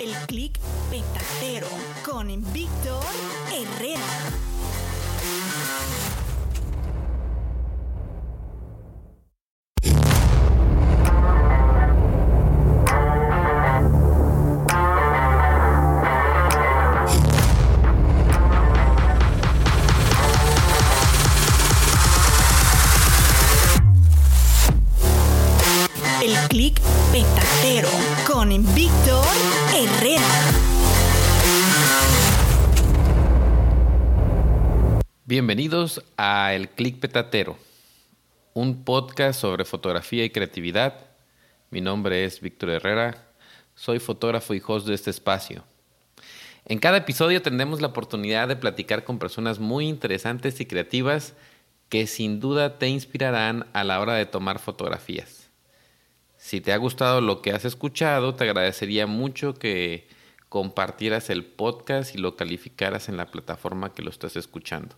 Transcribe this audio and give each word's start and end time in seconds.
El 0.00 0.14
clic 0.28 0.49
Bienvenidos 35.40 36.04
a 36.18 36.52
El 36.52 36.68
Click 36.68 37.00
Petatero, 37.00 37.56
un 38.52 38.84
podcast 38.84 39.40
sobre 39.40 39.64
fotografía 39.64 40.22
y 40.22 40.28
creatividad. 40.28 41.06
Mi 41.70 41.80
nombre 41.80 42.26
es 42.26 42.42
Víctor 42.42 42.68
Herrera, 42.68 43.26
soy 43.74 44.00
fotógrafo 44.00 44.52
y 44.52 44.60
host 44.64 44.86
de 44.86 44.92
este 44.92 45.08
espacio. 45.08 45.64
En 46.66 46.78
cada 46.78 46.98
episodio 46.98 47.40
tendremos 47.40 47.80
la 47.80 47.86
oportunidad 47.86 48.48
de 48.48 48.56
platicar 48.56 49.02
con 49.02 49.18
personas 49.18 49.58
muy 49.58 49.88
interesantes 49.88 50.60
y 50.60 50.66
creativas 50.66 51.32
que 51.88 52.06
sin 52.06 52.38
duda 52.38 52.78
te 52.78 52.88
inspirarán 52.88 53.66
a 53.72 53.82
la 53.82 53.98
hora 53.98 54.16
de 54.16 54.26
tomar 54.26 54.58
fotografías. 54.58 55.48
Si 56.36 56.60
te 56.60 56.74
ha 56.74 56.76
gustado 56.76 57.22
lo 57.22 57.40
que 57.40 57.52
has 57.52 57.64
escuchado, 57.64 58.34
te 58.34 58.44
agradecería 58.44 59.06
mucho 59.06 59.54
que 59.54 60.06
compartieras 60.50 61.30
el 61.30 61.46
podcast 61.46 62.14
y 62.14 62.18
lo 62.18 62.36
calificaras 62.36 63.08
en 63.08 63.16
la 63.16 63.30
plataforma 63.30 63.94
que 63.94 64.02
lo 64.02 64.10
estás 64.10 64.36
escuchando. 64.36 64.96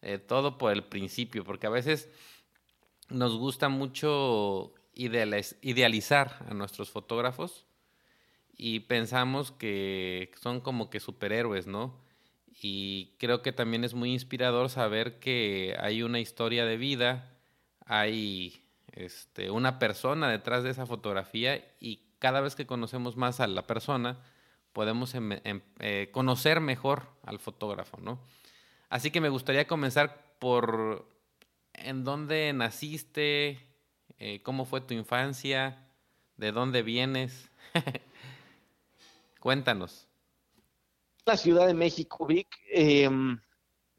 eh, 0.01 0.17
todo 0.17 0.57
por 0.57 0.71
el 0.71 0.83
principio, 0.83 1.43
porque 1.43 1.67
a 1.67 1.71
veces 1.71 2.09
nos 3.09 3.37
gusta 3.37 3.69
mucho 3.69 4.73
idealizar 4.99 6.45
a 6.49 6.53
nuestros 6.53 6.89
fotógrafos 6.89 7.65
y 8.57 8.81
pensamos 8.81 9.51
que 9.51 10.31
son 10.41 10.59
como 10.59 10.89
que 10.89 10.99
superhéroes, 10.99 11.67
¿no? 11.67 11.95
Y 12.61 13.15
creo 13.17 13.41
que 13.41 13.53
también 13.53 13.85
es 13.85 13.93
muy 13.93 14.11
inspirador 14.11 14.69
saber 14.69 15.19
que 15.19 15.77
hay 15.79 16.03
una 16.03 16.19
historia 16.19 16.65
de 16.65 16.75
vida, 16.75 17.31
hay 17.85 18.61
este, 18.91 19.49
una 19.49 19.79
persona 19.79 20.29
detrás 20.29 20.63
de 20.63 20.71
esa 20.71 20.85
fotografía 20.85 21.65
y 21.79 22.01
cada 22.19 22.41
vez 22.41 22.55
que 22.55 22.67
conocemos 22.67 23.15
más 23.15 23.39
a 23.39 23.47
la 23.47 23.65
persona, 23.65 24.19
podemos 24.73 25.15
em, 25.15 25.31
em, 25.45 25.61
eh, 25.79 26.09
conocer 26.11 26.59
mejor 26.59 27.07
al 27.23 27.39
fotógrafo, 27.39 27.97
¿no? 28.01 28.19
Así 28.89 29.11
que 29.11 29.21
me 29.21 29.29
gustaría 29.29 29.67
comenzar 29.67 30.35
por 30.39 31.07
en 31.73 32.03
dónde 32.03 32.51
naciste, 32.53 33.68
eh, 34.19 34.41
cómo 34.43 34.65
fue 34.65 34.81
tu 34.81 34.93
infancia, 34.93 35.87
de 36.35 36.51
dónde 36.51 36.83
vienes. 36.83 37.49
Cuéntanos. 39.39 40.07
La 41.25 41.37
Ciudad 41.37 41.67
de 41.67 41.73
México, 41.73 42.25
Vic, 42.25 42.47
em, 42.71 43.39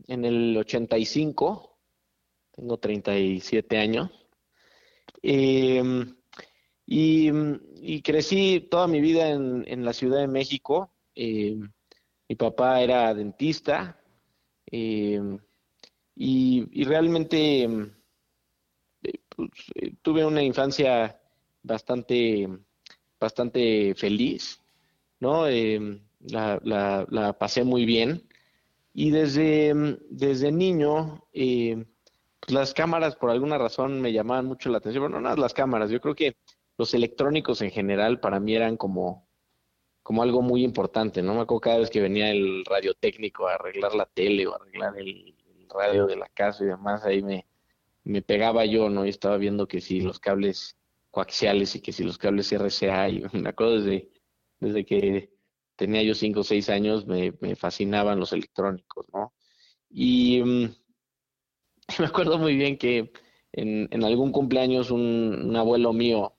en 0.08 0.24
el 0.24 0.56
85, 0.56 1.78
tengo 2.50 2.78
37 2.78 3.78
años. 3.78 4.10
Em, 5.22 6.16
y, 6.86 8.02
crecí 8.02 8.66
toda 8.70 8.86
mi 8.86 9.00
vida 9.00 9.30
en, 9.30 9.84
la 9.84 9.92
Ciudad 9.92 10.20
de 10.20 10.28
México. 10.28 10.92
Em, 11.14 11.70
mi 12.28 12.36
papá 12.36 12.82
era 12.82 13.14
dentista 13.14 14.00
y, 14.70 15.18
realmente 16.84 17.64
eh, 17.64 17.90
pues, 19.48 19.66
eh, 19.74 19.94
tuve 20.02 20.24
una 20.24 20.42
infancia 20.42 21.20
bastante, 21.62 22.48
bastante 23.18 23.94
feliz, 23.94 24.60
¿no? 25.20 25.46
La, 26.20 26.60
la, 26.62 27.32
pasé 27.38 27.64
muy 27.64 27.86
bien. 27.86 28.22
Y 28.92 29.10
desde, 29.10 29.72
desde 30.10 30.52
niño, 30.52 31.24
eh, 31.32 31.84
las 32.48 32.74
cámaras 32.74 33.16
por 33.16 33.30
alguna 33.30 33.58
razón 33.58 34.00
me 34.00 34.12
llamaban 34.12 34.46
mucho 34.46 34.68
la 34.70 34.78
atención. 34.78 35.04
Bueno, 35.04 35.16
no 35.16 35.22
nada 35.22 35.36
las 35.36 35.54
cámaras, 35.54 35.90
yo 35.90 36.00
creo 36.00 36.14
que 36.14 36.36
los 36.76 36.94
electrónicos 36.94 37.62
en 37.62 37.70
general 37.70 38.20
para 38.20 38.40
mí 38.40 38.54
eran 38.56 38.76
como, 38.76 39.28
como 40.02 40.22
algo 40.22 40.42
muy 40.42 40.64
importante, 40.64 41.22
¿no? 41.22 41.34
Me 41.34 41.42
acuerdo 41.42 41.60
cada 41.60 41.78
vez 41.78 41.90
que 41.90 42.00
venía 42.00 42.30
el 42.30 42.64
radio 42.64 42.94
técnico 42.94 43.46
a 43.46 43.54
arreglar 43.54 43.94
la 43.94 44.06
tele 44.06 44.46
o 44.46 44.54
arreglar 44.54 44.98
el, 44.98 45.34
radio 45.72 46.06
de 46.06 46.16
la 46.16 46.28
casa 46.28 46.64
y 46.64 46.66
demás, 46.66 47.04
ahí 47.04 47.22
me, 47.22 47.46
me 48.04 48.22
pegaba 48.22 48.64
yo, 48.64 48.88
¿no? 48.88 49.06
Y 49.06 49.10
estaba 49.10 49.36
viendo 49.36 49.66
que 49.68 49.80
si 49.80 50.00
los 50.00 50.18
cables 50.18 50.76
coaxiales 51.10 51.74
y 51.74 51.80
que 51.80 51.92
si 51.92 52.04
los 52.04 52.18
cables 52.18 52.52
RCA, 52.52 53.08
y 53.08 53.22
me 53.32 53.48
acuerdo 53.48 53.80
desde, 53.80 54.10
desde 54.58 54.84
que 54.84 55.30
tenía 55.76 56.02
yo 56.02 56.14
cinco 56.14 56.40
o 56.40 56.44
seis 56.44 56.68
años, 56.68 57.06
me, 57.06 57.32
fascinaban 57.56 58.20
los 58.20 58.32
electrónicos, 58.32 59.06
¿no? 59.12 59.34
Y 59.88 60.42
mm, 60.42 60.74
me 61.98 62.06
acuerdo 62.06 62.38
muy 62.38 62.56
bien 62.56 62.78
que 62.78 63.12
en, 63.52 64.04
algún 64.04 64.32
cumpleaños 64.32 64.90
un, 64.90 65.54
abuelo 65.56 65.92
mío 65.92 66.36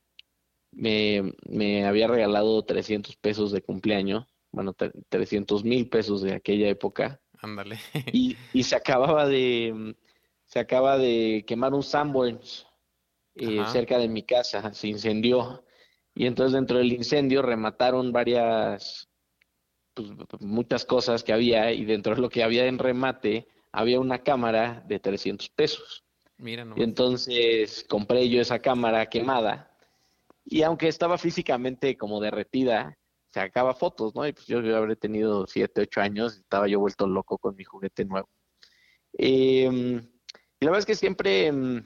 me, 0.71 1.85
había 1.85 2.07
regalado 2.07 2.63
300 2.63 3.17
pesos 3.17 3.51
de 3.51 3.61
cumpleaños, 3.61 4.25
bueno, 4.51 4.73
300 5.09 5.63
mil 5.63 5.89
pesos 5.89 6.21
de 6.21 6.33
aquella 6.33 6.69
época. 6.69 7.21
Ándale. 7.39 7.79
Y, 8.13 8.37
y, 8.53 8.63
se 8.63 8.75
acababa 8.75 9.27
de 9.27 9.95
se 10.51 10.59
acaba 10.59 10.98
de 10.98 11.45
quemar 11.48 11.74
un 11.74 11.81
Sanborns 11.81 12.68
eh, 13.36 13.63
cerca 13.71 13.98
de 13.98 14.09
mi 14.09 14.24
casa, 14.24 14.74
se 14.74 14.89
incendió. 14.89 15.63
Y 16.13 16.25
entonces 16.25 16.51
dentro 16.51 16.77
del 16.77 16.92
incendio 16.92 17.42
remataron 17.42 18.12
varias 18.12 19.09
pues, 19.94 20.09
muchas 20.42 20.83
cosas 20.83 21.24
que 21.24 21.31
había 21.31 21.71
y 21.71 21.86
dentro 21.86 22.15
de 22.15 22.21
lo 22.21 22.30
que 22.30 22.44
había 22.44 22.65
en 22.65 22.80
remate 22.80 23.48
había 23.71 24.01
una 24.01 24.24
cámara 24.24 24.83
de 24.86 25.00
300 25.00 25.50
pesos. 25.51 26.03
Mira, 26.38 26.68
Y 26.75 26.83
entonces 26.83 27.86
compré 27.88 28.27
yo 28.27 28.42
esa 28.42 28.59
cámara 28.59 29.06
quemada 29.06 29.71
y 30.44 30.63
aunque 30.63 30.89
estaba 30.89 31.18
físicamente 31.18 31.95
como 31.95 32.19
derretida, 32.19 32.97
sacaba 33.30 33.74
fotos, 33.74 34.13
¿no? 34.15 34.27
Y 34.27 34.33
pues 34.33 34.47
yo, 34.47 34.59
yo 34.59 34.75
habré 34.75 34.97
tenido 34.97 35.47
7, 35.47 35.81
8 35.83 36.01
años, 36.01 36.36
estaba 36.36 36.68
yo 36.68 36.81
vuelto 36.81 37.07
loco 37.07 37.38
con 37.38 37.56
mi 37.56 37.63
juguete 37.63 38.04
nuevo. 38.04 38.27
Em, 39.13 40.01
y 40.61 40.65
la 40.65 40.71
verdad 40.71 40.79
es 40.79 40.85
que 40.85 40.95
siempre, 40.95 41.47
em, 41.47 41.83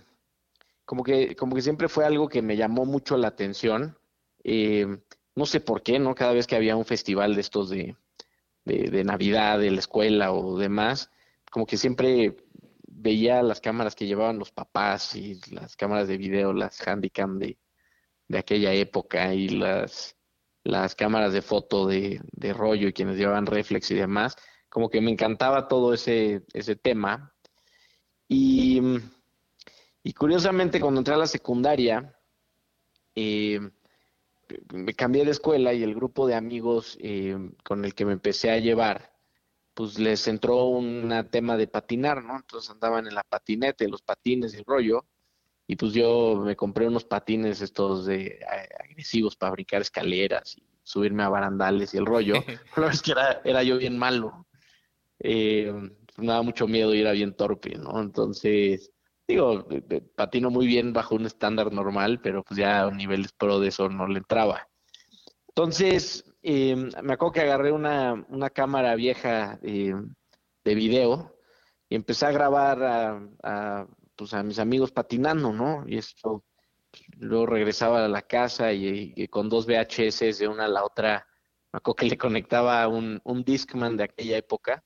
como 0.83 1.04
que, 1.04 1.36
como 1.36 1.56
que 1.56 1.62
siempre 1.62 1.88
fue 1.88 2.06
algo 2.06 2.27
que 2.27 2.42
me 2.42 2.57
llamó 2.57 2.86
mucho 2.86 3.18
la 3.18 3.30
atención. 3.30 3.98
Eh, 4.44 4.86
no 5.36 5.45
sé 5.45 5.62
por 5.62 5.81
qué, 5.81 5.98
¿no? 5.98 6.13
Cada 6.13 6.33
vez 6.33 6.45
que 6.45 6.57
había 6.57 6.75
un 6.75 6.86
festival 6.86 7.36
de 7.36 7.42
estos 7.42 7.69
de, 7.69 7.95
de, 8.66 9.04
Navidad, 9.06 9.60
de 9.60 9.72
la 9.72 9.80
escuela 9.80 10.33
o 10.33 10.57
demás, 10.57 11.10
como 11.51 11.66
que 11.66 11.77
siempre 11.77 12.36
veía 12.88 13.42
las 13.44 13.62
cámaras 13.62 13.95
que 13.95 14.07
llevaban 14.07 14.39
los 14.39 14.51
papás 14.51 15.16
y 15.16 15.39
las 15.51 15.77
cámaras 15.77 16.07
de 16.10 16.18
video, 16.18 16.51
las 16.54 16.80
Handycam 16.86 17.39
de, 17.39 17.57
de 18.27 18.38
aquella 18.38 18.74
época 18.74 19.33
y 19.33 19.50
las, 19.50 20.18
las 20.63 20.95
cámaras 20.95 21.31
de 21.33 21.42
foto 21.42 21.88
de, 21.88 22.22
de 22.31 22.54
rollo 22.54 22.89
y 22.89 22.94
quienes 22.94 23.18
llevaban 23.18 23.45
reflex 23.45 23.92
y 23.92 23.95
demás, 23.95 24.36
como 24.68 24.89
que 24.89 25.00
me 25.00 25.12
encantaba 25.12 25.68
todo 25.69 25.94
ese, 25.94 26.44
ese 26.54 26.75
tema. 26.75 27.35
Y, 28.27 28.81
y 30.04 30.13
curiosamente 30.13 30.80
cuando 30.80 31.00
entré 31.00 31.13
a 31.13 31.18
la 31.18 31.27
secundaria, 31.27 32.18
eh, 33.16 33.60
me 34.74 34.94
cambié 34.94 35.25
de 35.25 35.31
escuela 35.31 35.74
y 35.74 35.83
el 35.83 35.95
grupo 35.95 36.27
de 36.27 36.36
amigos 36.36 36.98
eh, 37.01 37.38
con 37.63 37.86
el 37.86 37.95
que 37.95 38.06
me 38.06 38.13
empecé 38.13 38.51
a 38.51 38.60
llevar, 38.60 39.13
pues 39.74 40.00
les 40.00 40.27
entró 40.27 40.66
un 40.66 41.12
tema 41.31 41.57
de 41.57 41.68
patinar, 41.68 42.24
¿no? 42.24 42.38
Entonces 42.38 42.69
andaban 42.69 43.07
en 43.07 43.16
la 43.16 43.24
patinete, 43.24 43.88
los 43.88 44.01
patines 44.01 44.54
y 44.54 44.57
el 44.57 44.66
rollo, 44.66 45.06
y 45.68 45.75
pues 45.75 45.94
yo 45.94 46.42
me 46.45 46.56
compré 46.56 46.88
unos 46.88 47.06
patines 47.06 47.62
estos 47.62 48.06
de 48.06 48.39
agresivos 48.80 49.36
para 49.36 49.51
brincar 49.51 49.81
escaleras 49.81 50.57
y 50.57 50.63
subirme 50.83 51.24
a 51.24 51.30
barandales 51.30 51.94
y 51.94 51.98
el 51.98 52.06
rollo. 52.06 52.36
Pero 52.75 52.89
es 52.89 53.01
que 53.01 53.12
era, 53.12 53.42
era 53.44 53.63
yo 53.63 53.77
bien 53.77 53.98
malo. 53.98 54.45
Eh, 55.19 55.74
me 56.18 56.28
daba 56.28 56.42
mucho 56.42 56.68
miedo 56.68 56.94
y 56.94 57.02
era 57.02 57.12
bien 57.12 57.36
torpe, 57.36 57.76
¿no? 57.78 58.02
Entonces, 58.02 58.92
digo, 59.28 59.68
patino 60.16 60.50
muy 60.50 60.68
bien 60.68 60.94
bajo 60.94 61.16
un 61.16 61.26
estándar 61.26 61.72
normal, 61.72 62.22
pero 62.22 62.44
pues 62.44 62.58
ya 62.58 62.84
a 62.84 62.92
niveles 62.92 63.34
pro 63.34 63.60
de 63.60 63.70
eso 63.70 63.90
no 63.90 64.08
le 64.08 64.20
entraba. 64.20 64.70
Entonces, 65.50 66.26
em, 66.42 66.90
me 67.04 67.14
acuerdo 67.14 67.34
que 67.34 67.42
agarré 67.42 67.72
una, 67.72 68.26
una 68.30 68.50
cámara 68.50 68.96
vieja 68.96 69.60
em, 69.62 70.14
de 70.64 70.76
video 70.76 71.38
y 71.90 71.96
empecé 71.96 72.26
a 72.26 72.32
grabar 72.32 72.84
a, 73.44 73.88
pues 74.16 74.34
a 74.34 74.44
mis 74.44 74.60
amigos 74.60 74.92
patinando, 74.92 75.54
¿no? 75.54 75.84
Y 75.88 75.98
esto, 75.98 76.44
luego 77.18 77.46
regresaba 77.46 78.06
a 78.06 78.10
la 78.10 78.22
casa 78.24 78.74
y, 78.74 79.28
con 79.30 79.50
dos 79.50 79.66
VHS 79.68 80.40
de 80.40 80.48
una 80.48 80.66
a 80.66 80.70
la 80.70 80.84
otra, 80.84 81.28
me 81.72 81.78
acuerdo 81.78 81.96
que 81.98 82.06
le 82.08 82.18
conectaba 82.18 82.88
un, 82.88 83.22
un 83.24 83.44
Discman 83.44 83.98
de 83.98 84.06
aquella 84.06 84.38
época 84.38 84.84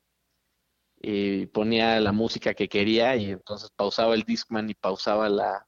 y 1.01 1.45
ponía 1.47 1.99
la 1.99 2.11
música 2.11 2.53
que 2.53 2.67
quería 2.67 3.15
y 3.15 3.31
entonces 3.31 3.71
pausaba 3.75 4.15
el 4.15 4.23
Discman 4.23 4.69
y 4.69 4.73
pausaba 4.73 5.29
la, 5.29 5.65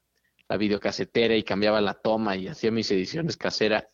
la 0.48 0.56
videocasetera 0.58 1.34
y 1.34 1.42
cambiaba 1.42 1.80
la 1.80 1.94
toma 1.94 2.36
y 2.36 2.48
hacía 2.48 2.70
mis 2.70 2.90
ediciones 2.90 3.36
caseras. 3.36 3.84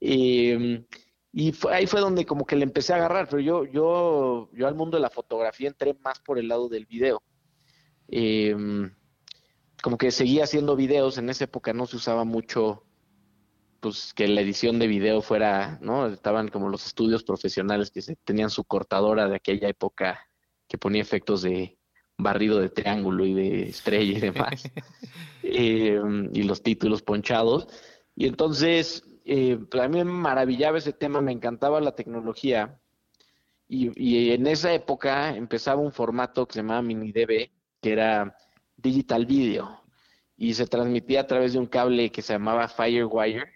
Y, 0.00 0.84
y 1.32 1.52
fue, 1.52 1.74
ahí 1.74 1.86
fue 1.86 2.00
donde 2.00 2.26
como 2.26 2.44
que 2.44 2.56
le 2.56 2.64
empecé 2.64 2.92
a 2.92 2.96
agarrar, 2.96 3.28
pero 3.28 3.40
yo, 3.40 3.64
yo, 3.66 4.50
yo 4.52 4.66
al 4.66 4.74
mundo 4.74 4.96
de 4.96 5.02
la 5.02 5.10
fotografía 5.10 5.68
entré 5.68 5.94
más 5.94 6.18
por 6.20 6.38
el 6.38 6.48
lado 6.48 6.68
del 6.68 6.86
video. 6.86 7.22
como 9.80 9.96
que 9.96 10.10
seguía 10.10 10.44
haciendo 10.44 10.74
videos, 10.74 11.18
en 11.18 11.30
esa 11.30 11.44
época 11.44 11.72
no 11.72 11.86
se 11.86 11.96
usaba 11.96 12.24
mucho 12.24 12.84
pues 13.80 14.12
que 14.12 14.26
la 14.26 14.40
edición 14.40 14.80
de 14.80 14.88
video 14.88 15.22
fuera, 15.22 15.78
¿no? 15.80 16.08
Estaban 16.08 16.48
como 16.48 16.68
los 16.68 16.84
estudios 16.84 17.22
profesionales 17.22 17.92
que 17.92 18.02
se 18.02 18.16
tenían 18.16 18.50
su 18.50 18.64
cortadora 18.64 19.28
de 19.28 19.36
aquella 19.36 19.68
época 19.68 20.27
que 20.68 20.78
ponía 20.78 21.02
efectos 21.02 21.42
de 21.42 21.78
barrido 22.16 22.60
de 22.60 22.68
triángulo 22.68 23.24
y 23.24 23.34
de 23.34 23.68
estrella 23.68 24.18
y 24.18 24.20
demás, 24.20 24.70
eh, 25.42 26.00
y 26.32 26.42
los 26.42 26.62
títulos 26.62 27.02
ponchados. 27.02 27.68
Y 28.14 28.26
entonces, 28.26 29.04
eh, 29.24 29.58
pues, 29.70 29.82
a 29.82 29.88
mí 29.88 29.98
me 29.98 30.04
maravillaba 30.04 30.78
ese 30.78 30.92
tema, 30.92 31.20
me 31.20 31.32
encantaba 31.32 31.80
la 31.80 31.94
tecnología. 31.94 32.80
Y, 33.68 33.90
y, 34.02 34.32
en 34.32 34.46
esa 34.46 34.72
época 34.72 35.36
empezaba 35.36 35.80
un 35.80 35.92
formato 35.92 36.46
que 36.46 36.54
se 36.54 36.60
llamaba 36.60 36.82
MiniDB, 36.82 37.50
que 37.80 37.92
era 37.92 38.34
digital 38.76 39.26
video, 39.26 39.82
y 40.36 40.54
se 40.54 40.66
transmitía 40.66 41.20
a 41.20 41.26
través 41.26 41.52
de 41.52 41.58
un 41.58 41.66
cable 41.66 42.10
que 42.10 42.22
se 42.22 42.32
llamaba 42.32 42.68
Firewire, 42.68 43.52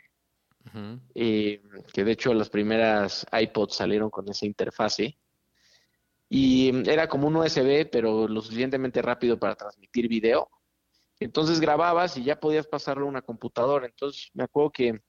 eh, 1.14 1.62
que 1.92 2.04
de 2.04 2.12
hecho 2.12 2.34
las 2.34 2.50
primeras 2.50 3.26
iPods 3.32 3.74
salieron 3.74 4.10
con 4.10 4.28
esa 4.28 4.46
interfase. 4.46 5.18
Y 6.34 6.88
era 6.88 7.08
como 7.08 7.28
un 7.28 7.36
USB, 7.36 7.90
pero 7.92 8.26
lo 8.26 8.40
suficientemente 8.40 9.02
rápido 9.02 9.38
para 9.38 9.54
transmitir 9.54 10.08
video. 10.08 10.48
Entonces 11.20 11.60
grababas 11.60 12.16
y 12.16 12.24
ya 12.24 12.40
podías 12.40 12.66
pasarlo 12.66 13.04
a 13.04 13.10
una 13.10 13.20
computadora. 13.20 13.84
Entonces 13.84 14.30
me 14.32 14.44
acuerdo 14.44 14.70
que, 14.70 15.02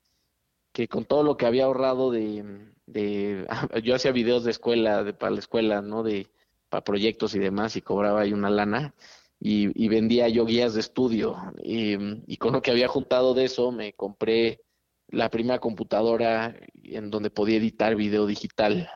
que 0.73 0.89
con 0.89 1.05
todo 1.05 1.23
lo 1.23 1.37
que 1.37 1.45
había 1.45 1.63
ahorrado 1.63 2.11
de, 2.11 2.73
de 2.87 3.47
yo 3.85 3.95
hacía 3.95 4.11
videos 4.11 4.43
de 4.43 4.51
escuela, 4.51 5.05
de, 5.05 5.13
para 5.13 5.31
la 5.31 5.39
escuela, 5.39 5.81
¿no? 5.81 6.03
De, 6.03 6.27
para 6.67 6.83
proyectos 6.83 7.33
y 7.35 7.39
demás, 7.39 7.77
y 7.77 7.81
cobraba 7.81 8.19
ahí 8.19 8.33
una 8.33 8.49
lana. 8.49 8.93
Y, 9.39 9.71
y 9.81 9.87
vendía 9.87 10.27
yo 10.27 10.45
guías 10.45 10.73
de 10.73 10.81
estudio. 10.81 11.37
Y, 11.63 11.95
y, 12.27 12.35
con 12.35 12.51
lo 12.51 12.61
que 12.61 12.71
había 12.71 12.89
juntado 12.89 13.33
de 13.33 13.45
eso, 13.45 13.71
me 13.71 13.93
compré 13.93 14.59
la 15.07 15.29
primera 15.29 15.59
computadora 15.59 16.53
en 16.83 17.09
donde 17.09 17.29
podía 17.29 17.59
editar 17.59 17.95
video 17.95 18.25
digital. 18.25 18.89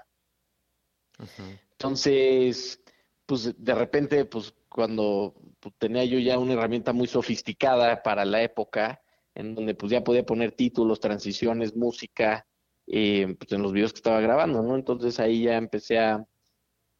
Entonces, 1.79 2.81
pues 3.27 3.53
de 3.55 3.75
repente, 3.75 4.25
pues 4.25 4.53
cuando 4.67 5.35
pues, 5.59 5.75
tenía 5.77 6.05
yo 6.05 6.17
ya 6.17 6.39
una 6.39 6.53
herramienta 6.53 6.91
muy 6.91 7.07
sofisticada 7.07 8.01
para 8.01 8.25
la 8.25 8.41
época, 8.41 9.01
en 9.35 9.53
donde 9.53 9.75
pues 9.75 9.91
ya 9.91 10.03
podía 10.03 10.25
poner 10.25 10.53
títulos, 10.53 10.99
transiciones, 10.99 11.75
música, 11.75 12.47
eh, 12.87 13.35
pues 13.37 13.51
en 13.51 13.61
los 13.61 13.73
videos 13.73 13.93
que 13.93 13.97
estaba 13.97 14.21
grabando, 14.21 14.63
¿no? 14.63 14.75
Entonces 14.75 15.19
ahí 15.19 15.43
ya 15.43 15.57
empecé 15.57 15.99
a, 15.99 16.25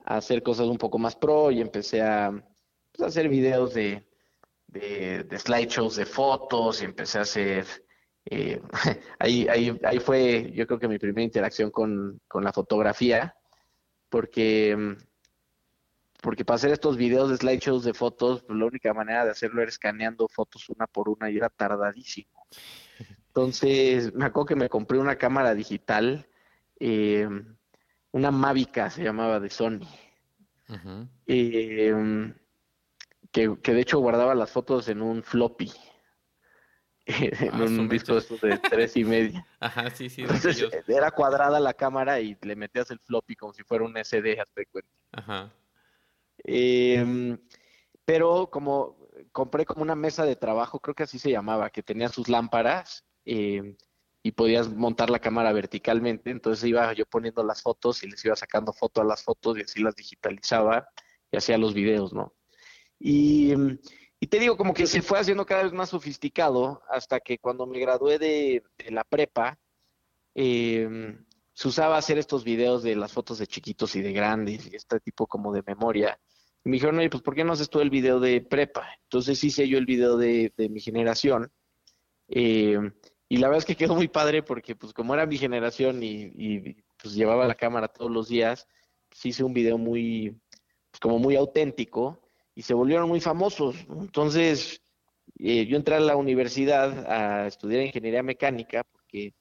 hacer 0.05 0.43
cosas 0.43 0.67
un 0.67 0.77
poco 0.77 0.99
más 0.99 1.15
pro 1.15 1.51
y 1.51 1.59
empecé 1.59 2.01
a, 2.01 2.31
pues, 2.93 3.07
hacer 3.07 3.29
videos 3.29 3.73
de, 3.73 4.07
de, 4.67 5.23
de 5.23 5.39
slideshows 5.39 5.95
de 5.97 6.05
fotos 6.05 6.81
y 6.81 6.85
empecé 6.85 7.17
a 7.19 7.21
hacer... 7.21 7.65
eh, 8.25 8.61
ahí, 9.19 9.47
ahí, 9.49 9.77
ahí 9.83 9.99
fue, 9.99 10.51
yo 10.53 10.67
creo 10.67 10.79
que 10.79 10.87
mi 10.87 10.99
primera 10.99 11.23
interacción 11.23 11.71
con, 11.71 12.21
con 12.27 12.43
la 12.43 12.53
fotografía, 12.53 13.35
porque, 14.09 14.75
mm, 14.75 14.97
porque 16.21 16.45
para 16.45 16.55
hacer 16.55 16.71
estos 16.71 16.97
videos 16.97 17.29
de 17.29 17.37
slideshows 17.37 17.83
de 17.83 17.93
fotos, 17.93 18.43
pues, 18.43 18.57
la 18.57 18.65
única 18.65 18.93
manera 18.93 19.25
de 19.25 19.31
hacerlo 19.31 19.61
era 19.61 19.69
escaneando 19.69 20.27
fotos 20.27 20.69
una 20.69 20.87
por 20.87 21.09
una 21.09 21.29
y 21.29 21.37
era 21.37 21.49
tardadísimo. 21.49 22.47
Entonces, 23.27 24.13
me 24.13 24.25
acuerdo 24.25 24.47
que 24.47 24.55
me 24.55 24.69
compré 24.69 24.97
una 24.97 25.15
cámara 25.15 25.53
digital, 25.53 26.27
eh, 26.79 27.29
una 28.11 28.31
Mavica 28.31 28.89
se 28.89 29.03
llamaba 29.03 29.39
de 29.39 29.49
Sony, 29.49 29.87
eh, 31.27 32.33
que, 33.31 33.57
que 33.61 33.73
de 33.73 33.81
hecho 33.81 33.99
guardaba 33.99 34.33
las 34.33 34.49
fotos 34.49 34.87
en 34.89 35.01
un 35.01 35.21
floppy, 35.21 35.71
en 37.41 37.53
Ah, 37.53 37.63
un 37.63 37.89
disco 37.89 38.19
de 38.19 38.57
tres 38.69 38.97
y 38.97 39.03
media. 39.05 39.45
Ajá, 39.59 39.89
sí, 39.89 40.09
sí. 40.09 40.23
de 40.23 40.27
Entonces, 40.27 40.63
aquellos. 40.63 40.83
era 40.89 41.11
cuadrada 41.11 41.59
la 41.59 41.73
cámara 41.73 42.19
y 42.19 42.37
le 42.41 42.55
metías 42.55 42.91
el 42.91 42.99
floppy 42.99 43.35
como 43.35 43.53
si 43.53 43.63
fuera 43.63 43.85
un 43.85 43.95
SD, 43.97 44.39
hazte 44.39 44.65
cuenta. 44.65 44.89
Ajá. 45.13 45.53
Eh, 46.43 47.37
pero 48.05 48.49
como 48.49 48.97
compré 49.31 49.65
como 49.65 49.81
una 49.81 49.95
mesa 49.95 50.25
de 50.25 50.35
trabajo, 50.35 50.79
creo 50.79 50.95
que 50.95 51.03
así 51.03 51.19
se 51.19 51.31
llamaba, 51.31 51.69
que 51.69 51.83
tenía 51.83 52.09
sus 52.09 52.29
lámparas 52.29 53.05
eh, 53.25 53.75
y 54.23 54.31
podías 54.31 54.69
montar 54.69 55.09
la 55.09 55.19
cámara 55.19 55.51
verticalmente. 55.53 56.29
Entonces 56.29 56.63
iba 56.65 56.91
yo 56.93 57.05
poniendo 57.05 57.43
las 57.43 57.61
fotos 57.61 58.03
y 58.03 58.09
les 58.09 58.23
iba 58.25 58.35
sacando 58.35 58.73
foto 58.73 59.01
a 59.01 59.05
las 59.05 59.23
fotos 59.23 59.57
y 59.57 59.61
así 59.61 59.81
las 59.81 59.95
digitalizaba 59.95 60.87
y 61.31 61.37
hacía 61.37 61.57
los 61.57 61.73
videos, 61.73 62.13
¿no? 62.13 62.33
Y, 62.99 63.53
y 64.19 64.27
te 64.27 64.39
digo, 64.39 64.57
como 64.57 64.73
que 64.73 64.87
se 64.87 65.01
fue 65.01 65.19
haciendo 65.19 65.45
cada 65.45 65.63
vez 65.63 65.73
más 65.73 65.89
sofisticado 65.89 66.81
hasta 66.89 67.19
que 67.19 67.37
cuando 67.37 67.67
me 67.67 67.79
gradué 67.79 68.17
de, 68.17 68.63
la 68.89 69.03
prepa, 69.03 69.59
eh, 70.33 71.17
se 71.53 71.67
usaba 71.67 71.97
hacer 71.97 72.17
estos 72.17 72.43
videos 72.43 72.83
de 72.83 72.95
las 72.95 73.13
fotos 73.13 73.37
de 73.37 73.47
chiquitos 73.47 73.95
y 73.95 74.01
de 74.01 74.13
grandes 74.13 74.67
y 74.67 74.75
este 74.75 74.99
tipo 74.99 75.27
como 75.27 75.53
de 75.53 75.63
memoria. 75.65 76.19
Y 76.63 76.69
me 76.69 76.75
dijeron, 76.75 76.97
oye, 76.97 77.09
pues 77.09 77.23
¿por 77.23 77.35
qué 77.35 77.43
no 77.43 77.53
haces 77.53 77.69
tú 77.69 77.79
el 77.79 77.89
video 77.89 78.19
de 78.19 78.41
prepa? 78.41 78.87
Entonces 79.03 79.43
hice 79.43 79.67
yo 79.67 79.77
el 79.77 79.85
video 79.85 80.17
de, 80.17 80.53
de 80.57 80.69
mi 80.69 80.79
generación. 80.79 81.51
eh, 82.27 82.79
y 83.29 83.37
la 83.37 83.47
verdad 83.47 83.59
es 83.59 83.65
que 83.65 83.75
quedó 83.75 83.95
muy 83.95 84.07
padre 84.07 84.41
porque 84.41 84.75
pues 84.75 84.93
como 84.93 85.13
era 85.13 85.25
mi 85.25 85.37
generación 85.37 86.01
y, 86.01 86.31
y, 86.33 86.75
pues 87.01 87.13
llevaba 87.13 87.45
la 87.45 87.55
cámara 87.55 87.87
todos 87.89 88.09
los 88.09 88.29
días, 88.29 88.67
pues 89.09 89.25
hice 89.25 89.43
un 89.43 89.53
video 89.53 89.77
muy, 89.77 90.39
pues 90.89 90.99
como 91.01 91.19
muy 91.19 91.35
auténtico 91.35 92.26
y 92.57 92.63
se 92.63 92.73
volvieron 92.73 93.07
muy 93.07 93.21
famosos. 93.21 93.75
Entonces 93.87 94.81
eh, 95.37 95.67
yo 95.67 95.77
entré 95.77 95.93
a 95.93 95.99
la 95.99 96.15
universidad 96.15 97.05
a 97.07 97.45
estudiar 97.45 97.83
ingeniería 97.83 98.23
mecánica 98.23 98.83
porque 98.83 99.35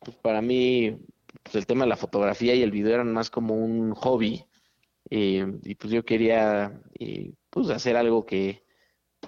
pues 0.00 0.16
para 0.16 0.42
mí 0.42 0.98
pues, 1.44 1.54
el 1.54 1.64
tema 1.64 1.84
de 1.84 1.90
la 1.90 1.96
fotografía 1.96 2.56
y 2.56 2.62
el 2.62 2.72
video 2.72 2.94
eran 2.94 3.12
más 3.12 3.30
como 3.30 3.54
un 3.54 3.94
hobby 3.94 4.44
eh, 5.10 5.46
y 5.62 5.76
pues 5.76 5.92
yo 5.92 6.04
quería 6.04 6.82
eh, 6.98 7.34
pues 7.50 7.70
hacer 7.70 7.96
algo 7.96 8.26
que, 8.26 8.64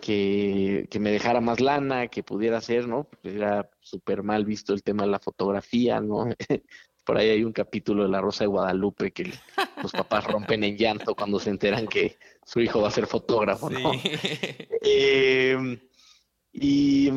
que, 0.01 0.89
que 0.91 0.99
me 0.99 1.13
dejara 1.13 1.41
más 1.41 1.61
lana, 1.61 2.09
que 2.09 2.25
pudiera 2.25 2.59
hacer, 2.59 2.89
¿no? 2.89 3.05
Pues 3.05 3.37
era 3.37 3.71
súper 3.79 4.25
mal 4.25 4.45
visto 4.47 4.75
el 4.75 4.83
tema 4.83 5.05
de 5.05 5.11
la 5.11 5.21
fotografía, 5.21 6.01
¿no? 6.01 6.27
Por 7.09 7.17
ahí 7.17 7.31
hay 7.31 7.43
un 7.43 7.55
capítulo 7.55 8.03
de 8.03 8.11
La 8.11 8.21
Rosa 8.21 8.45
de 8.45 8.49
Guadalupe 8.49 9.13
que 9.13 9.33
los 9.83 9.93
papás 9.93 10.27
rompen 10.27 10.63
en 10.63 10.77
llanto 10.77 11.15
cuando 11.15 11.41
se 11.41 11.49
enteran 11.49 11.87
que 11.87 12.19
su 12.45 12.61
hijo 12.61 12.83
va 12.83 12.89
a 12.89 12.91
ser 12.91 13.07
fotógrafo, 13.07 13.71
¿no? 13.71 13.93
Sí. 13.95 14.11
Eh, 14.83 15.81
y, 16.53 17.09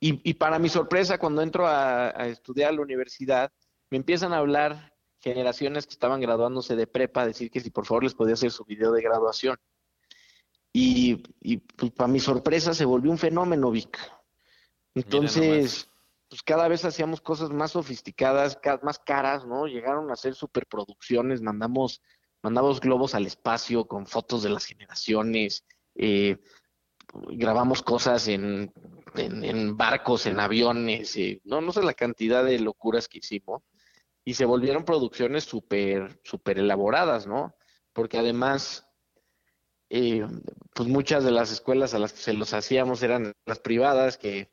y, 0.00 0.28
y 0.28 0.34
para 0.34 0.58
mi 0.58 0.68
sorpresa, 0.68 1.18
cuando 1.18 1.40
entro 1.40 1.68
a, 1.68 2.08
a 2.08 2.26
estudiar 2.26 2.70
a 2.70 2.72
la 2.72 2.80
universidad, 2.80 3.52
me 3.90 3.98
empiezan 3.98 4.32
a 4.32 4.38
hablar 4.38 4.92
generaciones 5.20 5.86
que 5.86 5.92
estaban 5.92 6.20
graduándose 6.20 6.74
de 6.74 6.88
prepa, 6.88 7.22
a 7.22 7.26
decir 7.28 7.48
que 7.48 7.60
si 7.60 7.70
por 7.70 7.86
favor 7.86 8.02
les 8.02 8.14
podía 8.14 8.34
hacer 8.34 8.50
su 8.50 8.64
video 8.64 8.90
de 8.90 9.02
graduación. 9.02 9.56
Y, 10.72 11.22
y 11.40 11.58
pues, 11.58 11.92
para 11.92 12.08
mi 12.08 12.18
sorpresa 12.18 12.74
se 12.74 12.86
volvió 12.86 13.12
un 13.12 13.18
fenómeno, 13.18 13.70
Vic. 13.70 13.96
Entonces, 14.96 15.88
pues 16.34 16.42
cada 16.42 16.66
vez 16.66 16.84
hacíamos 16.84 17.20
cosas 17.20 17.50
más 17.50 17.70
sofisticadas, 17.70 18.56
ca- 18.56 18.80
más 18.82 18.98
caras, 18.98 19.46
¿no? 19.46 19.68
Llegaron 19.68 20.10
a 20.10 20.14
hacer 20.14 20.34
superproducciones, 20.34 21.40
mandamos, 21.42 22.02
mandamos 22.42 22.80
globos 22.80 23.14
al 23.14 23.24
espacio 23.24 23.86
con 23.86 24.04
fotos 24.08 24.42
de 24.42 24.48
las 24.48 24.64
generaciones, 24.64 25.64
eh, 25.94 26.38
grabamos 27.28 27.82
cosas 27.82 28.26
en, 28.26 28.72
en, 29.14 29.44
en 29.44 29.76
barcos, 29.76 30.26
en 30.26 30.40
aviones, 30.40 31.16
eh, 31.18 31.40
no, 31.44 31.60
no 31.60 31.70
sé 31.70 31.84
la 31.84 31.94
cantidad 31.94 32.42
de 32.44 32.58
locuras 32.58 33.06
que 33.06 33.18
hicimos, 33.18 33.62
y 34.24 34.34
se 34.34 34.44
volvieron 34.44 34.84
producciones 34.84 35.44
súper, 35.44 36.20
súper 36.24 36.58
elaboradas, 36.58 37.28
¿no? 37.28 37.54
Porque 37.92 38.18
además, 38.18 38.88
eh, 39.88 40.26
pues 40.74 40.88
muchas 40.88 41.22
de 41.22 41.30
las 41.30 41.52
escuelas 41.52 41.94
a 41.94 42.00
las 42.00 42.12
que 42.12 42.18
se 42.22 42.32
los 42.32 42.52
hacíamos 42.54 43.04
eran 43.04 43.34
las 43.46 43.60
privadas 43.60 44.18
que, 44.18 44.50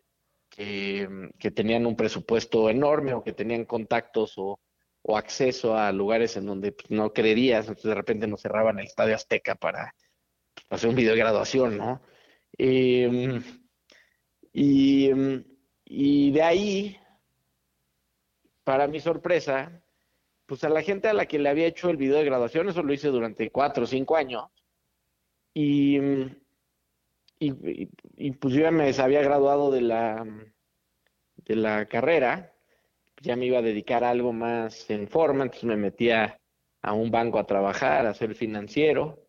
que, 0.62 1.32
que 1.39 1.50
tenían 1.50 1.88
un 1.88 1.96
presupuesto 1.96 2.70
enorme 2.70 3.13
o 3.13 3.24
que 3.24 3.34
tenían 3.34 3.65
contactos 3.65 4.34
o, 4.38 4.60
acceso 5.15 5.75
a 5.75 5.91
lugares 5.91 6.38
en 6.38 6.46
donde 6.46 6.74
pues, 6.74 6.91
no 6.91 7.12
creerías, 7.12 7.65
entonces 7.65 7.89
de 7.89 7.96
repente 7.96 8.27
nos 8.27 8.41
cerraban 8.41 8.77
el 8.77 8.86
Estadio 8.86 9.15
Azteca 9.15 9.56
para 9.56 9.96
hacer 10.70 10.89
un 10.89 10.96
video 10.96 11.13
de 11.13 11.20
graduación, 11.20 11.77
¿no? 11.80 12.01
Eh, 12.56 13.41
y, 14.53 15.10
y 15.86 16.32
de 16.32 16.44
ahí, 16.44 16.98
para 18.63 18.86
mi 18.86 19.00
sorpresa, 19.00 19.82
pues 20.46 20.63
a 20.63 20.70
la 20.70 20.84
gente 20.84 21.08
a 21.08 21.13
la 21.13 21.25
que 21.25 21.39
le 21.39 21.50
había 21.50 21.65
hecho 21.65 21.89
el 21.89 21.98
video 21.98 22.18
de 22.18 22.25
graduación, 22.25 22.70
eso 22.70 22.84
lo 22.84 22.94
hice 22.94 23.08
durante 23.08 23.50
cuatro 23.50 23.86
o 23.86 23.88
cinco 23.88 24.15
años, 24.15 24.44
y, 25.56 25.98
y, 27.41 27.89
y- 28.17 28.31
pues 28.33 28.53
yo 28.53 28.62
ya 28.62 28.71
me 28.71 28.93
había 28.98 29.21
graduado 29.24 29.71
de 29.71 29.81
la, 29.81 30.24
de 31.38 31.55
la 31.55 31.88
carrera, 31.88 32.53
ya 33.21 33.36
me 33.36 33.48
iba 33.48 33.57
a 33.57 33.63
dedicar 33.63 34.03
a 34.03 34.12
algo 34.12 34.31
más 34.31 34.89
en 34.91 35.07
forma, 35.07 35.43
entonces 35.43 35.65
me 35.65 35.75
metía 35.75 36.39
a 36.83 36.93
un 36.93 37.10
banco 37.10 37.39
a 37.39 37.48
trabajar, 37.48 38.05
a 38.05 38.13
ser 38.13 38.36
financiero, 38.36 39.25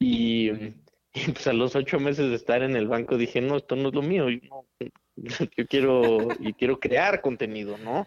y, 0.00 0.50
y, 0.50 1.32
pues 1.32 1.46
a 1.46 1.52
los 1.52 1.76
ocho 1.76 2.00
meses 2.00 2.28
de 2.28 2.36
estar 2.36 2.62
en 2.62 2.74
el 2.76 2.88
banco 2.88 3.16
dije, 3.16 3.40
no, 3.40 3.56
esto 3.56 3.76
no 3.76 3.88
es 3.88 3.94
lo 3.94 4.02
mío, 4.02 4.28
yo, 4.28 4.40
no- 4.46 4.66
yo 5.56 5.66
quiero, 5.68 6.34
y 6.40 6.54
quiero 6.54 6.80
crear 6.80 7.20
contenido, 7.20 7.78
¿no? 7.78 8.06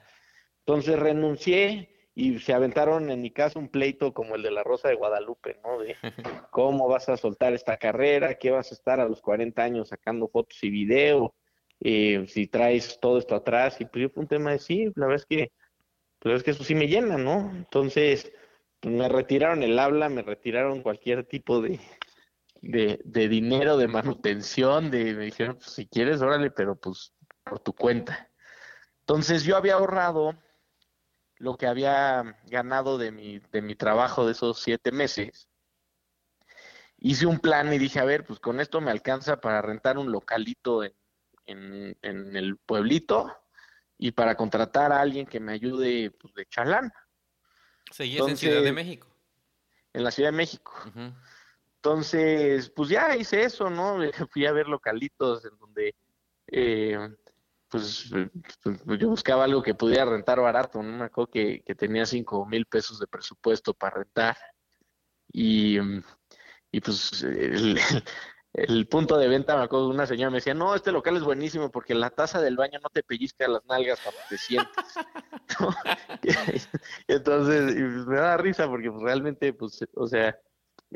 Entonces 0.66 1.00
renuncié 1.00 1.97
y 2.20 2.40
se 2.40 2.52
aventaron 2.52 3.12
en 3.12 3.22
mi 3.22 3.30
caso 3.30 3.60
un 3.60 3.70
pleito 3.70 4.12
como 4.12 4.34
el 4.34 4.42
de 4.42 4.50
la 4.50 4.64
Rosa 4.64 4.90
de 4.90 4.96
Guadalupe, 4.96 5.60
¿no? 5.64 5.78
De 5.78 5.96
cómo 6.50 6.88
vas 6.88 7.10
a 7.10 7.16
soltar 7.16 7.54
esta 7.54 7.78
carrera, 7.78 8.40
qué 8.40 8.50
vas 8.50 8.72
a 8.72 8.74
estar 8.74 9.00
a 9.00 9.08
los 9.08 9.22
40 9.22 9.62
años 9.62 9.90
sacando 9.90 10.28
fotos 10.28 10.58
y 10.64 10.72
video, 10.72 11.36
eh, 11.80 12.26
si 12.28 12.48
traes 12.48 13.00
todo 13.00 13.20
esto 13.20 13.36
atrás, 13.36 13.80
y 13.80 13.86
pues 13.86 14.02
yo 14.02 14.10
fue 14.10 14.24
un 14.24 14.28
tema 14.28 14.50
de 14.50 14.58
sí, 14.58 14.86
la 14.96 15.06
verdad 15.06 15.22
es 15.22 15.26
que, 15.28 15.38
la 15.38 16.32
verdad 16.32 16.38
es 16.38 16.44
que 16.44 16.52
eso 16.52 16.64
sí 16.64 16.74
me 16.74 16.88
llena, 16.88 17.20
¿no? 17.20 17.52
Entonces, 17.56 18.32
me 18.82 19.08
retiraron 19.10 19.62
el 19.62 19.78
habla, 19.78 20.10
me 20.10 20.24
retiraron 20.24 20.82
cualquier 20.82 21.24
tipo 21.24 21.62
de, 21.62 21.80
de, 22.64 23.00
de 23.06 23.28
dinero, 23.30 23.78
de 23.78 23.90
manutención, 23.90 24.90
de, 24.90 25.14
me 25.14 25.26
dijeron, 25.26 25.58
pues 25.58 25.70
si 25.70 25.86
quieres, 25.86 26.20
órale, 26.24 26.50
pero 26.50 26.76
pues 26.80 27.14
por 27.44 27.60
tu 27.60 27.74
cuenta. 27.74 28.32
Entonces 29.02 29.44
yo 29.44 29.56
había 29.56 29.76
ahorrado 29.76 30.34
lo 31.40 31.58
que 31.58 31.68
había 31.68 32.38
ganado 32.46 32.98
de 32.98 33.12
mi, 33.12 33.40
de 33.52 33.62
mi 33.62 33.76
trabajo 33.76 34.26
de 34.26 34.32
esos 34.32 34.62
siete 34.62 34.92
meses. 34.92 35.48
Hice 37.00 37.26
un 37.28 37.40
plan 37.40 37.72
y 37.72 37.78
dije, 37.78 38.00
a 38.00 38.06
ver, 38.06 38.26
pues 38.26 38.40
con 38.40 38.60
esto 38.60 38.82
me 38.82 38.92
alcanza 38.92 39.40
para 39.40 39.62
rentar 39.62 39.98
un 39.98 40.12
localito 40.12 40.84
en, 40.84 40.94
en, 41.46 41.98
en 42.02 42.36
el 42.36 42.58
pueblito 42.58 43.36
y 43.98 44.12
para 44.12 44.36
contratar 44.36 44.92
a 44.92 45.02
alguien 45.02 45.28
que 45.28 45.40
me 45.40 45.54
ayude 45.54 46.12
pues, 46.12 46.34
de 46.34 46.46
chalán 46.46 46.92
Seguías 47.92 48.28
en 48.28 48.38
Ciudad 48.38 48.62
de 48.62 48.74
México. 48.74 49.08
en 49.94 50.04
la 50.04 50.12
Ciudad 50.12 50.30
de 50.30 50.38
México. 50.38 50.74
Entonces, 51.76 52.70
pues 52.70 52.90
ya 52.90 53.16
hice 53.16 53.44
eso, 53.44 53.70
¿no? 53.70 54.00
Fui 54.32 54.46
a 54.46 54.52
ver 54.52 54.68
localitos 54.68 55.46
en 55.46 55.58
donde, 55.58 55.96
eh, 56.48 56.98
pues, 57.70 58.12
eh, 58.16 58.30
pues, 58.64 59.00
yo 59.00 59.10
buscaba 59.10 59.44
algo 59.44 59.62
que 59.62 59.74
pudiera 59.74 60.06
rentar 60.06 60.40
barato, 60.40 60.82
¿no? 60.82 60.98
Me 60.98 61.06
acuerdo 61.06 61.32
que, 61.32 61.64
que 61.66 61.76
tenía 61.76 62.06
cinco 62.06 62.46
mil 62.46 62.66
pesos 62.66 63.00
de 63.00 63.08
presupuesto 63.08 63.74
para 63.74 63.98
rentar. 63.98 64.38
Y, 65.32 65.80
mm, 65.80 66.04
y 66.72 66.82
pues 66.82 67.24
el, 67.24 67.80
el 68.54 68.88
punto 68.88 69.18
de 69.18 69.28
venta, 69.28 69.58
me 69.58 69.64
acuerdo, 69.64 69.90
una 69.90 70.06
señora 70.06 70.32
me 70.32 70.38
decía, 70.38 70.54
no, 70.54 70.76
este 70.76 70.92
local 70.92 71.18
es 71.18 71.24
buenísimo 71.24 71.70
porque 71.70 71.94
la 71.94 72.10
taza 72.10 72.42
del 72.42 72.56
baño 72.56 72.80
no 72.82 72.90
te 72.90 73.04
pellizca 73.04 73.48
las 73.48 73.66
nalgas 73.66 74.00
cuando 74.02 74.22
te 74.30 74.38
sientas. 74.38 74.96
¿no? 75.60 75.70
Entonces, 77.08 77.76
y, 77.76 77.82
pues, 77.82 78.06
me 78.08 78.18
da 78.18 78.38
risa 78.38 78.68
porque 78.68 78.90
pues, 78.90 79.04
realmente, 79.04 79.54
pues, 79.54 79.86
o 79.94 80.08
sea, 80.08 80.38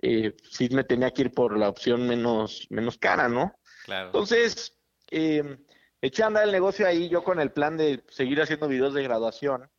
eh, 0.02 0.36
sí 0.50 0.70
me 0.72 0.84
tenía 0.84 1.12
que 1.12 1.24
ir 1.24 1.32
por 1.32 1.58
la 1.58 1.70
opción 1.70 2.08
menos, 2.08 2.66
menos 2.70 2.98
cara, 2.98 3.28
¿no? 3.28 3.54
Claro. 3.84 4.08
Entonces, 4.08 4.78
eh, 5.12 5.58
eché 6.02 6.24
a 6.24 6.28
andar 6.28 6.46
el 6.46 6.52
negocio 6.52 6.88
ahí 6.88 7.10
yo 7.10 7.24
con 7.24 7.40
el 7.40 7.52
plan 7.52 7.78
de 7.78 8.04
seguir 8.10 8.42
haciendo 8.42 8.68
videos 8.68 8.94
de 8.94 9.04
graduación 9.04 9.70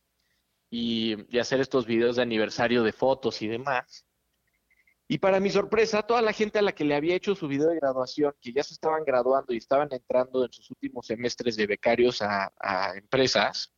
y, 0.69 1.37
hacer 1.37 1.59
estos 1.59 1.85
videos 1.85 2.15
de 2.15 2.23
aniversario 2.23 2.83
de 2.83 2.93
fotos 2.93 3.41
y 3.41 3.47
demás. 3.47 4.05
Y 5.07 5.19
para 5.19 5.39
mi 5.39 5.49
sorpresa, 5.49 6.01
toda 6.01 6.21
la 6.21 6.33
gente 6.33 6.59
a 6.59 6.61
la 6.61 6.71
que 6.71 6.85
le 6.85 6.95
había 6.95 7.15
hecho 7.15 7.35
su 7.35 7.47
video 7.47 7.67
de 7.67 7.75
graduación, 7.75 8.33
que 8.41 8.53
ya 8.53 8.63
se 8.63 8.73
estaban 8.73 9.03
graduando 9.03 9.53
y 9.53 9.57
estaban 9.57 9.89
entrando 9.91 10.45
en 10.45 10.51
sus 10.51 10.71
últimos 10.71 11.05
semestres 11.05 11.57
de 11.57 11.67
becarios 11.67 12.21
a, 12.21 12.51
a 12.59 12.95
empresas, 12.95 13.73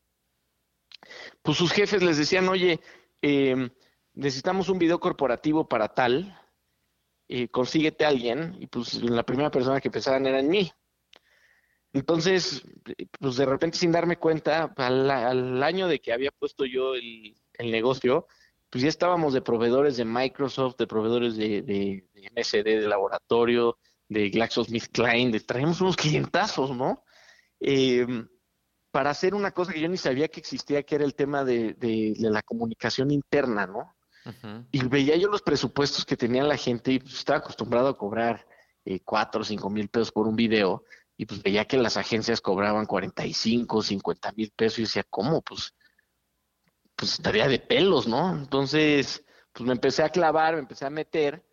pues 1.41 1.57
sus 1.57 1.71
jefes 1.71 2.01
les 2.03 2.17
decían, 2.17 2.47
oye, 2.47 2.79
eh, 3.21 3.69
necesitamos 4.13 4.69
un 4.69 4.79
video 4.79 4.99
corporativo 4.99 5.67
para 5.67 5.93
tal, 5.93 6.39
eh, 7.27 7.47
consíguete 7.49 8.05
a 8.05 8.09
alguien, 8.09 8.55
y 8.59 8.67
pues 8.67 9.01
la 9.03 9.23
primera 9.23 9.51
persona 9.51 9.81
que 9.81 9.91
pensaban 9.91 10.25
era 10.25 10.39
en 10.39 10.49
mí. 10.49 10.71
Entonces, 11.95 12.61
pues 13.21 13.37
de 13.37 13.45
repente 13.45 13.77
sin 13.77 13.93
darme 13.93 14.17
cuenta, 14.17 14.73
al, 14.75 15.09
al 15.09 15.63
año 15.63 15.87
de 15.87 16.01
que 16.01 16.11
había 16.11 16.29
puesto 16.29 16.65
yo 16.65 16.93
el, 16.93 17.37
el, 17.53 17.71
negocio, 17.71 18.27
pues 18.69 18.81
ya 18.83 18.89
estábamos 18.89 19.31
de 19.33 19.41
proveedores 19.41 19.95
de 19.95 20.03
Microsoft, 20.03 20.75
de 20.77 20.87
proveedores 20.87 21.37
de, 21.37 21.61
de, 21.61 22.05
de 22.13 22.29
MSD, 22.35 22.65
de 22.65 22.87
laboratorio, 22.89 23.77
de 24.09 24.29
GlaxoSmithKline, 24.29 25.31
de, 25.31 25.39
traíamos 25.39 25.79
unos 25.79 25.95
clientazos, 25.95 26.75
¿no? 26.75 27.05
Eh, 27.61 28.05
para 28.91 29.11
hacer 29.11 29.33
una 29.33 29.51
cosa 29.51 29.71
que 29.71 29.79
yo 29.79 29.87
ni 29.87 29.95
sabía 29.95 30.27
que 30.27 30.41
existía, 30.41 30.83
que 30.83 30.95
era 30.95 31.05
el 31.05 31.15
tema 31.15 31.45
de, 31.45 31.75
de, 31.75 32.13
de 32.17 32.29
la 32.29 32.41
comunicación 32.43 33.09
interna, 33.09 33.67
¿no? 33.67 33.95
Uh 34.25 34.31
-huh. 34.31 34.67
Y 34.69 34.85
veía 34.85 35.15
yo 35.15 35.29
los 35.29 35.41
presupuestos 35.41 36.03
que 36.03 36.17
tenía 36.17 36.43
la 36.43 36.57
gente 36.57 36.91
y 36.91 36.99
pues, 36.99 37.13
estaba 37.13 37.39
acostumbrado 37.39 37.87
a 37.87 37.97
cobrar 37.97 38.45
eh, 38.83 38.99
cuatro 38.99 39.41
o 39.41 39.45
cinco 39.45 39.69
mil 39.69 39.87
pesos 39.87 40.11
por 40.11 40.27
un 40.27 40.35
video 40.35 40.83
y 41.17 41.25
pues 41.25 41.41
veía 41.41 41.65
que 41.65 41.77
las 41.77 41.97
agencias 41.97 42.41
cobraban 42.41 42.85
45, 42.85 43.81
50 43.81 44.31
mil 44.33 44.51
pesos 44.51 44.79
y 44.79 44.81
decía, 44.83 45.05
¿cómo? 45.09 45.41
Pues, 45.41 45.73
pues 46.95 47.13
estaría 47.13 47.47
de 47.47 47.59
pelos, 47.59 48.07
¿no? 48.07 48.35
Entonces, 48.35 49.23
pues 49.53 49.65
me 49.65 49.73
empecé 49.73 50.03
a 50.03 50.09
clavar, 50.09 50.55
me 50.55 50.61
empecé 50.61 50.85
a 50.85 50.89
meter, 50.89 51.45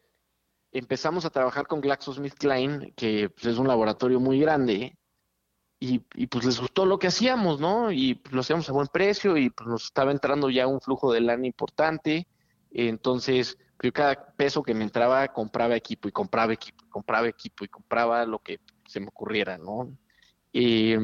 empezamos 0.73 1.25
a 1.25 1.31
trabajar 1.31 1.67
con 1.67 1.81
GlaxoSmithKline, 1.81 2.93
que 2.97 3.31
pues, 3.31 3.47
es 3.47 3.59
un 3.59 3.69
laboratorio 3.69 4.21
muy 4.21 4.41
grande, 4.41 4.97
y, 5.79 6.01
y, 6.15 6.29
pues 6.29 6.45
les 6.45 6.61
gustó 6.61 6.87
lo 6.87 6.99
que 6.99 7.09
hacíamos, 7.09 7.61
¿no? 7.61 7.91
Y 7.91 8.15
pues, 8.15 8.33
lo 8.33 8.41
hacíamos 8.41 8.69
a 8.69 8.73
buen 8.73 8.87
precio 8.87 9.37
y 9.37 9.51
pues 9.51 9.69
nos 9.69 9.85
estaba 9.85 10.13
entrando 10.13 10.49
ya 10.49 10.69
un 10.69 10.81
flujo 10.81 11.13
de 11.13 11.21
lana 11.21 11.47
importante, 11.47 12.29
entonces 12.71 13.59
yo 13.83 13.93
cada 13.93 14.33
peso 14.37 14.63
que 14.63 14.75
me 14.75 14.85
entraba 14.85 15.27
compraba 15.29 15.75
equipo 15.75 16.09
y 16.09 16.13
compraba 16.13 16.53
equipo 16.53 16.85
y 16.85 16.89
compraba 16.89 17.29
equipo 17.29 17.65
y 17.65 17.69
compraba 17.69 18.25
lo 18.27 18.39
que 18.39 18.61
se 18.93 19.01
me 19.01 19.09
ocurriera, 19.09 19.59
¿no? 19.59 19.97
Y 20.53 20.95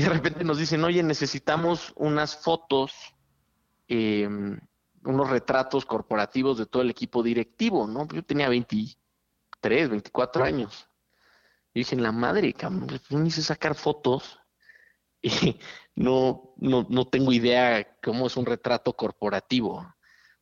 de 0.00 0.08
repente 0.08 0.44
nos 0.44 0.58
dicen, 0.58 0.82
oye, 0.84 1.02
necesitamos 1.02 1.92
unas 1.96 2.36
fotos, 2.36 2.92
eh, 3.88 4.28
unos 5.04 5.30
retratos 5.30 5.86
corporativos 5.86 6.58
de 6.58 6.66
todo 6.66 6.82
el 6.82 6.90
equipo 6.90 7.22
directivo, 7.22 7.86
¿no? 7.86 8.06
Yo 8.08 8.24
tenía 8.24 8.48
23, 8.48 9.88
24 9.88 10.44
años. 10.44 10.88
Y 11.72 11.80
dije, 11.80 11.94
la 11.96 12.12
madre, 12.12 12.52
cabrón, 12.52 12.86
pues 12.88 13.10
no 13.10 13.24
hice 13.24 13.40
sacar 13.40 13.74
fotos 13.76 14.40
y 15.22 15.58
no, 15.94 16.54
no, 16.56 16.86
no 16.90 17.06
tengo 17.06 17.32
idea 17.32 17.96
cómo 18.02 18.26
es 18.26 18.36
un 18.36 18.46
retrato 18.46 18.94
corporativo. 18.94 19.94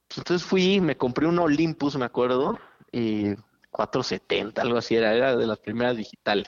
Pues 0.08 0.18
entonces 0.18 0.46
fui, 0.46 0.80
me 0.80 0.96
compré 0.96 1.26
un 1.26 1.38
Olympus, 1.38 1.96
me 1.96 2.04
acuerdo, 2.04 2.58
eh, 2.90 3.36
470, 3.72 4.62
algo 4.62 4.78
así, 4.78 4.94
era, 4.94 5.14
era 5.14 5.36
de 5.36 5.46
las 5.46 5.58
primeras 5.58 5.96
digitales, 5.96 6.46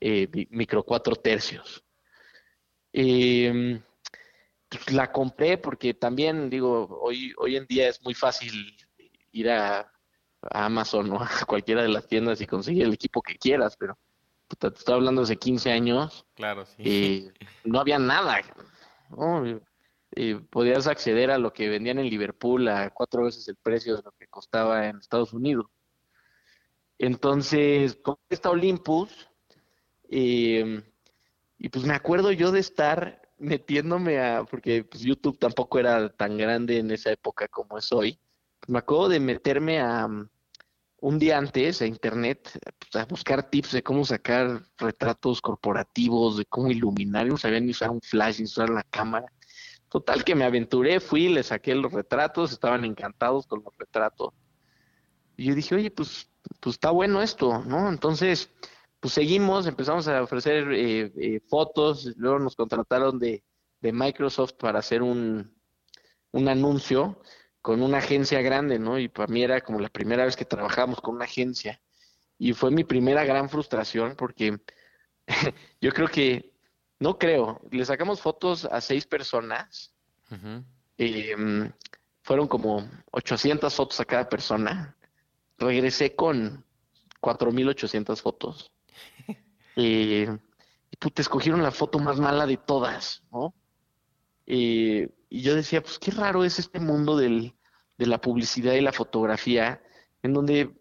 eh, 0.00 0.28
micro 0.50 0.84
4 0.84 1.16
tercios. 1.16 1.82
Eh, 2.92 3.80
la 4.92 5.10
compré 5.10 5.58
porque 5.58 5.94
también, 5.94 6.50
digo, 6.50 7.00
hoy, 7.02 7.32
hoy 7.38 7.56
en 7.56 7.66
día 7.66 7.88
es 7.88 8.02
muy 8.02 8.14
fácil 8.14 8.76
ir 9.32 9.50
a, 9.50 9.80
a 10.42 10.64
Amazon 10.66 11.10
o 11.12 11.20
a 11.22 11.44
cualquiera 11.46 11.82
de 11.82 11.88
las 11.88 12.06
tiendas 12.06 12.40
y 12.40 12.46
conseguir 12.46 12.84
el 12.84 12.92
equipo 12.92 13.22
que 13.22 13.36
quieras, 13.36 13.76
pero 13.78 13.98
te 14.58 14.68
estoy 14.68 14.94
hablando 14.94 15.22
hace 15.22 15.36
15 15.36 15.72
años. 15.72 16.26
Claro, 16.34 16.66
sí. 16.66 16.82
Eh, 16.84 17.32
no 17.64 17.80
había 17.80 17.98
nada. 17.98 18.40
¿no? 19.10 19.60
Eh, 20.12 20.40
podías 20.50 20.86
acceder 20.86 21.30
a 21.30 21.38
lo 21.38 21.52
que 21.52 21.68
vendían 21.68 21.98
en 21.98 22.10
Liverpool 22.10 22.66
a 22.68 22.90
cuatro 22.90 23.24
veces 23.24 23.46
el 23.48 23.56
precio 23.56 23.96
de 23.96 24.02
lo 24.02 24.12
que 24.12 24.26
costaba 24.26 24.88
en 24.88 24.98
Estados 24.98 25.32
Unidos. 25.32 25.66
Entonces, 27.02 27.96
con 27.96 28.16
esta 28.28 28.50
Olympus, 28.50 29.26
eh, 30.10 30.82
y 31.56 31.68
pues 31.70 31.86
me 31.86 31.94
acuerdo 31.94 32.30
yo 32.30 32.52
de 32.52 32.60
estar 32.60 33.22
metiéndome 33.38 34.20
a, 34.20 34.44
porque 34.44 34.84
pues 34.84 35.02
YouTube 35.02 35.38
tampoco 35.38 35.78
era 35.78 36.10
tan 36.10 36.36
grande 36.36 36.76
en 36.76 36.90
esa 36.90 37.10
época 37.10 37.48
como 37.48 37.78
es 37.78 37.90
hoy, 37.90 38.20
me 38.68 38.80
acuerdo 38.80 39.08
de 39.08 39.18
meterme 39.18 39.80
a 39.80 40.08
un 41.00 41.18
día 41.18 41.38
antes 41.38 41.80
a 41.80 41.86
internet 41.86 42.50
pues, 42.78 43.02
a 43.02 43.06
buscar 43.06 43.48
tips 43.48 43.72
de 43.72 43.82
cómo 43.82 44.04
sacar 44.04 44.60
retratos 44.76 45.40
corporativos, 45.40 46.36
de 46.36 46.44
cómo 46.44 46.70
iluminar, 46.70 47.26
no 47.28 47.38
sabía 47.38 47.60
ni 47.60 47.70
usar 47.70 47.88
un 47.88 48.02
flash, 48.02 48.40
ni 48.40 48.44
usar 48.44 48.68
la 48.68 48.82
cámara. 48.82 49.32
Total 49.88 50.22
que 50.22 50.34
me 50.34 50.44
aventuré, 50.44 51.00
fui, 51.00 51.30
le 51.30 51.42
saqué 51.44 51.74
los 51.74 51.94
retratos, 51.94 52.52
estaban 52.52 52.84
encantados 52.84 53.46
con 53.46 53.62
los 53.64 53.74
retratos. 53.78 54.34
Y 55.40 55.46
yo 55.46 55.54
dije, 55.54 55.74
oye, 55.74 55.90
pues 55.90 56.30
pues 56.60 56.74
está 56.74 56.90
bueno 56.90 57.22
esto, 57.22 57.64
¿no? 57.64 57.88
Entonces, 57.88 58.50
pues 59.00 59.14
seguimos, 59.14 59.66
empezamos 59.66 60.06
a 60.06 60.22
ofrecer 60.22 60.70
eh, 60.70 61.10
eh, 61.16 61.40
fotos, 61.48 62.12
luego 62.18 62.38
nos 62.38 62.56
contrataron 62.56 63.18
de, 63.18 63.42
de 63.80 63.92
Microsoft 63.92 64.52
para 64.58 64.80
hacer 64.80 65.00
un, 65.02 65.56
un, 66.32 66.48
anuncio 66.48 67.22
con 67.62 67.80
una 67.80 67.98
agencia 67.98 68.42
grande, 68.42 68.78
¿no? 68.78 68.98
Y 68.98 69.08
para 69.08 69.32
mí 69.32 69.42
era 69.42 69.62
como 69.62 69.80
la 69.80 69.88
primera 69.88 70.26
vez 70.26 70.36
que 70.36 70.44
trabajamos 70.44 71.00
con 71.00 71.14
una 71.14 71.24
agencia. 71.24 71.80
Y 72.36 72.52
fue 72.52 72.70
mi 72.70 72.84
primera 72.84 73.24
gran 73.24 73.48
frustración 73.48 74.16
porque 74.16 74.60
yo 75.80 75.90
creo 75.92 76.08
que, 76.08 76.52
no 76.98 77.18
creo, 77.18 77.62
le 77.70 77.86
sacamos 77.86 78.20
fotos 78.20 78.66
a 78.66 78.82
seis 78.82 79.06
personas. 79.06 79.94
Uh 80.30 80.34
-huh. 80.34 80.64
eh, 80.98 81.72
fueron 82.22 82.46
como 82.46 82.86
800 83.12 83.74
fotos 83.74 83.98
a 84.00 84.04
cada 84.04 84.28
persona 84.28 84.96
regresé 85.60 86.14
con 86.16 86.64
4.800 87.20 88.20
fotos. 88.20 88.72
eh, 89.76 90.28
y 90.90 90.96
tú 90.96 91.10
te 91.10 91.22
escogieron 91.22 91.62
la 91.62 91.70
foto 91.70 91.98
más 91.98 92.18
mala 92.18 92.46
de 92.46 92.56
todas, 92.56 93.22
¿no? 93.30 93.54
Eh, 94.46 95.08
y 95.28 95.42
yo 95.42 95.54
decía, 95.54 95.80
pues 95.82 95.98
qué 95.98 96.10
raro 96.10 96.44
es 96.44 96.58
este 96.58 96.80
mundo 96.80 97.16
del, 97.16 97.54
de 97.96 98.06
la 98.06 98.20
publicidad 98.20 98.74
y 98.74 98.80
la 98.80 98.92
fotografía, 98.92 99.80
en 100.22 100.32
donde 100.32 100.74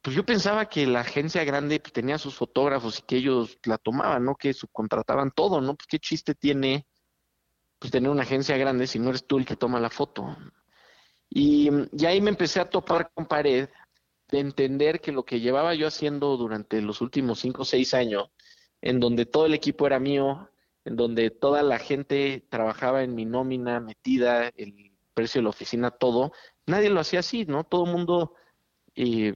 pues 0.00 0.14
yo 0.14 0.24
pensaba 0.24 0.68
que 0.68 0.86
la 0.86 1.00
agencia 1.00 1.42
grande 1.44 1.80
pues, 1.80 1.92
tenía 1.92 2.18
sus 2.18 2.34
fotógrafos 2.34 2.98
y 2.98 3.02
que 3.02 3.16
ellos 3.16 3.58
la 3.64 3.78
tomaban, 3.78 4.24
¿no? 4.24 4.36
Que 4.36 4.52
subcontrataban 4.52 5.30
todo, 5.30 5.62
¿no? 5.62 5.74
Pues 5.74 5.86
qué 5.86 5.98
chiste 5.98 6.34
tiene 6.34 6.86
pues 7.78 7.90
tener 7.90 8.10
una 8.10 8.22
agencia 8.22 8.56
grande 8.56 8.86
si 8.86 8.98
no 8.98 9.08
eres 9.08 9.26
tú 9.26 9.38
el 9.38 9.46
que 9.46 9.56
toma 9.56 9.80
la 9.80 9.90
foto. 9.90 10.36
Y, 11.30 11.70
y 11.92 12.04
ahí 12.04 12.20
me 12.20 12.30
empecé 12.30 12.60
a 12.60 12.68
topar 12.68 13.10
con 13.14 13.26
pared 13.26 13.68
de 14.34 14.40
entender 14.40 15.00
que 15.00 15.12
lo 15.12 15.24
que 15.24 15.38
llevaba 15.38 15.74
yo 15.74 15.86
haciendo 15.86 16.36
durante 16.36 16.82
los 16.82 17.00
últimos 17.00 17.38
cinco 17.38 17.62
o 17.62 17.64
seis 17.64 17.94
años, 17.94 18.30
en 18.82 18.98
donde 18.98 19.26
todo 19.26 19.46
el 19.46 19.54
equipo 19.54 19.86
era 19.86 20.00
mío, 20.00 20.50
en 20.84 20.96
donde 20.96 21.30
toda 21.30 21.62
la 21.62 21.78
gente 21.78 22.44
trabajaba 22.50 23.04
en 23.04 23.14
mi 23.14 23.24
nómina, 23.26 23.78
metida, 23.78 24.48
el 24.56 24.92
precio 25.14 25.38
de 25.38 25.44
la 25.44 25.50
oficina, 25.50 25.92
todo, 25.92 26.32
nadie 26.66 26.90
lo 26.90 26.98
hacía 26.98 27.20
así, 27.20 27.44
¿no? 27.46 27.62
Todo 27.62 27.84
el 27.84 27.92
mundo 27.92 28.34
eh, 28.96 29.34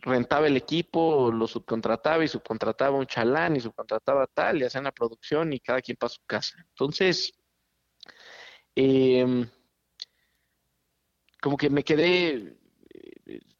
rentaba 0.00 0.48
el 0.48 0.56
equipo, 0.56 1.30
lo 1.30 1.46
subcontrataba 1.46 2.24
y 2.24 2.28
subcontrataba 2.28 2.98
un 2.98 3.06
chalán 3.06 3.54
y 3.54 3.60
subcontrataba 3.60 4.26
tal, 4.26 4.60
y 4.60 4.64
hacían 4.64 4.84
la 4.84 4.92
producción 4.92 5.52
y 5.52 5.60
cada 5.60 5.80
quien 5.80 5.96
para 5.96 6.10
su 6.10 6.22
casa. 6.26 6.56
Entonces, 6.70 7.32
eh, 8.74 9.46
como 11.40 11.56
que 11.56 11.70
me 11.70 11.84
quedé 11.84 12.59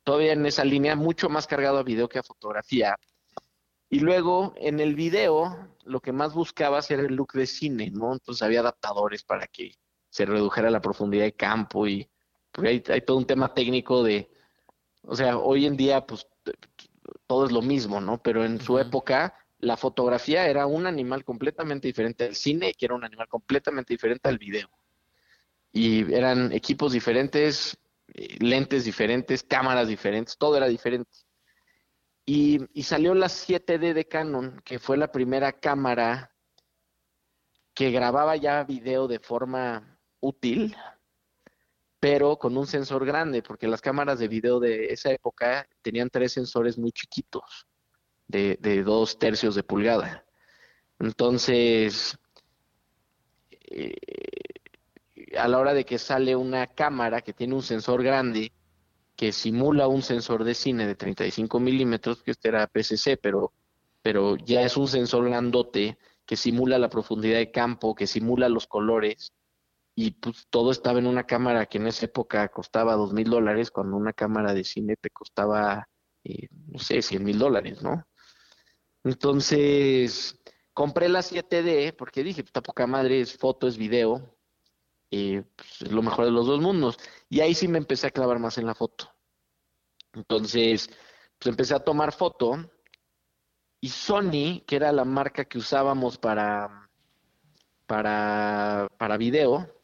todavía 0.04 0.32
en 0.32 0.46
esa 0.46 0.64
línea, 0.64 0.96
mucho 0.96 1.28
más 1.28 1.46
cargado 1.46 1.78
a 1.78 1.82
video 1.82 2.08
que 2.08 2.18
a 2.18 2.22
fotografía. 2.22 2.96
Y 3.88 4.00
luego 4.00 4.54
en 4.56 4.80
el 4.80 4.94
video 4.94 5.76
lo 5.84 6.00
que 6.00 6.12
más 6.12 6.34
buscaba 6.34 6.80
era 6.88 7.02
el 7.02 7.14
look 7.14 7.32
de 7.32 7.46
cine, 7.46 7.90
¿no? 7.90 8.12
Entonces 8.12 8.42
había 8.42 8.60
adaptadores 8.60 9.24
para 9.24 9.46
que 9.46 9.74
se 10.08 10.26
redujera 10.26 10.70
la 10.70 10.80
profundidad 10.80 11.24
de 11.24 11.34
campo 11.34 11.86
y 11.86 12.08
porque 12.52 12.68
hay, 12.68 12.84
hay 12.88 13.00
todo 13.02 13.16
un 13.16 13.26
tema 13.26 13.54
técnico 13.54 14.02
de, 14.02 14.30
o 15.02 15.14
sea, 15.14 15.38
hoy 15.38 15.66
en 15.66 15.76
día 15.76 16.06
pues 16.06 16.26
todo 17.26 17.46
es 17.46 17.52
lo 17.52 17.62
mismo, 17.62 18.00
¿no? 18.00 18.22
Pero 18.22 18.44
en 18.44 18.60
su 18.60 18.78
época 18.78 19.34
la 19.58 19.76
fotografía 19.76 20.46
era 20.48 20.66
un 20.66 20.86
animal 20.86 21.24
completamente 21.24 21.88
diferente 21.88 22.24
al 22.24 22.34
cine, 22.34 22.74
que 22.74 22.86
era 22.86 22.94
un 22.94 23.04
animal 23.04 23.28
completamente 23.28 23.94
diferente 23.94 24.28
al 24.28 24.38
video. 24.38 24.68
Y 25.72 26.12
eran 26.12 26.52
equipos 26.52 26.92
diferentes, 26.92 27.78
lentes 28.14 28.84
diferentes, 28.84 29.42
cámaras 29.42 29.88
diferentes, 29.88 30.36
todo 30.36 30.56
era 30.56 30.68
diferente. 30.68 31.10
Y, 32.26 32.60
salió 32.82 33.14
la 33.14 33.26
7D 33.26 33.92
de 33.92 34.04
Canon, 34.06 34.60
que 34.64 34.78
fue 34.78 34.96
la 34.96 35.10
primera 35.10 35.52
cámara 35.52 36.34
que 37.74 37.90
grababa 37.90 38.36
ya 38.36 38.62
video 38.64 39.08
de 39.08 39.18
forma 39.18 39.98
útil, 40.20 40.76
pero 41.98 42.38
con 42.38 42.56
un 42.56 42.66
sensor 42.66 43.04
grande, 43.04 43.42
porque 43.42 43.66
las 43.66 43.80
cámaras 43.80 44.18
de 44.18 44.28
video 44.28 44.60
de 44.60 44.92
esa 44.92 45.10
época 45.10 45.68
tenían 45.82 46.10
tres 46.10 46.32
sensores 46.32 46.78
muy 46.78 46.92
chiquitos, 46.92 47.66
de, 48.28 48.56
de 48.60 48.82
dos 48.82 49.18
tercios 49.18 49.54
de 49.54 49.64
pulgada. 49.64 50.24
Entonces, 50.98 52.16
eh, 53.50 53.94
a 55.36 55.48
la 55.48 55.58
hora 55.58 55.74
de 55.74 55.84
que 55.84 55.98
sale 55.98 56.36
una 56.36 56.66
cámara 56.66 57.20
que 57.20 57.32
tiene 57.32 57.54
un 57.54 57.62
sensor 57.62 58.02
grande, 58.02 58.52
que 59.16 59.32
simula 59.32 59.86
un 59.88 60.02
sensor 60.02 60.44
de 60.44 60.54
cine 60.54 60.86
de 60.86 60.94
35 60.94 61.60
milímetros, 61.60 62.22
que 62.22 62.30
este 62.32 62.48
era 62.48 62.66
PCC, 62.66 63.16
pero, 63.16 63.52
pero 64.02 64.36
ya 64.36 64.62
es 64.62 64.76
un 64.76 64.88
sensor 64.88 65.26
grandote 65.28 65.98
que 66.26 66.36
simula 66.36 66.78
la 66.78 66.88
profundidad 66.88 67.38
de 67.38 67.50
campo, 67.50 67.94
que 67.94 68.06
simula 68.06 68.48
los 68.48 68.66
colores, 68.66 69.32
y 69.94 70.12
pues 70.12 70.46
todo 70.48 70.70
estaba 70.70 70.98
en 70.98 71.06
una 71.06 71.26
cámara 71.26 71.66
que 71.66 71.78
en 71.78 71.88
esa 71.88 72.06
época 72.06 72.48
costaba 72.48 72.94
dos 72.94 73.12
mil 73.12 73.28
dólares, 73.28 73.70
cuando 73.70 73.96
una 73.96 74.12
cámara 74.12 74.54
de 74.54 74.64
cine 74.64 74.96
te 74.96 75.10
costaba, 75.10 75.88
eh, 76.24 76.48
no 76.68 76.78
sé, 76.78 77.02
100 77.02 77.22
mil 77.22 77.38
dólares, 77.38 77.82
¿no? 77.82 78.06
Entonces, 79.04 80.40
compré 80.72 81.08
la 81.08 81.20
7D 81.22 81.94
porque 81.96 82.22
dije, 82.22 82.42
pues, 82.42 82.64
poca 82.64 82.86
madre, 82.86 83.20
es 83.20 83.36
foto, 83.36 83.66
es 83.66 83.76
video, 83.76 84.36
eh, 85.10 85.42
pues, 85.56 85.82
es 85.82 85.92
lo 85.92 86.02
mejor 86.02 86.24
de 86.24 86.30
los 86.30 86.46
dos 86.46 86.60
mundos. 86.60 86.98
Y 87.28 87.40
ahí 87.40 87.54
sí 87.54 87.68
me 87.68 87.78
empecé 87.78 88.06
a 88.06 88.10
clavar 88.10 88.38
más 88.38 88.58
en 88.58 88.66
la 88.66 88.74
foto. 88.74 89.12
Entonces, 90.12 90.88
pues 91.38 91.46
empecé 91.50 91.74
a 91.74 91.84
tomar 91.84 92.12
foto 92.12 92.70
y 93.80 93.88
Sony, 93.88 94.62
que 94.66 94.76
era 94.76 94.92
la 94.92 95.04
marca 95.04 95.44
que 95.46 95.58
usábamos 95.58 96.18
para, 96.18 96.90
para, 97.86 98.88
para 98.98 99.16
video, 99.16 99.74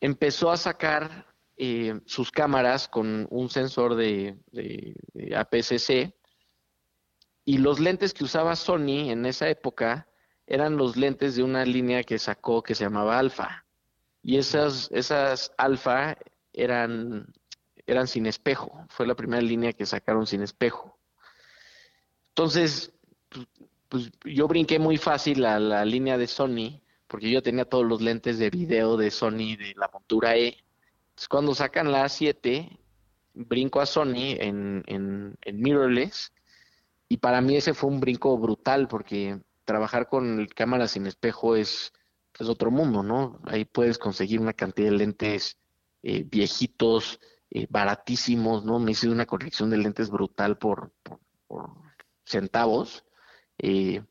empezó 0.00 0.50
a 0.50 0.56
sacar 0.56 1.26
eh, 1.56 2.00
sus 2.06 2.30
cámaras 2.30 2.86
con 2.86 3.26
un 3.30 3.50
sensor 3.50 3.96
de, 3.96 4.38
de, 4.52 4.94
de 5.12 5.36
APS-C 5.36 6.14
y 7.44 7.58
los 7.58 7.80
lentes 7.80 8.14
que 8.14 8.24
usaba 8.24 8.54
Sony 8.54 9.10
en 9.10 9.26
esa 9.26 9.48
época 9.48 10.06
eran 10.46 10.76
los 10.76 10.96
lentes 10.96 11.34
de 11.34 11.42
una 11.42 11.64
línea 11.64 12.04
que 12.04 12.18
sacó 12.18 12.62
que 12.62 12.74
se 12.74 12.84
llamaba 12.84 13.18
Alpha. 13.18 13.66
Y 14.22 14.36
esas, 14.38 14.90
esas 14.92 15.52
Alpha 15.56 16.16
eran, 16.52 17.32
eran 17.86 18.06
sin 18.06 18.26
espejo. 18.26 18.84
Fue 18.88 19.06
la 19.06 19.14
primera 19.14 19.42
línea 19.42 19.72
que 19.72 19.86
sacaron 19.86 20.26
sin 20.26 20.42
espejo. 20.42 20.98
Entonces, 22.30 22.92
pues, 23.28 23.46
pues 23.88 24.10
yo 24.24 24.46
brinqué 24.48 24.78
muy 24.78 24.96
fácil 24.96 25.44
a 25.44 25.58
la 25.58 25.84
línea 25.84 26.18
de 26.18 26.26
Sony, 26.26 26.80
porque 27.06 27.30
yo 27.30 27.42
tenía 27.42 27.64
todos 27.64 27.86
los 27.86 28.00
lentes 28.00 28.38
de 28.38 28.50
video 28.50 28.96
de 28.96 29.10
Sony 29.10 29.56
de 29.56 29.74
la 29.76 29.88
montura 29.92 30.36
E. 30.36 30.58
Entonces, 31.08 31.28
cuando 31.28 31.54
sacan 31.54 31.90
la 31.90 32.04
A7, 32.04 32.78
brinco 33.34 33.80
a 33.80 33.86
Sony 33.86 34.36
en, 34.38 34.84
en, 34.86 35.36
en 35.42 35.60
mirrorless, 35.60 36.32
y 37.08 37.16
para 37.16 37.40
mí 37.40 37.56
ese 37.56 37.72
fue 37.72 37.88
un 37.90 38.00
brinco 38.00 38.36
brutal, 38.36 38.88
porque 38.88 39.40
trabajar 39.64 40.08
con 40.08 40.46
cámaras 40.54 40.92
sin 40.92 41.06
espejo 41.06 41.56
es, 41.56 41.92
es 42.38 42.48
otro 42.48 42.70
mundo, 42.70 43.02
¿no? 43.02 43.40
Ahí 43.44 43.64
puedes 43.64 43.98
conseguir 43.98 44.40
una 44.40 44.52
cantidad 44.52 44.90
de 44.90 44.96
lentes 44.96 45.58
eh, 46.02 46.24
viejitos, 46.24 47.18
eh, 47.50 47.66
baratísimos, 47.68 48.64
¿no? 48.64 48.78
Me 48.78 48.92
hice 48.92 49.08
una 49.08 49.26
colección 49.26 49.70
de 49.70 49.78
lentes 49.78 50.10
brutal 50.10 50.58
por, 50.58 50.92
por, 51.02 51.70
centavos. 52.24 53.04
Eh, 53.58 54.02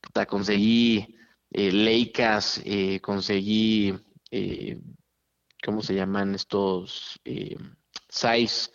puta, 0.00 0.26
conseguí 0.26 1.16
eh, 1.50 1.72
Leicas, 1.72 2.62
conseguí, 3.00 3.94
¿cómo 5.64 5.82
se 5.82 5.94
llaman 5.94 6.34
estos? 6.34 7.20
Size. 8.08 8.70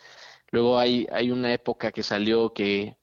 Luego 0.51 0.79
hay, 0.79 1.05
hay 1.11 1.29
una 1.31 1.53
época 1.53 1.91
que 1.91 2.01
salió 2.01 2.53
que, 2.53 2.97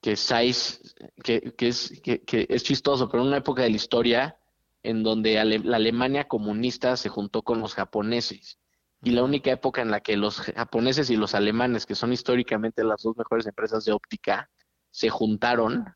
que 0.00 0.16
Size, 0.16 0.80
que, 1.22 1.52
que, 1.56 1.68
es, 1.68 2.00
que, 2.02 2.22
que 2.22 2.46
es 2.48 2.62
chistoso, 2.62 3.08
pero 3.08 3.22
en 3.22 3.28
una 3.28 3.38
época 3.38 3.62
de 3.62 3.70
la 3.70 3.76
historia 3.76 4.39
en 4.82 5.02
donde 5.02 5.38
Ale- 5.38 5.60
la 5.60 5.76
Alemania 5.76 6.28
comunista 6.28 6.96
se 6.96 7.08
juntó 7.08 7.42
con 7.42 7.60
los 7.60 7.74
japoneses. 7.74 8.58
Y 9.02 9.12
la 9.12 9.22
única 9.22 9.50
época 9.50 9.80
en 9.80 9.90
la 9.90 10.00
que 10.00 10.16
los 10.16 10.40
japoneses 10.40 11.08
y 11.10 11.16
los 11.16 11.34
alemanes, 11.34 11.86
que 11.86 11.94
son 11.94 12.12
históricamente 12.12 12.84
las 12.84 13.02
dos 13.02 13.16
mejores 13.16 13.46
empresas 13.46 13.84
de 13.84 13.92
óptica, 13.92 14.50
se 14.90 15.08
juntaron, 15.08 15.86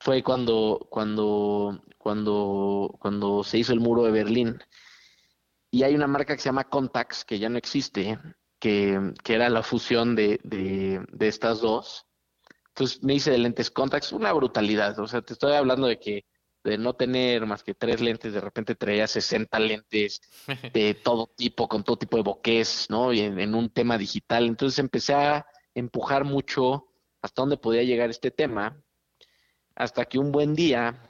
fue 0.00 0.22
cuando, 0.22 0.86
cuando, 0.90 1.82
cuando, 1.98 2.96
cuando 2.98 3.44
se 3.44 3.58
hizo 3.58 3.72
el 3.72 3.80
muro 3.80 4.04
de 4.04 4.12
Berlín. 4.12 4.58
Y 5.70 5.82
hay 5.82 5.94
una 5.94 6.06
marca 6.06 6.34
que 6.34 6.40
se 6.40 6.48
llama 6.48 6.64
Contax, 6.70 7.24
que 7.24 7.38
ya 7.38 7.50
no 7.50 7.58
existe, 7.58 8.18
que, 8.58 9.12
que 9.22 9.34
era 9.34 9.50
la 9.50 9.62
fusión 9.62 10.16
de, 10.16 10.40
de, 10.44 11.04
de 11.12 11.28
estas 11.28 11.60
dos. 11.60 12.06
Entonces 12.68 13.02
me 13.02 13.14
hice 13.14 13.32
de 13.32 13.38
lentes 13.38 13.70
Contax, 13.70 14.12
una 14.12 14.32
brutalidad. 14.32 14.98
O 14.98 15.06
sea, 15.06 15.20
te 15.20 15.34
estoy 15.34 15.52
hablando 15.52 15.86
de 15.88 15.98
que 15.98 16.24
de 16.68 16.78
no 16.78 16.94
tener 16.94 17.46
más 17.46 17.62
que 17.62 17.74
tres 17.74 18.00
lentes, 18.00 18.32
de 18.32 18.40
repente 18.40 18.74
traía 18.74 19.06
60 19.06 19.58
lentes 19.58 20.20
de 20.74 20.94
todo 20.94 21.26
tipo, 21.26 21.68
con 21.68 21.82
todo 21.84 21.96
tipo 21.96 22.16
de 22.16 22.22
bokeh, 22.22 22.64
¿no? 22.88 23.12
Y 23.12 23.20
en, 23.20 23.38
en 23.38 23.54
un 23.54 23.70
tema 23.70 23.98
digital. 23.98 24.46
Entonces 24.46 24.78
empecé 24.78 25.14
a 25.14 25.46
empujar 25.74 26.24
mucho 26.24 26.88
hasta 27.22 27.42
dónde 27.42 27.56
podía 27.56 27.82
llegar 27.82 28.10
este 28.10 28.30
tema, 28.30 28.80
hasta 29.74 30.04
que 30.04 30.18
un 30.18 30.32
buen 30.32 30.54
día 30.54 31.02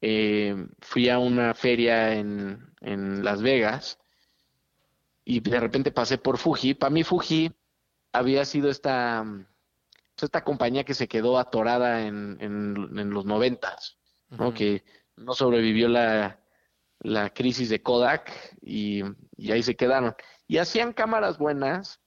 eh, 0.00 0.68
fui 0.80 1.08
a 1.08 1.18
una 1.18 1.54
feria 1.54 2.14
en, 2.14 2.74
en 2.80 3.24
Las 3.24 3.42
Vegas 3.42 3.98
y 5.24 5.40
de 5.40 5.60
repente 5.60 5.90
pasé 5.90 6.18
por 6.18 6.38
Fuji. 6.38 6.74
Para 6.74 6.90
mí 6.90 7.02
Fuji 7.02 7.52
había 8.12 8.44
sido 8.44 8.70
esta, 8.70 9.24
pues, 9.24 10.22
esta 10.22 10.44
compañía 10.44 10.84
que 10.84 10.94
se 10.94 11.08
quedó 11.08 11.38
atorada 11.38 12.06
en, 12.06 12.36
en, 12.40 12.98
en 12.98 13.10
los 13.10 13.24
noventas, 13.24 13.98
¿no? 14.30 14.52
Que 14.54 14.84
no 15.16 15.34
sobrevivió 15.34 15.88
la, 15.88 16.40
la 17.00 17.30
crisis 17.32 17.68
de 17.68 17.82
Kodak 17.82 18.32
y, 18.60 19.02
y 19.36 19.52
ahí 19.52 19.62
se 19.62 19.76
quedaron. 19.76 20.14
Y 20.46 20.58
hacían 20.58 20.92
cámaras 20.92 21.38
buenas, 21.38 22.00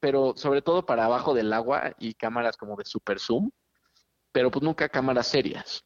pero 0.00 0.34
sobre 0.36 0.62
todo 0.62 0.84
para 0.86 1.04
abajo 1.04 1.34
del 1.34 1.52
agua 1.52 1.94
y 1.98 2.14
cámaras 2.14 2.56
como 2.56 2.76
de 2.76 2.84
super 2.84 3.18
zoom, 3.18 3.50
pero 4.32 4.50
pues 4.50 4.62
nunca 4.62 4.88
cámaras 4.88 5.28
serias. 5.28 5.84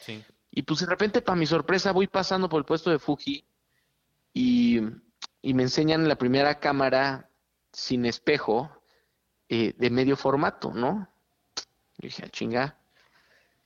Sí. 0.00 0.24
Y 0.50 0.62
pues 0.62 0.80
de 0.80 0.86
repente, 0.86 1.22
para 1.22 1.36
mi 1.36 1.46
sorpresa, 1.46 1.92
voy 1.92 2.06
pasando 2.06 2.48
por 2.48 2.58
el 2.58 2.64
puesto 2.64 2.90
de 2.90 2.98
Fuji 2.98 3.44
y, 4.32 4.80
y 5.42 5.54
me 5.54 5.62
enseñan 5.62 6.08
la 6.08 6.16
primera 6.16 6.58
cámara 6.58 7.30
sin 7.72 8.06
espejo 8.06 8.70
eh, 9.48 9.74
de 9.76 9.90
medio 9.90 10.16
formato, 10.16 10.72
¿no? 10.72 11.08
Yo 11.98 12.08
dije, 12.08 12.22
"Ah, 12.26 12.28
chinga. 12.30 12.78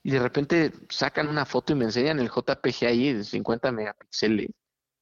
Y 0.03 0.11
de 0.11 0.19
repente 0.19 0.73
sacan 0.89 1.29
una 1.29 1.45
foto 1.45 1.73
y 1.73 1.75
me 1.75 1.85
enseñan 1.85 2.19
el 2.19 2.29
JPG 2.29 2.85
ahí 2.85 3.13
de 3.13 3.23
50 3.23 3.71
megapíxeles 3.71 4.49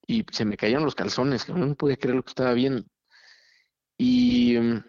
y 0.07 0.25
se 0.31 0.45
me 0.45 0.57
cayeron 0.57 0.85
los 0.85 0.95
calzones, 0.95 1.45
que 1.45 1.53
no 1.53 1.75
podía 1.75 1.97
creer 1.97 2.15
lo 2.15 2.23
que 2.23 2.31
estaba 2.31 2.53
viendo. 2.53 2.83
Y 3.97 4.57
mm, 4.59 4.83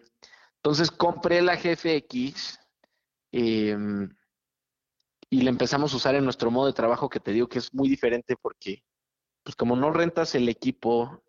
entonces 0.56 0.90
compré 0.90 1.42
la 1.42 1.56
GFX 1.56 2.58
em, 3.32 4.08
y 5.30 5.42
la 5.42 5.50
empezamos 5.50 5.92
a 5.92 5.96
usar 5.96 6.14
en 6.14 6.24
nuestro 6.24 6.50
modo 6.50 6.66
de 6.66 6.72
trabajo 6.72 7.08
que 7.08 7.20
te 7.20 7.32
digo 7.32 7.48
que 7.48 7.58
es 7.58 7.72
muy 7.72 7.88
diferente 7.88 8.36
porque 8.40 8.82
pues 9.42 9.56
como 9.56 9.76
no 9.76 9.90
rentas 9.90 10.34
el 10.34 10.48
equipo, 10.48 11.22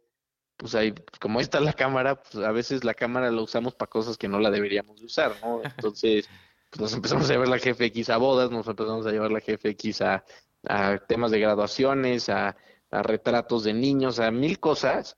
pues 0.58 0.76
ahí, 0.76 0.92
pues, 0.92 1.20
como 1.20 1.40
ahí 1.40 1.44
está 1.44 1.60
la 1.60 1.74
cámara, 1.74 2.22
pues 2.22 2.44
a 2.46 2.52
veces 2.52 2.84
la 2.84 2.94
cámara 2.94 3.32
la 3.32 3.42
usamos 3.42 3.76
para 3.76 3.90
cosas 3.90 4.18
que 4.18 4.28
no 4.28 4.40
la 4.40 4.52
deberíamos 4.52 5.00
de 5.00 5.06
usar, 5.06 5.36
¿no? 5.42 5.62
Entonces, 5.78 6.30
pues 6.74 6.82
nos 6.82 6.94
empezamos 6.96 7.30
a 7.30 7.34
llevar 7.34 7.50
la 7.50 7.60
GFX 7.60 8.10
a 8.10 8.18
bodas, 8.18 8.50
nos 8.50 8.68
empezamos 8.68 9.06
a 9.06 9.12
llevar 9.12 9.32
la 9.32 9.42
GFX 9.42 10.02
a, 10.02 10.26
a 10.68 10.98
temas 10.98 11.30
de 11.30 11.40
graduaciones, 11.40 12.30
a, 12.30 12.58
a 12.90 13.04
retratos 13.04 13.64
de 13.64 13.74
niños, 13.74 14.18
a 14.20 14.32
mil 14.32 14.60
cosas, 14.60 15.16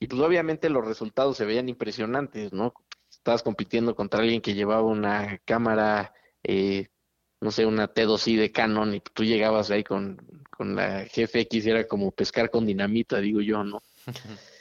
y 0.00 0.08
pues 0.08 0.20
obviamente 0.20 0.68
los 0.68 0.84
resultados 0.84 1.36
se 1.36 1.44
veían 1.44 1.68
impresionantes, 1.68 2.52
¿no? 2.52 2.74
Estabas 3.08 3.44
compitiendo 3.44 3.94
contra 3.94 4.18
alguien 4.18 4.40
que 4.40 4.54
llevaba 4.54 4.82
una 4.82 5.38
cámara, 5.44 6.12
eh, 6.42 6.88
no 7.40 7.52
sé, 7.52 7.66
una 7.66 7.94
T2i 7.94 8.36
de 8.36 8.50
Canon, 8.50 8.92
y 8.92 8.98
tú 8.98 9.22
llegabas 9.22 9.70
ahí 9.70 9.84
con, 9.84 10.20
con 10.50 10.74
la 10.74 11.04
GFX 11.04 11.66
y 11.66 11.70
era 11.70 11.86
como 11.86 12.10
pescar 12.10 12.50
con 12.50 12.66
dinamita, 12.66 13.20
digo 13.20 13.40
yo, 13.40 13.62
¿no? 13.62 13.80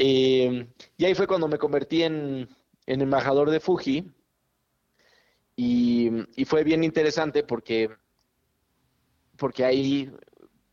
Eh, 0.00 0.68
y 0.96 1.04
ahí 1.04 1.14
fue 1.16 1.26
cuando 1.26 1.48
me 1.48 1.58
convertí 1.58 2.04
en, 2.04 2.48
en 2.86 3.00
embajador 3.00 3.50
de 3.50 3.58
Fuji. 3.58 4.08
Y, 5.60 6.44
fue 6.44 6.62
bien 6.62 6.84
interesante 6.84 7.42
porque, 7.42 7.90
porque 9.36 9.64
ahí, 9.64 10.08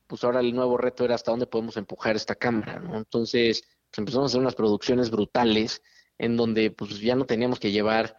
pues 0.05 0.23
ahora 0.23 0.41
el 0.41 0.53
nuevo 0.53 0.77
reto 0.77 1.03
era 1.03 1.15
hasta 1.15 1.31
dónde 1.31 1.47
podemos 1.47 1.75
empujar 1.75 2.15
esta 2.15 2.35
cámara, 2.35 2.79
¿no? 2.79 2.95
Entonces, 2.95 3.63
pues, 3.89 3.97
empezamos 3.97 4.25
a 4.25 4.27
hacer 4.27 4.41
unas 4.41 4.53
producciones 4.53 5.09
brutales 5.09 5.81
en 6.19 6.37
donde 6.37 6.69
pues 6.69 6.99
ya 6.99 7.15
no 7.15 7.25
teníamos 7.25 7.59
que 7.59 7.71
llevar 7.71 8.15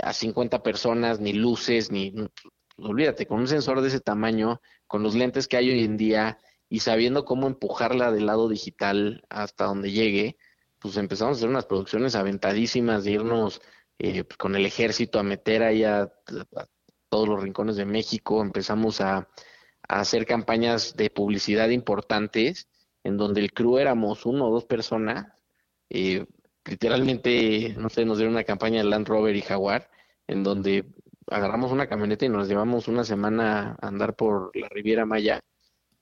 a 0.00 0.14
50 0.14 0.62
personas, 0.62 1.20
ni 1.20 1.34
luces, 1.34 1.90
ni, 1.90 2.14
olvídate, 2.78 3.26
con 3.26 3.40
un 3.40 3.48
sensor 3.48 3.82
de 3.82 3.88
ese 3.88 4.00
tamaño, 4.00 4.62
con 4.86 5.02
los 5.02 5.14
lentes 5.14 5.46
que 5.46 5.58
hay 5.58 5.68
hoy 5.68 5.84
en 5.84 5.98
día 5.98 6.38
y 6.70 6.80
sabiendo 6.80 7.26
cómo 7.26 7.46
empujarla 7.46 8.10
del 8.10 8.24
lado 8.24 8.48
digital 8.48 9.22
hasta 9.28 9.66
donde 9.66 9.92
llegue, 9.92 10.38
pues 10.78 10.96
empezamos 10.96 11.34
a 11.34 11.38
hacer 11.40 11.50
unas 11.50 11.66
producciones 11.66 12.14
aventadísimas 12.14 13.04
de 13.04 13.10
irnos 13.10 13.60
eh, 13.98 14.24
pues, 14.24 14.36
con 14.36 14.56
el 14.56 14.66
ejército 14.66 15.18
a 15.18 15.22
meter 15.22 15.62
ahí 15.62 15.84
a, 15.84 16.12
todos 17.08 17.28
los 17.28 17.42
rincones 17.42 17.76
de 17.76 17.84
México, 17.84 18.42
empezamos 18.42 19.00
a, 19.00 19.28
hacer 19.88 20.26
campañas 20.26 20.96
de 20.96 21.10
publicidad 21.10 21.68
importantes 21.68 22.68
en 23.04 23.16
donde 23.16 23.40
el 23.40 23.52
crew 23.52 23.78
éramos 23.78 24.26
uno 24.26 24.48
o 24.48 24.50
dos 24.50 24.64
personas, 24.64 25.26
eh, 25.90 26.26
literalmente, 26.64 27.72
no 27.78 27.88
sé, 27.88 28.04
nos 28.04 28.18
dieron 28.18 28.34
una 28.34 28.42
campaña 28.42 28.78
de 28.78 28.88
Land 28.88 29.06
Rover 29.06 29.36
y 29.36 29.42
Jaguar, 29.42 29.88
en 30.26 30.42
donde 30.42 30.86
agarramos 31.28 31.70
una 31.70 31.88
camioneta 31.88 32.24
y 32.24 32.28
nos 32.28 32.48
llevamos 32.48 32.88
una 32.88 33.04
semana 33.04 33.76
a 33.80 33.86
andar 33.86 34.16
por 34.16 34.50
la 34.56 34.68
Riviera 34.68 35.06
Maya, 35.06 35.40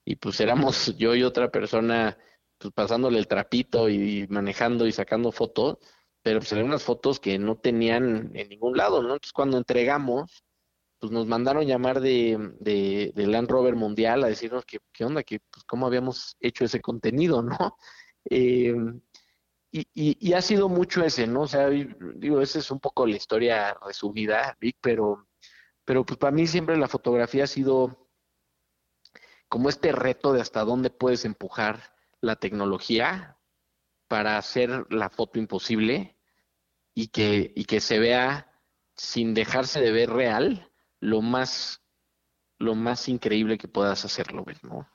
y 0.03 0.15
pues 0.15 0.39
éramos 0.39 0.97
yo 0.97 1.13
y 1.15 1.21
otra 1.21 1.51
persona 1.51 2.17
pues 2.57 2.73
pasándole 2.73 3.19
el 3.19 3.27
trapito 3.27 3.89
y 3.89 4.25
manejando 4.29 4.87
y 4.87 4.91
sacando 4.91 5.31
fotos, 5.31 5.77
pero 6.25 6.39
pues 6.39 6.51
eran 6.53 6.65
unas 6.65 6.81
fotos 6.81 7.19
que 7.19 7.37
no 7.37 7.55
tenían 7.55 8.31
en 8.33 8.49
ningún 8.49 8.75
lado, 8.75 9.03
¿no? 9.03 9.09
Entonces 9.13 9.31
cuando 9.31 9.59
entregamos, 9.59 10.43
pues 10.97 11.11
nos 11.11 11.27
mandaron 11.27 11.67
llamar 11.67 12.01
de, 12.01 13.13
Land 13.15 13.47
Rover 13.47 13.75
Mundial 13.75 14.23
a 14.23 14.27
decirnos 14.27 14.65
que 14.65 14.79
qué 14.91 15.05
onda, 15.05 15.21
que 15.21 15.39
pues 15.51 15.63
cómo 15.65 15.85
habíamos 15.85 16.35
hecho 16.39 16.65
ese 16.65 16.81
contenido, 16.81 17.43
¿no? 17.43 17.77
Y, 18.27 18.71
y, 19.71 20.33
ha 20.33 20.41
sido 20.41 20.67
mucho 20.67 21.03
ese, 21.03 21.27
¿no? 21.27 21.41
O 21.41 21.47
sea, 21.47 21.69
digo, 21.69 22.41
esa 22.41 22.57
es 22.57 22.71
un 22.71 22.79
poco 22.79 23.05
la 23.05 23.17
historia 23.17 23.77
resumida, 23.85 24.57
Vic, 24.59 24.77
pero, 24.81 25.27
pero 25.83 26.03
pues 26.07 26.17
para 26.17 26.31
mí 26.31 26.47
siempre 26.47 26.75
la 26.75 26.87
fotografía 26.87 27.43
ha 27.43 27.47
sido 27.47 28.09
como 29.47 29.69
este 29.69 29.91
reto 29.91 30.33
de 30.33 30.41
hasta 30.41 30.63
dónde 30.63 30.89
puedes 30.89 31.23
empujar 31.23 31.93
la 32.19 32.35
tecnología 32.35 33.37
para 34.07 34.39
hacer 34.39 34.87
la 34.89 35.11
foto 35.11 35.37
imposible 35.37 36.14
y 36.95 37.09
que, 37.09 37.51
y 37.55 37.65
que 37.65 37.81
se 37.81 37.99
vea 37.99 38.51
sin 38.95 39.33
dejarse 39.33 39.81
de 39.81 39.91
ver 39.91 40.09
real 40.09 40.71
lo 41.01 41.21
más 41.21 41.81
lo 42.57 42.73
más 42.73 43.09
increíble 43.09 43.57
que 43.57 43.67
puedas 43.67 44.05
hacerlo 44.05 44.45
¿no? 44.63 44.87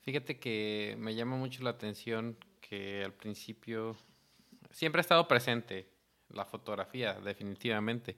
Fíjate 0.00 0.38
que 0.38 0.96
me 0.98 1.14
llama 1.14 1.36
mucho 1.36 1.62
la 1.62 1.70
atención 1.70 2.38
que 2.60 3.04
al 3.04 3.12
principio 3.12 3.96
siempre 4.70 5.00
ha 5.00 5.02
estado 5.02 5.28
presente 5.28 5.88
la 6.30 6.46
fotografía, 6.46 7.14
definitivamente. 7.20 8.16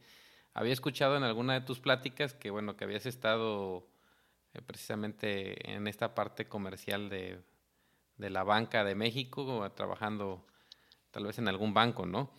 Había 0.54 0.72
escuchado 0.72 1.16
en 1.16 1.24
alguna 1.24 1.54
de 1.54 1.60
tus 1.62 1.80
pláticas 1.80 2.34
que 2.34 2.50
bueno 2.50 2.76
que 2.76 2.84
habías 2.84 3.06
estado 3.06 3.88
eh, 4.54 4.62
precisamente 4.62 5.72
en 5.72 5.88
esta 5.88 6.14
parte 6.14 6.46
comercial 6.46 7.08
de, 7.08 7.40
de 8.16 8.30
la 8.30 8.44
banca 8.44 8.84
de 8.84 8.94
México, 8.94 9.68
trabajando 9.74 10.46
tal 11.10 11.26
vez 11.26 11.38
en 11.38 11.48
algún 11.48 11.74
banco, 11.74 12.06
¿no? 12.06 12.30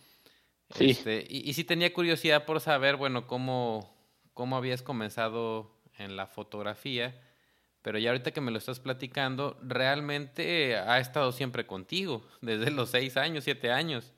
Sí. 0.74 0.90
Este, 0.90 1.26
y, 1.28 1.48
y, 1.48 1.54
sí 1.54 1.64
tenía 1.64 1.92
curiosidad 1.92 2.44
por 2.44 2.60
saber, 2.60 2.96
bueno, 2.96 3.26
cómo, 3.26 3.96
cómo 4.34 4.56
habías 4.56 4.82
comenzado 4.82 5.70
en 5.98 6.16
la 6.16 6.26
fotografía, 6.26 7.20
pero 7.82 7.98
ya 7.98 8.10
ahorita 8.10 8.32
que 8.32 8.40
me 8.40 8.50
lo 8.50 8.58
estás 8.58 8.80
platicando, 8.80 9.58
realmente 9.62 10.76
ha 10.76 10.98
estado 10.98 11.32
siempre 11.32 11.66
contigo, 11.66 12.26
desde 12.40 12.70
los 12.70 12.90
seis 12.90 13.16
años, 13.16 13.44
siete 13.44 13.70
años. 13.70 14.12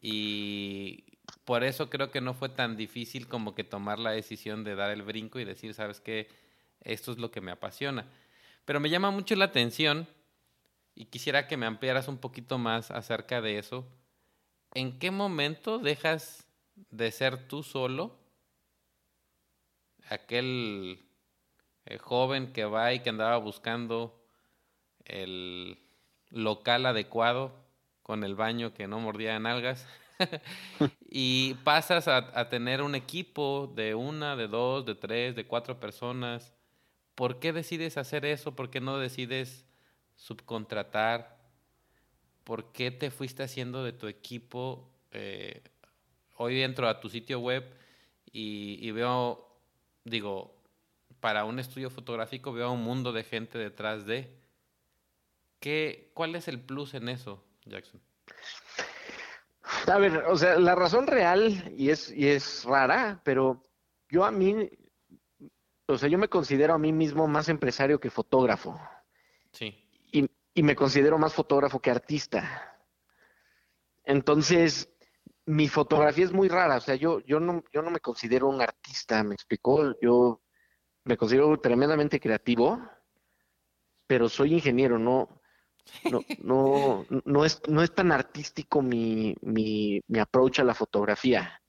Y 0.00 1.04
por 1.44 1.64
eso 1.64 1.90
creo 1.90 2.10
que 2.10 2.20
no 2.20 2.34
fue 2.34 2.48
tan 2.48 2.76
difícil 2.76 3.26
como 3.28 3.54
que 3.54 3.64
tomar 3.64 3.98
la 3.98 4.10
decisión 4.10 4.64
de 4.64 4.74
dar 4.74 4.90
el 4.90 5.02
brinco 5.02 5.40
y 5.40 5.44
decir, 5.44 5.74
sabes 5.74 6.00
qué, 6.00 6.28
esto 6.82 7.12
es 7.12 7.18
lo 7.18 7.30
que 7.30 7.40
me 7.40 7.50
apasiona. 7.50 8.06
Pero 8.64 8.80
me 8.80 8.90
llama 8.90 9.10
mucho 9.10 9.34
la 9.36 9.46
atención 9.46 10.06
y 10.94 11.06
quisiera 11.06 11.46
que 11.46 11.56
me 11.56 11.66
ampliaras 11.66 12.08
un 12.08 12.18
poquito 12.18 12.58
más 12.58 12.90
acerca 12.90 13.40
de 13.40 13.58
eso. 13.58 13.86
¿En 14.76 14.98
qué 14.98 15.10
momento 15.10 15.78
dejas 15.78 16.46
de 16.90 17.10
ser 17.10 17.48
tú 17.48 17.62
solo, 17.62 18.14
aquel 20.10 21.02
eh, 21.86 21.96
joven 21.96 22.52
que 22.52 22.66
va 22.66 22.92
y 22.92 23.00
que 23.00 23.08
andaba 23.08 23.38
buscando 23.38 24.22
el 25.06 25.78
local 26.28 26.84
adecuado 26.84 27.54
con 28.02 28.22
el 28.22 28.34
baño 28.34 28.74
que 28.74 28.86
no 28.86 29.00
mordía 29.00 29.36
en 29.36 29.46
algas? 29.46 29.88
y 31.08 31.54
pasas 31.64 32.06
a, 32.06 32.38
a, 32.38 32.50
tener 32.50 32.82
un 32.82 32.94
equipo 32.94 33.72
de 33.74 33.94
una, 33.94 34.36
de 34.36 34.46
dos, 34.46 34.84
de 34.84 34.94
tres, 34.94 35.34
de 35.36 35.46
cuatro 35.46 35.80
personas. 35.80 36.52
¿Por 37.14 37.38
qué 37.38 37.54
decides 37.54 37.96
hacer 37.96 38.26
eso? 38.26 38.54
¿Por 38.54 38.68
qué 38.68 38.82
no 38.82 38.98
decides 38.98 39.64
subcontratar? 40.16 41.35
¿Por 42.46 42.70
qué 42.70 42.92
te 42.92 43.10
fuiste 43.10 43.42
haciendo 43.42 43.82
de 43.82 43.92
tu 43.92 44.06
equipo? 44.06 44.88
Eh, 45.10 45.64
hoy 46.36 46.62
entro 46.62 46.88
a 46.88 47.00
tu 47.00 47.08
sitio 47.10 47.40
web 47.40 47.64
y, 48.30 48.88
veo, 48.92 49.48
digo, 50.04 50.54
para 51.18 51.44
un 51.44 51.58
estudio 51.58 51.90
fotográfico 51.90 52.52
veo 52.52 52.70
un 52.70 52.84
mundo 52.84 53.10
de 53.10 53.24
gente 53.24 53.58
detrás 53.58 54.06
de. 54.06 54.32
¿Qué, 55.58 56.12
¿Cuál 56.14 56.36
es 56.36 56.46
el 56.46 56.60
plus 56.60 56.94
en 56.94 57.08
eso, 57.08 57.42
Jackson? 57.64 58.00
A 59.88 59.98
ver, 59.98 60.18
o 60.28 60.36
sea, 60.36 60.56
la 60.56 60.76
razón 60.76 61.08
real, 61.08 61.74
y 61.76 61.90
es, 61.90 62.12
y 62.12 62.28
es 62.28 62.62
rara, 62.62 63.20
pero 63.24 63.60
yo 64.08 64.24
a 64.24 64.30
mí, 64.30 64.70
o 65.86 65.98
sea, 65.98 66.08
yo 66.08 66.16
me 66.16 66.28
considero 66.28 66.74
a 66.74 66.78
mí 66.78 66.92
mismo 66.92 67.26
más 67.26 67.48
empresario 67.48 67.98
que 67.98 68.08
fotógrafo. 68.08 68.80
Sí 69.50 69.82
y 70.56 70.62
me 70.62 70.74
considero 70.74 71.18
más 71.18 71.34
fotógrafo 71.34 71.80
que 71.80 71.90
artista. 71.90 72.80
Entonces, 74.04 74.90
mi 75.44 75.68
fotografía 75.68 76.24
es 76.24 76.32
muy 76.32 76.48
rara, 76.48 76.78
o 76.78 76.80
sea, 76.80 76.94
yo, 76.94 77.20
yo, 77.20 77.40
no, 77.40 77.62
yo 77.74 77.82
no 77.82 77.90
me 77.90 78.00
considero 78.00 78.48
un 78.48 78.62
artista, 78.62 79.22
me 79.22 79.34
explicó, 79.34 79.94
yo 80.00 80.40
me 81.04 81.18
considero 81.18 81.60
tremendamente 81.60 82.18
creativo, 82.18 82.80
pero 84.06 84.30
soy 84.30 84.54
ingeniero, 84.54 84.98
no, 84.98 85.42
no, 86.42 87.04
no, 87.26 87.44
es, 87.44 87.60
no 87.68 87.82
es 87.82 87.94
tan 87.94 88.10
artístico 88.10 88.80
mi, 88.80 89.36
mi, 89.42 90.00
mi 90.08 90.18
approach 90.18 90.60
a 90.60 90.64
la 90.64 90.74
fotografía. 90.74 91.60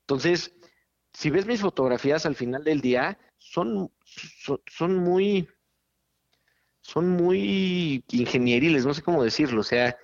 Entonces, 0.00 0.56
si 1.12 1.30
ves 1.30 1.46
mis 1.46 1.60
fotografías 1.60 2.26
al 2.26 2.34
final 2.34 2.64
del 2.64 2.80
día, 2.80 3.16
son, 3.38 3.92
son 4.66 4.96
muy, 4.96 5.48
son 6.84 7.08
muy 7.08 8.04
ingenieriles, 8.10 8.84
no 8.84 8.92
sé 8.92 9.02
cómo 9.02 9.24
decirlo, 9.24 9.62
o 9.62 9.64
sea, 9.64 9.96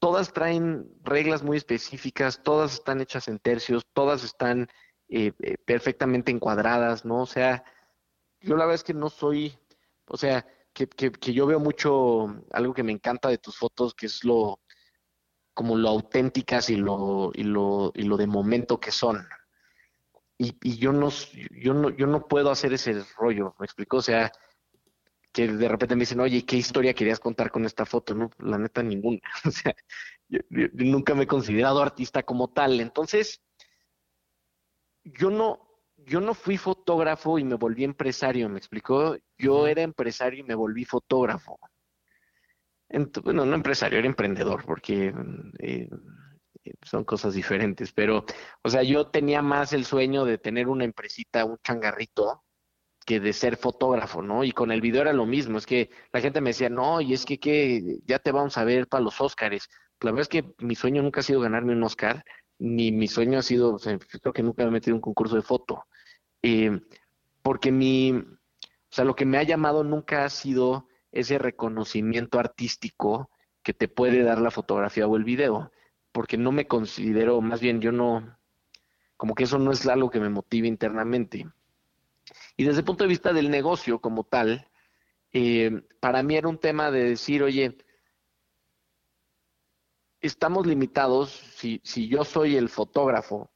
todas 0.00 0.32
traen 0.32 0.90
reglas 1.02 1.42
muy 1.42 1.58
específicas, 1.58 2.42
todas 2.42 2.74
están 2.74 3.02
hechas 3.02 3.28
en 3.28 3.38
tercios, 3.38 3.86
todas 3.92 4.24
están 4.24 4.68
eh, 5.08 5.32
eh, 5.40 5.56
perfectamente 5.64 6.32
encuadradas, 6.32 7.04
¿no? 7.04 7.20
O 7.22 7.26
sea, 7.26 7.62
yo 8.40 8.56
la 8.56 8.64
verdad 8.64 8.76
es 8.76 8.84
que 8.84 8.94
no 8.94 9.10
soy, 9.10 9.58
o 10.06 10.16
sea, 10.16 10.46
que, 10.72 10.88
que, 10.88 11.12
que, 11.12 11.34
yo 11.34 11.46
veo 11.46 11.60
mucho 11.60 12.34
algo 12.50 12.72
que 12.72 12.82
me 12.82 12.92
encanta 12.92 13.28
de 13.28 13.36
tus 13.36 13.58
fotos, 13.58 13.94
que 13.94 14.06
es 14.06 14.24
lo 14.24 14.58
como 15.52 15.76
lo 15.76 15.90
auténticas 15.90 16.70
y 16.70 16.76
lo, 16.76 17.30
y 17.34 17.42
lo, 17.42 17.92
y 17.94 18.04
lo 18.04 18.16
de 18.16 18.26
momento 18.26 18.80
que 18.80 18.90
son. 18.90 19.28
Y, 20.38 20.56
y 20.62 20.78
yo 20.78 20.94
no, 20.94 21.10
yo 21.50 21.74
no, 21.74 21.90
yo 21.90 22.06
no 22.06 22.26
puedo 22.26 22.50
hacer 22.50 22.72
ese 22.72 23.04
rollo, 23.18 23.54
¿me 23.58 23.66
explico? 23.66 23.98
O 23.98 24.02
sea, 24.02 24.32
que 25.32 25.48
de 25.48 25.68
repente 25.68 25.96
me 25.96 26.00
dicen, 26.00 26.20
oye, 26.20 26.44
¿qué 26.44 26.56
historia 26.56 26.94
querías 26.94 27.18
contar 27.18 27.50
con 27.50 27.64
esta 27.64 27.86
foto? 27.86 28.14
No, 28.14 28.30
la 28.38 28.58
neta, 28.58 28.82
ninguna. 28.82 29.20
O 29.46 29.50
sea, 29.50 29.74
yo, 30.28 30.40
nunca 30.74 31.14
me 31.14 31.24
he 31.24 31.26
considerado 31.26 31.82
artista 31.82 32.22
como 32.22 32.48
tal. 32.52 32.80
Entonces, 32.80 33.42
yo 35.04 35.30
no, 35.30 35.72
yo 35.96 36.20
no 36.20 36.34
fui 36.34 36.58
fotógrafo 36.58 37.38
y 37.38 37.44
me 37.44 37.54
volví 37.56 37.84
empresario, 37.84 38.48
¿me 38.48 38.58
explicó? 38.58 39.16
Yo 39.38 39.66
era 39.66 39.82
empresario 39.82 40.40
y 40.40 40.44
me 40.44 40.54
volví 40.54 40.84
fotógrafo. 40.84 41.58
bueno, 43.24 43.46
no 43.46 43.54
empresario, 43.54 43.98
era 43.98 44.06
emprendedor, 44.06 44.64
porque 44.64 45.14
eh, 45.60 45.88
son 46.82 47.04
cosas 47.04 47.34
diferentes, 47.34 47.92
pero, 47.92 48.24
o 48.62 48.68
sea, 48.68 48.82
yo 48.82 49.08
tenía 49.08 49.42
más 49.42 49.72
el 49.72 49.84
sueño 49.84 50.24
de 50.24 50.38
tener 50.38 50.68
una 50.68 50.84
empresita, 50.84 51.44
un 51.44 51.58
changarrito, 51.64 52.44
que 53.04 53.20
de 53.20 53.32
ser 53.32 53.56
fotógrafo, 53.56 54.22
¿no? 54.22 54.44
Y 54.44 54.52
con 54.52 54.72
el 54.72 54.80
video 54.80 55.02
era 55.02 55.12
lo 55.12 55.26
mismo, 55.26 55.58
es 55.58 55.66
que 55.66 55.90
la 56.12 56.20
gente 56.20 56.40
me 56.40 56.50
decía, 56.50 56.68
no, 56.68 57.00
y 57.00 57.12
es 57.12 57.24
que, 57.24 57.38
que 57.38 57.98
ya 58.06 58.18
te 58.18 58.32
vamos 58.32 58.58
a 58.58 58.64
ver 58.64 58.86
para 58.88 59.04
los 59.04 59.20
Óscares. 59.20 59.68
La 60.00 60.10
verdad 60.10 60.22
es 60.22 60.28
que 60.28 60.44
mi 60.58 60.74
sueño 60.74 61.02
nunca 61.02 61.20
ha 61.20 61.22
sido 61.22 61.40
ganarme 61.40 61.72
un 61.72 61.82
Oscar, 61.82 62.24
ni 62.58 62.92
mi 62.92 63.08
sueño 63.08 63.38
ha 63.38 63.42
sido, 63.42 63.74
o 63.74 63.78
sea, 63.78 63.98
creo 63.98 64.32
que 64.32 64.42
nunca 64.42 64.62
me 64.62 64.68
he 64.68 64.72
metido 64.72 64.92
en 64.92 64.96
un 64.96 65.00
concurso 65.02 65.36
de 65.36 65.42
foto. 65.42 65.84
Eh, 66.42 66.80
porque 67.42 67.72
mi, 67.72 68.12
o 68.12 68.94
sea, 68.94 69.04
lo 69.04 69.16
que 69.16 69.26
me 69.26 69.38
ha 69.38 69.42
llamado 69.42 69.84
nunca 69.84 70.24
ha 70.24 70.30
sido 70.30 70.86
ese 71.10 71.38
reconocimiento 71.38 72.38
artístico 72.38 73.30
que 73.62 73.74
te 73.74 73.88
puede 73.88 74.22
dar 74.22 74.40
la 74.40 74.50
fotografía 74.50 75.06
o 75.06 75.16
el 75.16 75.24
video, 75.24 75.70
porque 76.12 76.36
no 76.36 76.52
me 76.52 76.66
considero, 76.66 77.40
más 77.40 77.60
bien 77.60 77.80
yo 77.80 77.92
no, 77.92 78.38
como 79.16 79.34
que 79.34 79.44
eso 79.44 79.58
no 79.58 79.72
es 79.72 79.86
algo 79.86 80.10
que 80.10 80.20
me 80.20 80.28
motive 80.28 80.68
internamente. 80.68 81.46
Y 82.56 82.64
desde 82.64 82.80
el 82.80 82.84
punto 82.84 83.04
de 83.04 83.08
vista 83.08 83.32
del 83.32 83.50
negocio 83.50 84.00
como 84.00 84.24
tal, 84.24 84.68
eh, 85.32 85.82
para 86.00 86.22
mí 86.22 86.36
era 86.36 86.48
un 86.48 86.58
tema 86.58 86.90
de 86.90 87.04
decir, 87.04 87.42
oye, 87.42 87.76
estamos 90.20 90.66
limitados, 90.66 91.30
si, 91.30 91.80
si 91.84 92.08
yo 92.08 92.24
soy 92.24 92.56
el 92.56 92.68
fotógrafo, 92.68 93.50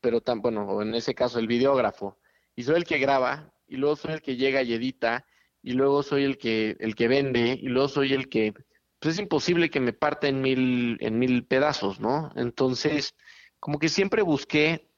pero 0.00 0.20
tan, 0.20 0.40
bueno, 0.40 0.82
en 0.82 0.94
ese 0.94 1.14
caso 1.14 1.38
el 1.38 1.46
videógrafo, 1.46 2.18
y 2.56 2.64
soy 2.64 2.76
el 2.76 2.84
que 2.84 2.98
graba, 2.98 3.54
y 3.66 3.76
luego 3.76 3.96
soy 3.96 4.14
el 4.14 4.22
que 4.22 4.36
llega 4.36 4.62
y 4.62 4.72
edita, 4.72 5.24
y 5.62 5.72
luego 5.72 6.02
soy 6.02 6.24
el 6.24 6.38
que, 6.38 6.76
el 6.80 6.94
que 6.94 7.08
vende, 7.08 7.58
y 7.60 7.68
luego 7.68 7.88
soy 7.88 8.12
el 8.12 8.28
que, 8.28 8.52
pues 8.98 9.14
es 9.14 9.20
imposible 9.20 9.70
que 9.70 9.80
me 9.80 9.92
parta 9.92 10.28
en 10.28 10.40
mil, 10.40 10.96
en 11.00 11.18
mil 11.18 11.46
pedazos, 11.46 12.00
¿no? 12.00 12.32
Entonces, 12.34 13.14
como 13.60 13.78
que 13.78 13.88
siempre 13.88 14.22
busqué 14.22 14.88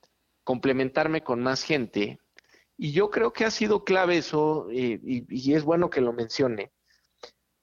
complementarme 0.42 1.22
con 1.22 1.42
más 1.42 1.62
gente, 1.62 2.18
y 2.76 2.92
yo 2.92 3.10
creo 3.10 3.32
que 3.32 3.44
ha 3.44 3.50
sido 3.50 3.84
clave 3.84 4.18
eso, 4.18 4.68
eh, 4.70 5.00
y, 5.02 5.52
es 5.52 5.64
bueno 5.64 5.90
que 5.90 6.00
lo 6.00 6.12
mencione, 6.12 6.72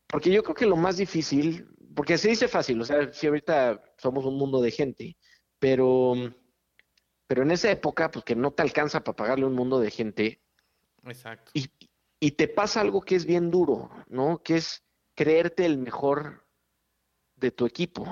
porque 0.07 0.31
yo 0.31 0.43
creo 0.43 0.55
que 0.55 0.65
lo 0.65 0.75
más 0.75 0.97
difícil, 0.97 1.67
porque 1.95 2.17
se 2.17 2.29
dice 2.29 2.47
fácil, 2.47 2.81
o 2.81 2.85
sea, 2.85 3.11
si 3.11 3.27
ahorita 3.27 3.83
somos 3.97 4.25
un 4.25 4.37
mundo 4.37 4.61
de 4.61 4.71
gente, 4.71 5.17
pero, 5.59 6.13
pero 7.27 7.43
en 7.43 7.51
esa 7.51 7.69
época, 7.71 8.09
pues 8.09 8.23
que 8.25 8.35
no 8.35 8.51
te 8.51 8.61
alcanza 8.61 9.03
para 9.03 9.15
pagarle 9.15 9.45
un 9.45 9.53
mundo 9.53 9.79
de 9.79 9.91
gente. 9.91 10.41
Exacto. 11.03 11.51
Y, 11.53 11.69
y 12.19 12.31
te 12.31 12.47
pasa 12.47 12.81
algo 12.81 13.01
que 13.01 13.15
es 13.15 13.25
bien 13.25 13.51
duro, 13.51 13.89
¿no? 14.07 14.41
Que 14.43 14.57
es 14.57 14.83
creerte 15.15 15.65
el 15.65 15.77
mejor 15.77 16.45
de 17.35 17.51
tu 17.51 17.65
equipo. 17.65 18.05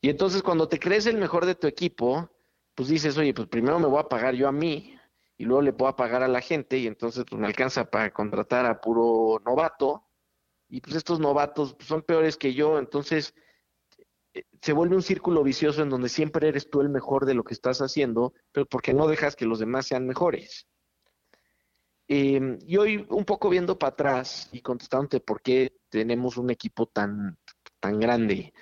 Y 0.00 0.10
entonces 0.10 0.42
cuando 0.42 0.68
te 0.68 0.78
crees 0.78 1.06
el 1.06 1.18
mejor 1.18 1.46
de 1.46 1.54
tu 1.54 1.66
equipo, 1.66 2.30
pues 2.74 2.88
dices, 2.88 3.16
oye, 3.18 3.32
pues 3.34 3.48
primero 3.48 3.78
me 3.78 3.86
voy 3.86 4.00
a 4.00 4.08
pagar 4.08 4.34
yo 4.34 4.48
a 4.48 4.52
mí, 4.52 4.95
y 5.38 5.44
luego 5.44 5.62
le 5.62 5.72
puedo 5.72 5.94
pagar 5.96 6.22
a 6.22 6.28
la 6.28 6.40
gente 6.40 6.78
y 6.78 6.86
entonces 6.86 7.24
pues 7.28 7.40
me 7.40 7.46
alcanza 7.46 7.90
para 7.90 8.12
contratar 8.12 8.66
a 8.66 8.80
puro 8.80 9.40
novato 9.44 10.06
y 10.68 10.80
pues 10.80 10.96
estos 10.96 11.20
novatos 11.20 11.74
pues, 11.74 11.88
son 11.88 12.02
peores 12.02 12.36
que 12.36 12.54
yo, 12.54 12.78
entonces 12.78 13.34
eh, 14.34 14.44
se 14.60 14.72
vuelve 14.72 14.96
un 14.96 15.02
círculo 15.02 15.42
vicioso 15.42 15.82
en 15.82 15.90
donde 15.90 16.08
siempre 16.08 16.48
eres 16.48 16.70
tú 16.70 16.80
el 16.80 16.88
mejor 16.88 17.26
de 17.26 17.34
lo 17.34 17.44
que 17.44 17.54
estás 17.54 17.80
haciendo, 17.80 18.34
pero 18.52 18.66
porque 18.66 18.94
no 18.94 19.06
dejas 19.06 19.36
que 19.36 19.46
los 19.46 19.58
demás 19.58 19.86
sean 19.86 20.06
mejores. 20.06 20.66
Em, 22.08 22.58
y 22.64 22.76
hoy 22.76 23.04
un 23.10 23.24
poco 23.24 23.48
viendo 23.50 23.78
para 23.78 23.92
atrás 23.92 24.48
y 24.52 24.60
contestándote 24.60 25.20
por 25.20 25.42
qué 25.42 25.76
tenemos 25.88 26.36
un 26.36 26.50
equipo 26.50 26.86
tan, 26.86 27.36
tan 27.80 27.98
grande, 27.98 28.52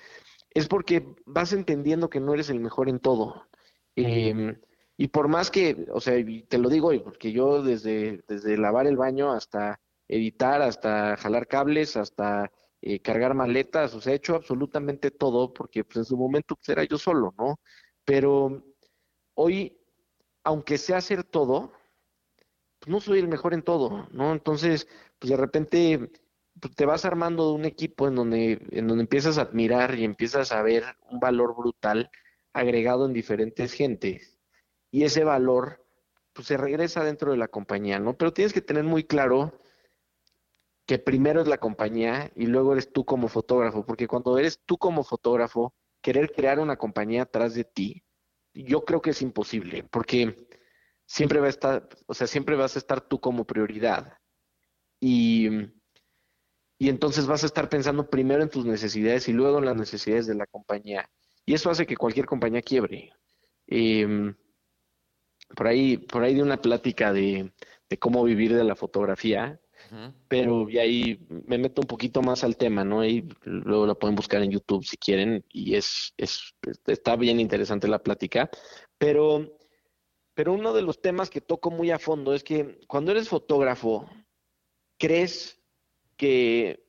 es 0.49 0.67
porque 0.67 1.05
vas 1.25 1.53
entendiendo 1.53 2.09
que 2.09 2.19
no 2.19 2.33
eres 2.33 2.49
el 2.49 2.59
mejor 2.59 2.89
en 2.89 2.99
todo. 2.99 3.47
Eh, 3.95 4.57
y 4.97 5.09
por 5.09 5.27
más 5.27 5.51
que, 5.51 5.87
o 5.91 5.99
sea, 5.99 6.15
te 6.47 6.57
lo 6.57 6.69
digo 6.69 6.91
porque 7.03 7.31
yo 7.31 7.61
desde, 7.61 8.23
desde 8.27 8.57
lavar 8.57 8.87
el 8.87 8.95
baño 8.97 9.31
hasta 9.31 9.79
editar, 10.07 10.61
hasta 10.61 11.17
jalar 11.17 11.47
cables, 11.47 11.97
hasta 11.97 12.51
eh, 12.81 13.01
cargar 13.01 13.33
maletas, 13.33 13.93
o 13.93 14.01
sea, 14.01 14.13
he 14.13 14.17
hecho 14.17 14.35
absolutamente 14.35 15.11
todo, 15.11 15.53
porque 15.53 15.83
pues, 15.83 15.97
en 15.97 16.05
su 16.05 16.17
momento 16.17 16.55
pues, 16.55 16.69
era 16.69 16.83
yo 16.85 16.97
solo, 16.97 17.33
¿no? 17.37 17.59
Pero 18.05 18.63
hoy, 19.35 19.77
aunque 20.43 20.77
sé 20.77 20.95
hacer 20.95 21.23
todo, 21.23 21.73
pues 22.79 22.89
no 22.89 23.01
soy 23.01 23.19
el 23.19 23.27
mejor 23.27 23.53
en 23.53 23.63
todo, 23.63 24.07
¿no? 24.11 24.31
Entonces, 24.31 24.87
pues 25.19 25.29
de 25.31 25.37
repente 25.37 26.11
pues, 26.61 26.75
te 26.75 26.85
vas 26.85 27.05
armando 27.05 27.53
un 27.53 27.65
equipo 27.65 28.07
en 28.07 28.15
donde, 28.15 28.61
en 28.71 28.87
donde 28.87 29.03
empiezas 29.03 29.37
a 29.37 29.43
admirar 29.43 29.95
y 29.95 30.05
empiezas 30.05 30.51
a 30.53 30.61
ver 30.61 30.83
un 31.09 31.19
valor 31.19 31.55
brutal 31.55 32.09
agregado 32.53 33.05
en 33.05 33.13
diferentes 33.13 33.73
gentes 33.73 34.34
y 34.95 35.03
ese 35.03 35.25
valor 35.25 35.85
pues 36.31 36.47
se 36.47 36.55
regresa 36.55 37.03
dentro 37.03 37.31
de 37.31 37.37
la 37.37 37.49
compañía, 37.49 37.99
¿no? 37.99 38.17
Pero 38.17 38.31
tienes 38.31 38.53
que 38.53 38.61
tener 38.61 38.85
muy 38.85 39.03
claro 39.03 39.59
que 40.85 40.99
primero 40.99 41.41
es 41.41 41.49
la 41.49 41.57
compañía 41.57 42.31
y 42.33 42.45
luego 42.45 42.71
eres 42.71 42.93
tú 42.93 43.03
como 43.03 43.27
fotógrafo, 43.27 43.85
porque 43.85 44.07
cuando 44.07 44.37
eres 44.37 44.61
tú 44.65 44.77
como 44.77 45.03
fotógrafo, 45.03 45.75
querer 46.01 46.31
crear 46.31 46.61
una 46.61 46.77
compañía 46.77 47.23
atrás 47.23 47.55
de 47.55 47.65
ti, 47.65 48.05
yo 48.53 48.85
creo 48.85 49.01
que 49.01 49.09
es 49.09 49.21
imposible, 49.21 49.83
porque 49.83 50.47
siempre 51.05 51.41
va 51.41 51.47
a 51.47 51.49
estar, 51.49 51.89
o 52.05 52.13
sea, 52.13 52.25
siempre 52.25 52.55
vas 52.55 52.77
a 52.77 52.79
estar 52.79 53.01
tú 53.01 53.19
como 53.19 53.43
prioridad. 53.43 54.13
Y, 55.01 55.49
y 56.77 56.87
entonces 56.87 57.27
vas 57.27 57.43
a 57.43 57.47
estar 57.47 57.67
pensando 57.67 58.09
primero 58.09 58.43
en 58.43 58.49
tus 58.49 58.65
necesidades 58.65 59.27
y 59.27 59.33
luego 59.33 59.57
en 59.57 59.65
las 59.65 59.75
necesidades 59.75 60.25
de 60.25 60.35
la 60.35 60.47
compañía. 60.47 61.11
Y 61.45 61.53
eso 61.53 61.69
hace 61.69 61.85
que 61.85 61.97
cualquier 61.97 62.27
compañía 62.27 62.61
quiebre. 62.61 63.11
Eh, 63.67 64.33
por 65.55 65.67
ahí, 65.67 65.97
por 65.97 66.23
ahí 66.23 66.35
de 66.35 66.43
una 66.43 66.61
plática 66.61 67.13
de, 67.13 67.51
cómo 67.99 68.23
vivir 68.23 68.53
de 68.53 68.63
la 68.63 68.75
fotografía, 68.75 69.59
pero 70.27 70.69
y 70.69 70.79
ahí 70.79 71.25
me 71.29 71.57
meto 71.57 71.81
un 71.81 71.87
poquito 71.87 72.21
más 72.21 72.43
al 72.43 72.57
tema, 72.57 72.83
¿no? 72.83 73.05
Y 73.05 73.27
luego 73.43 73.85
la 73.85 73.95
pueden 73.95 74.15
buscar 74.15 74.41
en 74.41 74.51
YouTube 74.51 74.83
si 74.83 74.97
quieren, 74.97 75.45
y 75.49 75.75
es, 75.75 76.13
es 76.17 76.55
está 76.87 77.15
bien 77.15 77.39
interesante 77.39 77.87
la 77.87 78.03
plática, 78.03 78.49
pero, 78.97 79.57
pero 80.33 80.53
uno 80.53 80.73
de 80.73 80.81
los 80.81 81.01
temas 81.01 81.29
que 81.29 81.41
toco 81.41 81.71
muy 81.71 81.91
a 81.91 81.99
fondo 81.99 82.33
es 82.33 82.43
que 82.43 82.79
cuando 82.87 83.11
eres 83.11 83.29
fotógrafo, 83.29 84.09
crees 84.97 85.61
que, 86.17 86.83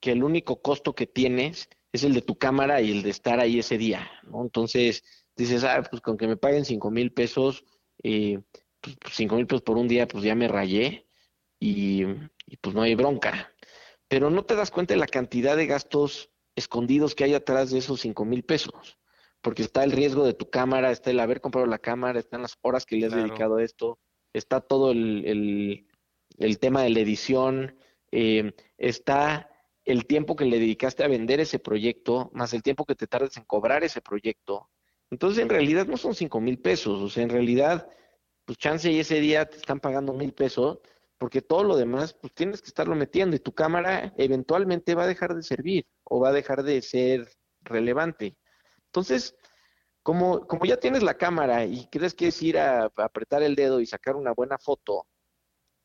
que 0.00 0.12
el 0.12 0.24
único 0.24 0.60
costo 0.60 0.94
que 0.94 1.06
tienes 1.06 1.68
es 1.92 2.04
el 2.04 2.12
de 2.12 2.22
tu 2.22 2.36
cámara 2.36 2.80
y 2.82 2.90
el 2.90 3.02
de 3.02 3.10
estar 3.10 3.38
ahí 3.40 3.60
ese 3.60 3.78
día, 3.78 4.10
¿no? 4.24 4.42
Entonces, 4.42 5.04
dices, 5.36 5.64
ah, 5.64 5.82
pues 5.88 6.00
con 6.02 6.16
que 6.16 6.26
me 6.26 6.36
paguen 6.36 6.64
cinco 6.64 6.90
mil 6.90 7.12
pesos, 7.12 7.64
eh, 8.02 8.40
pues, 8.80 8.96
cinco 9.12 9.36
mil 9.36 9.46
pesos 9.46 9.62
por 9.62 9.76
un 9.76 9.88
día, 9.88 10.06
pues 10.06 10.24
ya 10.24 10.34
me 10.34 10.48
rayé 10.48 11.06
y, 11.58 12.04
pues 12.60 12.74
no 12.74 12.82
hay 12.82 12.94
bronca. 12.94 13.52
Pero 14.08 14.30
no 14.30 14.44
te 14.44 14.54
das 14.54 14.70
cuenta 14.70 14.94
de 14.94 15.00
la 15.00 15.06
cantidad 15.06 15.56
de 15.56 15.66
gastos 15.66 16.30
escondidos 16.54 17.14
que 17.14 17.24
hay 17.24 17.34
atrás 17.34 17.70
de 17.70 17.78
esos 17.78 18.00
cinco 18.00 18.24
mil 18.24 18.44
pesos. 18.44 18.98
Porque 19.40 19.62
está 19.62 19.84
el 19.84 19.92
riesgo 19.92 20.24
de 20.24 20.34
tu 20.34 20.48
cámara, 20.48 20.90
está 20.90 21.10
el 21.10 21.20
haber 21.20 21.40
comprado 21.40 21.66
la 21.66 21.78
cámara, 21.78 22.18
están 22.18 22.42
las 22.42 22.56
horas 22.62 22.86
que 22.86 22.96
le 22.96 23.06
has 23.06 23.12
dedicado 23.12 23.56
a 23.56 23.62
esto, 23.62 23.98
está 24.32 24.60
todo 24.60 24.90
el, 24.90 25.84
el, 26.38 26.58
tema 26.58 26.82
de 26.82 26.90
la 26.90 27.00
edición, 27.00 27.76
eh, 28.10 28.52
está 28.78 29.50
el 29.84 30.06
tiempo 30.06 30.34
que 30.34 30.46
le 30.46 30.58
dedicaste 30.58 31.04
a 31.04 31.08
vender 31.08 31.40
ese 31.40 31.58
proyecto, 31.58 32.30
más 32.32 32.54
el 32.54 32.62
tiempo 32.62 32.86
que 32.86 32.94
te 32.94 33.06
tardes 33.06 33.36
en 33.36 33.44
cobrar 33.44 33.84
ese 33.84 34.00
proyecto, 34.00 34.70
entonces, 35.10 35.42
en 35.42 35.48
realidad 35.48 35.86
no 35.86 35.96
son 35.96 36.14
cinco 36.14 36.40
mil 36.40 36.58
pesos, 36.58 37.00
o 37.00 37.08
sea, 37.08 37.22
en 37.22 37.30
realidad, 37.30 37.88
pues 38.44 38.58
chance 38.58 38.90
y 38.90 39.00
ese 39.00 39.20
día 39.20 39.48
te 39.48 39.56
están 39.56 39.80
pagando 39.80 40.12
mil 40.12 40.32
pesos, 40.32 40.78
porque 41.18 41.42
todo 41.42 41.64
lo 41.64 41.76
demás, 41.76 42.14
pues 42.14 42.34
tienes 42.34 42.60
que 42.60 42.68
estarlo 42.68 42.94
metiendo 42.94 43.36
y 43.36 43.40
tu 43.40 43.52
cámara 43.52 44.12
eventualmente 44.16 44.94
va 44.94 45.04
a 45.04 45.06
dejar 45.06 45.34
de 45.34 45.42
servir 45.42 45.86
o 46.04 46.20
va 46.20 46.30
a 46.30 46.32
dejar 46.32 46.62
de 46.62 46.82
ser 46.82 47.28
relevante. 47.62 48.36
Entonces, 48.86 49.36
como, 50.02 50.46
como 50.46 50.66
ya 50.66 50.78
tienes 50.78 51.02
la 51.02 51.16
cámara 51.16 51.64
y 51.64 51.86
crees 51.86 52.14
que 52.14 52.28
es 52.28 52.42
ir 52.42 52.58
a, 52.58 52.90
apretar 52.96 53.42
el 53.42 53.54
dedo 53.54 53.80
y 53.80 53.86
sacar 53.86 54.16
una 54.16 54.32
buena 54.32 54.58
foto, 54.58 55.06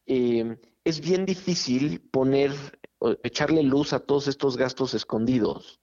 eh, 0.06 0.58
es 0.84 1.00
bien 1.02 1.26
difícil 1.26 2.02
poner, 2.12 2.52
echarle 3.24 3.64
luz 3.64 3.94
a 3.94 4.00
todos 4.00 4.28
estos 4.28 4.58
gastos 4.58 4.94
escondidos 4.94 5.79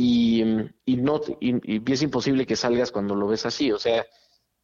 y, 0.00 0.44
y 0.84 0.96
no 0.96 1.20
y, 1.40 1.92
es 1.92 2.02
imposible 2.02 2.46
que 2.46 2.54
salgas 2.54 2.92
cuando 2.92 3.16
lo 3.16 3.26
ves 3.26 3.44
así. 3.44 3.72
O 3.72 3.80
sea, 3.80 4.06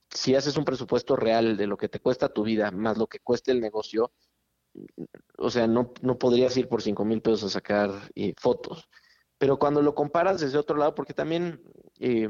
si 0.08 0.36
haces 0.36 0.56
un 0.56 0.64
presupuesto 0.64 1.16
real 1.16 1.56
de 1.56 1.66
lo 1.66 1.76
que 1.76 1.88
te 1.88 1.98
cuesta 1.98 2.32
tu 2.32 2.44
vida 2.44 2.70
más 2.70 2.96
lo 2.96 3.08
que 3.08 3.18
cueste 3.18 3.50
el 3.50 3.60
negocio, 3.60 4.12
o 5.36 5.50
sea, 5.50 5.66
no, 5.66 5.92
no 6.02 6.18
podrías 6.18 6.56
ir 6.56 6.68
por 6.68 6.82
cinco 6.82 7.04
mil 7.04 7.20
pesos 7.20 7.42
a 7.44 7.48
sacar 7.48 7.90
eh, 8.14 8.32
fotos. 8.38 8.88
Pero 9.36 9.58
cuando 9.58 9.82
lo 9.82 9.92
comparas 9.96 10.40
desde 10.40 10.56
otro 10.56 10.76
lado, 10.76 10.94
porque 10.94 11.14
también 11.14 11.60
eh, 11.98 12.28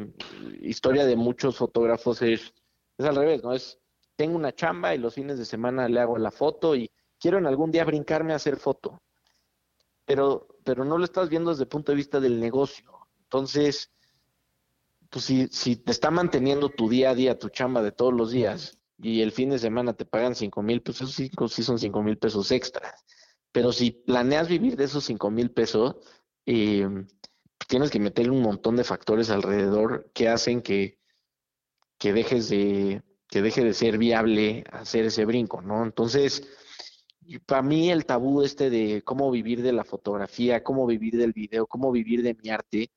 historia 0.62 1.05
de 1.05 1.16
muchos 1.16 1.57
fotógrafos 1.59 2.22
es, 2.22 2.55
es 2.97 3.05
al 3.05 3.16
revés, 3.16 3.45
¿no? 3.45 3.53
Es, 3.53 3.79
tengo 4.16 4.37
una 4.37 4.55
chamba 4.55 4.95
y 4.95 4.99
los 4.99 5.14
fines 5.14 5.37
de 5.37 5.45
semana 5.45 5.91
le 5.91 6.01
hago 6.01 6.16
la 6.16 6.31
foto 6.31 6.74
y 6.74 6.91
quiero 7.20 7.37
en 7.37 7.47
algún 7.47 7.70
día 7.70 7.85
brincarme 7.85 8.33
a 8.33 8.37
hacer 8.37 8.57
foto. 8.57 9.03
Pero, 10.07 10.54
pero 10.65 10.85
no 10.85 10.99
lo 10.99 11.05
estás 11.05 11.29
viendo 11.29 11.51
desde 11.51 11.65
el 11.65 11.69
punto 11.69 11.93
de 11.93 11.97
vista 11.97 12.21
del 12.21 12.41
negocio. 12.41 12.91
Entonces, 13.25 13.93
pues 15.11 15.25
si, 15.27 15.47
si 15.49 15.77
te 15.77 15.93
está 15.93 16.11
manteniendo 16.11 16.69
tu 16.71 16.89
día 16.89 17.11
a 17.11 17.15
día, 17.15 17.39
tu 17.39 17.49
chamba 17.51 17.83
de 17.83 17.93
todos 17.93 18.12
los 18.12 18.31
días, 18.31 18.79
y 18.99 19.21
el 19.21 19.33
fin 19.33 19.51
de 19.51 19.59
semana 19.59 19.93
te 19.93 20.05
pagan 20.05 20.35
cinco 20.35 20.62
mil, 20.62 20.83
pues 20.83 20.97
esos 20.97 21.15
cinco, 21.15 21.49
sí 21.49 21.62
son 21.62 21.79
cinco 21.79 22.03
mil 22.03 22.17
pesos 22.17 22.51
extras. 22.51 23.05
Pero 23.53 23.73
si 23.73 23.91
planeas 23.91 24.49
vivir 24.49 24.77
de 24.77 24.85
esos 24.85 25.05
cinco 25.05 25.31
mil 25.31 25.51
pesos, 25.51 25.97
eh, 26.47 26.89
tienes 27.69 27.91
que 27.91 28.01
meter 28.01 28.31
un 28.31 28.43
montón 28.43 28.77
de 28.77 28.85
factores 28.85 29.31
alrededor 29.31 30.11
que 30.15 30.29
hacen 30.29 30.62
que, 30.62 30.99
que 31.99 32.12
dejes 32.12 32.49
de 32.49 33.03
que 33.29 33.43
deje 33.43 33.65
de 33.65 33.75
ser 33.75 33.99
viable 33.99 34.65
hacer 34.71 35.07
ese 35.07 35.25
brinco, 35.25 35.61
¿no? 35.61 35.83
Entonces, 35.83 36.47
para 37.47 37.62
mí 37.62 37.91
el 37.91 38.07
tabú 38.07 38.43
este 38.43 38.70
de 38.70 39.03
cómo 39.03 39.31
vivir 39.31 39.62
de 39.62 39.72
la 39.72 39.85
fotografía, 39.85 40.62
cómo 40.62 40.87
vivir 40.87 41.16
del 41.16 41.33
video, 41.33 41.66
cómo 41.66 41.93
vivir 41.93 42.22
de 42.22 42.35
mi 42.35 42.51
arte, 42.51 42.91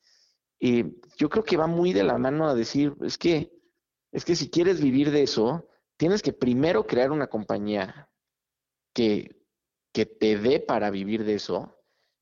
eh, 0.60 0.92
yo 1.18 1.30
creo 1.30 1.44
que 1.44 1.58
va 1.58 1.68
muy 1.68 1.94
de 1.94 2.04
la 2.04 2.18
mano 2.18 2.48
a 2.48 2.56
decir, 2.56 2.96
es 3.02 3.18
que, 3.18 3.52
es 4.12 4.26
que 4.26 4.36
si 4.36 4.50
quieres 4.50 4.82
vivir 4.82 5.12
de 5.12 5.24
eso, 5.24 5.68
tienes 5.98 6.22
que 6.22 6.34
primero 6.34 6.86
crear 6.88 7.12
una 7.12 7.28
compañía 7.28 8.10
que, 8.94 9.44
que 9.94 10.06
te 10.06 10.38
dé 10.38 10.60
para 10.60 10.90
vivir 10.90 11.24
de 11.24 11.36
eso 11.36 11.78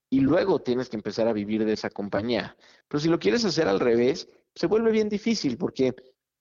y 0.09 0.19
luego 0.19 0.61
tienes 0.61 0.89
que 0.89 0.97
empezar 0.97 1.27
a 1.27 1.33
vivir 1.33 1.65
de 1.65 1.73
esa 1.73 1.89
compañía. 1.89 2.57
Pero 2.87 3.01
si 3.01 3.09
lo 3.09 3.19
quieres 3.19 3.45
hacer 3.45 3.67
al 3.67 3.79
revés, 3.79 4.29
se 4.53 4.67
vuelve 4.67 4.91
bien 4.91 5.09
difícil 5.09 5.57
porque 5.57 5.93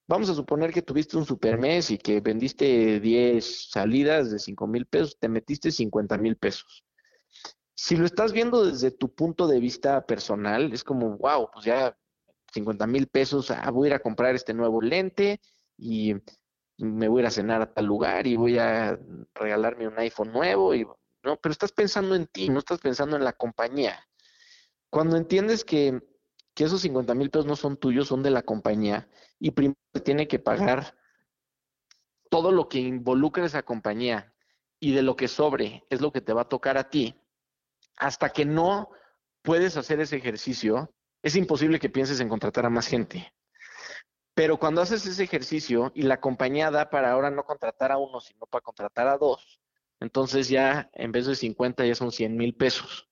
vamos 0.06 0.28
a 0.28 0.34
suponer 0.34 0.72
que 0.72 0.82
tuviste 0.82 1.16
un 1.16 1.24
super 1.24 1.58
mes 1.58 1.90
y 1.90 1.98
que 1.98 2.20
vendiste 2.20 3.00
10 3.00 3.70
salidas 3.70 4.30
de 4.30 4.38
5 4.38 4.66
mil 4.66 4.86
pesos, 4.86 5.18
te 5.18 5.28
metiste 5.28 5.70
50 5.70 6.18
mil 6.18 6.36
pesos. 6.36 6.84
Si 7.74 7.96
lo 7.96 8.06
estás 8.06 8.32
viendo 8.32 8.64
desde 8.64 8.90
tu 8.90 9.14
punto 9.14 9.46
de 9.46 9.60
vista 9.60 10.04
personal, 10.06 10.72
es 10.72 10.84
como, 10.84 11.16
wow, 11.16 11.48
pues 11.52 11.64
ya 11.64 11.96
50 12.52 12.86
mil 12.86 13.08
pesos, 13.08 13.50
ah, 13.50 13.70
voy 13.70 13.86
a 13.86 13.90
ir 13.90 13.94
a 13.94 13.98
comprar 13.98 14.34
este 14.34 14.54
nuevo 14.54 14.80
lente 14.80 15.40
y 15.76 16.14
me 16.78 17.08
voy 17.08 17.20
a 17.20 17.22
ir 17.22 17.26
a 17.26 17.30
cenar 17.30 17.62
a 17.62 17.72
tal 17.72 17.86
lugar 17.86 18.26
y 18.26 18.36
voy 18.36 18.58
a 18.58 18.98
regalarme 19.34 19.88
un 19.88 19.98
iPhone 19.98 20.32
nuevo 20.32 20.74
y 20.74 20.86
no, 21.24 21.38
pero 21.40 21.52
estás 21.52 21.72
pensando 21.72 22.14
en 22.14 22.26
ti, 22.26 22.50
no 22.50 22.58
estás 22.58 22.80
pensando 22.80 23.16
en 23.16 23.24
la 23.24 23.32
compañía. 23.32 23.98
Cuando 24.90 25.16
entiendes 25.16 25.64
que, 25.64 26.00
que 26.54 26.64
esos 26.64 26.80
50 26.82 27.14
mil 27.14 27.30
pesos 27.30 27.46
no 27.46 27.56
son 27.56 27.76
tuyos, 27.76 28.08
son 28.08 28.22
de 28.22 28.30
la 28.30 28.42
compañía, 28.42 29.08
y 29.38 29.50
primero 29.50 29.76
tiene 30.04 30.28
que 30.28 30.38
pagar 30.38 30.96
todo 32.30 32.52
lo 32.52 32.68
que 32.68 32.78
involucra 32.78 33.44
esa 33.44 33.62
compañía 33.62 34.32
y 34.80 34.92
de 34.92 35.02
lo 35.02 35.16
que 35.16 35.28
sobre 35.28 35.84
es 35.90 36.00
lo 36.00 36.12
que 36.12 36.20
te 36.20 36.32
va 36.32 36.42
a 36.42 36.48
tocar 36.48 36.78
a 36.78 36.90
ti, 36.90 37.20
hasta 37.96 38.30
que 38.30 38.44
no 38.44 38.90
puedes 39.42 39.76
hacer 39.76 40.00
ese 40.00 40.16
ejercicio, 40.16 40.92
es 41.22 41.36
imposible 41.36 41.78
que 41.78 41.90
pienses 41.90 42.20
en 42.20 42.28
contratar 42.28 42.66
a 42.66 42.70
más 42.70 42.86
gente. 42.86 43.32
Pero 44.34 44.58
cuando 44.58 44.82
haces 44.82 45.06
ese 45.06 45.22
ejercicio 45.22 45.92
y 45.94 46.02
la 46.02 46.20
compañía 46.20 46.70
da 46.70 46.90
para 46.90 47.12
ahora 47.12 47.30
no 47.30 47.44
contratar 47.44 47.92
a 47.92 47.98
uno, 47.98 48.20
sino 48.20 48.46
para 48.46 48.62
contratar 48.62 49.06
a 49.06 49.16
dos, 49.16 49.60
entonces 50.00 50.48
ya 50.48 50.90
en 50.92 51.12
vez 51.12 51.26
de 51.26 51.36
50 51.36 51.86
ya 51.86 51.94
son 51.94 52.10
100 52.10 52.36
mil 52.36 52.54
pesos. 52.56 53.08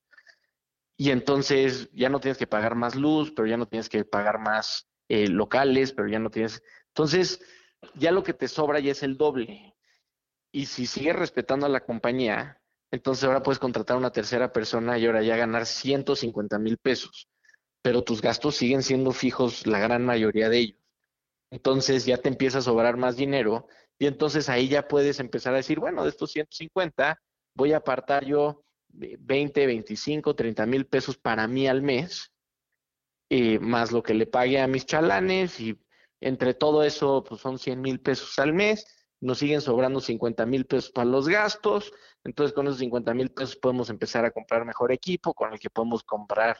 Y 1.02 1.10
entonces 1.10 1.90
ya 1.92 2.08
no 2.08 2.20
tienes 2.20 2.38
que 2.38 2.46
pagar 2.46 2.76
más 2.76 2.94
luz, 2.94 3.32
pero 3.34 3.48
ya 3.48 3.56
no 3.56 3.66
tienes 3.66 3.88
que 3.88 4.04
pagar 4.04 4.38
más 4.38 4.86
eh, 5.08 5.26
locales, 5.26 5.92
pero 5.92 6.06
ya 6.06 6.20
no 6.20 6.30
tienes... 6.30 6.62
Entonces 6.90 7.40
ya 7.94 8.12
lo 8.12 8.22
que 8.22 8.34
te 8.34 8.46
sobra 8.46 8.78
ya 8.78 8.92
es 8.92 9.02
el 9.02 9.16
doble. 9.16 9.74
Y 10.52 10.66
si 10.66 10.86
sigues 10.86 11.16
respetando 11.16 11.66
a 11.66 11.68
la 11.68 11.84
compañía, 11.84 12.62
entonces 12.92 13.24
ahora 13.24 13.42
puedes 13.42 13.58
contratar 13.58 13.96
a 13.96 13.98
una 13.98 14.12
tercera 14.12 14.52
persona 14.52 14.96
y 14.96 15.06
ahora 15.06 15.24
ya 15.24 15.36
ganar 15.36 15.66
150 15.66 16.60
mil 16.60 16.78
pesos. 16.78 17.28
Pero 17.82 18.04
tus 18.04 18.22
gastos 18.22 18.54
siguen 18.54 18.84
siendo 18.84 19.10
fijos 19.10 19.66
la 19.66 19.80
gran 19.80 20.04
mayoría 20.04 20.48
de 20.48 20.58
ellos. 20.58 20.78
Entonces 21.50 22.06
ya 22.06 22.18
te 22.18 22.28
empieza 22.28 22.58
a 22.58 22.62
sobrar 22.62 22.96
más 22.96 23.16
dinero 23.16 23.66
y 23.98 24.06
entonces 24.06 24.48
ahí 24.48 24.68
ya 24.68 24.86
puedes 24.86 25.18
empezar 25.18 25.52
a 25.52 25.56
decir, 25.56 25.80
bueno, 25.80 26.04
de 26.04 26.10
estos 26.10 26.30
150 26.30 27.20
voy 27.56 27.72
a 27.72 27.78
apartar 27.78 28.24
yo 28.24 28.62
20, 28.92 29.66
25, 29.66 30.34
30 30.34 30.66
mil 30.66 30.86
pesos 30.86 31.16
para 31.16 31.46
mí 31.48 31.66
al 31.66 31.82
mes, 31.82 32.32
más 33.60 33.92
lo 33.92 34.02
que 34.02 34.14
le 34.14 34.26
pague 34.26 34.60
a 34.60 34.66
mis 34.66 34.84
chalanes 34.84 35.58
y 35.58 35.78
entre 36.20 36.54
todo 36.54 36.82
eso 36.84 37.24
pues 37.26 37.40
son 37.40 37.58
100 37.58 37.80
mil 37.80 38.00
pesos 38.00 38.38
al 38.38 38.52
mes, 38.52 38.86
nos 39.20 39.38
siguen 39.38 39.60
sobrando 39.60 40.00
50 40.00 40.44
mil 40.46 40.66
pesos 40.66 40.90
para 40.90 41.08
los 41.08 41.28
gastos, 41.28 41.92
entonces 42.24 42.54
con 42.54 42.66
esos 42.66 42.78
50 42.80 43.14
mil 43.14 43.30
pesos 43.30 43.56
podemos 43.56 43.88
empezar 43.88 44.24
a 44.24 44.30
comprar 44.30 44.64
mejor 44.64 44.92
equipo 44.92 45.32
con 45.32 45.52
el 45.52 45.58
que 45.58 45.70
podemos 45.70 46.02
comprar 46.02 46.58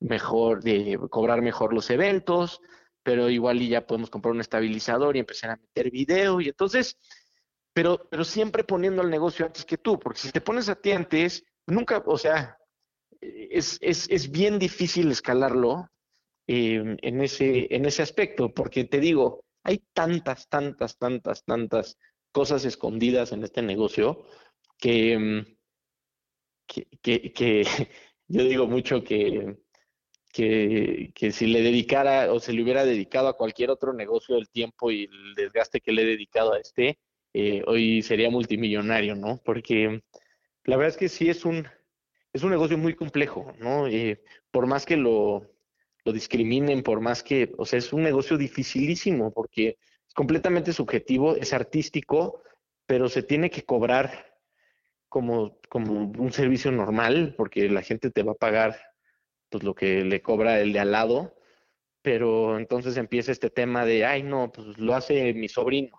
mejor, 0.00 0.62
de 0.62 0.98
cobrar 1.10 1.42
mejor 1.42 1.74
los 1.74 1.90
eventos, 1.90 2.60
pero 3.02 3.28
igual 3.28 3.60
y 3.60 3.68
ya 3.68 3.86
podemos 3.86 4.10
comprar 4.10 4.32
un 4.32 4.40
estabilizador 4.40 5.16
y 5.16 5.20
empezar 5.20 5.50
a 5.50 5.56
meter 5.56 5.90
video 5.90 6.40
y 6.40 6.48
entonces, 6.48 6.98
pero, 7.72 8.08
pero 8.10 8.24
siempre 8.24 8.64
poniendo 8.64 9.02
el 9.02 9.10
negocio 9.10 9.44
antes 9.44 9.64
que 9.64 9.78
tú, 9.78 9.98
porque 9.98 10.20
si 10.20 10.30
te 10.30 10.40
pones 10.40 10.68
a 10.68 10.76
ti 10.76 10.92
antes, 10.92 11.44
nunca, 11.66 12.02
o 12.06 12.18
sea, 12.18 12.56
es, 13.20 13.78
es, 13.80 14.08
es 14.10 14.30
bien 14.30 14.58
difícil 14.58 15.10
escalarlo 15.10 15.88
eh, 16.46 16.96
en, 17.00 17.20
ese, 17.22 17.74
en 17.74 17.86
ese 17.86 18.02
aspecto, 18.02 18.52
porque 18.52 18.84
te 18.84 19.00
digo, 19.00 19.44
hay 19.62 19.82
tantas, 19.92 20.48
tantas, 20.48 20.98
tantas, 20.98 21.44
tantas 21.44 21.98
cosas 22.32 22.64
escondidas 22.64 23.32
en 23.32 23.44
este 23.44 23.62
negocio 23.62 24.26
que, 24.78 25.44
que, 26.66 27.32
que 27.32 27.64
yo 28.28 28.44
digo 28.44 28.66
mucho 28.66 29.02
que 29.02 29.56
que, 30.34 31.12
que, 31.14 31.30
si 31.30 31.46
le 31.46 31.62
dedicara 31.62 32.32
o 32.32 32.40
se 32.40 32.52
le 32.52 32.60
hubiera 32.64 32.84
dedicado 32.84 33.28
a 33.28 33.36
cualquier 33.36 33.70
otro 33.70 33.92
negocio 33.92 34.36
el 34.36 34.48
tiempo 34.48 34.90
y 34.90 35.04
el 35.04 35.34
desgaste 35.36 35.80
que 35.80 35.92
le 35.92 36.02
he 36.02 36.06
dedicado 36.06 36.54
a 36.54 36.58
este, 36.58 36.98
eh, 37.32 37.62
hoy 37.68 38.02
sería 38.02 38.30
multimillonario, 38.30 39.14
¿no? 39.14 39.40
Porque 39.44 40.02
la 40.64 40.76
verdad 40.76 40.90
es 40.90 40.96
que 40.96 41.08
sí 41.08 41.28
es 41.28 41.44
un, 41.44 41.66
es 42.32 42.42
un 42.42 42.50
negocio 42.50 42.78
muy 42.78 42.94
complejo, 42.94 43.52
¿no? 43.58 43.86
Eh, 43.86 44.22
por 44.50 44.66
más 44.66 44.86
que 44.86 44.96
lo, 44.96 45.50
lo 46.04 46.12
discriminen, 46.12 46.82
por 46.82 47.00
más 47.00 47.22
que, 47.22 47.52
o 47.58 47.64
sea, 47.64 47.78
es 47.78 47.92
un 47.92 48.02
negocio 48.02 48.36
dificilísimo 48.36 49.32
porque 49.32 49.78
es 50.06 50.14
completamente 50.14 50.72
subjetivo, 50.72 51.36
es 51.36 51.52
artístico, 51.52 52.42
pero 52.86 53.08
se 53.08 53.22
tiene 53.22 53.50
que 53.50 53.64
cobrar 53.64 54.38
como, 55.08 55.58
como 55.68 55.92
un 55.92 56.32
servicio 56.32 56.72
normal 56.72 57.34
porque 57.36 57.68
la 57.68 57.82
gente 57.82 58.10
te 58.10 58.22
va 58.22 58.32
a 58.32 58.36
pagar 58.36 58.76
pues 59.48 59.62
lo 59.62 59.74
que 59.74 60.04
le 60.04 60.20
cobra 60.20 60.60
el 60.60 60.72
de 60.72 60.80
al 60.80 60.92
lado, 60.92 61.36
pero 62.02 62.58
entonces 62.58 62.96
empieza 62.96 63.32
este 63.32 63.50
tema 63.50 63.86
de, 63.86 64.04
ay, 64.04 64.22
no, 64.22 64.50
pues 64.52 64.76
lo 64.78 64.94
hace 64.94 65.32
mi 65.32 65.48
sobrino. 65.48 65.96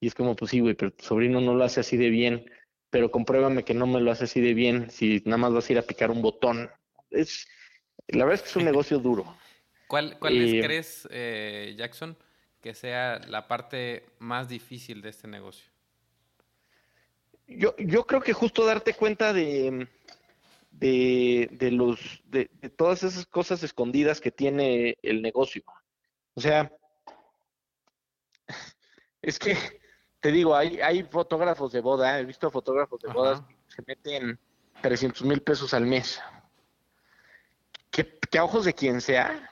Y 0.00 0.06
es 0.06 0.14
como, 0.14 0.34
pues 0.34 0.50
sí, 0.50 0.60
güey, 0.60 0.74
pero 0.74 0.92
tu 0.92 1.04
sobrino 1.04 1.40
no 1.40 1.54
lo 1.54 1.62
hace 1.62 1.80
así 1.80 1.96
de 1.98 2.08
bien, 2.08 2.46
pero 2.90 3.10
compruébame 3.10 3.64
que 3.64 3.74
no 3.74 3.86
me 3.86 4.00
lo 4.00 4.10
hace 4.10 4.24
así 4.24 4.40
de 4.40 4.54
bien 4.54 4.90
si 4.90 5.22
nada 5.24 5.38
más 5.38 5.52
vas 5.52 5.68
a 5.68 5.72
ir 5.72 5.78
a 5.78 5.82
picar 5.82 6.10
un 6.10 6.22
botón. 6.22 6.70
Es, 7.10 7.48
la 8.08 8.24
verdad 8.24 8.34
es 8.34 8.42
que 8.42 8.48
es 8.48 8.56
un 8.56 8.64
negocio 8.64 8.98
duro. 9.00 9.36
¿Cuál, 9.86 10.18
cuál 10.18 10.34
crees, 10.34 11.08
eh, 11.10 11.74
Jackson, 11.76 12.16
que 12.60 12.74
sea 12.74 13.18
la 13.26 13.48
parte 13.48 14.04
más 14.18 14.48
difícil 14.48 15.02
de 15.02 15.08
este 15.08 15.26
negocio? 15.26 15.70
Yo, 17.46 17.74
yo 17.78 18.06
creo 18.06 18.20
que 18.20 18.32
justo 18.32 18.64
darte 18.64 18.94
cuenta 18.94 19.32
de, 19.32 19.88
de, 20.70 21.48
de 21.50 21.70
los, 21.72 22.22
de, 22.24 22.46
todas 22.76 23.02
esas 23.02 23.26
cosas 23.26 23.62
escondidas 23.64 24.20
que 24.20 24.30
tiene 24.30 24.96
el 25.02 25.22
negocio. 25.22 25.64
O 26.34 26.40
sea, 26.40 26.72
es 29.22 29.38
que, 29.38 29.56
te 30.20 30.30
digo, 30.30 30.54
hay, 30.54 30.80
hay 30.80 31.02
fotógrafos 31.02 31.72
de 31.72 31.80
boda, 31.80 32.18
he 32.18 32.24
visto 32.24 32.50
fotógrafos 32.50 33.00
de 33.00 33.12
bodas 33.12 33.42
que 33.42 33.74
se 33.74 33.82
meten 33.86 34.38
300 34.82 35.22
mil 35.24 35.42
pesos 35.42 35.74
al 35.74 35.86
mes. 35.86 36.20
Que, 37.90 38.18
que, 38.30 38.38
a 38.38 38.44
ojos 38.44 38.64
de 38.64 38.74
quien 38.74 39.00
sea, 39.00 39.50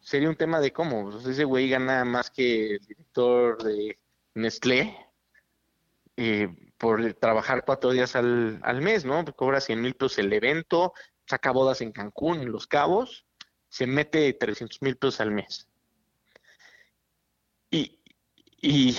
sería 0.00 0.28
un 0.28 0.36
tema 0.36 0.60
de 0.60 0.72
cómo. 0.72 1.16
ese 1.18 1.44
güey 1.44 1.68
gana 1.68 2.04
más 2.04 2.30
que 2.30 2.74
el 2.74 2.86
director 2.86 3.62
de 3.62 3.98
Nestlé. 4.34 4.96
Eh, 6.16 6.48
por 6.78 7.12
trabajar 7.14 7.64
cuatro 7.64 7.90
días 7.90 8.16
al, 8.16 8.60
al 8.62 8.80
mes, 8.80 9.04
¿no? 9.04 9.24
Cobra 9.36 9.60
100 9.60 9.82
mil 9.82 9.94
pesos 9.94 10.18
el 10.18 10.32
evento, 10.32 10.94
saca 11.26 11.50
bodas 11.50 11.80
en 11.80 11.92
Cancún, 11.92 12.40
en 12.40 12.52
Los 12.52 12.66
Cabos, 12.66 13.26
se 13.68 13.86
mete 13.86 14.32
300 14.32 14.80
mil 14.82 14.96
pesos 14.96 15.20
al 15.20 15.32
mes. 15.32 15.68
Y, 17.70 18.00
y, 18.62 18.96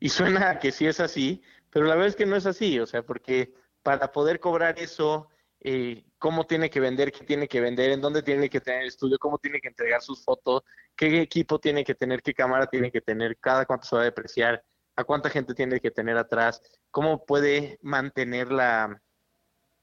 y 0.00 0.08
suena 0.08 0.58
que 0.58 0.72
sí 0.72 0.86
es 0.86 0.98
así, 0.98 1.42
pero 1.70 1.86
la 1.86 1.94
verdad 1.94 2.08
es 2.08 2.16
que 2.16 2.26
no 2.26 2.36
es 2.36 2.46
así, 2.46 2.80
o 2.80 2.86
sea, 2.86 3.02
porque 3.02 3.52
para 3.82 4.10
poder 4.10 4.40
cobrar 4.40 4.78
eso, 4.78 5.28
eh, 5.60 6.04
cómo 6.18 6.46
tiene 6.46 6.70
que 6.70 6.80
vender, 6.80 7.12
qué 7.12 7.24
tiene 7.24 7.46
que 7.46 7.60
vender, 7.60 7.90
en 7.90 8.00
dónde 8.00 8.22
tiene 8.22 8.48
que 8.48 8.60
tener 8.60 8.82
el 8.82 8.88
estudio, 8.88 9.18
cómo 9.18 9.38
tiene 9.38 9.60
que 9.60 9.68
entregar 9.68 10.00
sus 10.02 10.24
fotos, 10.24 10.62
qué 10.96 11.20
equipo 11.20 11.60
tiene 11.60 11.84
que 11.84 11.94
tener, 11.94 12.22
qué 12.22 12.34
cámara 12.34 12.66
tiene 12.66 12.90
que 12.90 13.02
tener, 13.02 13.36
cada 13.38 13.66
cuánto 13.66 13.86
se 13.86 13.96
va 13.96 14.02
a 14.02 14.06
depreciar, 14.06 14.64
a 14.96 15.04
cuánta 15.04 15.30
gente 15.30 15.54
tiene 15.54 15.80
que 15.80 15.90
tener 15.90 16.16
atrás, 16.16 16.62
cómo 16.90 17.24
puede 17.24 17.78
mantener 17.82 18.50
la, 18.50 19.00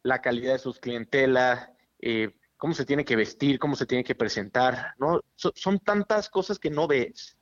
la 0.03 0.21
calidad 0.21 0.53
de 0.53 0.59
sus 0.59 0.79
clientela, 0.79 1.73
eh, 1.99 2.35
cómo 2.57 2.73
se 2.73 2.85
tiene 2.85 3.05
que 3.05 3.15
vestir, 3.15 3.59
cómo 3.59 3.75
se 3.75 3.85
tiene 3.85 4.03
que 4.03 4.15
presentar, 4.15 4.93
¿no? 4.97 5.21
son 5.35 5.79
tantas 5.79 6.27
cosas 6.29 6.57
que 6.57 6.71
no 6.71 6.87
ves 6.87 7.37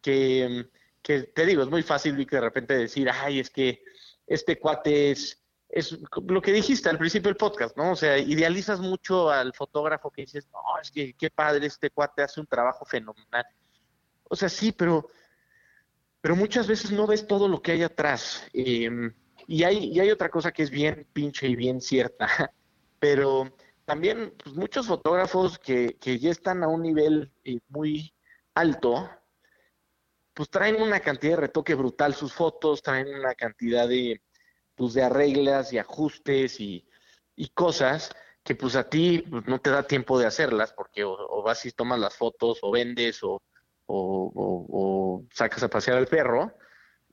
que, 0.00 0.68
que, 1.02 1.24
te 1.24 1.46
digo, 1.46 1.62
es 1.62 1.68
muy 1.68 1.82
fácil 1.82 2.16
de 2.16 2.40
repente 2.40 2.76
decir, 2.76 3.08
ay, 3.10 3.40
es 3.40 3.50
que 3.50 3.82
este 4.26 4.58
cuate 4.58 5.12
es, 5.12 5.42
es 5.68 5.98
lo 6.26 6.40
que 6.42 6.52
dijiste 6.52 6.88
al 6.88 6.98
principio 6.98 7.28
del 7.28 7.36
podcast, 7.36 7.76
¿no? 7.76 7.92
O 7.92 7.96
sea, 7.96 8.18
idealizas 8.18 8.80
mucho 8.80 9.30
al 9.30 9.52
fotógrafo 9.54 10.10
que 10.10 10.22
dices, 10.22 10.48
no, 10.52 10.60
es 10.80 10.90
que 10.90 11.14
qué 11.14 11.30
padre, 11.30 11.66
este 11.66 11.90
cuate 11.90 12.22
hace 12.22 12.40
un 12.40 12.46
trabajo 12.46 12.84
fenomenal. 12.84 13.46
O 14.28 14.36
sea, 14.36 14.48
sí, 14.48 14.72
pero 14.72 15.08
pero 16.20 16.36
muchas 16.36 16.66
veces 16.66 16.90
no 16.92 17.06
ves 17.06 17.26
todo 17.26 17.48
lo 17.48 17.62
que 17.62 17.72
hay 17.72 17.82
atrás. 17.82 18.46
Em, 18.52 19.12
Y 19.46 19.64
hay, 19.64 19.86
y 19.86 19.98
hay 20.00 20.10
otra 20.10 20.28
cosa 20.30 20.52
que 20.52 20.62
es 20.62 20.70
bien 20.70 21.06
pinche 21.12 21.48
y 21.48 21.56
bien 21.56 21.80
cierta, 21.80 22.26
pero 23.00 23.52
también 23.84 24.32
pues, 24.42 24.54
muchos 24.54 24.86
fotógrafos 24.86 25.58
que, 25.58 25.96
que, 26.00 26.18
ya 26.20 26.30
están 26.30 26.62
a 26.62 26.68
un 26.68 26.82
nivel 26.82 27.32
eh, 27.44 27.58
muy 27.68 28.14
alto, 28.54 29.10
pues 30.40 30.48
traen 30.48 30.80
una 30.80 31.00
cantidad 31.00 31.32
de 31.32 31.42
retoque 31.42 31.74
brutal 31.74 32.14
sus 32.14 32.32
fotos, 32.32 32.80
traen 32.80 33.14
una 33.14 33.34
cantidad 33.34 33.86
de, 33.86 34.22
pues, 34.74 34.94
de 34.94 35.02
arreglas 35.02 35.70
y 35.74 35.76
ajustes 35.76 36.60
y, 36.60 36.88
y 37.36 37.50
cosas 37.50 38.10
que 38.42 38.54
pues 38.54 38.74
a 38.74 38.88
ti 38.88 39.22
pues, 39.28 39.46
no 39.46 39.60
te 39.60 39.68
da 39.68 39.82
tiempo 39.82 40.18
de 40.18 40.24
hacerlas 40.24 40.72
porque 40.72 41.04
o, 41.04 41.42
vas 41.42 41.66
y 41.66 41.72
tomas 41.72 41.98
las 41.98 42.16
fotos 42.16 42.58
o 42.62 42.70
vendes 42.70 43.22
o, 43.22 43.42
o, 43.84 45.26
sacas 45.30 45.62
a 45.62 45.68
pasear 45.68 45.98
al 45.98 46.06
perro 46.06 46.56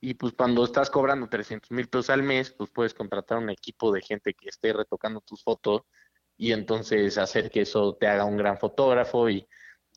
y 0.00 0.14
pues 0.14 0.32
cuando 0.32 0.64
estás 0.64 0.88
cobrando 0.88 1.28
300 1.28 1.70
mil 1.72 1.86
pesos 1.86 2.08
al 2.08 2.22
mes 2.22 2.52
pues 2.52 2.70
puedes 2.70 2.94
contratar 2.94 3.36
un 3.36 3.50
equipo 3.50 3.92
de 3.92 4.00
gente 4.00 4.32
que 4.32 4.48
esté 4.48 4.72
retocando 4.72 5.20
tus 5.20 5.42
fotos 5.42 5.82
y 6.38 6.52
entonces 6.52 7.18
hacer 7.18 7.50
que 7.50 7.60
eso 7.60 7.94
te 7.94 8.06
haga 8.06 8.24
un 8.24 8.38
gran 8.38 8.56
fotógrafo 8.56 9.28
y 9.28 9.46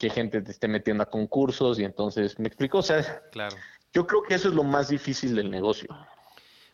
que 0.02 0.10
gente 0.10 0.42
te 0.42 0.50
esté 0.50 0.68
metiendo 0.68 1.04
a 1.04 1.12
concursos 1.12 1.78
y 1.78 1.84
entonces 1.84 2.40
me 2.40 2.48
explico, 2.48 2.80
o 2.80 2.82
sea, 2.82 3.22
claro. 3.32 3.56
yo 3.94 4.08
creo 4.08 4.24
que 4.24 4.34
eso 4.34 4.48
es 4.48 4.56
lo 4.56 4.64
más 4.64 4.90
difícil 4.90 5.36
del 5.36 5.52
negocio. 5.52 5.96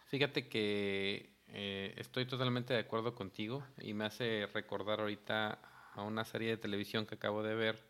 Fíjate 0.06 0.48
que 0.48 1.34
eh, 1.50 1.94
estoy 1.98 2.26
totalmente 2.26 2.74
de 2.74 2.80
acuerdo 2.80 3.16
contigo 3.16 3.66
y 3.82 3.94
me 3.94 4.06
hace 4.06 4.48
recordar 4.54 5.02
ahorita 5.02 5.60
a 5.94 6.04
una 6.04 6.24
serie 6.24 6.52
de 6.52 6.56
televisión 6.56 7.06
que 7.06 7.16
acabo 7.16 7.44
de 7.44 7.54
ver 7.54 7.84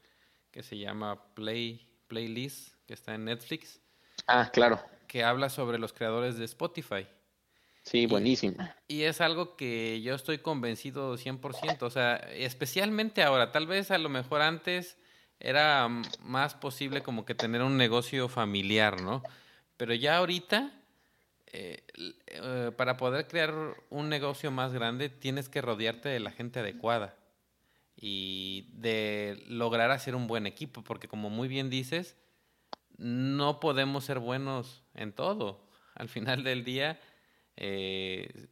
que 0.49 0.63
se 0.63 0.75
llama 0.75 1.31
Play 1.35 1.87
Playlist, 2.07 2.73
que 2.87 2.95
está 2.95 3.13
en 3.13 3.25
Netflix. 3.25 3.79
Ah, 4.25 4.49
claro. 4.51 4.79
Que 5.07 5.23
habla 5.23 5.49
sobre 5.49 5.77
los 5.77 5.93
creadores 5.93 6.39
de 6.39 6.45
Spotify. 6.45 7.05
Sí, 7.83 8.07
buenísima. 8.07 8.75
Y, 8.87 9.03
es 9.03 9.21
algo 9.21 9.55
que 9.55 10.01
yo 10.01 10.15
estoy 10.15 10.39
convencido 10.39 11.15
100%, 11.15 11.83
o 11.83 11.89
sea, 11.91 12.15
especialmente 12.15 13.21
ahora, 13.21 13.51
tal 13.51 13.67
vez 13.67 13.91
a 13.91 13.99
lo 13.99 14.09
mejor 14.09 14.41
antes 14.41 14.97
era 15.39 15.87
más 16.21 16.55
posible 16.55 17.01
como 17.01 17.25
que 17.25 17.35
tener 17.35 17.61
un 17.61 17.77
negocio 17.77 18.27
familiar, 18.27 19.01
¿no? 19.01 19.23
Pero 19.77 19.93
ya 19.93 20.17
ahorita 20.17 20.71
eh, 21.53 21.83
eh, 22.27 22.71
para 22.75 22.97
poder 22.97 23.27
crear 23.27 23.53
un 23.89 24.09
negocio 24.09 24.51
más 24.51 24.73
grande 24.73 25.09
tienes 25.09 25.47
que 25.47 25.61
rodearte 25.61 26.09
de 26.09 26.19
la 26.19 26.31
gente 26.31 26.59
adecuada 26.59 27.15
y 27.95 28.67
de 28.73 29.43
lograr 29.47 29.91
hacer 29.91 30.15
un 30.15 30.27
buen 30.27 30.45
equipo, 30.45 30.83
porque 30.83 31.07
como 31.07 31.29
muy 31.29 31.47
bien 31.47 31.69
dices, 31.69 32.15
no 32.97 33.59
podemos 33.59 34.05
ser 34.05 34.19
buenos 34.19 34.83
en 34.93 35.13
todo. 35.13 35.67
Al 35.95 36.09
final 36.09 36.43
del 36.43 36.63
día, 36.63 36.99
eh, 37.55 38.47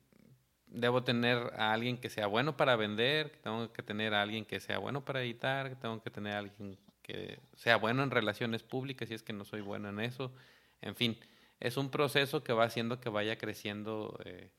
debo 0.76 1.04
tener 1.04 1.38
a 1.58 1.74
alguien 1.74 1.98
que 1.98 2.10
sea 2.10 2.28
bueno 2.28 2.58
para 2.58 2.76
vender, 2.76 3.40
tengo 3.42 3.72
que 3.74 3.84
tener 3.84 4.14
a 4.14 4.22
alguien 4.22 4.46
que 4.46 4.60
sea 4.60 4.78
bueno 4.78 5.04
para 5.06 5.22
editar, 5.24 5.76
tengo 5.80 6.02
que 6.02 6.10
tener 6.10 6.34
a 6.34 6.40
alguien 6.40 6.78
que 7.02 7.40
sea 7.56 7.78
bueno 7.78 8.04
en 8.04 8.12
relaciones 8.12 8.64
públicas, 8.64 9.08
si 9.08 9.16
es 9.16 9.24
que 9.24 9.34
no 9.34 9.46
soy 9.46 9.62
bueno 9.62 9.90
en 9.90 10.00
eso, 10.00 10.34
en 10.82 10.96
fin 10.96 11.18
es 11.60 11.78
un 11.78 11.90
proceso 11.90 12.44
que 12.44 12.54
va 12.54 12.66
haciendo 12.66 13.00
que 13.00 13.10
vaya 13.10 13.38
creciendo 13.38 14.20
eh, 14.26 14.52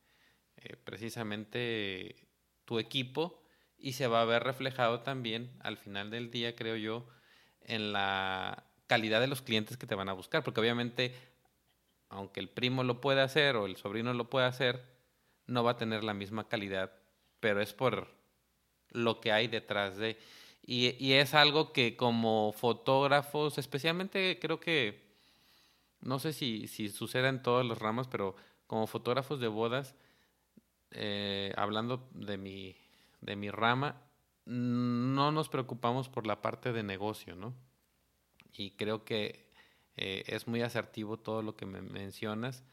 eh, 0.57 0.77
precisamente 0.85 2.17
tu 2.65 2.79
equipo 2.79 3.43
y 3.77 3.93
se 3.93 4.07
va 4.07 4.23
a 4.23 4.25
ver 4.25 4.43
reflejado 4.43 5.01
también 5.01 5.53
al 5.61 5.77
final 5.77 6.11
del 6.11 6.31
día, 6.31 6.57
creo 6.57 6.77
yo, 6.77 7.07
en 7.61 7.93
la 7.93 8.65
calidad 8.87 9.21
de 9.21 9.27
los 9.27 9.43
clientes 9.43 9.77
que 9.77 9.87
te 9.87 9.95
van 9.95 10.09
a 10.09 10.15
buscar, 10.15 10.43
porque 10.43 10.61
obviamente, 10.61 11.15
aunque 12.09 12.41
el 12.41 12.49
primo 12.49 12.85
lo 12.85 13.01
pueda 13.01 13.25
hacer 13.25 13.57
o 13.57 13.67
el 13.67 13.77
sobrino 13.77 14.15
lo 14.15 14.31
pueda 14.31 14.47
hacer, 14.47 14.83
no 15.47 15.65
va 15.65 15.73
a 15.73 15.77
tener 15.77 16.05
la 16.05 16.15
misma 16.15 16.49
calidad, 16.49 16.93
pero 17.41 17.61
es 17.61 17.73
por 17.73 18.09
lo 18.91 19.21
que 19.21 19.33
hay 19.33 19.49
detrás 19.49 19.97
de... 19.97 20.19
Y, 20.69 20.97
y 21.05 21.13
es 21.13 21.35
algo 21.35 21.73
que 21.73 21.97
como 21.97 22.53
fotógrafos, 22.53 23.57
especialmente 23.59 24.39
creo 24.41 24.59
que 24.59 25.07
no 26.01 26.19
sé 26.19 26.33
si, 26.33 26.69
si 26.69 26.89
sucede 26.89 27.29
en 27.29 27.43
todas 27.43 27.67
las 27.67 27.79
ramas, 27.79 28.09
pero 28.09 28.37
como 28.67 28.87
fotógrafos 28.87 29.41
de 29.41 29.49
bodas, 29.49 29.95
eh, 30.93 31.53
hablando 31.57 32.09
de 32.13 32.37
mi, 32.37 32.77
de 33.21 33.37
mi 33.37 33.51
rama, 33.51 34.01
no 34.45 35.33
nos 35.33 35.49
preocupamos 35.49 36.09
por 36.09 36.27
la 36.27 36.41
parte 36.41 36.73
de 36.73 36.83
negocio, 36.83 37.35
¿no? 37.35 37.55
Y 38.53 38.73
creo 38.73 39.05
que 39.05 39.51
eh, 39.97 40.23
es 40.27 40.47
muy 40.47 40.63
asertivo 40.63 41.19
todo 41.19 41.43
lo 41.43 41.57
que 41.57 41.67
me 41.67 41.83
mencionas 41.83 42.65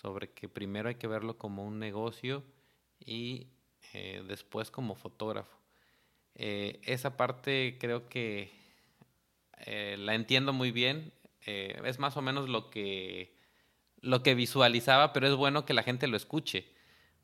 sobre 0.00 0.30
que 0.32 0.48
primero 0.48 0.88
hay 0.88 0.94
que 0.96 1.06
verlo 1.06 1.38
como 1.38 1.64
un 1.64 1.78
negocio 1.78 2.44
y 2.98 3.48
eh, 3.92 4.22
después 4.26 4.70
como 4.70 4.94
fotógrafo. 4.94 5.58
esa 6.34 7.16
parte 7.16 7.76
creo 7.80 8.08
que 8.08 8.50
la 9.98 10.14
entiendo 10.14 10.52
muy 10.52 10.70
bien, 10.72 11.12
eh, 11.46 11.80
es 11.84 11.98
más 11.98 12.16
o 12.16 12.22
menos 12.22 12.48
lo 12.48 12.70
que, 12.70 13.34
lo 14.00 14.22
que 14.22 14.34
visualizaba, 14.34 15.12
pero 15.12 15.26
es 15.26 15.34
bueno 15.34 15.64
que 15.64 15.74
la 15.74 15.82
gente 15.82 16.06
lo 16.06 16.16
escuche, 16.16 16.68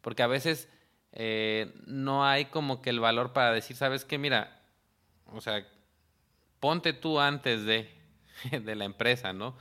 porque 0.01 0.23
a 0.23 0.27
veces 0.27 0.69
eh, 1.13 1.73
no 1.87 2.25
hay 2.25 2.47
como 2.47 2.81
que 2.83 2.91
el 2.91 3.01
valor 3.01 3.33
para 3.33 3.53
decir, 3.53 3.77
¿sabes 3.77 4.05
qué? 4.05 4.19
Mira, 4.19 4.63
o 5.27 5.41
sea, 5.41 5.67
ponte 6.61 6.93
tú 6.93 7.21
antes 7.21 7.65
de, 7.65 7.91
de 8.63 8.75
la 8.75 8.85
empresa, 8.85 9.33
¿no? 9.33 9.57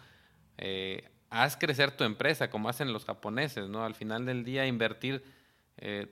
Eh, 0.58 1.10
haz 1.30 1.58
crecer 1.58 1.92
tu 1.92 2.04
empresa 2.04 2.50
como 2.50 2.70
hacen 2.70 2.94
los 2.94 3.06
japoneses, 3.06 3.70
¿no? 3.70 3.84
Al 3.84 3.96
final 3.96 4.26
del 4.26 4.44
día 4.44 4.66
invertir 4.66 5.24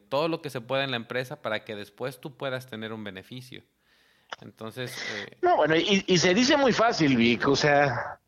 todo 0.09 0.27
lo 0.27 0.41
que 0.41 0.49
se 0.49 0.59
pueda 0.59 0.83
en 0.83 0.91
la 0.91 0.97
empresa 0.97 1.41
para 1.41 1.63
que 1.63 1.73
después 1.73 2.19
tú 2.19 2.35
puedas 2.35 2.67
tener 2.67 2.91
un 2.91 3.03
beneficio. 3.03 3.63
Entonces... 4.41 4.93
no, 5.41 5.55
bueno, 5.57 5.75
y, 5.75 6.17
se 6.17 6.33
dice 6.33 6.57
muy 6.57 6.73
fácil, 6.73 7.15
Vic, 7.15 7.47
o 7.47 7.55
sea, 7.55 8.19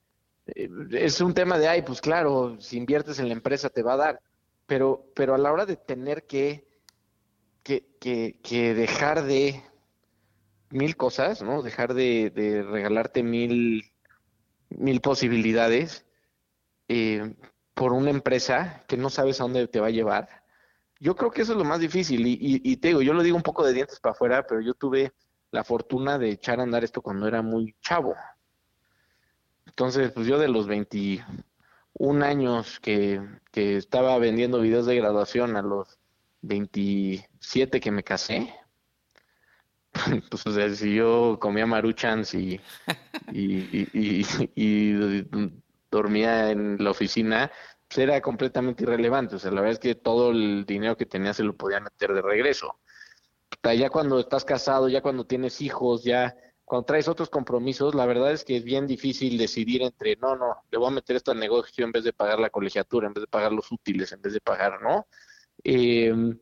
eh, 0.48 0.70
es 0.92 1.22
un 1.22 1.34
tema 1.34 1.58
de, 1.58 1.68
ay, 1.68 1.82
pues 1.82 2.02
claro, 2.02 2.58
si 2.60 2.78
inviertes 2.78 3.20
en 3.20 3.28
la 3.28 3.34
empresa 3.34 3.70
te 3.70 3.84
va 3.84 3.94
a 3.94 3.98
dar, 3.98 4.22
pero, 4.66 5.06
pero 5.16 5.36
a 5.36 5.38
la 5.38 5.52
hora 5.52 5.66
de 5.66 5.76
tener 5.76 6.26
que, 6.26 6.68
que, 7.64 7.86
que, 8.00 8.74
dejar 8.76 9.24
de 9.24 9.62
mil 10.70 10.96
cosas, 10.96 11.42
¿no? 11.42 11.62
Dejar 11.64 11.94
de, 11.94 12.64
regalarte 12.70 13.24
mil, 13.24 13.92
mil 14.70 15.02
posibilidades 15.02 16.06
eh, 16.88 17.36
por 17.74 17.94
una 17.94 18.10
empresa 18.10 18.84
que 18.88 18.98
no 18.98 19.10
sabes 19.10 19.40
a 19.40 19.44
dónde 19.44 19.68
te 19.68 19.80
va 19.80 19.88
a 19.88 19.92
llevar. 19.92 20.44
Yo 21.00 21.16
creo 21.16 21.32
que 21.32 21.42
eso 21.42 21.52
es 21.52 21.58
lo 21.58 21.66
más 21.66 21.80
difícil 21.80 22.26
y, 22.26 22.38
y 22.40 22.78
te 22.78 22.90
digo, 22.90 23.02
yo 23.02 23.14
lo 23.14 23.24
digo 23.24 23.36
un 23.36 23.44
poco 23.44 23.66
de 23.66 23.74
dientes 23.74 24.00
para 24.00 24.14
afuera, 24.14 24.46
pero 24.48 24.62
yo 24.62 24.74
tuve 24.74 25.14
la 25.52 25.64
fortuna 25.64 26.18
de 26.18 26.32
echar 26.32 26.60
a 26.60 26.64
andar 26.64 26.84
esto 26.84 27.02
cuando 27.02 27.28
era 27.28 27.42
muy 27.42 27.76
chavo. 27.82 28.16
Entonces, 29.66 30.12
pues 30.12 30.28
yo 30.28 30.40
de 30.40 30.48
los 30.48 30.68
21 30.68 32.24
años 32.24 32.80
que, 32.80 33.22
que 33.52 33.78
estaba 33.78 34.18
vendiendo 34.20 34.62
videos 34.62 34.86
de 34.86 34.96
graduación 34.96 35.58
a 35.58 35.62
los 35.62 36.00
27 36.42 37.80
que 37.80 37.92
me 37.92 38.04
casé, 38.04 38.54
pues 40.30 40.46
o 40.46 40.52
sea, 40.52 40.74
si 40.74 40.96
yo 40.96 41.38
comía 41.40 41.66
maruchans 41.66 42.34
y, 42.34 42.60
y, 43.32 43.88
y, 44.56 44.94
dormía 45.92 46.52
en 46.52 46.78
la 46.84 46.92
oficina, 46.92 47.52
pues 47.88 48.00
era 48.00 48.22
completamente 48.22 48.84
irrelevante. 48.84 49.36
O 49.36 49.40
sea, 49.40 49.52
la 49.52 49.62
verdad 49.62 49.74
es 49.74 49.80
que 49.80 49.96
todo 49.96 50.32
el 50.32 50.66
dinero 50.66 50.98
que 50.98 51.06
tenía 51.06 51.34
se 51.34 51.44
lo 51.44 51.56
podía 51.56 51.80
meter 51.80 52.14
de 52.14 52.22
regreso. 52.22 52.80
Ya 53.64 53.90
cuando 53.90 54.20
estás 54.20 54.46
casado, 54.46 54.90
ya 54.90 55.02
cuando 55.02 55.26
tienes 55.26 55.62
hijos, 55.62 56.04
ya 56.04 56.36
cuando 56.66 56.86
traes 56.86 57.08
otros 57.08 57.30
compromisos, 57.30 57.94
la 57.94 58.06
verdad 58.06 58.32
es 58.32 58.44
que 58.44 58.58
es 58.58 58.64
bien 58.64 58.88
difícil 58.88 59.38
decidir 59.38 59.84
entre, 59.84 60.16
no, 60.16 60.36
no, 60.36 60.64
le 60.72 60.78
voy 60.80 60.88
a 60.88 60.92
meter 60.92 61.16
esto 61.16 61.32
al 61.32 61.40
negocio 61.40 61.86
en 61.86 61.92
vez 61.92 62.04
de 62.04 62.12
pagar 62.12 62.40
la 62.40 62.50
colegiatura, 62.50 63.08
en 63.08 63.14
vez 63.14 63.22
de 63.22 63.28
pagar 63.28 63.52
los 63.52 63.72
útiles, 63.72 64.12
en 64.12 64.22
vez 64.22 64.34
de 64.34 64.42
pagar, 64.42 64.82
¿no? 64.82 65.08
Em, 65.64 66.38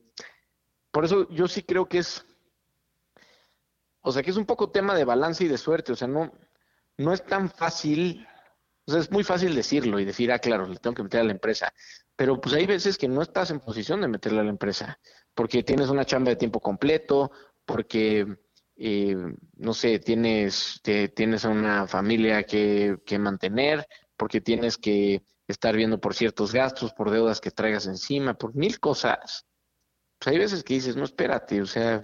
por 0.91 1.05
eso 1.05 1.29
yo 1.29 1.47
sí 1.47 1.63
creo 1.63 1.87
que 1.87 1.99
es, 1.99 2.25
o 4.01 4.11
sea, 4.11 4.23
que 4.23 4.31
es 4.31 4.37
un 4.37 4.45
poco 4.45 4.71
tema 4.71 4.95
de 4.95 5.05
balance 5.05 5.43
y 5.43 5.49
de 5.49 5.57
suerte, 5.57 5.91
o 5.91 5.95
sea, 5.95 6.07
no, 6.07 6.31
no 6.97 7.13
es 7.13 7.25
tan 7.25 7.49
fácil, 7.49 8.25
o 8.85 8.91
sea, 8.91 8.99
es 8.99 9.11
muy 9.11 9.23
fácil 9.23 9.55
decirlo 9.55 9.99
y 9.99 10.05
decir, 10.05 10.31
ah, 10.31 10.39
claro, 10.39 10.67
le 10.67 10.77
tengo 10.77 10.95
que 10.95 11.03
meter 11.03 11.21
a 11.21 11.25
la 11.25 11.31
empresa, 11.31 11.73
pero 12.15 12.39
pues 12.39 12.55
hay 12.55 12.65
veces 12.65 12.97
que 12.97 13.07
no 13.07 13.21
estás 13.21 13.51
en 13.51 13.59
posición 13.59 14.01
de 14.01 14.07
meterle 14.07 14.41
a 14.41 14.43
la 14.43 14.49
empresa, 14.49 14.99
porque 15.33 15.63
tienes 15.63 15.89
una 15.89 16.05
chamba 16.05 16.31
de 16.31 16.35
tiempo 16.35 16.59
completo, 16.59 17.31
porque 17.65 18.27
eh, 18.75 19.15
no 19.55 19.73
sé, 19.73 19.99
tienes, 19.99 20.81
tienes 21.15 21.45
una 21.45 21.87
familia 21.87 22.43
que, 22.43 22.97
que 23.05 23.19
mantener, 23.19 23.87
porque 24.17 24.41
tienes 24.41 24.77
que 24.77 25.23
estar 25.47 25.75
viendo 25.75 25.99
por 25.99 26.13
ciertos 26.15 26.53
gastos, 26.53 26.93
por 26.93 27.11
deudas 27.11 27.41
que 27.41 27.51
traigas 27.51 27.85
encima, 27.87 28.33
por 28.33 28.55
mil 28.55 28.79
cosas. 28.79 29.45
Pues 30.19 30.27
hay 30.33 30.39
veces 30.39 30.63
que 30.63 30.75
dices, 30.75 30.95
no, 30.95 31.03
espérate, 31.03 31.61
o 31.61 31.65
sea, 31.65 32.01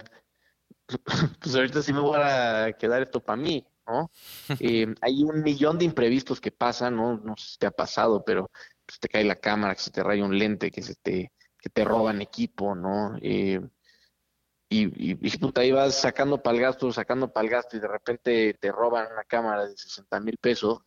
pues 1.40 1.54
ahorita 1.54 1.82
sí 1.82 1.92
me 1.92 2.00
voy 2.00 2.18
a 2.22 2.72
quedar 2.78 3.02
esto 3.02 3.22
para 3.22 3.36
mí, 3.40 3.66
Eh, 4.58 4.86
hay 5.00 5.22
un 5.22 5.42
millón 5.42 5.78
de 5.78 5.84
imprevistos 5.84 6.40
que 6.40 6.50
pasan, 6.50 6.96
¿no? 6.96 7.16
No 7.18 7.36
sé 7.36 7.52
si 7.52 7.58
te 7.58 7.66
ha 7.66 7.70
pasado, 7.70 8.24
pero 8.24 8.50
pues 8.84 8.98
te 8.98 9.08
cae 9.08 9.24
la 9.24 9.36
cámara, 9.36 9.74
que 9.74 9.82
se 9.82 9.90
te 9.90 10.02
raya 10.02 10.24
un 10.24 10.38
lente, 10.38 10.70
que 10.70 10.82
se 10.82 10.94
te 10.96 11.32
que 11.60 11.68
te 11.68 11.84
roban 11.84 12.22
equipo, 12.22 12.74
¿no? 12.74 13.16
Eh, 13.20 13.60
y, 14.68 15.10
y, 15.10 15.38
puta, 15.38 15.62
ahí 15.62 15.72
vas 15.72 16.00
sacando 16.00 16.40
para 16.40 16.56
el 16.56 16.62
gasto, 16.62 16.92
sacando 16.92 17.32
para 17.32 17.44
el 17.44 17.50
gasto 17.50 17.76
y 17.76 17.80
de 17.80 17.88
repente 17.88 18.54
te 18.54 18.70
roban 18.70 19.12
una 19.12 19.24
cámara 19.24 19.66
de 19.66 19.76
60 19.76 20.20
mil 20.20 20.36
pesos 20.38 20.78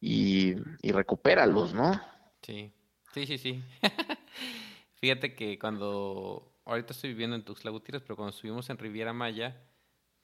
y, 0.00 0.54
y 0.82 0.92
recupéralos, 0.92 1.72
¿no? 1.72 1.98
Sí, 2.42 2.72
sí, 3.14 3.26
sí, 3.26 3.38
sí. 3.38 3.64
Fíjate 5.00 5.34
que 5.34 5.58
cuando, 5.58 6.60
ahorita 6.66 6.92
estoy 6.92 7.10
viviendo 7.10 7.36
en 7.36 7.44
Tuxtla 7.44 7.70
Gutiérrez, 7.70 8.02
pero 8.02 8.16
cuando 8.16 8.34
estuvimos 8.34 8.68
en 8.68 8.76
Riviera 8.76 9.14
Maya, 9.14 9.66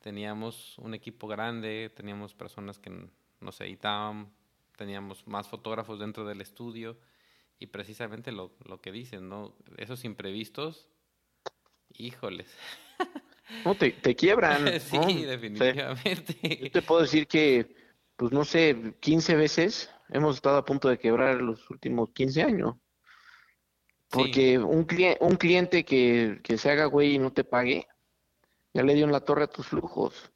teníamos 0.06 0.78
un 0.78 0.94
equipo 0.94 1.26
grande, 1.26 1.90
teníamos 1.92 2.32
personas 2.32 2.78
que 2.78 2.92
nos 3.40 3.60
editaban, 3.60 4.32
teníamos 4.76 5.26
más 5.26 5.48
fotógrafos 5.48 5.98
dentro 5.98 6.24
del 6.24 6.40
estudio 6.40 6.96
y 7.58 7.66
precisamente 7.66 8.30
lo, 8.30 8.52
lo 8.66 8.80
que 8.80 8.92
dicen, 8.92 9.28
¿no? 9.28 9.56
Esos 9.78 10.04
imprevistos 10.04 10.88
Híjoles. 11.98 12.46
No, 13.64 13.76
te, 13.76 13.92
quiebran. 14.16 14.80
sí, 14.80 15.24
definitivamente. 15.24 16.58
Yo 16.62 16.70
te 16.70 16.82
puedo 16.82 17.02
decir 17.02 17.28
que, 17.28 17.76
pues 18.16 18.32
no 18.32 18.44
sé, 18.44 18.94
15 18.98 19.36
veces 19.36 19.90
hemos 20.08 20.36
estado 20.36 20.56
a 20.56 20.64
punto 20.64 20.88
de 20.88 20.98
quebrar 20.98 21.40
los 21.40 21.70
últimos 21.70 22.10
15 22.10 22.42
años. 22.42 22.74
Porque 24.08 24.58
un, 24.58 24.84
cliente, 24.84 25.18
un 25.24 25.36
cliente 25.36 25.84
que, 25.84 26.40
que 26.42 26.58
se 26.58 26.70
haga 26.70 26.86
güey 26.86 27.14
y 27.14 27.18
no 27.20 27.32
te 27.32 27.44
pague, 27.44 27.86
ya 28.76 28.82
le 28.82 28.94
dio 28.94 29.04
en 29.04 29.12
la 29.12 29.20
torre 29.20 29.44
a 29.44 29.48
tus 29.48 29.68
flujos. 29.68 30.32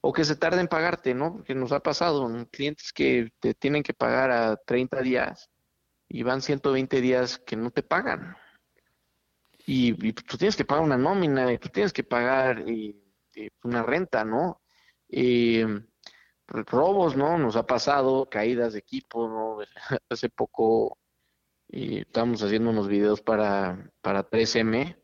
O 0.00 0.12
que 0.12 0.24
se 0.24 0.36
tarde 0.36 0.60
en 0.60 0.68
pagarte, 0.68 1.14
¿no? 1.14 1.34
Porque 1.34 1.54
nos 1.54 1.72
ha 1.72 1.80
pasado, 1.80 2.28
clientes 2.50 2.92
que 2.92 3.32
te 3.40 3.54
tienen 3.54 3.82
que 3.82 3.94
pagar 3.94 4.30
a 4.30 4.56
30 4.56 5.00
días 5.02 5.50
y 6.08 6.22
van 6.22 6.42
120 6.42 7.00
días 7.00 7.38
que 7.38 7.56
no 7.56 7.70
te 7.70 7.82
pagan 7.82 8.36
y, 9.66 10.12
tú 10.12 10.36
tienes 10.38 10.56
que 10.56 10.64
pagar 10.64 10.84
una 10.84 10.96
nómina, 10.96 11.52
y 11.52 11.58
tú 11.58 11.68
tienes 11.68 11.92
que 11.92 12.04
pagar 12.04 12.64
una 13.64 13.82
renta, 13.82 14.24
¿no? 14.24 14.62
robos, 16.48 17.16
¿no? 17.16 17.36
Nos 17.38 17.56
ha 17.56 17.66
pasado, 17.66 18.28
caídas 18.30 18.72
de 18.74 18.78
equipo, 18.78 19.28
¿no? 19.28 19.58
Hace 20.08 20.28
poco 20.28 20.98
estábamos 21.68 22.42
haciendo 22.42 22.70
unos 22.70 22.86
videos 22.86 23.20
para, 23.20 23.90
para 24.00 24.30
3M 24.30 24.96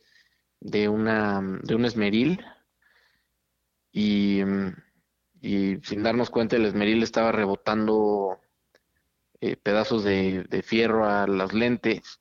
de 0.61 0.89
una, 0.89 1.41
de 1.63 1.75
un 1.75 1.85
esmeril 1.85 2.41
y, 3.93 4.41
y 5.41 5.77
sin 5.83 6.03
darnos 6.03 6.31
cuenta 6.31 6.57
el 6.57 6.67
esmeril 6.67 7.03
estaba 7.03 7.31
rebotando 7.31 8.41
eh, 9.41 9.57
pedazos 9.57 10.05
de, 10.05 10.45
de, 10.49 10.63
fierro 10.63 11.09
a 11.09 11.27
las 11.27 11.53
lentes. 11.53 12.21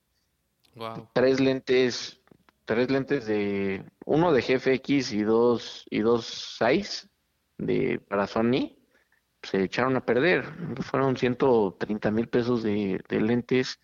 Tres 1.13 1.39
lentes 1.39 2.22
tres 2.65 2.89
lentes 2.89 3.26
de 3.26 3.84
uno 4.05 4.32
de 4.32 4.41
GFX 4.41 5.11
y 5.11 5.24
dos 5.24 5.86
y 5.89 5.99
dos 5.99 6.57
size 6.57 7.09
de 7.57 7.99
para 7.99 8.28
Sony 8.28 8.78
se 9.43 9.63
echaron 9.63 9.97
a 9.97 10.05
perder. 10.05 10.45
Fueron 10.82 11.17
130 11.17 12.11
mil 12.11 12.30
pesos 12.30 12.63
de, 12.63 13.03
lentes 13.09 13.78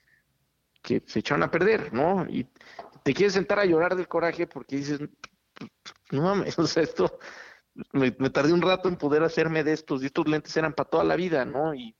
que 0.81 1.03
se 1.05 1.19
echaron 1.19 1.43
a 1.43 1.51
perder 1.51 1.91
no 1.91 2.25
y 2.29 2.47
te 3.03 3.13
quieres 3.13 3.33
sentar 3.33 3.59
a 3.59 3.65
llorar 3.65 3.95
del 3.95 4.07
coraje 4.07 4.47
porque 4.47 4.77
dices 4.77 5.01
no 6.11 6.21
mames 6.21 6.57
o 6.59 6.65
sea 6.65 6.83
esto 6.83 7.19
me, 7.91 8.11
tardé 8.11 8.53
un 8.53 8.61
rato 8.61 8.89
en 8.89 8.97
poder 8.97 9.23
hacerme 9.23 9.63
de 9.63 9.73
estos 9.73 10.03
y 10.03 10.07
estos 10.07 10.28
lentes 10.28 10.55
eran 10.57 10.73
para 10.73 10.89
toda 10.89 11.03
la 11.03 11.15
vida 11.15 11.45
no 11.45 11.73
y 11.73 11.95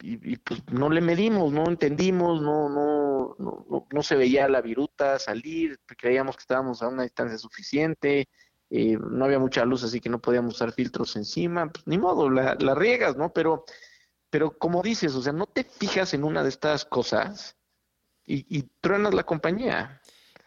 y, 0.00 0.36
pues 0.38 0.62
no 0.70 0.90
le 0.90 1.00
medimos, 1.00 1.52
no 1.52 1.66
entendimos, 1.66 2.40
no, 2.42 2.68
no, 2.68 3.36
no, 3.38 3.86
no, 3.90 4.02
se 4.02 4.16
veía 4.16 4.48
la 4.48 4.60
viruta 4.60 5.18
salir, 5.18 5.80
creíamos 5.96 6.36
que 6.36 6.42
estábamos 6.42 6.82
a 6.82 6.88
una 6.88 7.02
distancia 7.04 7.38
suficiente, 7.38 8.28
eh, 8.70 8.98
no 8.98 9.24
había 9.24 9.38
mucha 9.38 9.64
luz, 9.64 9.84
así 9.84 10.00
que 10.00 10.08
no 10.08 10.20
podíamos 10.20 10.54
usar 10.54 10.72
filtros 10.72 11.16
encima, 11.16 11.70
pues 11.70 11.86
ni 11.86 11.98
modo, 11.98 12.28
la, 12.28 12.56
la 12.58 12.74
riegas, 12.74 13.16
¿no? 13.16 13.32
Pero, 13.32 13.64
pero 14.30 14.58
como 14.58 14.82
dices, 14.82 15.14
o 15.14 15.22
sea, 15.22 15.32
no 15.32 15.46
te 15.46 15.64
fijas 15.64 16.14
en 16.14 16.24
una 16.24 16.42
de 16.42 16.48
estas 16.48 16.84
cosas 16.84 17.56
y, 18.24 18.58
y 18.58 18.62
truenas 18.80 19.14
la 19.14 19.24
compañía. 19.24 20.00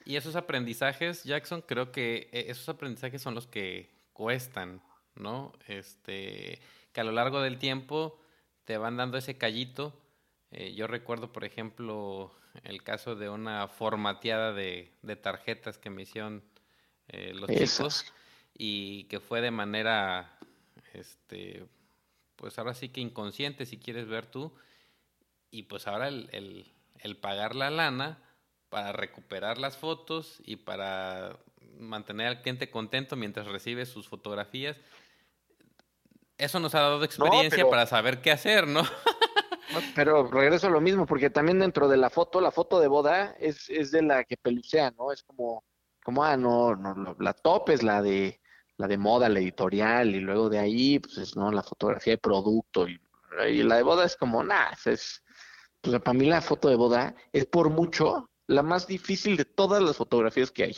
Y 0.10 0.16
esos 0.16 0.36
aprendizajes, 0.36 1.24
Jackson, 1.24 1.62
creo 1.62 1.92
que 1.92 2.30
eh, 2.32 2.46
esos 2.48 2.68
aprendizajes 2.68 3.22
son 3.22 3.36
los 3.36 3.46
que 3.46 3.92
cuestan, 4.12 4.82
¿no? 5.14 5.54
Este, 5.68 6.60
que 6.92 7.02
a 7.02 7.04
lo 7.04 7.12
largo 7.12 7.42
del 7.42 7.60
tiempo 7.60 8.20
te 8.66 8.80
van 8.80 8.98
dando 8.98 9.20
ese 9.20 9.38
callito. 9.38 9.94
Eh, 10.50 10.74
yo 10.74 10.88
recuerdo, 10.88 11.32
por 11.32 11.44
ejemplo, 11.44 12.34
el 12.64 12.82
caso 12.82 13.16
de 13.16 13.30
una 13.30 13.68
formateada 13.68 14.52
de, 14.52 14.92
tarjetas 15.22 15.78
que 15.78 15.92
me 15.92 16.02
hicieron 16.02 16.44
eh, 17.10 17.34
los 17.36 17.48
chicos 17.48 18.12
y 18.58 19.04
que 19.04 19.20
fue 19.20 19.42
de 19.42 19.52
manera, 19.52 20.40
este, 20.94 21.68
pues 22.36 22.58
ahora 22.58 22.74
sí 22.74 22.90
que 22.90 23.00
inconsciente, 23.00 23.68
si 23.68 23.78
quieres 23.78 24.08
ver 24.08 24.26
tú. 24.26 24.52
Y 25.52 25.64
pues 25.64 25.86
ahora 25.86 26.08
el, 26.08 26.66
el 26.98 27.18
pagar 27.18 27.54
la 27.54 27.70
lana 27.70 28.24
para 28.70 28.92
recuperar 28.92 29.58
las 29.58 29.78
fotos 29.78 30.42
y 30.44 30.58
para 30.58 31.38
mantener 31.78 32.28
al 32.28 32.42
cliente 32.42 32.70
contento 32.70 33.16
mientras 33.16 33.48
recibe 33.48 33.86
sus 33.86 34.08
fotografías, 34.08 34.78
eso 36.38 36.60
nos 36.60 36.74
ha 36.76 36.80
dado 36.82 37.04
experiencia 37.04 37.70
para 37.70 37.86
saber 37.86 38.22
qué 38.22 38.32
hacer, 38.32 38.68
¿no? 38.68 38.84
pero 39.96 40.30
regreso 40.30 40.68
a 40.68 40.72
lo 40.72 40.82
mismo, 40.82 41.06
porque 41.06 41.30
también 41.30 41.60
dentro 41.60 41.88
de 41.88 41.98
la 41.98 42.10
foto, 42.10 42.42
la 42.42 42.52
foto 42.52 42.80
de 42.80 42.88
boda 42.88 43.36
es, 43.40 43.70
es 43.70 43.92
de 43.92 44.02
la 44.02 44.24
que 44.24 44.38
pelucea, 44.38 44.92
¿no? 44.92 45.12
Es 45.12 45.24
como, 45.24 45.64
como 46.04 46.24
ah, 46.24 46.38
no, 46.38 46.76
no, 46.76 47.16
la 47.20 47.34
top 47.34 47.70
es 47.70 47.84
la 47.84 48.02
de 48.02 48.40
la 48.78 48.88
de 48.88 48.98
moda, 48.98 49.28
la 49.28 49.40
editorial, 49.40 50.16
y 50.16 50.22
luego 50.22 50.50
de 50.50 50.58
ahí, 50.58 51.00
pues 51.00 51.18
es, 51.18 51.36
¿no? 51.36 51.52
La 51.52 51.62
fotografía 51.62 52.14
de 52.14 52.18
producto, 52.18 52.88
y, 52.88 52.98
la 53.64 53.76
de 53.76 53.84
boda 53.84 54.06
es 54.06 54.16
como, 54.16 54.42
nada, 54.42 54.72
es, 54.86 55.22
pues 55.82 56.02
para 56.02 56.18
mí 56.18 56.26
la 56.26 56.42
foto 56.42 56.70
de 56.70 56.76
boda 56.76 57.14
es 57.34 57.46
por 57.46 57.70
mucho 57.70 58.29
la 58.50 58.64
más 58.64 58.88
difícil 58.88 59.38
de 59.38 59.46
todas 59.46 59.82
las 59.82 59.96
fotografías 59.96 60.52
que 60.52 60.64
hay. 60.64 60.76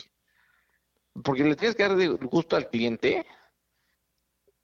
Porque 1.24 1.42
le 1.42 1.56
tienes 1.56 1.74
que 1.74 1.82
dar 1.82 1.96
de 1.96 2.08
gusto 2.08 2.54
al 2.54 2.68
cliente, 2.68 3.26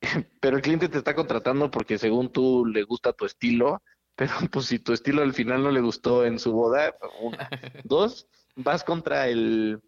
pero 0.41 0.57
el 0.57 0.63
cliente 0.63 0.89
te 0.89 0.99
está 0.99 1.15
contratando 1.15 1.71
porque 1.71 1.97
según 1.99 2.31
tú 2.31 2.67
le 2.67 2.83
gusta 2.83 3.15
tu 3.15 3.25
estilo, 3.25 3.83
pero 4.15 4.33
pues 4.53 4.67
si 4.67 4.79
tu 4.79 4.93
estilo 4.93 5.23
al 5.23 5.33
final 5.33 5.63
no 5.63 5.71
le 5.71 5.81
gustó 5.81 6.25
en 6.25 6.39
su 6.39 6.53
boda, 6.53 6.95
una. 7.21 7.49
Dos, 7.85 8.29
vas 8.57 8.85
contra 8.85 9.27
el, 9.29 9.81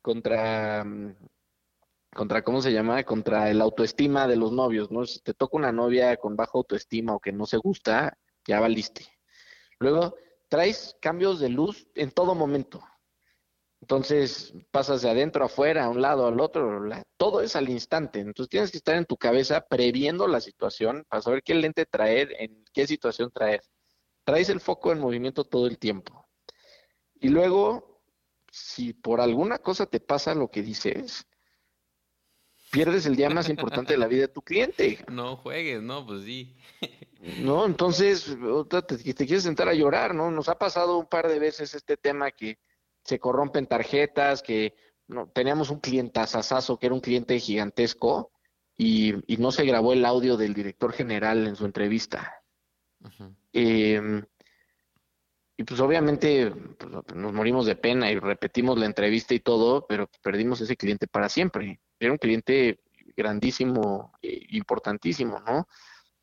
contra, 0.00 0.86
contra, 2.14 2.42
¿cómo 2.42 2.62
se 2.62 2.72
llama? 2.72 3.04
Contra 3.04 3.50
el 3.50 3.60
autoestima 3.60 4.26
de 4.26 4.36
los 4.36 4.50
novios, 4.50 4.90
¿no? 4.90 5.04
Si 5.04 5.20
te 5.20 5.34
toca 5.34 5.58
una 5.58 5.72
novia 5.72 6.16
con 6.16 6.36
baja 6.36 6.52
autoestima 6.54 7.14
o 7.14 7.20
que 7.20 7.32
no 7.32 7.44
se 7.44 7.58
gusta, 7.58 8.16
ya 8.46 8.60
valiste. 8.60 9.06
Luego, 9.78 10.14
traes 10.52 10.94
cambios 11.00 11.40
de 11.40 11.48
luz 11.48 11.88
en 11.94 12.10
todo 12.10 12.34
momento. 12.34 12.84
Entonces 13.80 14.52
pasas 14.70 15.00
de 15.00 15.08
adentro 15.08 15.46
afuera, 15.46 15.86
a 15.86 15.88
un 15.88 16.02
lado, 16.02 16.26
al 16.26 16.38
otro, 16.40 16.78
todo 17.16 17.40
es 17.40 17.56
al 17.56 17.70
instante. 17.70 18.20
Entonces 18.20 18.50
tienes 18.50 18.70
que 18.70 18.76
estar 18.76 18.96
en 18.96 19.06
tu 19.06 19.16
cabeza 19.16 19.62
previendo 19.66 20.28
la 20.28 20.42
situación 20.42 21.06
para 21.08 21.22
saber 21.22 21.42
qué 21.42 21.54
lente 21.54 21.86
traer, 21.86 22.34
en 22.38 22.66
qué 22.74 22.86
situación 22.86 23.30
traer. 23.30 23.62
Traes 24.24 24.50
el 24.50 24.60
foco 24.60 24.92
en 24.92 25.00
movimiento 25.00 25.44
todo 25.44 25.66
el 25.66 25.78
tiempo. 25.78 26.28
Y 27.14 27.30
luego, 27.30 28.02
si 28.50 28.92
por 28.92 29.22
alguna 29.22 29.56
cosa 29.56 29.86
te 29.86 30.00
pasa 30.00 30.34
lo 30.34 30.50
que 30.50 30.60
dices, 30.60 31.26
pierdes 32.70 33.06
el 33.06 33.16
día 33.16 33.30
más 33.30 33.48
importante 33.48 33.94
de 33.94 33.98
la 33.98 34.06
vida 34.06 34.26
de 34.26 34.28
tu 34.28 34.42
cliente. 34.42 34.98
No 35.10 35.34
juegues, 35.38 35.80
no, 35.80 36.06
pues 36.06 36.24
sí. 36.24 36.54
no, 37.40 37.66
entonces 37.66 38.36
te, 38.68 38.82
te 38.82 39.26
quieres 39.26 39.44
sentar 39.44 39.68
a 39.68 39.74
llorar, 39.74 40.12
¿no? 40.14 40.30
Nos 40.30 40.48
ha 40.48 40.58
pasado 40.58 40.98
un 40.98 41.06
par 41.06 41.28
de 41.28 41.38
veces 41.38 41.72
este 41.74 41.96
tema 41.96 42.32
que 42.32 42.58
se 43.04 43.20
corrompen 43.20 43.66
tarjetas, 43.66 44.42
que 44.42 44.74
no, 45.06 45.28
teníamos 45.28 45.70
un 45.70 45.78
clientazazazo 45.78 46.78
que 46.78 46.86
era 46.86 46.94
un 46.94 47.00
cliente 47.00 47.38
gigantesco 47.38 48.32
y, 48.76 49.14
no 49.38 49.52
se 49.52 49.64
grabó 49.64 49.92
el 49.92 50.04
audio 50.04 50.36
del 50.36 50.54
director 50.54 50.92
general 50.92 51.46
en 51.46 51.54
su 51.54 51.64
entrevista. 51.64 52.42
Em, 53.52 54.24
y 55.56 55.64
pues 55.64 55.80
obviamente 55.80 56.50
pues, 56.50 57.14
nos 57.14 57.32
morimos 57.32 57.66
de 57.66 57.76
pena 57.76 58.10
y 58.10 58.18
repetimos 58.18 58.78
la 58.78 58.86
entrevista 58.86 59.34
y 59.34 59.40
todo, 59.40 59.86
pero 59.86 60.08
perdimos 60.22 60.60
ese 60.60 60.76
cliente 60.76 61.06
para 61.06 61.28
siempre. 61.28 61.80
Era 62.00 62.12
un 62.12 62.18
cliente 62.18 62.80
grandísimo, 63.16 64.12
e 64.22 64.46
importantísimo, 64.56 65.38
¿no? 65.40 65.68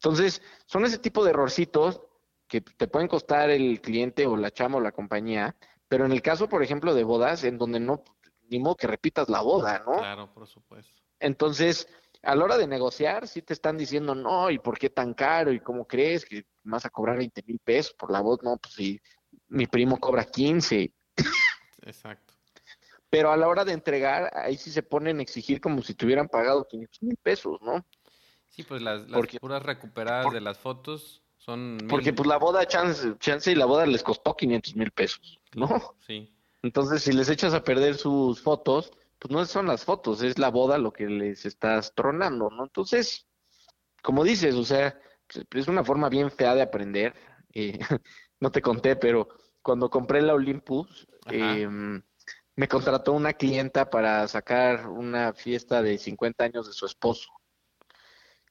Entonces, 0.01 0.41
son 0.65 0.85
ese 0.85 0.97
tipo 0.97 1.23
de 1.23 1.31
errorcitos 1.31 2.01
que 2.47 2.61
te 2.61 2.87
pueden 2.87 3.07
costar 3.07 3.49
el 3.49 3.81
cliente 3.81 4.25
o 4.25 4.37
la 4.37 4.51
chama 4.51 4.77
o 4.77 4.81
la 4.81 4.93
compañía, 4.93 5.55
pero 5.87 6.05
en 6.05 6.11
el 6.11 6.21
caso, 6.21 6.47
por 6.47 6.63
ejemplo, 6.63 6.93
de 6.93 7.03
bodas, 7.03 7.43
en 7.43 7.57
donde 7.57 7.79
no, 7.79 8.03
ni 8.49 8.59
modo 8.59 8.75
que 8.75 8.87
repitas 8.87 9.27
la 9.27 9.41
boda, 9.41 9.83
¿no? 9.85 9.97
Claro, 9.97 10.33
por 10.33 10.47
supuesto. 10.47 11.01
Entonces, 11.19 11.87
a 12.23 12.33
la 12.35 12.45
hora 12.45 12.57
de 12.57 12.67
negociar, 12.67 13.27
sí 13.27 13.41
te 13.41 13.53
están 13.53 13.77
diciendo, 13.77 14.15
no, 14.15 14.49
¿y 14.49 14.59
por 14.59 14.77
qué 14.77 14.89
tan 14.89 15.13
caro? 15.13 15.51
¿Y 15.51 15.59
cómo 15.59 15.85
crees 15.85 16.25
que 16.25 16.45
vas 16.63 16.85
a 16.85 16.89
cobrar 16.89 17.17
20 17.17 17.43
mil 17.45 17.59
pesos 17.59 17.93
por 17.93 18.11
la 18.11 18.21
voz? 18.21 18.41
No, 18.41 18.57
pues 18.57 18.73
si 18.75 18.99
mi 19.49 19.67
primo 19.67 19.97
cobra 19.97 20.23
15. 20.23 20.93
Exacto. 21.83 22.33
Pero 23.09 23.31
a 23.31 23.37
la 23.37 23.47
hora 23.47 23.65
de 23.65 23.73
entregar, 23.73 24.31
ahí 24.35 24.55
sí 24.55 24.71
se 24.71 24.83
ponen 24.83 25.19
a 25.19 25.21
exigir 25.23 25.59
como 25.59 25.81
si 25.81 25.95
te 25.95 26.05
hubieran 26.05 26.27
pagado 26.27 26.67
500 26.67 27.03
mil 27.03 27.17
pesos, 27.17 27.59
¿no? 27.61 27.83
Sí, 28.49 28.63
pues 28.63 28.81
las, 28.81 29.01
las 29.09 29.11
Porque- 29.19 29.39
puras 29.39 29.63
recuperadas 29.63 30.25
por- 30.25 30.33
de 30.33 30.41
las 30.41 30.57
fotos 30.57 31.21
son... 31.37 31.77
mil- 31.77 31.87
Porque 31.87 32.13
pues 32.13 32.27
la 32.27 32.37
boda, 32.37 32.65
chance, 32.67 33.15
chance 33.19 33.51
y 33.51 33.55
la 33.55 33.65
boda 33.65 33.85
les 33.85 34.03
costó 34.03 34.35
500 34.35 34.75
mil 34.75 34.91
pesos, 34.91 35.39
¿no? 35.55 35.95
Sí, 36.05 36.33
Entonces, 36.61 37.03
si 37.03 37.13
les 37.13 37.29
echas 37.29 37.53
a 37.53 37.63
perder 37.63 37.95
sus 37.95 38.41
fotos, 38.41 38.91
pues 39.17 39.31
no 39.31 39.45
son 39.45 39.67
las 39.67 39.85
fotos, 39.85 40.21
es 40.21 40.37
la 40.37 40.49
boda 40.49 40.77
lo 40.77 40.91
que 40.91 41.07
les 41.07 41.45
estás 41.45 41.93
tronando, 41.95 42.49
¿no? 42.49 42.63
Entonces, 42.63 43.25
como 44.03 44.23
dices, 44.23 44.55
o 44.55 44.65
sea, 44.65 44.99
es 45.51 45.67
una 45.67 45.83
forma 45.83 46.09
bien 46.09 46.29
fea 46.31 46.55
de 46.55 46.61
aprender. 46.61 47.13
eh, 47.53 47.79
no 48.41 48.51
te 48.51 48.61
conté, 48.61 48.95
pero 48.95 49.27
cuando 49.61 49.89
compré 49.89 50.21
la 50.21 50.33
Olympus, 50.33 51.07
em, 51.27 52.01
me 52.55 52.67
contrató 52.67 53.13
una 53.13 53.33
clienta 53.33 53.89
para 53.89 54.27
sacar 54.27 54.87
una 54.87 55.33
fiesta 55.33 55.81
de 55.81 55.97
50 55.97 56.43
años 56.45 56.67
de 56.67 56.73
su 56.73 56.85
esposo. 56.85 57.29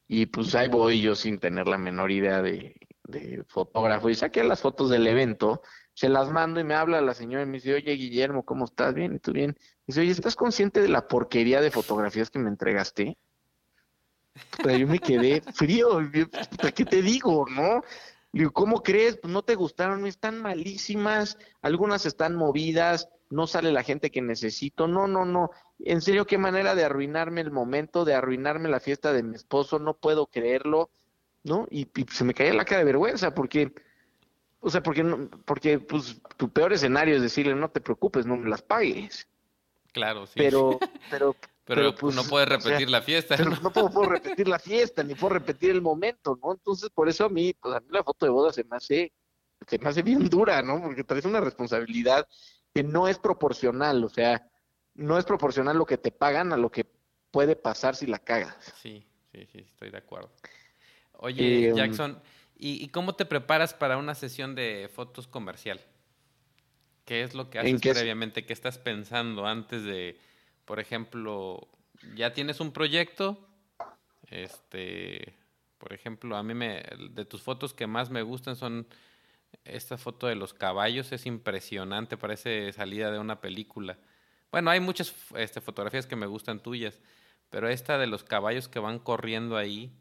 Y 0.08 0.26
pues 0.26 0.54
ahí 0.54 0.68
voy 0.68 1.00
yo 1.02 1.14
sin 1.14 1.38
tener 1.38 1.68
la 1.68 1.78
menor 1.78 2.10
idea 2.10 2.42
de, 2.42 2.74
de 3.04 3.44
fotógrafo. 3.46 4.08
Y 4.08 4.14
saqué 4.14 4.42
las 4.42 4.62
fotos 4.62 4.90
del 4.90 5.06
evento, 5.06 5.62
se 5.92 6.08
las 6.08 6.30
mando 6.30 6.60
y 6.60 6.64
me 6.64 6.74
habla 6.74 7.00
la 7.00 7.14
señora 7.14 7.42
y 7.42 7.46
me 7.46 7.58
dice, 7.58 7.74
oye 7.74 7.92
Guillermo, 7.92 8.44
¿cómo 8.44 8.64
estás? 8.64 8.94
Bien, 8.94 9.14
¿y 9.14 9.18
tú 9.18 9.32
bien? 9.32 9.56
Dice, 9.86 10.00
oye, 10.00 10.10
¿estás 10.10 10.36
consciente 10.36 10.80
de 10.80 10.88
la 10.88 11.08
porquería 11.08 11.60
de 11.60 11.70
fotografías 11.70 12.30
que 12.30 12.38
me 12.38 12.48
entregaste? 12.48 13.18
Puta, 14.50 14.76
yo 14.76 14.86
me 14.86 14.98
quedé 14.98 15.40
frío, 15.40 16.00
y 16.00 16.26
¿qué 16.72 16.84
te 16.84 17.02
digo, 17.02 17.46
no? 17.50 17.82
Digo, 18.32 18.52
¿cómo 18.52 18.82
crees? 18.82 19.16
Pues 19.16 19.32
no 19.32 19.42
te 19.42 19.56
gustaron, 19.56 20.06
están 20.06 20.40
malísimas, 20.40 21.36
algunas 21.62 22.06
están 22.06 22.36
movidas, 22.36 23.08
no 23.30 23.46
sale 23.46 23.72
la 23.72 23.82
gente 23.82 24.10
que 24.10 24.22
necesito, 24.22 24.88
no, 24.88 25.06
no, 25.06 25.24
no. 25.24 25.50
En 25.80 26.00
serio, 26.00 26.26
qué 26.26 26.38
manera 26.38 26.74
de 26.74 26.84
arruinarme 26.84 27.40
el 27.40 27.50
momento, 27.50 28.04
de 28.04 28.14
arruinarme 28.14 28.68
la 28.68 28.80
fiesta 28.80 29.12
de 29.12 29.22
mi 29.22 29.36
esposo, 29.36 29.78
no 29.78 29.94
puedo 29.96 30.26
creerlo, 30.26 30.90
¿no? 31.44 31.66
Y, 31.70 31.82
y 31.94 32.06
se 32.10 32.24
me 32.24 32.34
caía 32.34 32.54
la 32.54 32.64
cara 32.64 32.78
de 32.80 32.84
vergüenza 32.86 33.34
porque, 33.34 33.72
o 34.60 34.70
sea, 34.70 34.82
porque, 34.82 35.02
no- 35.04 35.28
porque 35.44 35.78
pues 35.78 36.20
tu 36.36 36.48
peor 36.50 36.72
escenario 36.72 37.16
es 37.16 37.22
decirle, 37.22 37.54
no 37.54 37.70
te 37.70 37.80
preocupes, 37.80 38.26
no 38.26 38.36
me 38.36 38.48
las 38.48 38.62
pagues. 38.62 39.28
claro, 39.92 40.26
sí. 40.26 40.34
Pero, 40.36 40.78
pero, 41.10 41.36
pero, 41.64 41.94
pues, 41.94 42.16
no 42.16 42.24
puedes 42.24 42.48
o 42.48 42.60
sea, 42.60 42.72
repetir 42.72 42.88
la 42.90 43.02
fiesta, 43.02 43.36
pero 43.36 43.50
¿no? 43.50 43.60
no 43.60 43.70
puedo, 43.72 43.90
puedo 43.90 44.08
repetir 44.08 44.48
la 44.48 44.58
fiesta, 44.58 45.02
ni 45.02 45.14
puedo 45.14 45.34
repetir 45.34 45.70
el 45.70 45.82
momento, 45.82 46.38
¿no? 46.42 46.52
Entonces, 46.52 46.88
por 46.90 47.08
eso 47.10 47.26
a 47.26 47.28
mí, 47.28 47.54
pues 47.60 47.74
a 47.74 47.80
mí 47.80 47.86
la 47.90 48.02
foto 48.02 48.24
de 48.24 48.30
boda 48.30 48.52
se 48.54 48.64
me 48.64 48.76
hace, 48.76 49.12
se 49.66 49.78
me 49.78 49.88
hace 49.90 50.02
bien 50.02 50.28
dura, 50.30 50.62
¿no? 50.62 50.80
Porque 50.82 51.04
traes 51.04 51.26
una 51.26 51.40
responsabilidad 51.40 52.26
que 52.74 52.82
no 52.82 53.08
es 53.08 53.18
proporcional, 53.18 54.04
o 54.04 54.08
sea, 54.08 54.48
no 54.94 55.18
es 55.18 55.24
proporcional 55.24 55.76
lo 55.76 55.86
que 55.86 55.98
te 55.98 56.10
pagan 56.10 56.52
a 56.52 56.56
lo 56.56 56.70
que 56.70 56.86
puede 57.30 57.56
pasar 57.56 57.96
si 57.96 58.06
la 58.06 58.18
cagas. 58.18 58.74
Sí, 58.80 59.06
sí, 59.32 59.46
sí, 59.52 59.58
estoy 59.58 59.90
de 59.90 59.98
acuerdo. 59.98 60.30
Oye, 61.12 61.70
Eh, 61.70 61.74
Jackson, 61.74 62.20
¿y, 62.56 62.82
y 62.84 62.88
cómo 62.88 63.14
te 63.14 63.26
preparas 63.26 63.74
para 63.74 63.96
una 63.96 64.14
sesión 64.14 64.54
de 64.54 64.90
fotos 64.92 65.26
comercial? 65.26 65.80
¿Qué 67.04 67.22
es 67.22 67.34
lo 67.34 67.48
que 67.50 67.58
¿En 67.58 67.66
haces 67.66 67.80
qué 67.80 67.94
previamente? 67.94 68.44
¿Qué 68.44 68.52
estás 68.52 68.78
pensando 68.78 69.46
antes 69.46 69.82
de, 69.82 70.18
por 70.64 70.78
ejemplo, 70.78 71.66
ya 72.14 72.34
tienes 72.34 72.60
un 72.60 72.72
proyecto? 72.72 73.48
Este, 74.30 75.34
por 75.78 75.94
ejemplo, 75.94 76.36
a 76.36 76.42
mí 76.42 76.52
me, 76.54 76.82
de 77.10 77.24
tus 77.24 77.40
fotos 77.40 77.72
que 77.72 77.86
más 77.86 78.10
me 78.10 78.22
gustan 78.22 78.56
son 78.56 78.86
esta 79.64 79.98
foto 79.98 80.26
de 80.26 80.34
los 80.34 80.54
caballos, 80.54 81.12
es 81.12 81.26
impresionante, 81.26 82.16
parece 82.16 82.72
salida 82.72 83.10
de 83.10 83.18
una 83.18 83.40
película. 83.40 83.98
Bueno, 84.50 84.70
hay 84.70 84.80
muchas 84.80 85.14
este, 85.36 85.60
fotografías 85.60 86.06
que 86.06 86.16
me 86.16 86.26
gustan 86.26 86.62
tuyas, 86.62 87.00
pero 87.50 87.68
esta 87.68 87.98
de 87.98 88.06
los 88.06 88.24
caballos 88.24 88.68
que 88.68 88.78
van 88.78 88.98
corriendo 88.98 89.56
ahí, 89.56 89.92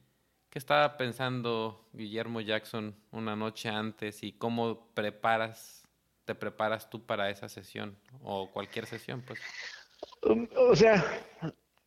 ¿qué 0.49 0.59
estaba 0.59 0.97
pensando 0.97 1.89
Guillermo 1.93 2.41
Jackson 2.41 2.95
una 3.11 3.35
noche 3.35 3.69
antes 3.69 4.23
y 4.23 4.31
cómo 4.31 4.87
preparas, 4.93 5.83
te 6.25 6.35
preparas 6.35 6.89
tú 6.89 7.05
para 7.05 7.29
esa 7.29 7.49
sesión 7.49 7.97
o 8.21 8.49
cualquier 8.51 8.85
sesión, 8.85 9.21
pues? 9.21 9.39
Um, 10.23 10.47
O 10.57 10.75
sea, 10.75 11.03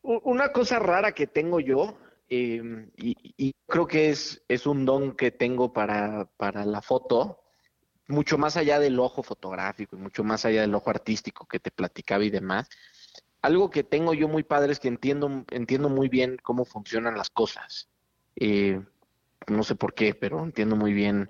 una 0.03 0.53
cosa 0.53 0.79
rara 0.79 1.13
que 1.13 1.27
tengo 1.27 1.61
yo, 1.61 1.97
eh, 2.29 2.89
y, 2.97 3.17
y 3.37 3.55
creo 3.67 3.87
que 3.87 4.11
es, 4.11 4.43
es 4.49 4.67
un 4.67 4.85
don 4.85 5.17
que 5.17 5.31
tengo 5.31 5.73
para, 5.73 6.27
para 6.37 6.65
la 6.65 6.81
foto, 6.81 7.39
mucho 8.11 8.39
más 8.39 8.57
allá 8.57 8.79
del 8.79 8.99
ojo 8.99 9.23
fotográfico 9.23 9.97
y 9.97 10.01
mucho 10.01 10.25
más 10.25 10.45
allá 10.45 10.61
del 10.61 10.75
ojo 10.75 10.91
artístico 10.91 11.47
que 11.47 11.61
te 11.61 11.71
platicaba 11.71 12.25
y 12.25 12.31
demás. 12.31 12.69
Algo 13.43 13.71
que 13.71 13.85
tengo 13.85 14.13
yo 14.13 14.29
muy 14.29 14.43
padre 14.43 14.73
es 14.73 14.81
que 14.81 14.89
entiendo, 14.89 15.45
entiendo 15.51 15.89
muy 15.89 16.09
bien 16.09 16.37
cómo 16.43 16.65
funcionan 16.65 17.17
las 17.17 17.31
cosas. 17.31 17.89
Eh, 18.37 18.81
no 19.47 19.63
sé 19.63 19.75
por 19.75 19.95
qué, 19.95 20.15
pero 20.15 20.43
entiendo 20.43 20.77
muy 20.77 20.93
bien 20.93 21.29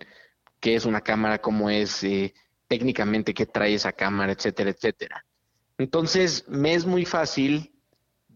qué 0.59 0.75
es 0.75 0.85
una 0.85 1.01
cámara, 1.01 1.41
cómo 1.41 1.71
es 1.71 2.03
eh, 2.03 2.35
técnicamente, 2.67 3.35
qué 3.35 3.47
trae 3.47 3.75
esa 3.75 3.93
cámara, 3.93 4.33
etcétera, 4.33 4.71
etcétera. 4.71 5.25
Entonces, 5.79 6.45
me 6.49 6.75
es 6.75 6.85
muy 6.85 7.05
fácil 7.05 7.73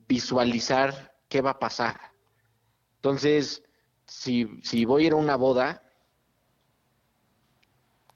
visualizar 0.09 1.15
qué 1.29 1.41
va 1.41 1.51
a 1.51 1.59
pasar. 1.59 2.01
Entonces, 2.97 3.63
si, 4.07 4.49
si 4.63 4.85
voy 4.85 5.05
a 5.05 5.07
ir 5.09 5.13
a 5.13 5.17
una 5.17 5.37
boda, 5.37 5.84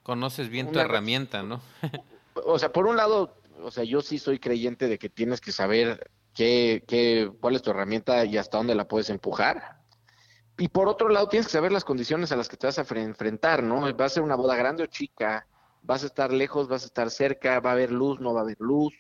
Conoces 0.08 0.48
bien 0.48 0.72
tu 0.72 0.78
herramienta, 0.78 1.42
¿no? 1.42 1.60
o 2.32 2.58
sea, 2.58 2.72
por 2.72 2.86
un 2.86 2.96
lado, 2.96 3.42
o 3.62 3.70
sea, 3.70 3.84
yo 3.84 4.00
sí 4.00 4.18
soy 4.18 4.38
creyente 4.38 4.88
de 4.88 4.98
que 4.98 5.10
tienes 5.10 5.38
que 5.38 5.52
saber 5.52 6.10
qué, 6.32 6.82
qué, 6.88 7.30
cuál 7.42 7.56
es 7.56 7.60
tu 7.60 7.72
herramienta 7.72 8.24
y 8.24 8.38
hasta 8.38 8.56
dónde 8.56 8.74
la 8.74 8.88
puedes 8.88 9.10
empujar. 9.10 9.82
Y 10.56 10.68
por 10.68 10.88
otro 10.88 11.10
lado, 11.10 11.28
tienes 11.28 11.48
que 11.48 11.52
saber 11.52 11.72
las 11.72 11.84
condiciones 11.84 12.32
a 12.32 12.36
las 12.36 12.48
que 12.48 12.56
te 12.56 12.66
vas 12.66 12.78
a 12.78 12.86
fre- 12.86 13.02
enfrentar, 13.02 13.62
¿no? 13.62 13.94
Va 13.94 14.06
a 14.06 14.08
ser 14.08 14.22
una 14.22 14.34
boda 14.34 14.56
grande 14.56 14.82
o 14.82 14.86
chica, 14.86 15.46
vas 15.82 16.04
a 16.04 16.06
estar 16.06 16.32
lejos, 16.32 16.68
vas 16.68 16.84
a 16.84 16.86
estar 16.86 17.10
cerca, 17.10 17.60
va 17.60 17.68
a 17.68 17.72
haber 17.74 17.92
luz, 17.92 18.18
no 18.18 18.32
va 18.32 18.40
a 18.40 18.44
haber 18.44 18.56
luz, 18.60 18.94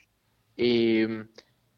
eh, 0.58 1.24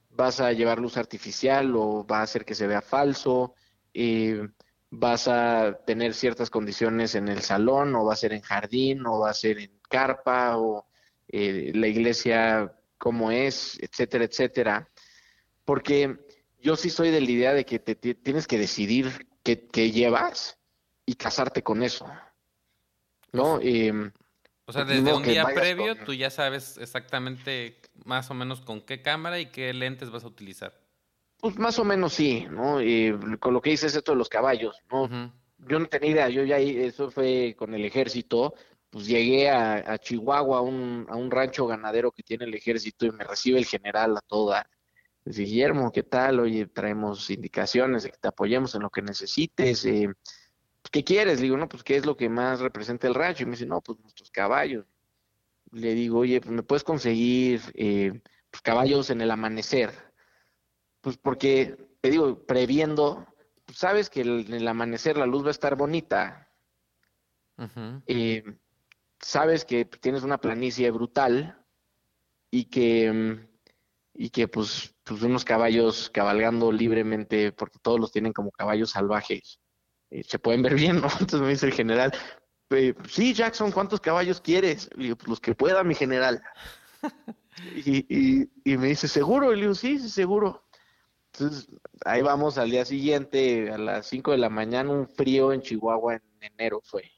vas 0.09 0.41
a 0.41 0.53
llevar 0.53 0.81
luz 0.81 0.97
artificial 0.97 1.72
o 1.76 2.05
va 2.05 2.18
a 2.18 2.22
hacer 2.22 2.45
que 2.45 2.57
se 2.57 2.66
vea 2.66 2.83
falso, 2.83 3.55
eh, 3.95 4.49
vas 4.91 5.28
a 5.28 5.78
tener 5.86 6.14
ciertas 6.14 6.51
condiciones 6.51 7.14
en 7.14 7.28
el 7.28 7.43
salón 7.43 7.95
o 7.95 8.05
va 8.05 8.14
a 8.14 8.16
ser 8.16 8.32
en 8.32 8.41
jardín 8.43 9.07
o 9.07 9.20
va 9.20 9.30
a 9.30 9.34
ser 9.34 9.59
en 9.59 9.78
carpa 9.88 10.59
o 10.59 10.86
eh, 11.28 11.70
la 11.74 11.86
iglesia 11.86 12.76
cómo 12.99 13.30
es, 13.30 13.78
etcétera, 13.80 14.24
etcétera. 14.24 14.88
Porque 15.64 16.18
yo 16.59 16.76
sí 16.76 16.91
soy 16.91 17.11
de 17.11 17.20
la 17.20 17.30
idea 17.30 17.55
de 17.55 17.64
que 17.64 17.78
te, 17.78 17.95
ti- 17.95 18.14
tienes 18.14 18.47
que 18.47 18.59
decidir 18.59 19.28
qué, 19.45 19.66
qué 19.68 19.91
llevas 19.93 20.59
y 21.07 21.14
casarte 21.14 21.62
con 21.62 21.82
eso. 21.82 22.07
¿No? 23.32 23.61
Em, 23.61 24.12
O 24.66 24.72
sea, 24.72 24.84
desde 24.84 25.14
un 25.14 25.22
día 25.22 25.45
previo 25.45 25.97
con- 25.97 26.05
tú 26.05 26.14
ya 26.14 26.30
sabes 26.30 26.76
exactamente 26.78 27.80
más 28.05 28.30
o 28.30 28.34
menos 28.34 28.61
con 28.61 28.80
qué 28.80 29.03
cámara 29.03 29.38
y 29.38 29.47
qué 29.47 29.72
lentes 29.72 30.11
vas 30.11 30.24
a 30.24 30.26
utilizar. 30.26 30.80
Pues 31.41 31.57
más 31.59 31.78
o 31.78 31.84
menos 31.84 32.12
sí, 32.12 32.47
¿no? 32.51 32.78
Con 33.38 33.55
lo 33.55 33.61
que 33.61 33.70
dices 33.70 33.95
esto 33.95 34.12
de 34.12 34.18
los 34.18 34.28
caballos, 34.28 34.76
¿no? 34.91 35.32
Yo 35.59 35.78
no 35.78 35.86
tenía 35.86 36.11
idea, 36.11 36.28
yo 36.28 36.45
ya, 36.45 36.59
eso 36.59 37.11
fue 37.11 37.55
con 37.59 37.74
el 37.74 37.84
ejército, 37.84 38.55
pues 38.88 39.07
llegué 39.07 39.51
a, 39.51 39.93
a 39.93 39.99
Chihuahua, 39.99 40.59
a 40.59 40.61
un, 40.62 41.07
a 41.09 41.16
un 41.16 41.30
rancho 41.30 41.66
ganadero 41.66 42.11
que 42.12 42.22
tiene 42.22 42.45
el 42.45 42.55
ejército 42.55 43.07
y 43.07 43.12
me 43.12 43.24
recibe 43.24 43.59
el 43.59 43.66
general 43.66 44.16
a 44.16 44.20
toda. 44.20 44.68
Dice, 45.24 45.43
Guillermo, 45.43 45.93
¿qué 45.93 46.03
tal? 46.03 46.41
Oye, 46.41 46.66
traemos 46.66 47.28
indicaciones 47.30 48.05
de 48.05 48.11
que 48.11 48.16
te 48.16 48.28
apoyemos 48.28 48.74
en 48.74 48.82
lo 48.82 48.91
que 48.91 49.03
necesites. 49.03 49.84
eh, 49.84 50.09
¿Qué 50.91 51.05
quieres? 51.05 51.36
Le 51.36 51.43
digo, 51.45 51.57
no, 51.59 51.68
pues, 51.68 51.84
¿qué 51.84 51.97
es 51.97 52.07
lo 52.07 52.16
que 52.16 52.28
más 52.28 52.61
representa 52.61 53.07
el 53.07 53.14
rancho? 53.14 53.43
Y 53.43 53.47
me 53.47 53.53
dice, 53.53 53.66
no, 53.66 53.80
pues, 53.82 53.99
nuestros 54.01 54.30
caballos. 54.30 54.86
Le 55.72 55.95
digo, 55.95 56.20
oye, 56.20 56.41
pues, 56.41 56.51
¿me 56.51 56.62
puedes 56.62 56.84
conseguir 56.84 57.61
eh, 57.74 58.18
pues, 58.51 58.62
caballos 58.62 59.11
en 59.11 59.20
el 59.20 59.30
amanecer? 59.30 59.93
Pues, 61.01 61.16
porque, 61.16 61.76
te 62.01 62.11
digo, 62.11 62.44
previendo, 62.46 63.26
pues, 63.64 63.78
sabes 63.78 64.11
que 64.11 64.20
el- 64.22 64.46
en 64.48 64.55
el 64.55 64.68
amanecer 64.68 65.16
la 65.16 65.26
luz 65.26 65.44
va 65.44 65.48
a 65.48 65.53
estar 65.53 65.76
bonita, 65.76 66.48
eh, 68.07 68.44
sabes 69.20 69.64
que 69.64 69.84
tienes 69.84 70.22
una 70.22 70.38
planicie 70.38 70.90
brutal 70.90 71.64
y 72.51 72.64
que, 72.64 73.12
mm, 73.12 73.46
y 74.14 74.30
que 74.30 74.48
pues, 74.48 74.94
pues 75.05 75.22
unos 75.22 75.44
caballos 75.44 76.11
cabalgando 76.11 76.72
libremente, 76.72 77.53
porque 77.53 77.78
todos 77.80 78.01
los 78.01 78.12
tienen 78.12 78.32
como 78.32 78.51
caballos 78.51 78.90
salvajes, 78.90 79.61
eh, 80.11 80.22
se 80.24 80.38
pueden 80.38 80.62
ver 80.62 80.74
bien, 80.74 81.01
¿no? 81.01 81.09
Entonces 81.20 81.40
me 81.40 81.48
dice 81.51 81.66
el 81.66 81.72
general, 81.72 82.12
eh, 82.70 82.94
sí, 83.09 83.32
Jackson, 83.34 83.72
¿cuántos 83.72 84.01
caballos 84.01 84.40
quieres? 84.40 84.88
Le 84.96 85.05
digo, 85.05 85.16
pues 85.16 85.28
los 85.28 85.40
que 85.40 85.55
pueda, 85.55 85.82
mi 85.84 85.94
general. 85.94 86.42
Y, 87.74 88.07
y, 88.09 88.48
y 88.64 88.76
me 88.78 88.86
dice, 88.88 89.07
¿seguro? 89.07 89.53
Y 89.53 89.57
le 89.57 89.62
digo, 89.62 89.74
sí, 89.74 89.98
sí, 89.98 90.09
seguro. 90.09 90.64
Entonces, 91.33 91.68
ahí 92.05 92.22
vamos 92.22 92.59
al 92.59 92.70
día 92.70 92.85
siguiente, 92.85 93.70
a 93.70 93.78
las 93.78 94.07
5 94.07 94.33
de 94.33 94.39
la 94.39 94.51
mañana, 94.51 94.91
un 94.91 95.09
frío 95.09 95.53
en 95.53 95.62
Chihuahua 95.62 96.16
en 96.16 96.22
enero 96.41 96.81
fue. 96.83 97.12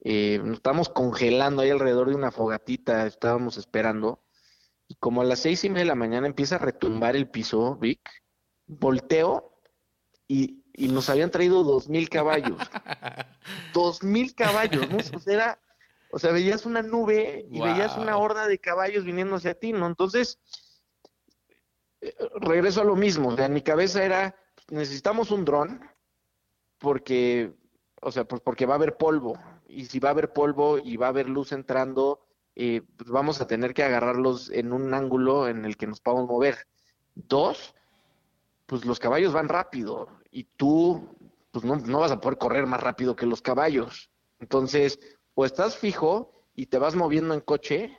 Eh, 0.00 0.40
nos 0.44 0.58
estábamos 0.58 0.88
congelando 0.88 1.62
ahí 1.62 1.70
alrededor 1.70 2.08
de 2.08 2.14
una 2.14 2.30
fogatita, 2.30 3.06
estábamos 3.06 3.56
esperando. 3.56 4.22
Y 4.88 4.94
como 4.96 5.22
a 5.22 5.24
las 5.24 5.40
seis 5.40 5.64
y 5.64 5.68
media 5.68 5.80
de 5.80 5.88
la 5.88 5.94
mañana 5.94 6.26
empieza 6.26 6.56
a 6.56 6.60
retumbar 6.60 7.16
el 7.16 7.28
piso, 7.28 7.76
Vic, 7.76 8.08
volteo 8.66 9.60
y, 10.28 10.64
y 10.74 10.88
nos 10.88 11.08
habían 11.08 11.30
traído 11.30 11.64
dos 11.64 11.88
mil 11.88 12.08
caballos. 12.08 12.58
dos 13.74 14.02
mil 14.02 14.34
caballos, 14.34 14.88
¿no? 14.90 14.98
O 14.98 15.18
sea, 15.18 15.34
era, 15.34 15.60
o 16.12 16.18
sea, 16.18 16.30
veías 16.30 16.66
una 16.66 16.82
nube 16.82 17.46
y 17.50 17.60
veías 17.60 17.96
una 17.96 18.16
horda 18.16 18.46
de 18.46 18.58
caballos 18.58 19.04
viniendo 19.04 19.36
hacia 19.36 19.58
ti, 19.58 19.72
¿no? 19.72 19.86
Entonces, 19.86 20.38
regreso 22.40 22.80
a 22.80 22.84
lo 22.84 22.96
mismo. 22.96 23.28
O 23.28 23.36
sea, 23.36 23.46
en 23.46 23.54
mi 23.54 23.62
cabeza 23.62 24.04
era, 24.04 24.36
necesitamos 24.70 25.30
un 25.30 25.44
dron 25.44 25.80
porque, 26.78 27.54
o 28.00 28.12
sea, 28.12 28.24
pues 28.24 28.40
porque 28.40 28.66
va 28.66 28.74
a 28.74 28.76
haber 28.76 28.96
polvo. 28.96 29.38
Y 29.68 29.86
si 29.86 29.98
va 29.98 30.10
a 30.10 30.12
haber 30.12 30.32
polvo 30.32 30.78
y 30.78 30.96
va 30.96 31.06
a 31.06 31.10
haber 31.10 31.28
luz 31.28 31.52
entrando, 31.52 32.20
eh, 32.54 32.82
pues 32.96 33.10
vamos 33.10 33.40
a 33.40 33.46
tener 33.46 33.74
que 33.74 33.82
agarrarlos 33.82 34.50
en 34.50 34.72
un 34.72 34.94
ángulo 34.94 35.48
en 35.48 35.64
el 35.64 35.76
que 35.76 35.86
nos 35.86 36.00
podamos 36.00 36.28
mover. 36.28 36.66
Dos, 37.14 37.74
pues 38.66 38.84
los 38.84 38.98
caballos 38.98 39.32
van 39.32 39.48
rápido 39.48 40.08
y 40.30 40.44
tú 40.44 41.08
pues 41.50 41.64
no, 41.64 41.76
no 41.76 42.00
vas 42.00 42.12
a 42.12 42.20
poder 42.20 42.36
correr 42.38 42.66
más 42.66 42.82
rápido 42.82 43.16
que 43.16 43.24
los 43.24 43.40
caballos. 43.40 44.10
Entonces, 44.40 44.98
o 45.34 45.44
estás 45.46 45.76
fijo 45.76 46.32
y 46.54 46.66
te 46.66 46.78
vas 46.78 46.94
moviendo 46.94 47.34
en 47.34 47.40
coche, 47.40 47.98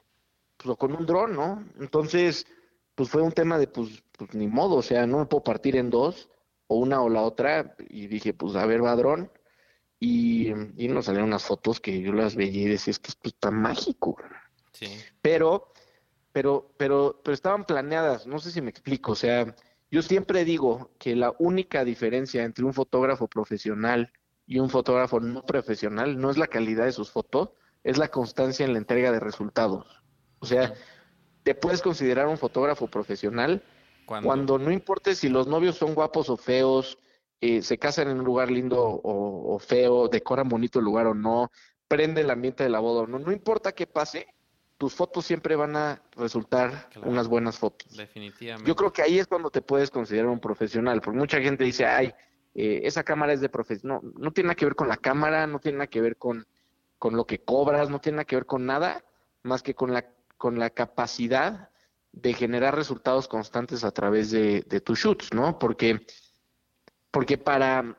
pues 0.58 0.70
o 0.70 0.76
con 0.76 0.93
un 0.95 1.05
dron, 1.05 1.34
¿no? 1.34 1.66
Entonces, 1.80 2.45
pues 2.98 3.12
fue 3.12 3.22
un 3.22 3.32
tema 3.32 3.60
de, 3.60 3.68
pues, 3.68 4.04
pues 4.18 4.34
ni 4.34 4.48
modo, 4.48 4.78
o 4.78 4.82
sea, 4.82 5.06
no 5.06 5.20
me 5.20 5.28
puedo 5.28 5.43
partir 5.43 5.76
en 5.76 5.91
dos, 5.91 6.30
o 6.66 6.78
una 6.78 7.00
o 7.00 7.10
la 7.10 7.22
otra, 7.22 7.76
y 7.89 8.08
dije, 8.08 8.34
pues 8.34 8.56
a 8.56 8.66
ver, 8.66 8.84
va 8.84 8.95
dron, 8.95 9.32
y, 10.00 10.50
y 10.76 10.88
nos 10.88 11.06
salieron 11.06 11.30
unas 11.30 11.45
fotos 11.45 11.80
que 11.80 12.02
yo 12.02 12.12
las 12.12 12.36
veía 12.36 12.64
y 12.64 12.70
decía, 12.70 12.89
es 12.89 12.98
que 12.98 13.10
esto 13.10 13.30
está 13.30 13.52
mágico. 13.52 14.18
Sí. 14.74 14.88
Pero, 15.22 15.72
pero, 16.32 16.74
pero, 16.76 17.22
pero 17.24 17.36
estaban 17.36 17.66
planeadas, 17.66 18.26
no 18.26 18.39
sé 18.39 18.50
si 18.50 18.62
me 18.62 18.72
explico, 18.72 19.12
o 19.12 19.16
sea, 19.16 19.56
yo 19.91 20.02
siempre 20.02 20.43
digo 20.43 20.89
que 20.98 21.16
la 21.16 21.36
única 21.38 21.86
diferencia 21.86 22.45
entre 22.45 22.66
un 22.66 22.74
fotógrafo 22.74 23.28
profesional 23.28 24.12
y 24.48 24.58
un 24.58 24.72
fotógrafo 24.72 25.20
no 25.20 25.45
profesional 25.45 26.20
no 26.20 26.32
es 26.32 26.38
la 26.38 26.48
calidad 26.48 26.86
de 26.86 26.93
sus 26.93 27.12
fotos, 27.12 27.52
es 27.84 28.00
la 28.00 28.08
constancia 28.08 28.66
en 28.66 28.74
la 28.74 28.80
entrega 28.80 29.12
de 29.12 29.20
resultados. 29.20 30.02
O 30.39 30.48
sea, 30.48 30.74
te 31.48 31.56
puedes 31.56 31.82
considerar 31.82 32.28
un 32.28 32.38
fotógrafo 32.38 32.88
profesional 32.88 33.64
cuando 34.06 34.60
no 34.60 34.70
importe 34.70 35.16
si 35.16 35.30
los 35.30 35.48
novios 35.48 35.78
son 35.78 35.93
guapos 35.95 36.30
o 36.30 36.36
feos, 36.36 36.98
eh, 37.39 37.62
se 37.62 37.78
casan 37.78 38.10
en 38.10 38.20
un 38.20 38.26
lugar 38.26 38.52
lindo 38.52 39.00
o, 39.02 39.58
feo, 39.58 40.10
decoran 40.10 40.50
bonito 40.50 40.80
el 40.80 40.86
lugar 40.86 41.08
o 41.08 41.14
no, 41.14 41.50
prende 41.88 42.20
el 42.20 42.32
ambiente 42.32 42.66
de 42.66 42.70
la 42.70 42.80
boda 42.80 43.04
o 43.04 43.08
no, 43.08 43.18
no 43.18 43.32
importa 43.32 43.72
qué 43.72 43.88
pase, 43.88 44.28
tus 44.78 44.93
fotos 44.93 45.24
siempre 45.24 45.56
van 45.56 45.78
a 45.78 46.02
resultar 46.18 46.89
unas 47.06 47.30
buenas 47.30 47.58
fotos. 47.58 47.95
Definitivamente. 47.95 48.68
Yo 48.68 48.76
creo 48.76 48.91
que 48.91 49.04
ahí 49.04 49.18
es 49.18 49.28
cuando 49.28 49.50
te 49.50 49.62
puedes 49.62 49.89
considerar 49.89 50.28
un 50.28 50.41
profesional, 50.41 51.00
porque 51.00 51.18
mucha 51.18 51.39
gente 51.39 51.64
dice, 51.64 51.86
ay, 51.86 52.14
eh, 52.56 52.82
esa 52.84 53.06
cámara 53.06 53.32
es 53.32 53.39
de 53.39 53.48
profesional. 53.48 54.02
No, 54.04 54.12
no 54.18 54.34
tiene 54.34 54.48
nada 54.48 54.56
que 54.56 54.66
ver 54.66 54.76
con 54.76 54.89
la 54.89 54.98
cámara, 54.98 55.48
no 55.48 55.60
tiene 55.60 55.78
nada 55.78 55.88
que 55.88 56.02
ver 56.02 56.18
con, 56.18 56.45
con 57.00 57.16
lo 57.16 57.26
que 57.26 57.39
cobras, 57.39 57.89
no 57.89 58.02
tiene 58.02 58.18
nada 58.18 58.26
que 58.26 58.36
ver 58.36 58.45
con 58.45 58.66
nada, 58.66 59.06
más 59.43 59.64
que 59.64 59.74
con 59.74 59.93
la, 59.93 60.06
con 60.38 60.60
la 60.60 60.70
capacidad 60.70 61.70
de 62.12 62.34
generar 62.34 62.76
resultados 62.76 63.28
constantes 63.28 63.84
a 63.84 63.92
través 63.92 64.32
de, 64.32 64.62
de 64.62 64.82
tus 64.82 65.00
shoots, 65.00 65.34
¿no? 65.34 65.60
Porque, 65.60 66.06
porque 67.12 67.38
para, 67.38 67.98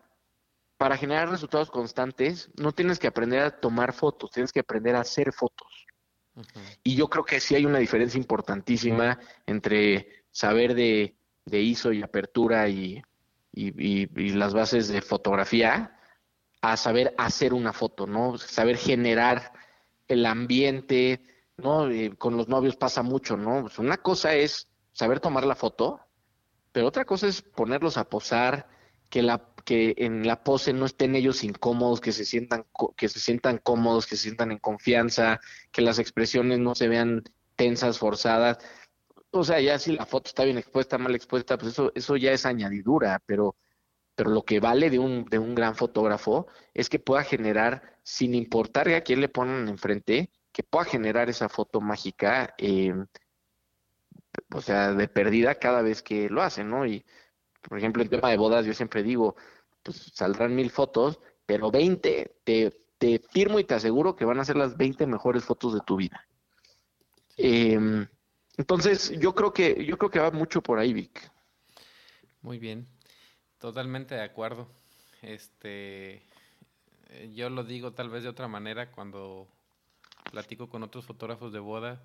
para 0.78 0.96
generar 0.96 1.28
resultados 1.28 1.70
constantes 1.70 2.50
no 2.56 2.72
tienes 2.72 2.98
que 2.98 3.08
aprender 3.08 3.40
a 3.40 3.60
tomar 3.60 3.92
fotos, 3.92 4.30
tienes 4.30 4.52
que 4.52 4.60
aprender 4.60 4.94
a 4.94 5.00
hacer 5.00 5.32
fotos. 5.32 5.86
Y 6.84 6.94
yo 6.94 7.08
creo 7.08 7.24
que 7.24 7.40
sí 7.40 7.56
hay 7.56 7.66
una 7.66 7.78
diferencia 7.78 8.16
importantísima 8.16 9.18
entre 9.44 10.24
saber 10.30 10.74
de, 10.74 11.14
ISO 11.50 11.92
y 11.92 12.02
apertura 12.02 12.68
y, 12.68 13.02
las 13.52 14.54
bases 14.54 14.86
de 14.88 15.02
fotografía 15.02 15.98
a 16.60 16.76
saber 16.76 17.12
hacer 17.18 17.54
una 17.54 17.72
foto, 17.72 18.06
¿no? 18.06 18.38
Saber 18.38 18.76
generar 18.76 19.52
el 20.06 20.26
ambiente, 20.26 21.20
¿no? 21.58 21.88
Con 22.16 22.36
los 22.36 22.48
novios 22.48 22.76
pasa 22.76 23.02
mucho, 23.02 23.36
¿no? 23.36 23.62
Pues 23.62 23.78
una 23.78 23.98
cosa 23.98 24.34
es 24.34 24.68
saber 24.92 25.20
tomar 25.20 25.44
la 25.44 25.54
foto, 25.54 26.00
pero 26.72 26.86
otra 26.86 27.04
cosa 27.04 27.26
es 27.26 27.42
ponerlos 27.42 27.98
a 27.98 28.08
posar, 28.08 28.68
que 29.10 29.22
la 29.22 29.48
que 29.64 29.94
en 29.98 30.26
la 30.26 30.42
pose 30.44 30.72
no 30.72 30.86
estén 30.86 31.14
ellos 31.14 31.44
incómodos, 31.44 32.00
que 32.00 32.12
se 32.12 32.24
sientan 32.24 32.64
que 32.96 33.08
se 33.08 33.20
sientan 33.20 33.58
cómodos, 33.58 34.06
que 34.06 34.16
se 34.16 34.22
sientan 34.24 34.52
en 34.52 34.58
confianza, 34.58 35.40
que 35.72 35.82
las 35.82 35.98
expresiones 35.98 36.58
no 36.58 36.74
se 36.74 36.88
vean 36.88 37.22
tensas, 37.56 37.98
forzadas. 37.98 38.58
O 39.30 39.44
sea, 39.44 39.60
ya 39.60 39.78
si 39.78 39.92
la 39.94 40.06
foto 40.06 40.28
está 40.28 40.44
bien 40.44 40.58
expuesta, 40.58 40.96
mal 40.98 41.14
expuesta, 41.14 41.58
pues 41.58 41.72
eso 41.72 41.92
eso 41.94 42.16
ya 42.16 42.32
es 42.32 42.46
añadidura, 42.46 43.22
pero 43.26 43.56
pero 44.14 44.30
lo 44.30 44.44
que 44.44 44.60
vale 44.60 44.90
de 44.90 44.98
un 44.98 45.24
de 45.26 45.38
un 45.38 45.54
gran 45.54 45.74
fotógrafo 45.76 46.46
es 46.74 46.88
que 46.88 46.98
pueda 46.98 47.24
generar 47.24 47.98
sin 48.02 48.34
importar 48.34 48.88
a 48.90 49.02
quién 49.02 49.20
le 49.20 49.28
ponen 49.28 49.68
enfrente, 49.68 50.30
que 50.58 50.64
pueda 50.64 50.86
generar 50.86 51.30
esa 51.30 51.48
foto 51.48 51.80
mágica 51.80 52.52
eh, 52.58 52.92
o 54.52 54.60
sea, 54.60 54.92
de 54.92 55.06
perdida 55.06 55.54
cada 55.54 55.82
vez 55.82 56.02
que 56.02 56.28
lo 56.28 56.42
hace, 56.42 56.64
¿no? 56.64 56.84
Y 56.84 57.06
por 57.62 57.78
ejemplo, 57.78 58.02
en 58.02 58.08
tema 58.08 58.30
de 58.30 58.38
bodas, 58.38 58.66
yo 58.66 58.74
siempre 58.74 59.04
digo, 59.04 59.36
pues 59.84 60.10
saldrán 60.12 60.56
mil 60.56 60.70
fotos, 60.70 61.20
pero 61.46 61.70
20, 61.70 62.40
te, 62.42 62.72
te 62.98 63.20
firmo 63.20 63.60
y 63.60 63.64
te 63.64 63.74
aseguro 63.74 64.16
que 64.16 64.24
van 64.24 64.40
a 64.40 64.44
ser 64.44 64.56
las 64.56 64.76
20 64.76 65.06
mejores 65.06 65.44
fotos 65.44 65.74
de 65.74 65.80
tu 65.86 65.94
vida. 65.94 66.26
Em, 67.36 68.08
entonces, 68.56 69.12
yo 69.20 69.36
creo 69.36 69.52
que, 69.52 69.84
yo 69.84 69.96
creo 69.96 70.10
que 70.10 70.18
va 70.18 70.32
mucho 70.32 70.60
por 70.60 70.80
ahí, 70.80 70.92
Vic. 70.92 71.30
Muy 72.40 72.58
bien, 72.58 72.88
totalmente 73.58 74.16
de 74.16 74.22
acuerdo. 74.22 74.66
Este, 75.22 76.26
yo 77.32 77.48
lo 77.48 77.62
digo 77.62 77.92
tal 77.92 78.10
vez 78.10 78.24
de 78.24 78.30
otra 78.30 78.48
manera 78.48 78.90
cuando 78.90 79.46
platico 80.30 80.68
con 80.68 80.82
otros 80.82 81.04
fotógrafos 81.04 81.52
de 81.52 81.58
boda 81.58 82.02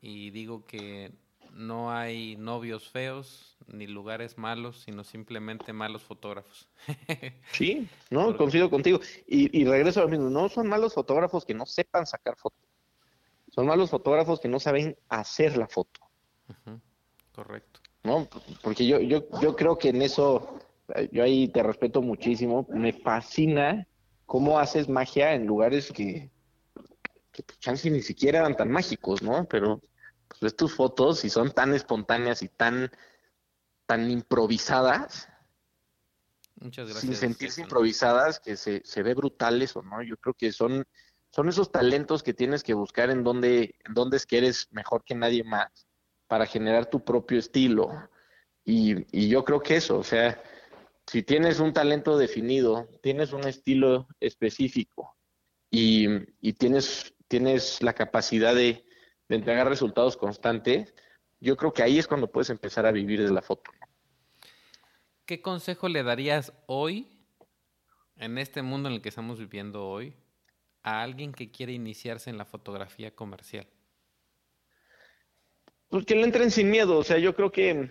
y 0.00 0.30
digo 0.30 0.64
que 0.64 1.12
no 1.52 1.90
hay 1.90 2.36
novios 2.36 2.88
feos 2.88 3.56
ni 3.66 3.86
lugares 3.86 4.36
malos, 4.38 4.82
sino 4.82 5.04
simplemente 5.04 5.72
malos 5.72 6.02
fotógrafos. 6.02 6.68
sí, 7.52 7.88
no, 8.10 8.36
coincido 8.36 8.70
contigo. 8.70 9.00
Y, 9.26 9.64
regreso 9.64 10.00
a 10.00 10.04
lo 10.04 10.08
mismo, 10.08 10.28
no 10.28 10.48
son 10.48 10.68
malos 10.68 10.94
fotógrafos 10.94 11.44
que 11.44 11.54
no 11.54 11.66
sepan 11.66 12.06
sacar 12.06 12.36
fotos, 12.36 12.60
son 13.50 13.66
malos 13.66 13.90
fotógrafos 13.90 14.40
que 14.40 14.48
no 14.48 14.60
saben 14.60 14.96
hacer 15.08 15.56
la 15.56 15.66
foto. 15.66 16.00
Correcto. 17.32 17.80
No, 18.02 18.28
porque 18.62 18.86
yo, 18.86 19.00
yo, 19.00 19.24
yo 19.40 19.56
creo 19.56 19.78
que 19.78 19.88
en 19.88 20.02
eso, 20.02 20.58
yo 21.10 21.22
ahí 21.22 21.48
te 21.48 21.62
respeto 21.62 22.00
muchísimo, 22.00 22.66
me 22.70 22.92
fascina 22.92 23.86
cómo 24.26 24.58
haces 24.58 24.88
magia 24.88 25.34
en 25.34 25.46
lugares 25.46 25.92
que, 25.92 26.30
que 27.36 27.42
pues, 27.42 27.84
ni 27.84 28.00
siquiera 28.00 28.38
eran 28.38 28.56
tan 28.56 28.70
mágicos, 28.70 29.22
¿no? 29.22 29.44
Pero 29.46 29.82
pues 30.28 30.40
ves 30.40 30.56
tus 30.56 30.74
fotos 30.74 31.24
y 31.24 31.30
son 31.30 31.52
tan 31.52 31.74
espontáneas 31.74 32.42
y 32.42 32.48
tan, 32.48 32.90
tan 33.84 34.10
improvisadas. 34.10 35.28
Muchas 36.58 36.88
gracias. 36.88 37.02
Sin 37.02 37.14
sentirse 37.14 37.60
improvisadas, 37.60 38.40
que 38.40 38.56
se, 38.56 38.80
se 38.84 39.02
ve 39.02 39.12
brutal 39.12 39.60
eso, 39.60 39.82
¿no? 39.82 40.02
Yo 40.02 40.16
creo 40.16 40.32
que 40.32 40.50
son, 40.50 40.86
son 41.30 41.50
esos 41.50 41.70
talentos 41.70 42.22
que 42.22 42.32
tienes 42.32 42.62
que 42.62 42.72
buscar 42.72 43.10
en 43.10 43.22
donde, 43.22 43.74
en 43.84 43.92
donde 43.92 44.16
es 44.16 44.24
que 44.24 44.38
eres 44.38 44.68
mejor 44.70 45.04
que 45.04 45.14
nadie 45.14 45.44
más 45.44 45.86
para 46.26 46.46
generar 46.46 46.86
tu 46.86 47.04
propio 47.04 47.38
estilo. 47.38 47.90
Y, 48.64 49.06
y 49.12 49.28
yo 49.28 49.44
creo 49.44 49.60
que 49.60 49.76
eso, 49.76 49.98
o 49.98 50.02
sea, 50.02 50.42
si 51.06 51.22
tienes 51.22 51.60
un 51.60 51.74
talento 51.74 52.16
definido, 52.16 52.88
tienes 53.02 53.34
un 53.34 53.46
estilo 53.46 54.08
específico 54.20 55.16
y, 55.70 56.06
y 56.40 56.54
tienes, 56.54 57.14
tienes 57.28 57.82
la 57.82 57.92
capacidad 57.92 58.54
de, 58.54 58.84
de 59.28 59.36
entregar 59.36 59.68
resultados 59.68 60.16
constantes, 60.16 60.94
yo 61.40 61.56
creo 61.56 61.72
que 61.72 61.82
ahí 61.82 61.98
es 61.98 62.06
cuando 62.06 62.30
puedes 62.30 62.50
empezar 62.50 62.86
a 62.86 62.92
vivir 62.92 63.22
de 63.22 63.32
la 63.32 63.42
foto. 63.42 63.70
¿Qué 65.26 65.42
consejo 65.42 65.88
le 65.88 66.02
darías 66.02 66.52
hoy, 66.66 67.08
en 68.16 68.38
este 68.38 68.62
mundo 68.62 68.88
en 68.88 68.96
el 68.96 69.02
que 69.02 69.08
estamos 69.08 69.38
viviendo 69.38 69.86
hoy, 69.88 70.14
a 70.82 71.02
alguien 71.02 71.32
que 71.32 71.50
quiere 71.50 71.72
iniciarse 71.72 72.30
en 72.30 72.38
la 72.38 72.44
fotografía 72.44 73.14
comercial? 73.14 73.66
Pues 75.88 76.04
que 76.04 76.14
le 76.14 76.22
entren 76.22 76.50
sin 76.50 76.70
miedo, 76.70 76.98
o 76.98 77.04
sea, 77.04 77.18
yo 77.18 77.34
creo 77.34 77.50
que, 77.50 77.90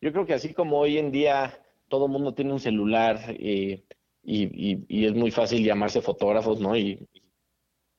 yo 0.00 0.12
creo 0.12 0.26
que 0.26 0.34
así 0.34 0.52
como 0.52 0.78
hoy 0.78 0.98
en 0.98 1.10
día 1.10 1.62
todo 1.88 2.06
el 2.06 2.12
mundo 2.12 2.34
tiene 2.34 2.52
un 2.52 2.60
celular 2.60 3.18
eh, 3.28 3.84
y, 4.22 4.84
y, 4.88 5.06
es 5.06 5.14
muy 5.14 5.30
fácil 5.30 5.64
llamarse 5.64 6.02
fotógrafos, 6.02 6.60
¿no? 6.60 6.76
Y, 6.76 7.06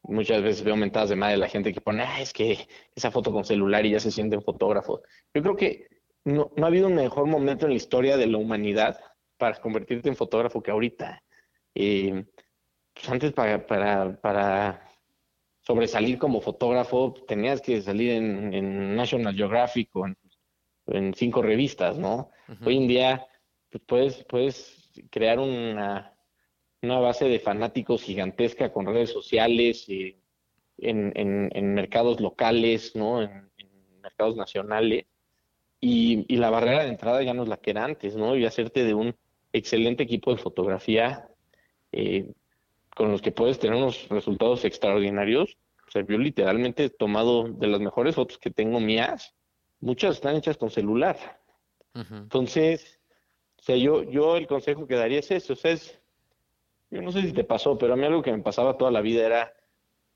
muchas 0.03 0.41
veces 0.41 0.63
veo 0.63 0.75
mentadas 0.75 1.09
de 1.09 1.15
madre 1.15 1.33
de 1.33 1.39
la 1.39 1.49
gente 1.49 1.73
que 1.73 1.81
pone, 1.81 2.03
ah, 2.03 2.21
es 2.21 2.33
que 2.33 2.67
esa 2.95 3.11
foto 3.11 3.31
con 3.31 3.45
celular 3.45 3.85
y 3.85 3.91
ya 3.91 3.99
se 3.99 4.11
sienten 4.11 4.41
fotógrafos. 4.41 5.01
Yo 5.33 5.41
creo 5.41 5.55
que 5.55 5.87
no, 6.23 6.51
no 6.55 6.65
ha 6.65 6.67
habido 6.67 6.87
un 6.87 6.95
mejor 6.95 7.27
momento 7.27 7.65
en 7.65 7.71
la 7.71 7.77
historia 7.77 8.17
de 8.17 8.27
la 8.27 8.37
humanidad 8.37 8.99
para 9.37 9.59
convertirte 9.59 10.09
en 10.09 10.15
fotógrafo 10.15 10.61
que 10.61 10.71
ahorita. 10.71 11.23
Eh, 11.73 12.25
pues 12.93 13.09
antes 13.09 13.33
para, 13.33 13.65
para, 13.65 14.19
para, 14.19 14.87
sobresalir 15.61 16.17
como 16.17 16.41
fotógrafo, 16.41 17.13
tenías 17.27 17.61
que 17.61 17.81
salir 17.81 18.11
en, 18.11 18.95
National 18.95 19.35
Geographic 19.35 19.95
o 19.95 20.07
en, 20.87 21.13
cinco 21.13 21.41
revistas, 21.41 21.97
¿no? 21.97 22.31
Hoy 22.65 22.77
en 22.77 22.87
día 22.87 23.25
pues, 23.69 23.83
puedes, 23.85 24.23
puedes 24.25 24.91
crear 25.09 25.39
una, 25.39 26.10
una 26.81 26.99
base 26.99 27.25
de 27.25 27.39
fanáticos 27.39 28.03
gigantesca 28.03 28.71
con 28.73 28.85
redes 28.85 29.11
sociales, 29.11 29.85
eh, 29.89 30.17
en, 30.77 31.13
en, 31.15 31.73
mercados 31.73 32.19
locales, 32.19 32.95
¿no? 32.95 33.21
En, 33.21 33.49
mercados 34.01 34.35
nacionales. 34.35 35.05
Y, 35.79 36.25
y, 36.27 36.37
la 36.37 36.49
barrera 36.49 36.83
de 36.83 36.89
entrada 36.89 37.21
ya 37.21 37.33
no 37.33 37.43
es 37.43 37.49
la 37.49 37.57
que 37.57 37.71
era 37.71 37.85
antes, 37.85 38.15
¿no? 38.15 38.35
Y 38.35 38.45
hacerte 38.45 38.83
de 38.83 38.95
un 38.95 39.15
excelente 39.53 40.03
equipo 40.03 40.31
de 40.31 40.41
fotografía 40.41 41.27
eh, 41.91 42.31
con 42.95 43.11
los 43.11 43.21
que 43.21 43.31
puedes 43.31 43.59
tener 43.59 43.77
unos 43.77 44.09
resultados 44.09 44.65
extraordinarios. 44.65 45.57
O 45.87 45.91
sea, 45.91 46.05
yo 46.07 46.17
literalmente 46.17 46.85
he 46.85 46.89
tomado 46.89 47.43
de 47.43 47.67
las 47.67 47.79
mejores 47.79 48.15
fotos 48.15 48.37
que 48.37 48.49
tengo 48.49 48.79
mías, 48.79 49.35
muchas 49.79 50.15
están 50.15 50.35
hechas 50.35 50.57
con 50.57 50.69
celular. 50.69 51.41
Entonces, 51.93 52.99
o 53.59 53.63
sea, 53.63 53.75
yo, 53.75 54.03
yo 54.03 54.37
el 54.37 54.47
consejo 54.47 54.87
que 54.87 54.95
daría 54.95 55.19
es 55.19 55.29
eso, 55.29 55.53
o 55.53 55.55
sea, 55.57 55.71
es, 55.71 56.00
yo 56.91 57.01
no 57.01 57.11
sé 57.11 57.21
si 57.21 57.33
te 57.33 57.43
pasó, 57.43 57.77
pero 57.77 57.93
a 57.93 57.95
mí 57.95 58.05
algo 58.05 58.21
que 58.21 58.31
me 58.31 58.43
pasaba 58.43 58.77
toda 58.77 58.91
la 58.91 59.01
vida 59.01 59.25
era 59.25 59.53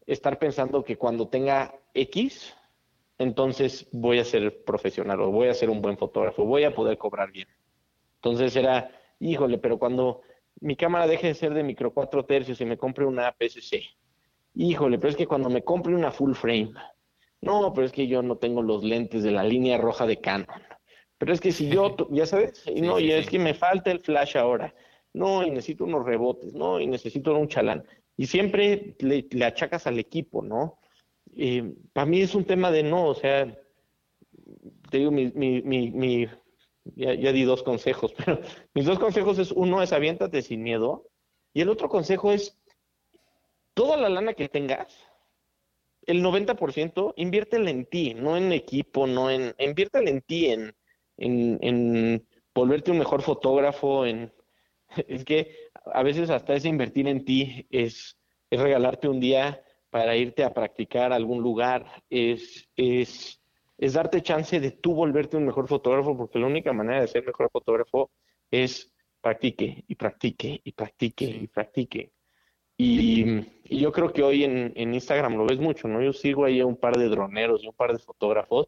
estar 0.06 0.38
pensando 0.38 0.84
que 0.84 0.98
cuando 0.98 1.30
tenga 1.30 1.74
X, 1.94 2.54
entonces 3.18 3.88
voy 3.92 4.20
a 4.20 4.26
ser 4.26 4.64
profesional 4.64 5.22
o 5.22 5.32
voy 5.32 5.48
a 5.48 5.54
ser 5.54 5.70
un 5.70 5.82
buen 5.82 5.98
fotógrafo, 5.98 6.46
voy 6.46 6.66
a 6.66 6.76
poder 6.76 6.98
cobrar 6.98 7.32
bien. 7.32 7.48
Entonces 8.16 8.56
era, 8.56 8.92
híjole, 9.20 9.58
pero 9.58 9.80
cuando 9.80 10.22
mi 10.60 10.76
cámara 10.76 11.08
deje 11.08 11.28
de 11.28 11.34
ser 11.34 11.54
de 11.54 11.64
micro 11.64 11.94
4 11.94 12.26
tercios 12.26 12.60
y 12.60 12.66
me 12.66 12.78
compre 12.78 13.06
una 13.06 13.32
PSC, 13.32 13.84
híjole, 14.54 14.98
pero 14.98 15.10
es 15.10 15.16
que 15.16 15.28
cuando 15.28 15.50
me 15.50 15.64
compre 15.64 15.96
una 15.96 16.12
full 16.12 16.34
frame, 16.34 16.74
no, 17.42 17.74
pero 17.74 17.86
es 17.86 17.94
que 17.94 18.08
yo 18.08 18.22
no 18.22 18.38
tengo 18.38 18.62
los 18.62 18.84
lentes 18.84 19.24
de 19.24 19.32
la 19.32 19.44
línea 19.44 19.78
roja 19.78 20.06
de 20.06 20.20
Canon. 20.20 20.48
Pero 21.18 21.32
es 21.32 21.40
que 21.40 21.52
si 21.52 21.70
yo, 21.70 21.96
ya 22.12 22.26
sabes, 22.26 22.64
y 22.68 22.82
no, 22.82 23.00
y 23.00 23.12
es 23.12 23.30
que 23.30 23.40
me 23.40 23.54
falta 23.54 23.92
el 23.92 24.00
flash 24.00 24.36
ahora. 24.38 24.74
No, 25.16 25.46
y 25.46 25.50
necesito 25.50 25.86
unos 25.86 26.06
rebotes, 26.06 26.54
no, 26.54 26.78
y 26.78 26.88
necesito 26.88 27.34
un 27.34 27.48
chalán. 27.48 27.86
Y 28.18 28.28
siempre 28.28 28.98
le, 29.00 29.46
achacas 29.46 29.88
al 29.88 29.98
equipo, 29.98 30.42
¿no? 30.42 30.78
Eh, 31.38 31.74
para 31.94 32.06
mí 32.06 32.20
es 32.22 32.36
un 32.36 32.44
tema 32.44 32.70
de 32.70 32.84
no, 32.84 33.08
o 33.08 33.16
sea, 33.16 33.46
te 34.92 34.98
digo, 34.98 35.12
mi, 35.12 35.32
mi, 35.32 35.62
mi, 35.62 36.28
ya, 36.96 37.14
ya, 37.14 37.32
di 37.32 37.44
dos 37.44 37.64
consejos, 37.64 38.14
pero 38.18 38.42
mis 38.74 38.86
dos 38.86 39.00
consejos 39.00 39.40
es, 39.40 39.54
uno 39.54 39.82
es 39.82 39.94
aviéntate 39.94 40.42
sin 40.42 40.64
miedo, 40.64 41.08
y 41.54 41.62
el 41.62 41.70
otro 41.70 41.88
consejo 41.88 42.34
es, 42.34 42.58
toda 43.74 43.96
la 43.96 44.10
lana 44.10 44.34
que 44.34 44.50
tengas, 44.50 44.94
el 46.08 46.22
90%, 46.24 47.14
inviértela 47.16 47.70
en 47.70 47.86
ti, 47.86 48.14
no 48.14 48.36
en 48.36 48.52
equipo, 48.52 49.08
no 49.08 49.32
en, 49.32 49.56
inviértela 49.60 50.10
en 50.10 50.22
ti, 50.22 50.48
en, 50.48 50.76
en 51.18 52.28
volverte 52.54 52.92
un 52.92 53.00
mejor 53.00 53.22
fotógrafo, 53.22 54.06
en, 54.06 54.35
es 55.08 55.26
que 55.26 55.56
a 55.94 56.04
veces 56.04 56.30
hasta 56.30 56.54
ese 56.54 56.70
invertir 56.70 57.08
en 57.08 57.26
ti 57.26 57.68
es, 57.70 58.18
es 58.50 58.60
regalarte 58.60 59.08
un 59.08 59.20
día 59.20 59.62
para 59.90 60.16
irte 60.18 60.44
a 60.44 60.54
practicar 60.54 61.14
a 61.14 61.16
algún 61.16 61.42
lugar, 61.42 61.86
es, 62.10 62.68
es, 62.76 63.42
es 63.78 63.94
darte 63.94 64.22
chance 64.22 64.60
de 64.60 64.72
tú 64.72 64.94
volverte 64.94 65.38
un 65.38 65.46
mejor 65.46 65.68
fotógrafo, 65.68 66.18
porque 66.18 66.40
la 66.40 66.48
única 66.48 66.74
manera 66.74 67.02
de 67.02 67.08
ser 67.08 67.26
mejor 67.26 67.50
fotógrafo 67.50 68.12
es 68.52 68.92
practique 69.22 69.86
y 69.88 69.96
practique 69.96 70.60
y 70.64 70.72
practique 70.74 71.26
y 71.26 71.48
practique. 71.48 72.12
Y, 72.78 73.46
yo 73.64 73.92
creo 73.94 74.12
que 74.12 74.22
hoy 74.22 74.44
en, 74.44 74.74
en, 74.76 74.94
Instagram 74.94 75.38
lo 75.38 75.46
ves 75.46 75.60
mucho, 75.60 75.88
¿no? 75.88 76.02
Yo 76.02 76.12
sigo 76.12 76.44
ahí 76.44 76.60
a 76.60 76.66
un 76.66 76.76
par 76.76 76.98
de 76.98 77.08
droneros 77.08 77.64
y 77.64 77.68
un 77.68 77.74
par 77.74 77.94
de 77.94 78.00
fotógrafos 78.00 78.68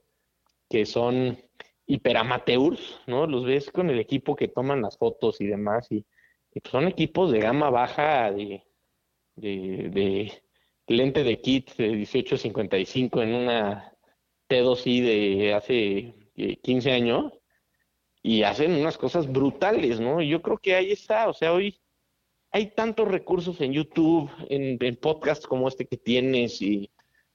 que 0.69 0.85
son 0.85 1.37
hiperamateurs, 1.87 3.01
¿no? 3.05 3.27
Los 3.27 3.45
ves 3.45 3.69
con 3.69 3.89
el 3.89 3.99
equipo 3.99 4.35
que 4.35 4.47
toman 4.47 4.81
las 4.81 4.97
fotos 4.97 5.41
y 5.41 5.47
demás, 5.47 5.91
y 5.91 6.05
pues, 6.61 6.71
son 6.71 6.87
equipos 6.87 7.31
de 7.31 7.39
gama 7.39 7.69
baja 7.69 8.31
de, 8.31 8.63
de, 9.35 10.33
lente 10.87 11.23
de 11.23 11.41
kit 11.41 11.75
de 11.75 11.89
1855 11.89 13.21
en 13.21 13.33
una 13.33 13.93
T2i 14.49 15.01
de 15.01 15.53
hace 15.53 16.13
15 16.61 16.91
años 16.91 17.33
y 18.21 18.43
hacen 18.43 18.73
unas 18.73 18.97
cosas 18.97 19.31
brutales, 19.31 19.99
¿no? 19.99 20.21
Y 20.21 20.29
yo 20.29 20.41
creo 20.41 20.57
que 20.57 20.75
ahí 20.75 20.91
está, 20.91 21.29
o 21.29 21.33
sea, 21.33 21.53
hoy 21.53 21.79
hay 22.51 22.67
tantos 22.71 23.07
recursos 23.07 23.59
en 23.61 23.73
YouTube, 23.73 24.29
en, 24.49 24.77
en 24.81 24.95
podcasts 24.95 25.47
como 25.47 25.67
este 25.67 25.85
que 25.85 25.97
tienes 25.97 26.61
y 26.61 26.89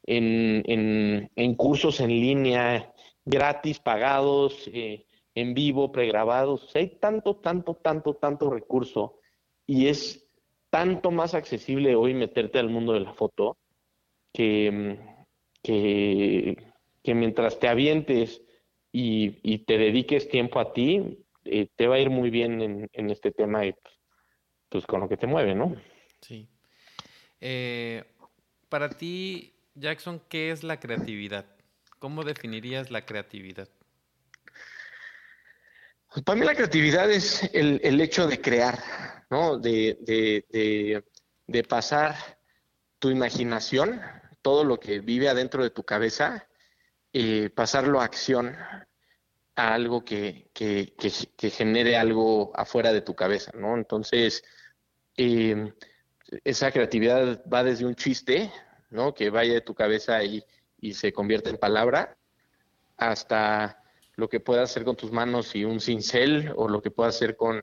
en, 0.05 0.63
en, 0.67 1.31
en 1.37 1.55
cursos 1.55 2.01
en 2.01 2.09
línea 2.09 2.93
gratis, 3.25 3.79
pagados, 3.79 4.69
eh, 4.73 5.07
en 5.35 5.55
vivo, 5.55 5.93
pregrabados. 5.93 6.71
hay 6.75 6.99
tanto, 6.99 7.37
tanto, 7.37 7.75
tanto, 7.75 8.15
tanto 8.15 8.51
recurso 8.51 9.19
y 9.67 9.87
es 9.87 10.29
tanto 10.71 11.11
más 11.11 11.35
accesible 11.35 11.95
hoy 11.95 12.15
meterte 12.15 12.59
al 12.59 12.71
mundo 12.71 12.93
de 12.93 13.01
la 13.01 13.13
foto 13.13 13.59
que, 14.33 14.99
que, 15.63 16.57
mientras 17.15 17.59
te 17.59 17.69
avientes 17.69 18.43
y, 18.91 19.59
te 19.59 19.79
dediques 19.79 20.29
tiempo 20.29 20.61
a 20.61 20.73
ti, 20.73 21.19
eh, 21.45 21.69
te 21.77 21.87
va 21.87 21.97
a 21.97 22.01
ir 22.01 22.11
muy 22.11 22.31
bien 22.31 22.89
en, 22.93 23.11
este 23.11 23.33
tema 23.33 23.67
y 23.67 23.75
pues 24.69 24.87
con 24.87 25.01
lo 25.01 25.09
que 25.09 25.17
te 25.17 25.27
mueve, 25.27 25.55
¿no? 25.55 25.77
Sí. 26.21 26.49
Eh, 27.41 28.05
para 28.69 28.89
ti, 28.89 29.53
Jackson, 29.75 30.23
¿qué 30.29 30.51
es 30.51 30.63
la 30.63 30.81
creatividad? 30.81 31.45
¿Cómo 31.99 32.25
definirías 32.25 32.91
la 32.91 33.05
creatividad? 33.05 33.69
Pues, 36.13 36.25
para 36.25 36.39
mí 36.39 36.45
la 36.45 36.55
creatividad 36.55 37.11
es 37.11 37.49
el, 37.55 38.01
hecho 38.01 38.27
de 38.27 38.41
crear, 38.41 38.79
¿no? 39.31 39.59
De, 39.59 39.97
de, 41.47 41.65
pasar 41.65 42.15
tu 42.99 43.11
imaginación, 43.11 44.01
todo 44.43 44.65
lo 44.65 44.79
que 44.79 45.01
vive 45.01 45.29
adentro 45.29 45.63
de 45.63 45.71
tu 45.71 45.85
cabeza, 45.85 46.47
eh, 47.15 47.49
pasarlo 47.55 48.01
a 48.01 48.05
acción, 48.05 48.55
a 49.57 49.75
algo 49.75 50.05
que, 50.05 50.51
que, 50.53 50.95
que, 51.37 51.51
genere 51.51 51.97
algo 51.97 52.53
afuera 52.55 52.93
de 52.93 53.01
tu 53.01 53.15
cabeza, 53.15 53.51
¿no? 53.55 53.75
Entonces, 53.77 54.45
eh, 55.17 55.73
esa 56.45 56.71
creatividad 56.73 57.43
va 57.53 57.65
desde 57.65 57.87
un 57.87 57.95
chiste, 57.95 58.53
¿no? 58.91 59.15
Que 59.15 59.31
vaya 59.31 59.55
de 59.55 59.61
tu 59.63 59.75
cabeza 59.75 60.23
y, 60.23 60.45
y 60.79 60.93
se 60.93 61.13
convierte 61.13 61.51
en 61.51 61.57
palabra, 61.57 62.19
hasta 62.99 63.82
lo 64.17 64.29
que 64.29 64.41
puedas 64.41 64.71
hacer 64.71 64.85
con 64.85 64.97
tus 64.97 65.13
manos 65.13 65.55
y 65.55 65.65
un 65.65 65.81
cincel 65.81 66.53
o 66.57 66.69
lo 66.69 66.83
que 66.83 66.91
puedas 66.91 67.17
hacer 67.17 67.37
con, 67.37 67.63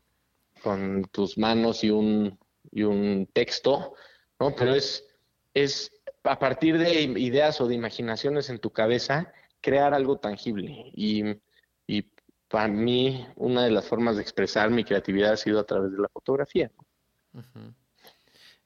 con 0.61 1.03
tus 1.11 1.37
manos 1.37 1.83
y 1.83 1.89
un, 1.89 2.37
y 2.71 2.83
un 2.83 3.27
texto, 3.31 3.93
¿no? 4.39 4.55
Pero 4.55 4.73
es, 4.73 5.05
es 5.53 5.91
a 6.23 6.39
partir 6.39 6.77
de 6.77 7.01
ideas 7.01 7.61
o 7.61 7.67
de 7.67 7.75
imaginaciones 7.75 8.49
en 8.49 8.59
tu 8.59 8.71
cabeza, 8.71 9.31
crear 9.61 9.93
algo 9.93 10.17
tangible. 10.17 10.91
Y, 10.93 11.23
y 11.87 12.03
para 12.47 12.67
mí, 12.67 13.25
una 13.35 13.63
de 13.63 13.71
las 13.71 13.87
formas 13.87 14.15
de 14.15 14.21
expresar 14.21 14.69
mi 14.69 14.83
creatividad 14.83 15.33
ha 15.33 15.37
sido 15.37 15.59
a 15.59 15.65
través 15.65 15.91
de 15.91 15.99
la 15.99 16.09
fotografía. 16.09 16.71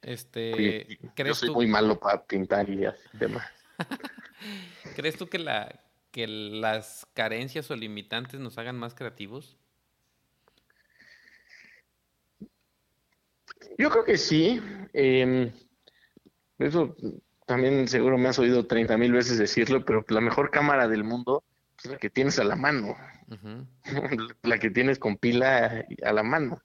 Este, 0.01 0.99
yo 1.15 1.33
soy 1.33 1.49
muy 1.49 1.67
malo 1.67 1.99
para 1.99 2.23
pintar 2.23 2.69
y 2.69 2.85
demás. 3.13 3.47
¿Crees 4.95 5.17
tú 5.17 5.27
que 5.27 5.39
la, 5.39 5.79
que 6.13 6.27
las 6.27 7.07
carencias 7.15 7.69
o 7.71 7.75
limitantes 7.75 8.39
nos 8.39 8.59
hagan 8.59 8.77
más 8.77 8.93
creativos? 8.93 9.57
Yo 13.79 13.89
creo 13.89 14.05
que 14.05 14.17
sí. 14.17 14.61
Em, 14.93 15.51
eso 16.59 16.95
también 17.47 17.87
seguro 17.87 18.19
me 18.19 18.29
has 18.29 18.37
oído 18.37 18.67
30 18.67 18.95
mil 18.97 19.11
veces 19.11 19.39
decirlo, 19.39 19.83
pero 19.83 20.05
la 20.07 20.21
mejor 20.21 20.51
cámara 20.51 20.87
del 20.87 21.03
mundo 21.03 21.43
es 21.83 21.89
la 21.89 21.97
que 21.97 22.11
tienes 22.11 22.37
a 22.37 22.43
la 22.43 22.55
mano. 22.55 22.95
la 24.43 24.59
que 24.59 24.69
tienes 24.69 24.99
con 24.99 25.17
pila 25.17 25.83
a 26.03 26.13
la 26.13 26.21
mano. 26.21 26.61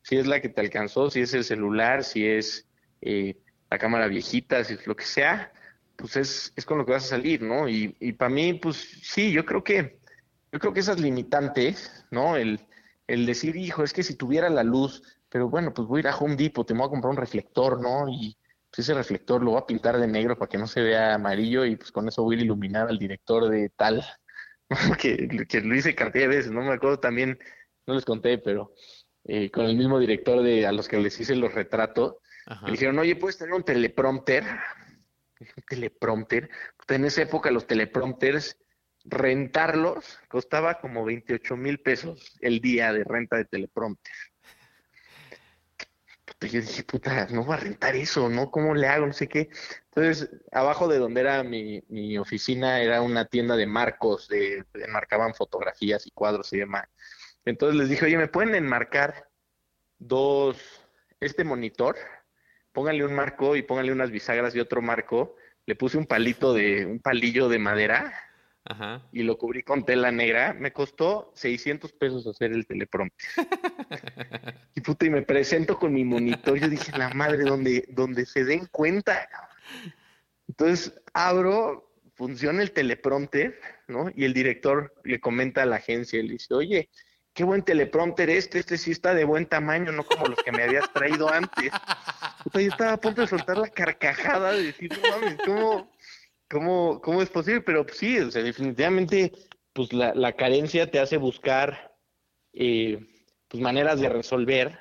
Si 0.00 0.16
es 0.16 0.26
la 0.26 0.40
que 0.40 0.48
te 0.48 0.62
alcanzó, 0.62 1.10
si 1.10 1.20
es 1.20 1.34
el 1.34 1.44
celular, 1.44 2.02
si 2.02 2.26
es 2.26 2.66
eh, 3.02 3.36
la 3.70 3.76
cámara 3.76 4.08
viejita, 4.08 4.64
si 4.64 4.72
es 4.72 4.86
lo 4.86 4.96
que 4.96 5.04
sea, 5.04 5.52
pues 5.96 6.16
es, 6.16 6.52
es 6.56 6.64
con 6.64 6.78
lo 6.78 6.86
que 6.86 6.92
vas 6.92 7.04
a 7.04 7.08
salir, 7.08 7.42
¿no? 7.42 7.68
Y, 7.68 7.96
y 8.00 8.12
para 8.12 8.28
mí, 8.30 8.54
pues 8.54 8.76
sí, 9.02 9.32
yo 9.32 9.44
creo 9.44 9.64
que, 9.64 9.98
yo 10.52 10.58
creo 10.58 10.72
que 10.72 10.80
esas 10.80 11.00
limitantes, 11.00 12.04
¿no? 12.10 12.36
El, 12.36 12.60
el 13.06 13.26
decir, 13.26 13.56
hijo, 13.56 13.82
es 13.82 13.92
que 13.92 14.02
si 14.02 14.14
tuviera 14.14 14.48
la 14.48 14.62
luz, 14.62 15.02
pero 15.28 15.48
bueno, 15.48 15.72
pues 15.72 15.88
voy 15.88 15.98
a 15.98 16.00
ir 16.00 16.08
a 16.08 16.16
Home 16.16 16.36
Depot, 16.36 16.66
te 16.66 16.74
voy 16.74 16.86
a 16.86 16.90
comprar 16.90 17.10
un 17.10 17.16
reflector, 17.16 17.80
¿no? 17.80 18.08
Y 18.08 18.36
pues 18.70 18.80
ese 18.80 18.94
reflector 18.94 19.42
lo 19.42 19.52
voy 19.52 19.60
a 19.60 19.66
pintar 19.66 19.98
de 19.98 20.06
negro 20.06 20.36
para 20.36 20.48
que 20.48 20.58
no 20.58 20.66
se 20.66 20.82
vea 20.82 21.14
amarillo 21.14 21.64
y 21.64 21.76
pues 21.76 21.92
con 21.92 22.08
eso 22.08 22.22
voy 22.22 22.38
a 22.38 22.42
iluminar 22.42 22.88
al 22.88 22.98
director 22.98 23.48
de 23.48 23.70
tal, 23.70 24.04
que, 25.00 25.46
que 25.48 25.60
lo 25.60 25.74
hice 25.74 25.94
cantidad 25.94 26.24
de 26.24 26.36
veces, 26.36 26.52
no 26.52 26.62
me 26.62 26.74
acuerdo 26.74 26.98
también, 26.98 27.38
no 27.86 27.94
les 27.94 28.04
conté, 28.04 28.38
pero 28.38 28.74
eh, 29.24 29.50
con 29.50 29.66
el 29.66 29.76
mismo 29.76 29.98
director 29.98 30.42
de 30.42 30.66
a 30.66 30.72
los 30.72 30.88
que 30.88 30.98
les 30.98 31.18
hice 31.18 31.36
los 31.36 31.54
retratos, 31.54 32.16
me 32.62 32.70
dijeron, 32.70 32.98
oye, 33.00 33.16
¿puedes 33.16 33.38
tener 33.38 33.54
un 33.54 33.64
teleprompter? 33.64 34.44
Teleprompter. 35.68 36.50
En 36.88 37.04
esa 37.04 37.22
época 37.22 37.50
los 37.50 37.66
teleprompters, 37.66 38.56
rentarlos 39.04 40.18
costaba 40.28 40.80
como 40.80 41.04
28 41.04 41.56
mil 41.56 41.80
pesos 41.80 42.36
el 42.40 42.60
día 42.60 42.92
de 42.92 43.04
renta 43.04 43.36
de 43.36 43.44
teleprompter. 43.44 44.12
yo 46.40 46.60
dije, 46.60 46.82
puta, 46.84 47.26
no 47.30 47.44
voy 47.44 47.54
a 47.54 47.60
rentar 47.60 47.96
eso, 47.96 48.28
¿no? 48.28 48.50
¿Cómo 48.50 48.74
le 48.74 48.88
hago? 48.88 49.06
No 49.06 49.12
sé 49.12 49.28
qué. 49.28 49.48
Entonces, 49.86 50.28
abajo 50.52 50.88
de 50.88 50.98
donde 50.98 51.20
era 51.20 51.42
mi, 51.42 51.82
mi 51.88 52.18
oficina 52.18 52.80
era 52.80 53.00
una 53.00 53.24
tienda 53.26 53.56
de 53.56 53.66
marcos, 53.66 54.28
de, 54.28 54.64
enmarcaban 54.74 55.34
fotografías 55.34 56.06
y 56.06 56.10
cuadros 56.10 56.52
y 56.52 56.58
demás. 56.58 56.88
Entonces 57.44 57.78
les 57.78 57.88
dije, 57.88 58.04
oye, 58.04 58.18
¿me 58.18 58.28
pueden 58.28 58.54
enmarcar 58.54 59.30
dos, 59.98 60.58
este 61.20 61.44
monitor? 61.44 61.96
Pónganle 62.76 63.06
un 63.06 63.14
marco 63.14 63.56
y 63.56 63.62
pónganle 63.62 63.90
unas 63.90 64.10
bisagras 64.10 64.54
y 64.54 64.60
otro 64.60 64.82
marco. 64.82 65.34
Le 65.64 65.76
puse 65.76 65.96
un 65.96 66.04
palito 66.04 66.52
de, 66.52 66.84
un 66.84 66.98
palillo 66.98 67.48
de 67.48 67.58
madera 67.58 68.12
y 69.12 69.22
lo 69.22 69.38
cubrí 69.38 69.62
con 69.62 69.86
tela 69.86 70.12
negra. 70.12 70.52
Me 70.52 70.74
costó 70.74 71.32
600 71.36 71.94
pesos 71.94 72.26
hacer 72.26 72.52
el 72.52 72.66
teleprompter. 72.66 73.26
y 74.74 74.82
puta, 74.82 75.06
y 75.06 75.08
me 75.08 75.22
presento 75.22 75.78
con 75.78 75.94
mi 75.94 76.04
monitor. 76.04 76.58
Yo 76.58 76.68
dije, 76.68 76.92
la 76.98 77.08
madre, 77.14 77.44
donde, 77.44 77.86
donde 77.88 78.26
se 78.26 78.44
den 78.44 78.66
cuenta. 78.66 79.26
Entonces 80.46 81.00
abro, 81.14 81.90
funciona 82.12 82.60
el 82.60 82.72
teleprompter, 82.72 83.58
¿no? 83.88 84.10
Y 84.14 84.26
el 84.26 84.34
director 84.34 84.92
le 85.02 85.18
comenta 85.18 85.62
a 85.62 85.66
la 85.66 85.76
agencia, 85.76 86.22
le 86.22 86.32
dice, 86.32 86.52
oye, 86.52 86.90
qué 87.36 87.44
buen 87.44 87.62
teleprompter 87.62 88.30
este, 88.30 88.58
este 88.58 88.78
sí 88.78 88.90
está 88.90 89.14
de 89.14 89.24
buen 89.24 89.44
tamaño, 89.44 89.92
no 89.92 90.04
como 90.04 90.26
los 90.26 90.42
que 90.42 90.50
me 90.50 90.62
habías 90.62 90.90
traído 90.92 91.28
antes. 91.28 91.70
yo 92.52 92.60
estaba 92.60 92.94
a 92.94 93.00
punto 93.00 93.20
de 93.20 93.26
soltar 93.28 93.58
la 93.58 93.68
carcajada 93.68 94.52
de 94.52 94.62
decir, 94.64 94.90
no 94.90 95.10
mames, 95.10 95.36
¿cómo, 95.44 95.92
cómo, 96.48 97.00
cómo 97.02 97.22
es 97.22 97.28
posible? 97.28 97.60
Pero 97.60 97.84
pues, 97.84 97.98
sí, 97.98 98.18
o 98.18 98.30
sea, 98.30 98.42
definitivamente, 98.42 99.32
pues 99.74 99.92
la, 99.92 100.14
la 100.14 100.32
carencia 100.32 100.90
te 100.90 100.98
hace 100.98 101.18
buscar 101.18 101.94
eh, 102.54 103.06
pues 103.48 103.62
maneras 103.62 104.00
de 104.00 104.08
resolver 104.08 104.78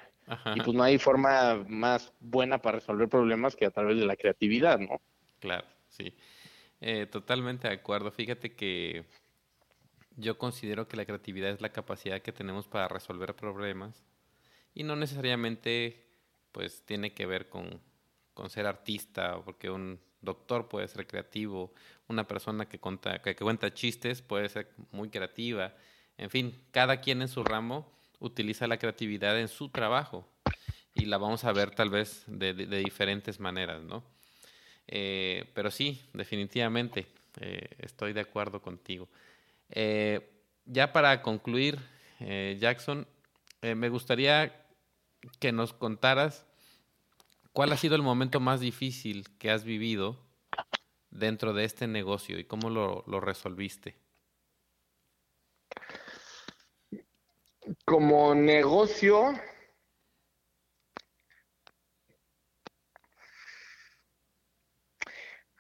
y 0.56 0.62
pues 0.62 0.76
no 0.76 0.82
hay 0.82 0.98
forma 0.98 1.66
más 1.68 2.14
buena 2.22 2.60
para 2.60 2.80
resolver 2.80 3.10
problemas 3.10 3.56
que 3.56 3.66
a 3.66 3.72
través 3.72 4.00
de 4.00 4.06
la 4.06 4.16
creatividad, 4.16 4.80
¿no? 4.80 5.02
Claro, 5.40 5.68
sí. 5.90 6.16
Eh, 6.80 7.06
totalmente 7.06 7.68
de 7.68 7.74
acuerdo. 7.74 8.12
Fíjate 8.12 8.56
que 8.56 9.06
yo 10.18 10.38
considero 10.38 10.88
que 10.88 10.98
la 10.98 11.06
creatividad 11.06 11.52
es 11.52 11.62
la 11.62 11.72
capacidad 11.72 12.22
que 12.22 12.32
tenemos 12.32 12.68
para 12.68 12.88
resolver 12.88 13.36
problemas 13.36 14.04
y 14.74 14.84
no 14.84 14.96
necesariamente 14.96 16.06
pues 16.52 16.84
tiene 16.86 17.14
que 17.14 17.26
ver 17.26 17.50
con, 17.50 17.82
con 18.34 18.50
ser 18.50 18.66
artista, 18.66 19.42
porque 19.44 19.70
un 19.70 20.00
doctor 20.22 20.68
puede 20.68 20.88
ser 20.88 21.06
creativo, 21.08 21.74
una 22.08 22.28
persona 22.28 22.68
que, 22.68 22.80
cuenta, 22.80 23.22
que 23.22 23.36
cuenta 23.36 23.74
chistes 23.74 24.22
puede 24.22 24.50
ser 24.50 24.70
muy 24.92 25.10
creativa, 25.10 25.74
en 26.18 26.30
fin, 26.30 26.56
cada 26.72 27.02
quien 27.02 27.22
en 27.22 27.28
su 27.28 27.44
ramo 27.44 27.92
utiliza 28.20 28.68
la 28.68 28.78
creatividad 28.78 29.40
en 29.40 29.48
su 29.48 29.70
trabajo 29.70 30.28
y 30.94 31.06
la 31.06 31.18
vamos 31.18 31.44
a 31.44 31.52
ver 31.52 31.72
tal 31.72 31.90
vez 31.90 32.24
de, 32.28 32.54
diferentes 32.54 33.40
maneras, 33.40 33.84
¿no? 33.84 34.04
Eh, 34.88 35.52
pero 35.54 35.72
sí, 35.72 36.02
definitivamente, 36.14 37.08
eh, 37.42 37.68
estoy 37.80 38.14
de 38.14 38.22
acuerdo 38.22 38.62
contigo. 38.62 39.10
Eh, 39.70 40.32
ya 40.66 40.94
para 40.94 41.22
concluir, 41.22 41.80
Jackson, 42.20 43.08
me 43.62 43.90
gustaría 43.90 44.66
que 45.40 45.52
nos 45.52 45.74
contaras 45.74 46.46
cuál 47.52 47.72
ha 47.72 47.78
sido 47.78 47.96
el 47.96 48.02
momento 48.02 48.40
más 48.40 48.60
difícil 48.60 49.28
que 49.38 49.52
has 49.52 49.64
vivido 49.64 50.18
dentro 51.10 51.54
de 51.54 51.66
este 51.66 51.88
negocio 51.88 52.40
y 52.40 52.46
cómo 52.46 52.70
lo, 52.70 53.04
lo 53.08 53.20
resolviste. 53.20 53.96
Como 57.86 58.34
negocio, 58.36 59.34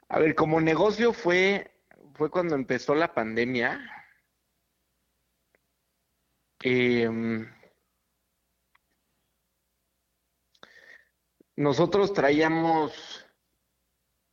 A 0.07 0.19
ver, 0.19 0.35
como 0.35 0.61
negocio 0.61 1.13
fue, 1.13 1.71
fue 2.13 2.29
cuando 2.29 2.55
empezó 2.55 2.93
la 2.95 3.13
pandemia. 3.13 3.94
Em, 6.67 7.47
nosotros 11.55 12.11
traíamos, 12.11 13.23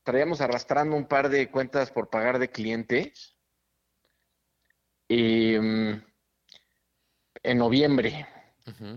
traíamos 0.02 0.40
arrastrando 0.40 0.96
un 0.96 1.06
par 1.06 1.28
de 1.28 1.50
cuentas 1.50 1.90
por 1.90 2.08
pagar 2.08 2.38
de 2.38 2.48
clientes 2.48 3.36
em, 5.10 6.02
en 7.42 7.58
noviembre 7.58 8.26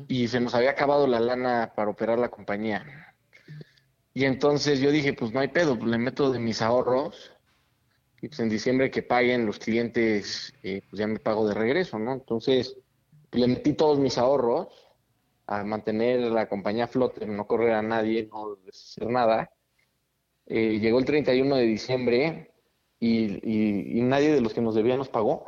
y 0.07 0.29
se 0.29 0.39
nos 0.39 0.55
había 0.55 0.71
acabado 0.71 1.05
la 1.05 1.19
lana 1.19 1.73
para 1.75 1.89
operar 1.91 2.17
la 2.17 2.29
compañía. 2.29 3.17
Y 4.13 4.23
entonces 4.23 4.79
yo 4.79 4.91
dije, 4.91 5.11
pues 5.11 5.33
no 5.33 5.41
hay 5.41 5.49
pedo, 5.49 5.77
pues 5.77 5.91
le 5.91 5.97
meto 5.97 6.31
de 6.31 6.39
mis 6.39 6.61
ahorros 6.61 7.33
y 8.21 8.29
pues 8.29 8.39
en 8.39 8.47
diciembre 8.47 8.89
que 8.89 9.03
paguen 9.03 9.45
los 9.45 9.59
clientes, 9.59 10.53
eh, 10.63 10.83
pues 10.89 10.97
ya 10.97 11.07
me 11.07 11.19
pago 11.19 11.45
de 11.45 11.53
regreso, 11.53 11.99
¿no? 11.99 12.13
Entonces 12.13 12.77
le 13.35 13.47
metí 13.47 13.73
todos 13.73 13.99
mis 13.99 14.17
ahorros 14.17 14.67
a 15.47 15.63
mantener 15.63 16.21
la 16.31 16.47
compañía 16.49 16.85
a 16.85 16.87
flote, 16.87 17.25
no 17.25 17.45
correr 17.47 17.73
a 17.73 17.81
nadie, 17.81 18.27
no 18.31 18.57
hacer 18.67 19.07
nada. 19.07 19.51
Eh, 20.47 20.79
llegó 20.79 20.99
el 20.99 21.05
31 21.05 21.55
de 21.55 21.63
diciembre 21.63 22.51
y, 22.99 24.01
nadie 24.01 24.31
de 24.31 24.41
los 24.41 24.53
que 24.53 24.61
nos 24.61 24.75
debía 24.75 24.97
nos 24.97 25.09
pagó. 25.09 25.45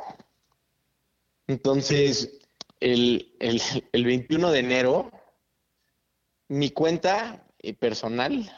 Entonces, 1.46 2.40
el, 2.80 3.34
el, 3.40 3.60
el 3.92 4.04
21 4.04 4.50
de 4.50 4.58
enero, 4.58 5.10
mi 6.48 6.70
cuenta 6.70 7.44
personal 7.80 8.50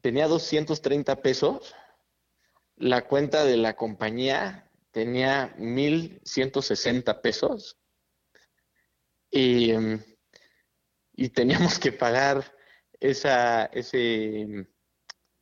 tenía 0.00 0.26
230 0.26 1.16
pesos, 1.22 1.74
la 2.76 3.06
cuenta 3.06 3.44
de 3.44 3.56
la 3.56 3.76
compañía 3.76 4.68
tenía 4.90 5.54
1.160 5.58 7.20
pesos 7.20 7.76
y, 9.30 9.72
y, 11.14 11.28
teníamos 11.30 11.78
que 11.78 11.92
pagar 11.92 12.56
esa, 12.98 13.66
ese, 13.66 14.66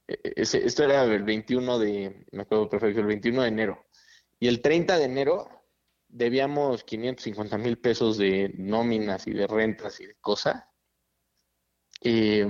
ese, 0.07 0.67
esto 0.67 0.85
era 0.85 1.05
el 1.05 1.23
21 1.23 1.79
de, 1.79 2.27
me 2.33 2.43
acuerdo 2.43 2.69
perfecto, 2.69 3.01
el 3.01 3.07
21 3.07 3.43
de 3.43 3.49
enero. 3.49 3.87
Y 4.39 4.49
el 4.49 4.61
30 4.61 4.99
de 4.99 5.05
enero 5.05 5.49
debíamos 6.09 6.85
550 6.85 7.59
mil 7.59 7.79
pesos 7.79 8.19
de 8.19 8.53
nóminas 8.57 9.27
y 9.27 9.33
de 9.33 9.47
rentas 9.47 10.01
y 10.01 10.07
de 10.07 10.15
cosas. 10.17 10.65
Y, 12.01 12.41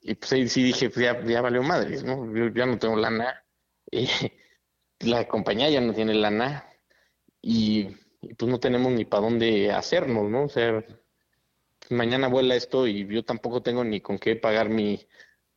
y 0.00 0.14
pues 0.14 0.32
ahí 0.32 0.48
sí 0.48 0.62
dije, 0.62 0.90
pues 0.90 1.04
ya, 1.04 1.24
ya 1.24 1.40
valió 1.40 1.62
madres, 1.62 2.02
¿no? 2.04 2.34
Yo 2.34 2.48
ya 2.48 2.66
no 2.66 2.78
tengo 2.78 2.96
lana, 2.96 3.44
la 5.00 5.28
compañía 5.28 5.70
ya 5.70 5.80
no 5.80 5.94
tiene 5.94 6.14
lana 6.14 6.66
y, 7.40 7.88
pues 8.20 8.50
no 8.50 8.58
tenemos 8.60 8.92
ni 8.92 9.04
para 9.04 9.22
dónde 9.22 9.70
hacernos, 9.72 10.28
¿no? 10.30 10.44
O 10.44 10.48
sea, 10.48 10.84
mañana 11.90 12.28
vuela 12.28 12.54
esto 12.56 12.86
y 12.86 13.06
yo 13.06 13.24
tampoco 13.24 13.62
tengo 13.62 13.84
ni 13.84 14.00
con 14.00 14.18
qué 14.18 14.36
pagar 14.36 14.68
mi, 14.68 15.06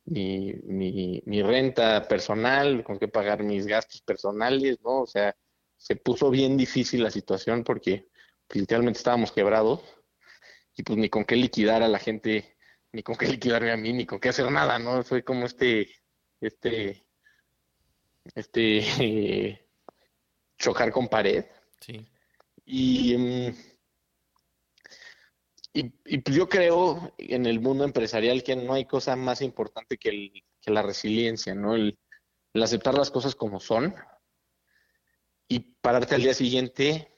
mi, 0.04 0.52
mi, 0.64 1.22
mi, 1.26 1.42
renta 1.42 2.06
personal, 2.08 2.84
con 2.84 2.98
qué 2.98 3.08
pagar 3.08 3.42
mis 3.42 3.66
gastos 3.66 4.02
personales, 4.02 4.80
¿no? 4.82 5.02
O 5.02 5.06
sea, 5.06 5.36
se 5.76 5.96
puso 5.96 6.30
bien 6.30 6.56
difícil 6.56 7.02
la 7.02 7.10
situación 7.10 7.64
porque 7.64 8.08
pues, 8.46 8.60
literalmente 8.60 8.98
estábamos 8.98 9.32
quebrados 9.32 9.80
y 10.76 10.82
pues 10.82 10.98
ni 10.98 11.08
con 11.08 11.24
qué 11.24 11.36
liquidar 11.36 11.82
a 11.82 11.88
la 11.88 11.98
gente, 11.98 12.56
ni 12.92 13.02
con 13.02 13.16
qué 13.16 13.26
liquidarme 13.38 13.72
a 13.72 13.76
mí, 13.76 13.92
ni 13.92 14.06
con 14.06 14.20
qué 14.20 14.30
hacer 14.30 14.50
nada, 14.50 14.78
¿no? 14.78 15.02
Fue 15.02 15.24
como 15.24 15.46
este, 15.46 15.88
este, 16.40 17.04
este, 18.34 19.66
chocar 20.58 20.92
con 20.92 21.08
pared. 21.08 21.44
Sí. 21.80 22.06
Y, 22.64 23.16
mm, 23.16 23.54
y, 25.74 25.92
y, 26.04 26.18
pues 26.18 26.36
yo 26.36 26.48
creo 26.48 27.14
en 27.18 27.46
el 27.46 27.60
mundo 27.60 27.84
empresarial 27.84 28.42
que 28.42 28.56
no 28.56 28.74
hay 28.74 28.84
cosa 28.84 29.16
más 29.16 29.40
importante 29.40 29.96
que, 29.98 30.42
la 30.66 30.82
resiliencia, 30.82 31.54
¿no? 31.54 31.74
El, 31.74 31.98
aceptar 32.54 32.94
las 32.94 33.10
cosas 33.10 33.34
como 33.34 33.60
son 33.60 33.94
y 35.48 35.60
pararte 35.80 36.14
al 36.14 36.22
día 36.22 36.34
siguiente 36.34 37.08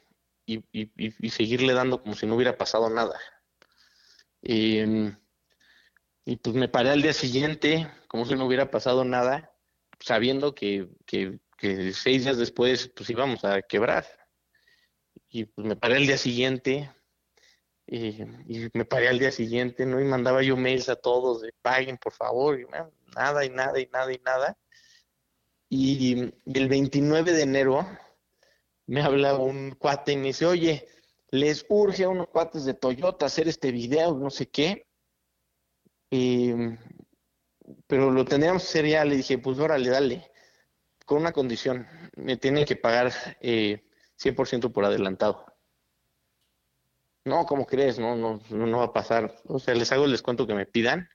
y, 0.47 0.63
y, 0.73 1.31
seguirle 1.31 1.73
dando 1.75 2.03
como 2.03 2.15
si 2.15 2.27
no 2.27 2.37
hubiera 2.37 2.57
pasado 2.57 2.89
nada. 2.89 3.19
Em, 4.43 5.17
y 6.25 6.37
pues 6.37 6.55
me 6.55 6.69
paré 6.69 6.91
al 6.91 7.03
día 7.03 7.13
siguiente, 7.13 7.91
como 8.09 8.25
si 8.25 8.35
no 8.35 8.47
hubiera 8.47 8.71
pasado 8.71 9.05
nada, 9.05 9.53
sabiendo 10.01 10.55
que, 10.55 10.89
que, 11.07 11.39
seis 11.93 12.25
días 12.25 12.37
después 12.37 12.89
pues 12.95 13.09
íbamos 13.11 13.45
a 13.45 13.63
quebrar. 13.63 14.07
Y 15.35 15.47
pues 15.47 15.67
me 15.67 15.75
paré 15.75 15.97
al 15.97 16.07
día 16.07 16.17
siguiente 16.17 16.89
Y, 17.89 18.23
y 18.47 18.69
me 18.73 18.85
paré 18.85 19.09
al 19.09 19.19
día 19.19 19.33
siguiente, 19.33 19.85
¿no? 19.85 20.01
Y 20.01 20.05
mandaba 20.05 20.45
yo 20.45 20.57
mails 20.57 20.89
a 20.89 20.95
todos 20.95 21.43
de 21.43 21.53
paguen, 21.61 21.99
por 21.99 22.13
favor, 22.13 22.57
nada 23.17 23.45
y 23.45 23.51
nada 23.51 23.81
y 23.81 23.87
nada 23.93 24.13
y 24.13 24.19
nada. 24.25 24.57
Y, 25.69 26.33
el 26.47 26.69
29 26.69 27.33
de 27.33 27.43
enero 27.43 27.85
me 28.87 29.03
habla 29.03 29.37
un 29.37 29.73
cuate 29.73 30.13
y 30.13 30.17
me 30.19 30.29
dice, 30.29 30.47
oye, 30.47 30.87
les 31.31 31.67
urge 31.69 32.05
a 32.05 32.11
unos 32.11 32.29
cuates 32.29 32.65
de 32.65 32.75
Toyota 32.75 33.27
hacer 33.27 33.49
este 33.49 33.73
video, 33.73 34.15
no 34.15 34.31
sé 34.31 34.49
qué. 34.49 34.87
Pero 37.89 38.13
lo 38.13 38.25
tendríamos 38.25 38.63
que 38.63 38.69
hacer 38.69 38.87
ya, 38.87 39.05
le 39.05 39.17
dije, 39.17 39.39
pues 39.39 39.59
órale, 39.59 39.91
dale, 39.91 40.31
con 41.05 41.19
una 41.19 41.33
condición, 41.33 41.89
me 42.15 42.37
tienen 42.37 42.65
que 42.65 42.77
pagar 42.77 43.13
eh, 43.41 43.83
100% 44.25 44.73
por 44.73 44.85
adelantado. 44.85 45.45
No, 47.25 47.47
¿cómo 47.47 47.67
crees? 47.67 47.99
No, 47.99 48.17
no, 48.17 48.41
no 48.51 48.79
va 48.79 48.85
a 48.85 48.93
pasar. 48.93 49.35
O 49.47 49.59
sea, 49.59 49.75
les 49.75 49.91
hago 49.93 50.05
el 50.05 50.13
descuento 50.13 50.47
que 50.47 50.55
me 50.55 50.67
pidan, 50.67 51.09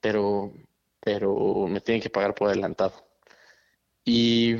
pero, 0.00 0.52
pero 1.00 1.66
me 1.68 1.80
tienen 1.80 2.02
que 2.02 2.10
pagar 2.10 2.34
por 2.34 2.48
adelantado. 2.48 3.08
Y, 4.04 4.56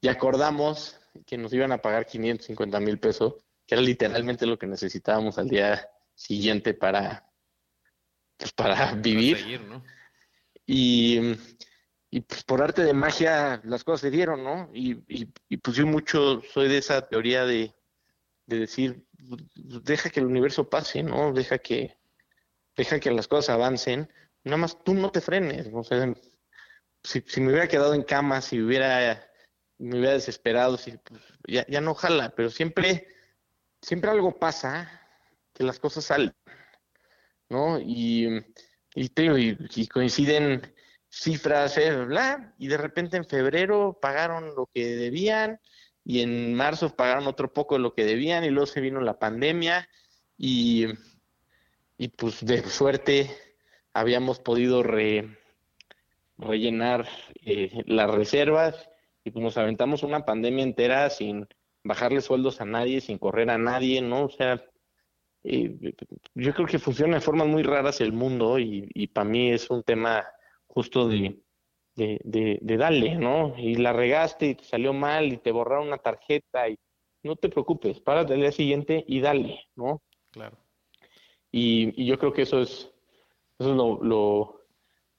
y 0.00 0.08
acordamos 0.08 0.98
que 1.26 1.38
nos 1.38 1.52
iban 1.52 1.72
a 1.72 1.80
pagar 1.80 2.06
550 2.06 2.80
mil 2.80 2.98
pesos, 2.98 3.34
que 3.66 3.74
era 3.74 3.82
literalmente 3.82 4.44
lo 4.44 4.58
que 4.58 4.66
necesitábamos 4.66 5.38
al 5.38 5.48
día 5.48 5.88
siguiente 6.14 6.74
para, 6.74 7.26
pues, 8.36 8.52
para 8.52 8.92
vivir. 8.94 9.38
Seguir, 9.38 9.62
¿no? 9.62 9.82
Y, 10.66 11.36
y 12.10 12.20
pues 12.20 12.44
por 12.44 12.62
arte 12.62 12.82
de 12.84 12.94
magia 12.94 13.60
las 13.64 13.84
cosas 13.84 14.02
se 14.02 14.10
dieron, 14.10 14.44
¿no? 14.44 14.70
Y, 14.72 15.02
y, 15.08 15.56
pues 15.56 15.76
yo 15.76 15.86
mucho 15.86 16.40
soy 16.52 16.68
de 16.68 16.78
esa 16.78 17.06
teoría 17.08 17.44
de, 17.44 17.74
de 18.46 18.58
decir, 18.60 19.04
deja 19.54 20.10
que 20.10 20.20
el 20.20 20.26
universo 20.26 20.70
pase, 20.70 21.02
¿no? 21.02 21.32
Deja 21.32 21.58
que, 21.58 21.98
deja 22.76 23.00
que 23.00 23.10
las 23.10 23.28
cosas 23.28 23.54
avancen. 23.54 24.10
Nada 24.44 24.58
más 24.58 24.82
tú 24.84 24.94
no 24.94 25.10
te 25.10 25.20
frenes. 25.20 25.68
O 25.72 25.82
sea, 25.82 26.14
si, 27.02 27.22
si 27.22 27.40
me 27.40 27.48
hubiera 27.48 27.68
quedado 27.68 27.94
en 27.94 28.04
cama, 28.04 28.40
si 28.40 28.60
hubiera, 28.62 29.28
me 29.78 29.98
hubiera 29.98 30.12
desesperado, 30.12 30.76
si, 30.76 30.92
pues, 30.98 31.20
ya, 31.48 31.66
ya 31.66 31.80
no 31.80 31.94
jala, 31.94 32.32
pero 32.36 32.50
siempre, 32.50 33.08
siempre 33.82 34.10
algo 34.10 34.38
pasa 34.38 35.02
que 35.52 35.64
las 35.64 35.80
cosas 35.80 36.04
salen, 36.04 36.34
¿no? 37.48 37.80
Y, 37.80 38.44
y, 38.94 39.10
y, 39.20 39.56
y 39.74 39.86
coinciden 39.88 40.75
cifras, 41.18 41.78
eh, 41.78 41.96
bla, 42.04 42.54
y 42.58 42.68
de 42.68 42.76
repente 42.76 43.16
en 43.16 43.24
febrero 43.24 43.98
pagaron 44.00 44.54
lo 44.54 44.66
que 44.72 44.96
debían, 44.96 45.60
y 46.04 46.20
en 46.20 46.54
marzo 46.54 46.94
pagaron 46.94 47.26
otro 47.26 47.52
poco 47.52 47.76
de 47.76 47.80
lo 47.80 47.94
que 47.94 48.04
debían, 48.04 48.44
y 48.44 48.50
luego 48.50 48.66
se 48.66 48.80
vino 48.80 49.00
la 49.00 49.18
pandemia, 49.18 49.88
y, 50.36 50.86
y 51.96 52.08
pues 52.08 52.44
de 52.44 52.62
suerte 52.68 53.30
habíamos 53.94 54.40
podido 54.40 54.82
re, 54.82 55.38
rellenar 56.36 57.08
eh, 57.44 57.82
las 57.86 58.10
reservas, 58.10 58.88
y 59.24 59.30
pues 59.30 59.42
nos 59.42 59.56
aventamos 59.56 60.02
una 60.02 60.24
pandemia 60.24 60.64
entera 60.64 61.08
sin 61.10 61.48
bajarle 61.82 62.20
sueldos 62.20 62.60
a 62.60 62.66
nadie, 62.66 63.00
sin 63.00 63.18
correr 63.18 63.50
a 63.50 63.58
nadie, 63.58 64.02
¿no? 64.02 64.26
O 64.26 64.30
sea, 64.30 64.62
eh, 65.44 65.94
yo 66.34 66.52
creo 66.52 66.66
que 66.66 66.78
funciona 66.78 67.16
de 67.16 67.20
formas 67.20 67.46
muy 67.46 67.62
raras 67.62 68.00
el 68.00 68.12
mundo 68.12 68.58
y, 68.58 68.88
y 68.92 69.06
para 69.08 69.28
mí 69.28 69.52
es 69.52 69.70
un 69.70 69.82
tema 69.82 70.26
justo 70.76 71.08
de, 71.08 71.40
de, 71.94 72.20
de, 72.22 72.58
de, 72.60 72.76
darle, 72.76 73.14
¿no? 73.14 73.54
Y 73.56 73.76
la 73.76 73.94
regaste 73.94 74.48
y 74.48 74.54
te 74.56 74.64
salió 74.64 74.92
mal 74.92 75.32
y 75.32 75.38
te 75.38 75.50
borraron 75.50 75.86
una 75.86 75.96
tarjeta 75.96 76.68
y 76.68 76.78
no 77.22 77.34
te 77.34 77.48
preocupes, 77.48 77.98
párate 78.00 78.34
al 78.34 78.40
día 78.40 78.52
siguiente 78.52 79.02
y 79.08 79.20
dale, 79.20 79.70
¿no? 79.74 80.02
Claro. 80.30 80.58
Y, 81.50 82.02
y 82.02 82.04
yo 82.04 82.18
creo 82.18 82.34
que 82.34 82.42
eso 82.42 82.60
es, 82.60 82.92
eso 83.58 83.70
es 83.70 83.74
lo, 83.74 84.04
lo, 84.04 84.66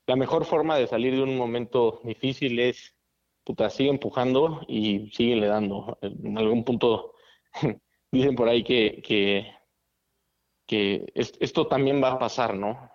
la 0.06 0.16
mejor 0.16 0.46
forma 0.46 0.78
de 0.78 0.86
salir 0.86 1.16
de 1.16 1.24
un 1.24 1.36
momento 1.36 2.02
difícil 2.04 2.60
es, 2.60 2.96
puta, 3.44 3.72
sigue 3.72 3.90
empujando 3.90 4.62
y 4.68 5.10
sigue 5.10 5.38
le 5.38 5.48
dando. 5.48 5.98
En 6.04 6.38
algún 6.38 6.64
punto 6.64 7.16
dicen 8.12 8.36
por 8.36 8.48
ahí 8.48 8.64
que, 8.64 9.02
que, 9.04 9.52
que 10.68 11.12
esto 11.16 11.66
también 11.66 12.00
va 12.00 12.12
a 12.12 12.20
pasar, 12.20 12.56
¿no? 12.56 12.92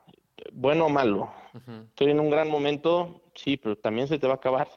Bueno 0.53 0.87
o 0.87 0.89
malo. 0.89 1.33
Uh 1.55 1.59
-huh. 1.59 1.89
Estoy 1.89 2.11
en 2.11 2.21
un 2.21 2.31
gran 2.31 2.49
momento, 2.49 3.23
sí, 3.35 3.57
pero 3.57 3.77
también 3.77 4.09
se 4.09 4.19
te 4.19 4.27
va 4.27 4.35
a 4.35 4.37
acabar. 4.37 4.69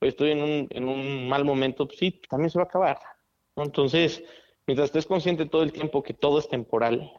Estoy 0.00 0.30
en 0.30 0.42
un, 0.42 0.66
en 0.70 0.88
un 0.88 1.28
mal 1.28 1.44
momento, 1.44 1.88
sí, 1.90 2.20
también 2.28 2.50
se 2.50 2.58
va 2.58 2.64
a 2.64 2.68
acabar. 2.68 2.98
¿no? 3.56 3.64
Entonces, 3.64 4.24
mientras 4.66 4.86
estés 4.86 5.06
consciente 5.06 5.46
todo 5.46 5.62
el 5.62 5.72
tiempo 5.72 6.02
que 6.02 6.14
todo 6.14 6.38
es 6.38 6.48
temporal, 6.48 7.12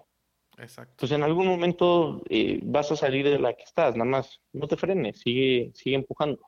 Exacto. 0.57 0.95
pues 0.97 1.11
en 1.11 1.23
algún 1.23 1.47
momento 1.47 2.21
eh, 2.29 2.59
vas 2.63 2.91
a 2.91 2.95
salir 2.95 3.25
de 3.29 3.39
la 3.39 3.53
que 3.53 3.63
estás, 3.63 3.95
nada 3.95 4.09
más 4.09 4.41
no 4.53 4.67
te 4.67 4.77
frenes, 4.77 5.19
sigue, 5.19 5.71
sigue 5.75 5.95
empujando. 5.95 6.41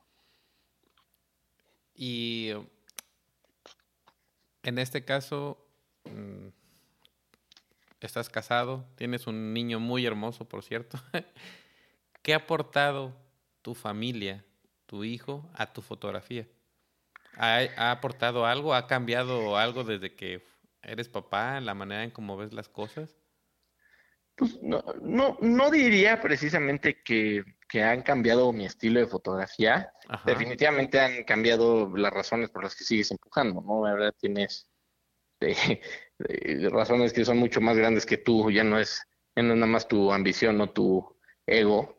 Y 1.94 2.50
en 4.62 4.78
este 4.78 5.04
caso, 5.04 5.58
mm, 6.04 6.48
estás 8.06 8.28
casado, 8.28 8.86
tienes 8.96 9.26
un 9.26 9.52
niño 9.52 9.80
muy 9.80 10.06
hermoso, 10.06 10.46
por 10.46 10.62
cierto. 10.62 10.98
¿Qué 12.22 12.34
ha 12.34 12.38
aportado 12.38 13.14
tu 13.62 13.74
familia, 13.74 14.44
tu 14.86 15.04
hijo, 15.04 15.48
a 15.54 15.72
tu 15.72 15.82
fotografía? 15.82 16.46
¿Ha, 17.36 17.60
¿Ha, 17.76 17.90
aportado 17.90 18.46
algo? 18.46 18.74
¿Ha 18.74 18.86
cambiado 18.86 19.56
algo 19.56 19.84
desde 19.84 20.14
que 20.14 20.44
eres 20.82 21.08
papá, 21.08 21.60
la 21.60 21.74
manera 21.74 22.04
en 22.04 22.10
cómo 22.10 22.36
ves 22.36 22.52
las 22.52 22.68
cosas? 22.68 23.16
Pues 24.36 24.60
no, 24.62 24.82
no, 25.00 25.38
no 25.40 25.70
diría 25.70 26.20
precisamente 26.20 27.02
que, 27.02 27.44
que, 27.68 27.82
han 27.82 28.02
cambiado 28.02 28.52
mi 28.52 28.66
estilo 28.66 28.98
de 28.98 29.06
fotografía. 29.06 29.92
Ajá. 30.08 30.24
Definitivamente 30.26 30.98
han 31.00 31.24
cambiado 31.24 31.96
las 31.96 32.12
razones 32.12 32.50
por 32.50 32.64
las 32.64 32.74
que 32.74 32.84
sigues 32.84 33.12
empujando, 33.12 33.60
¿no? 33.60 33.86
La 33.86 33.94
verdad 33.94 34.14
tienes 34.18 34.68
de 35.44 35.78
razones 36.70 37.12
que 37.12 37.24
son 37.24 37.38
mucho 37.38 37.60
más 37.60 37.76
grandes 37.76 38.06
que 38.06 38.18
tú, 38.18 38.50
ya 38.50 38.64
no 38.64 38.78
es, 38.78 39.02
ya 39.36 39.42
no 39.42 39.54
es 39.54 39.58
nada 39.58 39.70
más 39.70 39.88
tu 39.88 40.12
ambición 40.12 40.60
o 40.60 40.70
tu 40.70 41.16
ego, 41.46 41.98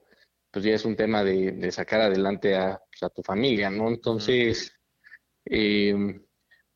pues 0.51 0.65
ya 0.65 0.73
es 0.73 0.85
un 0.85 0.95
tema 0.95 1.23
de, 1.23 1.71
sacar 1.71 2.01
adelante 2.01 2.55
a, 2.55 2.81
pues 2.89 3.03
a, 3.03 3.09
tu 3.09 3.21
familia, 3.23 3.69
¿no? 3.69 3.89
Entonces, 3.89 4.73
eh, 5.45 5.93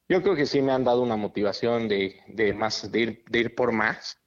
yo 0.09 0.21
creo 0.21 0.35
que 0.35 0.45
sí 0.45 0.61
me 0.61 0.71
han 0.71 0.83
dado 0.83 1.01
una 1.01 1.15
motivación 1.15 1.87
de, 1.87 2.19
de 2.27 2.53
más, 2.53 2.91
de 2.91 2.99
ir, 2.99 3.23
de 3.29 3.39
ir 3.39 3.55
por 3.55 3.71
más, 3.71 4.17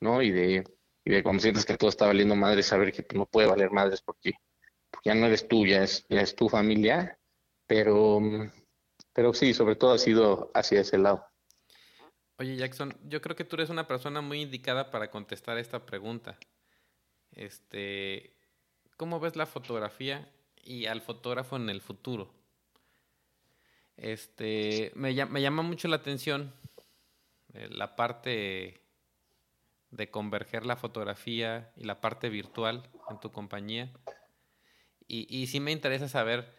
¿no? 0.00 0.22
Y 0.22 0.30
de, 0.30 0.64
y 1.04 1.10
de 1.10 1.22
cuando 1.22 1.42
sientes 1.42 1.64
que 1.64 1.76
todo 1.76 1.90
está 1.90 2.06
valiendo 2.06 2.34
madres, 2.34 2.66
saber 2.66 2.92
que 2.92 3.06
no 3.14 3.26
puede 3.26 3.46
valer 3.46 3.70
madres 3.70 4.02
porque, 4.02 4.32
porque 4.90 5.10
ya 5.10 5.14
no 5.14 5.26
eres 5.26 5.46
tú, 5.46 5.66
ya 5.66 5.82
es, 5.82 6.06
ya 6.08 6.20
es 6.22 6.34
tu 6.34 6.48
familia, 6.48 7.18
pero, 7.66 8.20
pero 9.12 9.32
sí, 9.32 9.54
sobre 9.54 9.76
todo 9.76 9.92
ha 9.92 9.98
sido 9.98 10.50
hacia 10.54 10.80
ese 10.80 10.98
lado. 10.98 11.24
Oye, 12.40 12.54
Jackson, 12.54 12.96
yo 13.08 13.20
creo 13.20 13.34
que 13.34 13.44
tú 13.44 13.56
eres 13.56 13.68
una 13.68 13.88
persona 13.88 14.20
muy 14.20 14.42
indicada 14.42 14.92
para 14.92 15.10
contestar 15.10 15.58
esta 15.58 15.84
pregunta. 15.84 16.38
Este, 17.32 18.32
¿cómo 18.96 19.18
ves 19.18 19.34
la 19.34 19.44
fotografía 19.44 20.32
y 20.62 20.86
al 20.86 21.00
fotógrafo 21.00 21.56
en 21.56 21.68
el 21.68 21.80
futuro? 21.80 22.32
Este, 23.96 24.92
me, 24.94 25.14
llama 25.14 25.62
mucho 25.62 25.88
la 25.88 25.96
atención 25.96 26.54
eh, 27.54 27.68
la 27.72 27.96
parte 27.96 28.84
de 29.90 30.10
converger 30.10 30.64
la 30.64 30.76
fotografía 30.76 31.72
y 31.74 31.82
la 31.84 32.00
parte 32.00 32.28
virtual 32.28 32.88
en 33.10 33.18
tu 33.18 33.32
compañía. 33.32 33.90
Y, 35.08 35.26
y 35.28 35.48
sí 35.48 35.58
me 35.58 35.72
interesa 35.72 36.08
saber 36.08 36.57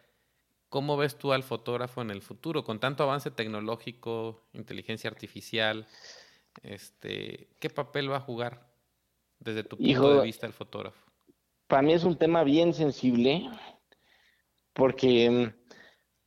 cómo 0.70 0.96
ves 0.96 1.18
tú 1.18 1.32
al 1.32 1.42
fotógrafo 1.42 2.00
en 2.00 2.10
el 2.10 2.22
futuro, 2.22 2.64
con 2.64 2.78
tanto 2.78 3.02
avance 3.02 3.30
tecnológico, 3.30 4.40
inteligencia 4.54 5.10
artificial, 5.10 5.86
este, 6.62 7.48
¿qué 7.58 7.68
papel 7.68 8.10
va 8.10 8.18
a 8.18 8.20
jugar 8.20 8.72
desde 9.40 9.64
tu 9.64 9.76
punto 9.76 9.90
Hijo, 9.90 10.14
de 10.14 10.22
vista 10.22 10.46
el 10.46 10.52
fotógrafo? 10.52 11.04
Para 11.66 11.82
mí 11.82 11.92
es 11.92 12.04
un 12.04 12.16
tema 12.16 12.44
bien 12.44 12.72
sensible, 12.72 13.50
porque, 14.72 15.52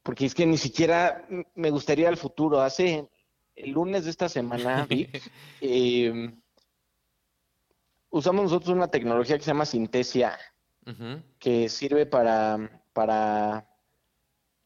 porque 0.04 0.26
es 0.26 0.36
que 0.36 0.46
ni 0.46 0.58
siquiera 0.58 1.26
me 1.56 1.72
gustaría 1.72 2.10
el 2.10 2.18
futuro. 2.18 2.62
Hace 2.62 3.10
el 3.56 3.72
lunes 3.72 4.04
de 4.04 4.12
esta 4.12 4.28
semana, 4.28 4.86
Vic, 4.90 5.22
eh, 5.62 6.34
usamos 8.10 8.44
nosotros 8.44 8.76
una 8.76 8.90
tecnología 8.90 9.38
que 9.38 9.44
se 9.44 9.52
llama 9.52 9.66
Sintesia, 9.66 10.38
uh 10.86 10.92
-huh. 10.92 11.24
que 11.40 11.70
sirve 11.70 12.06
para, 12.06 12.84
para 12.92 13.73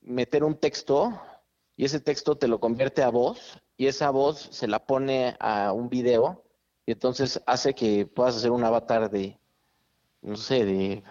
meter 0.07 0.43
un 0.43 0.55
texto 0.55 1.21
y 1.75 1.85
ese 1.85 1.99
texto 1.99 2.37
te 2.37 2.47
lo 2.47 2.59
convierte 2.59 3.03
a 3.03 3.09
voz 3.09 3.61
y 3.75 3.87
esa 3.87 4.09
voz 4.09 4.39
se 4.51 4.67
la 4.67 4.85
pone 4.85 5.35
a 5.39 5.73
un 5.73 5.89
video 5.89 6.43
y 6.85 6.93
entonces 6.93 7.41
hace 7.45 7.75
que 7.75 8.05
puedas 8.05 8.37
hacer 8.37 8.51
un 8.51 8.63
avatar 8.63 9.11
de, 9.11 9.37
no 10.21 10.37
sé, 10.37 10.65
de 10.65 11.03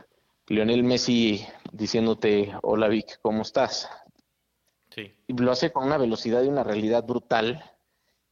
Lionel 0.49 0.83
Messi 0.83 1.47
diciéndote, 1.73 2.55
hola 2.63 2.89
Vic, 2.89 3.21
¿cómo 3.21 3.43
estás? 3.43 3.89
Sí. 4.91 5.15
Y 5.27 5.35
lo 5.35 5.53
hace 5.53 5.71
con 5.71 5.85
una 5.85 5.99
velocidad 5.99 6.43
y 6.43 6.49
una 6.49 6.65
realidad 6.65 7.05
brutal 7.05 7.63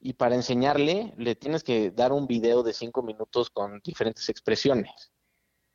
y 0.00 0.14
para 0.14 0.34
enseñarle 0.34 1.12
le 1.18 1.34
tienes 1.34 1.62
que 1.62 1.90
dar 1.90 2.12
un 2.12 2.26
video 2.26 2.62
de 2.62 2.72
cinco 2.72 3.02
minutos 3.02 3.50
con 3.50 3.80
diferentes 3.84 4.28
expresiones 4.28 5.12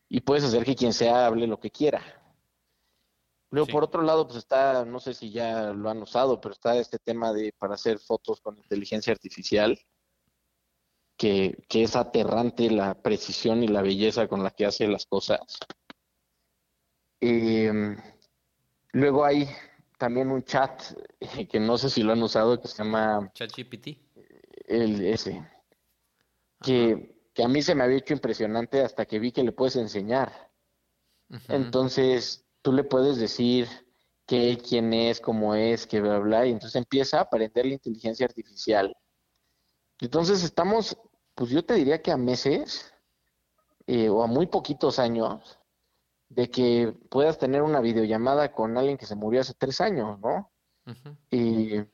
y 0.09 0.21
puedes 0.21 0.43
hacer 0.43 0.65
que 0.65 0.75
quien 0.75 0.93
sea 0.93 1.27
hable 1.27 1.45
lo 1.45 1.59
que 1.59 1.69
quiera. 1.69 2.18
Luego, 3.51 3.67
por 3.67 3.83
otro 3.83 4.03
lado, 4.03 4.27
pues 4.27 4.37
está, 4.37 4.85
no 4.85 4.99
sé 4.99 5.13
si 5.13 5.31
ya 5.31 5.73
lo 5.73 5.89
han 5.89 6.01
usado, 6.01 6.39
pero 6.39 6.53
está 6.53 6.77
este 6.77 6.99
tema 6.99 7.33
de 7.33 7.53
para 7.57 7.73
hacer 7.73 7.97
fotos 7.99 8.41
con 8.41 8.57
inteligencia 8.57 9.11
artificial, 9.11 9.79
que, 11.17 11.57
que 11.67 11.83
es 11.83 11.95
aterrante 11.95 12.69
la 12.69 12.93
precisión 13.01 13.63
y 13.63 13.67
la 13.67 13.81
belleza 13.81 14.27
con 14.27 14.43
la 14.43 14.51
que 14.51 14.65
hace 14.65 14.87
las 14.87 15.05
cosas. 15.05 15.57
Em, 17.19 17.97
luego 18.93 19.25
hay 19.25 19.49
también 19.97 20.29
un 20.29 20.43
chat 20.43 20.81
que 21.49 21.59
no 21.59 21.77
sé 21.77 21.89
si 21.89 22.03
lo 22.03 22.13
han 22.13 22.21
usado, 22.21 22.61
que 22.61 22.67
se 22.67 22.83
llama... 22.83 23.31
ChatGPT 23.33 24.09
el 24.69 25.05
ese. 25.05 25.45
Que, 26.61 27.15
que, 27.33 27.43
a 27.43 27.47
mí 27.47 27.61
se 27.61 27.75
me 27.75 27.83
había 27.83 27.97
hecho 27.97 28.13
impresionante 28.13 28.81
hasta 28.81 29.05
que 29.05 29.19
vi 29.19 29.31
que 29.31 29.43
le 29.43 29.51
puedes 29.51 29.75
enseñar. 29.75 30.51
Entonces, 31.47 32.45
tú 32.61 32.73
le 32.73 32.83
puedes 32.83 33.17
decir 33.17 33.67
qué, 34.25 34.57
quién 34.57 34.93
es, 34.93 35.19
cómo 35.19 35.55
es, 35.55 35.87
qué 35.87 36.01
bla, 36.01 36.19
bla, 36.19 36.45
y 36.45 36.51
entonces 36.51 36.75
empieza 36.75 37.17
a 37.17 37.21
aprender 37.21 37.65
la 37.65 37.73
inteligencia 37.73 38.25
artificial. 38.25 38.95
Entonces, 39.99 40.43
estamos, 40.43 40.97
pues 41.35 41.49
yo 41.49 41.65
te 41.65 41.73
diría 41.73 42.01
que 42.01 42.11
a 42.11 42.17
meses 42.17 42.93
eh, 43.87 44.09
o 44.09 44.23
a 44.23 44.27
muy 44.27 44.47
poquitos 44.47 44.99
años 44.99 45.59
de 46.29 46.49
que 46.49 46.95
puedas 47.09 47.37
tener 47.37 47.63
una 47.63 47.81
videollamada 47.81 48.51
con 48.51 48.77
alguien 48.77 48.97
que 48.97 49.07
se 49.07 49.15
murió 49.15 49.41
hace 49.41 49.55
tres 49.55 49.81
años, 49.81 50.19
¿no? 50.19 50.51
Y 51.29 51.75
eh, 51.75 51.87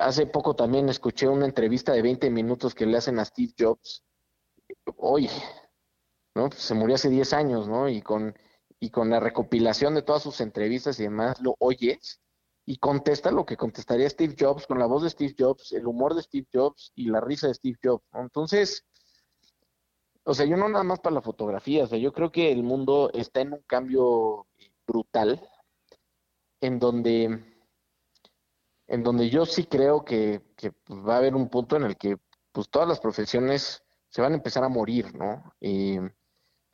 hace 0.00 0.26
poco 0.26 0.54
también 0.54 0.88
escuché 0.88 1.28
una 1.28 1.46
entrevista 1.46 1.92
de 1.92 2.02
20 2.02 2.30
minutos 2.30 2.74
que 2.74 2.86
le 2.86 2.98
hacen 2.98 3.18
a 3.18 3.24
Steve 3.24 3.52
Jobs. 3.58 4.04
Hoy, 4.96 5.30
¿no? 6.34 6.48
Pues 6.48 6.60
se 6.60 6.74
murió 6.74 6.96
hace 6.96 7.08
10 7.08 7.32
años, 7.32 7.68
¿no? 7.68 7.88
Y 7.88 8.02
con, 8.02 8.34
y 8.80 8.90
con 8.90 9.10
la 9.10 9.20
recopilación 9.20 9.94
de 9.94 10.02
todas 10.02 10.22
sus 10.22 10.40
entrevistas 10.40 10.98
y 11.00 11.04
demás, 11.04 11.40
lo 11.40 11.56
oyes 11.58 12.20
y 12.64 12.78
contesta 12.78 13.30
lo 13.30 13.46
que 13.46 13.56
contestaría 13.56 14.08
Steve 14.10 14.36
Jobs 14.38 14.66
con 14.66 14.78
la 14.78 14.86
voz 14.86 15.02
de 15.02 15.10
Steve 15.10 15.34
Jobs, 15.38 15.72
el 15.72 15.86
humor 15.86 16.14
de 16.14 16.22
Steve 16.22 16.46
Jobs 16.52 16.92
y 16.94 17.08
la 17.08 17.20
risa 17.20 17.48
de 17.48 17.54
Steve 17.54 17.78
Jobs. 17.82 18.04
Entonces, 18.12 18.84
o 20.24 20.34
sea, 20.34 20.44
yo 20.44 20.56
no 20.56 20.68
nada 20.68 20.84
más 20.84 21.00
para 21.00 21.14
la 21.14 21.22
fotografía, 21.22 21.84
o 21.84 21.86
sea, 21.86 21.98
yo 21.98 22.12
creo 22.12 22.30
que 22.30 22.52
el 22.52 22.62
mundo 22.62 23.10
está 23.14 23.40
en 23.40 23.54
un 23.54 23.62
cambio 23.62 24.46
brutal 24.86 25.48
en 26.60 26.78
donde 26.78 27.58
en 28.88 29.02
donde 29.02 29.28
yo 29.30 29.46
sí 29.46 29.64
creo 29.64 30.04
que, 30.04 30.42
pues, 30.84 31.00
va 31.06 31.14
a 31.14 31.18
haber 31.18 31.34
un 31.34 31.48
punto 31.48 31.76
en 31.76 31.84
el 31.84 31.96
que 31.96 32.16
pues 32.52 32.68
todas 32.70 32.88
las 32.88 33.00
profesiones 33.00 33.84
se 34.08 34.22
van 34.22 34.32
a 34.32 34.36
empezar 34.36 34.64
a 34.64 34.68
morir, 34.68 35.14
¿no? 35.14 35.54
Y 35.60 35.98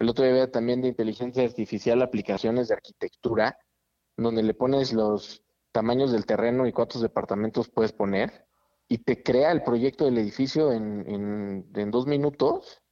el 0.05 0.11
otro 0.11 0.25
día 0.25 0.51
también 0.51 0.81
de 0.81 0.89
inteligencia 0.89 1.43
artificial 1.43 2.03
aplicaciones 2.03 2.69
de 2.69 2.75
arquitectura, 2.75 3.59
donde 4.17 4.43
le 4.43 4.55
pones 4.55 4.93
los 4.93 5.43
tamaños 5.73 6.13
del 6.13 6.27
terreno 6.27 6.67
y 6.67 6.73
cuántos 6.73 7.03
departamentos 7.03 7.69
puedes 7.69 7.93
poner, 7.93 8.47
y 8.87 8.99
te 8.99 9.23
crea 9.23 9.51
el 9.51 9.63
proyecto 9.63 10.05
del 10.05 10.19
edificio 10.19 10.73
en, 10.73 11.67
en 11.75 11.91
dos 11.91 12.07
minutos, 12.07 12.83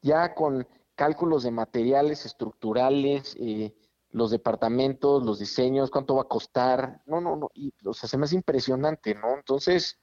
ya 0.00 0.34
con 0.34 0.66
cálculos 0.94 1.42
de 1.42 1.50
materiales 1.50 2.26
estructurales, 2.26 3.36
eh, 3.40 3.74
los 4.10 4.30
departamentos, 4.30 5.24
los 5.24 5.38
diseños, 5.38 5.90
cuánto 5.90 6.16
va 6.16 6.22
a 6.22 6.28
costar. 6.28 7.00
No, 7.06 7.20
no, 7.20 7.36
no. 7.36 7.50
Y, 7.54 7.72
o 7.84 7.94
sea, 7.94 8.08
se 8.08 8.18
me 8.18 8.24
hace 8.24 8.36
impresionante, 8.36 9.14
¿no? 9.14 9.34
Entonces, 9.34 9.98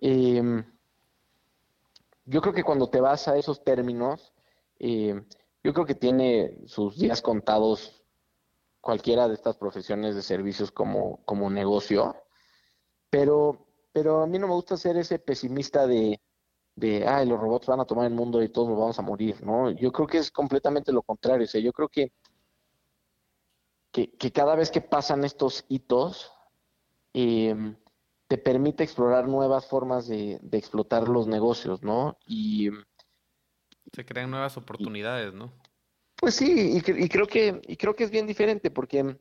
em, 0.00 0.64
yo 2.26 2.40
creo 2.40 2.54
que 2.54 2.62
cuando 2.62 2.88
te 2.88 3.00
vas 3.00 3.26
a 3.26 3.36
esos 3.36 3.64
términos, 3.64 4.33
em, 4.78 5.24
yo 5.62 5.72
creo 5.72 5.86
que 5.86 5.94
tiene 5.94 6.58
sus 6.66 6.98
días 6.98 7.22
contados 7.22 8.04
cualquiera 8.80 9.28
de 9.28 9.34
estas 9.34 9.56
profesiones 9.56 10.14
de 10.14 10.22
servicios 10.22 10.70
como, 10.70 11.24
como 11.24 11.50
negocio, 11.50 12.14
pero, 13.10 13.66
pero 13.92 14.22
a 14.22 14.26
mí 14.26 14.38
no 14.38 14.48
me 14.48 14.54
gusta 14.54 14.76
ser 14.76 14.96
ese 14.96 15.18
pesimista 15.18 15.86
de, 15.86 16.20
de, 16.76 17.06
ay, 17.06 17.26
los 17.26 17.40
robots 17.40 17.66
van 17.66 17.80
a 17.80 17.86
tomar 17.86 18.06
el 18.06 18.14
mundo 18.14 18.42
y 18.42 18.50
todos 18.50 18.68
nos 18.68 18.78
vamos 18.78 18.98
a 18.98 19.02
morir, 19.02 19.42
¿no? 19.44 19.70
Yo 19.70 19.90
creo 19.92 20.06
que 20.06 20.18
es 20.18 20.30
completamente 20.30 20.92
lo 20.92 21.02
contrario, 21.02 21.44
o 21.44 21.48
sea, 21.48 21.60
yo 21.60 21.72
creo 21.72 21.88
que 21.88 22.12
que, 23.94 24.32
cada 24.32 24.56
vez 24.56 24.72
que 24.72 24.80
pasan 24.80 25.24
estos 25.24 25.64
hitos, 25.68 26.32
em, 27.12 27.76
te 28.26 28.38
permite 28.38 28.82
explorar 28.82 29.28
nuevas 29.28 29.66
formas 29.66 30.08
de, 30.08 30.40
explotar 30.50 31.08
los 31.08 31.28
negocios, 31.28 31.82
¿no? 31.82 32.18
Y 32.26 32.70
se 33.94 34.04
crean 34.04 34.30
nuevas 34.30 34.56
oportunidades, 34.56 35.32
¿no? 35.32 35.52
Pues 36.16 36.34
sí, 36.34 36.78
y, 36.78 37.08
creo 37.08 37.26
que 37.26 37.60
y 37.66 37.76
creo 37.76 37.94
que 37.94 38.04
es 38.04 38.10
bien 38.10 38.26
diferente 38.26 38.70
porque, 38.70 39.16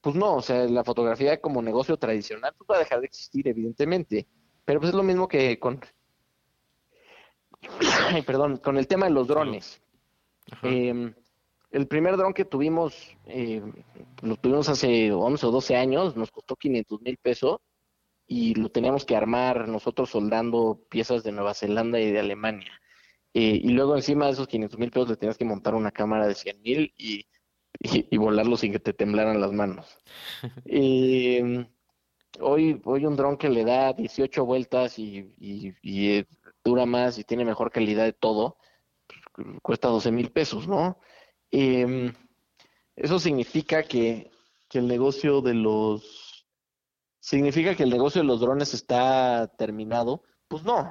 pues 0.00 0.16
no, 0.16 0.36
o 0.36 0.42
sea, 0.42 0.64
la 0.64 0.84
fotografía 0.84 1.40
como 1.40 1.62
negocio 1.62 1.96
tradicional 1.96 2.54
pues 2.56 2.68
va 2.70 2.76
a 2.76 2.80
dejar 2.80 3.00
de 3.00 3.06
existir, 3.06 3.46
evidentemente, 3.46 4.26
pero 4.64 4.80
pues 4.80 4.90
es 4.90 4.96
lo 4.96 5.02
mismo 5.02 5.28
que 5.28 5.58
con, 5.58 5.80
ay, 8.08 8.22
perdón, 8.22 8.56
con 8.58 8.78
el 8.78 8.86
tema 8.86 9.06
de 9.06 9.12
los 9.12 9.28
drones. 9.28 9.80
Eh, 10.62 11.14
el 11.70 11.86
primer 11.86 12.16
dron 12.16 12.32
que 12.32 12.44
tuvimos, 12.44 13.16
eh, 13.26 13.62
lo 14.22 14.36
tuvimos 14.36 14.68
hace 14.68 15.12
11 15.12 15.46
o 15.46 15.50
12 15.50 15.76
años, 15.76 16.16
nos 16.16 16.30
costó 16.32 16.56
500 16.56 17.00
mil 17.02 17.16
pesos 17.16 17.58
y 18.26 18.54
lo 18.54 18.70
teníamos 18.70 19.04
que 19.04 19.16
armar 19.16 19.68
nosotros 19.68 20.10
soldando 20.10 20.80
piezas 20.88 21.22
de 21.22 21.32
Nueva 21.32 21.54
Zelanda 21.54 22.00
y 22.00 22.10
de 22.10 22.18
Alemania. 22.18 22.72
Eh, 23.32 23.60
y 23.62 23.68
luego 23.70 23.96
encima 23.96 24.26
de 24.26 24.32
esos 24.32 24.48
500 24.48 24.78
mil 24.78 24.90
pesos 24.90 25.08
le 25.08 25.16
tenías 25.16 25.38
que 25.38 25.44
montar 25.44 25.74
una 25.74 25.92
cámara 25.92 26.26
de 26.26 26.34
100 26.34 26.62
mil 26.62 26.92
y, 26.96 27.26
y, 27.78 28.16
volarlo 28.16 28.56
sin 28.56 28.72
que 28.72 28.80
te 28.80 28.92
temblaran 28.92 29.40
las 29.40 29.52
manos. 29.52 29.86
Eh, 30.66 31.66
hoy, 32.40 32.80
hoy 32.84 33.06
un 33.06 33.16
dron 33.16 33.36
que 33.36 33.48
le 33.48 33.64
da 33.64 33.92
18 33.92 34.44
vueltas 34.44 34.98
y, 34.98 35.32
y, 35.38 36.26
dura 36.64 36.86
más 36.86 37.18
y 37.18 37.24
tiene 37.24 37.44
mejor 37.44 37.70
calidad 37.70 38.04
de 38.04 38.12
todo, 38.12 38.58
pues, 39.34 39.46
cuesta 39.62 39.88
12 39.88 40.10
mil 40.12 40.30
pesos, 40.30 40.68
¿no? 40.68 40.98
Eh, 41.50 42.12
eso 42.96 43.18
significa 43.18 43.82
que, 43.82 44.30
el 44.72 44.86
negocio 44.86 45.40
de 45.40 45.54
los 45.54 46.46
significa 47.18 47.74
que 47.74 47.82
el 47.82 47.90
negocio 47.90 48.20
de 48.20 48.26
los 48.28 48.40
drones 48.40 48.72
está 48.72 49.48
terminado. 49.58 50.22
Pues 50.46 50.62
no, 50.62 50.84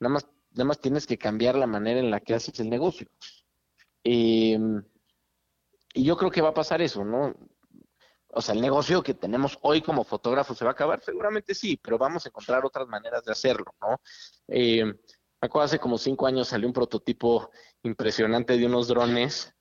nada 0.00 0.14
más, 0.14 0.26
nada 0.56 0.68
más 0.68 0.80
tienes 0.80 1.06
que 1.06 1.18
cambiar 1.18 1.54
la 1.54 1.66
manera 1.66 2.00
en 2.00 2.10
la 2.10 2.20
que 2.20 2.34
haces 2.34 2.58
el 2.60 2.70
negocio. 2.70 3.06
Y 4.02 4.56
yo 5.94 6.16
creo 6.16 6.30
que 6.30 6.42
va 6.42 6.50
a 6.50 6.54
pasar 6.54 6.80
eso, 6.82 7.04
¿no? 7.04 7.34
O 8.28 8.42
sea, 8.42 8.54
el 8.54 8.60
negocio 8.60 9.02
que 9.02 9.14
tenemos 9.14 9.58
hoy 9.62 9.80
como 9.80 10.04
fotógrafo 10.04 10.54
se 10.54 10.64
va 10.64 10.70
a 10.70 10.72
acabar, 10.72 11.02
seguramente 11.02 11.54
sí, 11.54 11.78
pero 11.82 11.96
vamos 11.96 12.24
a 12.24 12.28
encontrar 12.28 12.64
otras 12.64 12.86
maneras 12.88 13.24
de 13.24 13.32
hacerlo, 13.32 13.74
¿no? 13.80 14.00
Eh, 14.48 14.84
me 14.84 15.46
acuerdo 15.46 15.66
hace 15.66 15.78
como 15.78 15.98
cinco 15.98 16.26
años 16.26 16.48
salió 16.48 16.66
un 16.66 16.72
prototipo 16.72 17.50
impresionante 17.82 18.56
de 18.56 18.66
unos 18.66 18.88
drones 18.88 19.54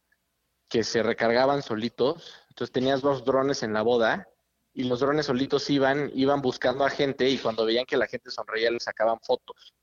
que 0.69 0.84
se 0.84 1.03
recargaban 1.03 1.61
solitos. 1.61 2.34
Entonces 2.49 2.72
tenías 2.72 3.01
dos 3.01 3.23
drones 3.23 3.63
en 3.63 3.73
la 3.73 3.81
boda 3.81 4.27
y 4.73 4.84
los 4.85 4.99
drones 4.99 5.26
solitos 5.27 5.69
iban, 5.69 6.11
iban 6.13 6.41
buscando 6.41 6.85
a 6.85 6.89
gente 6.89 7.30
y 7.30 7.38
cuando 7.38 7.65
veían 7.65 7.85
que 7.85 7.97
la 7.97 8.07
gente 8.07 8.31
sonreía 8.31 8.72
les 8.72 8.84
sacaban 8.84 9.19
fotos. 9.22 9.74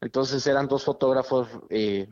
Entonces 0.00 0.46
eran 0.46 0.68
dos 0.68 0.84
fotógrafos 0.84 1.48
eh, 1.68 2.08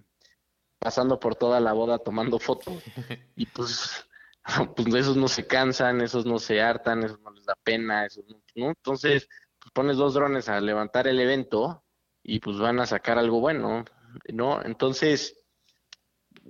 pasando 0.79 1.19
por 1.19 1.35
toda 1.37 1.61
la 1.61 1.73
boda 1.73 1.99
tomando 1.99 2.39
fotos. 2.39 2.83
Y 3.37 3.47
pues, 3.47 4.07
pues 4.77 4.95
esos 4.95 5.17
no 5.17 5.29
se 5.29 5.47
cansan, 5.47 6.01
esos 6.01 6.27
no 6.27 6.39
se 6.39 6.61
hartan, 6.61 7.05
esos 7.05 7.21
no 7.21 7.31
les 7.31 7.45
da 7.45 7.55
pena, 7.63 8.07
esos 8.07 8.25
no, 8.27 8.69
Entonces, 8.69 9.29
pues 9.59 9.73
pones 9.73 9.97
dos 9.97 10.15
drones 10.15 10.49
a 10.49 10.61
levantar 10.61 11.07
el 11.07 11.21
evento 11.21 11.85
y 12.23 12.41
pues 12.41 12.59
van 12.59 12.81
a 12.81 12.87
sacar 12.87 13.19
algo 13.19 13.41
bueno, 13.41 13.85
¿no? 14.33 14.63
Entonces, 14.63 15.39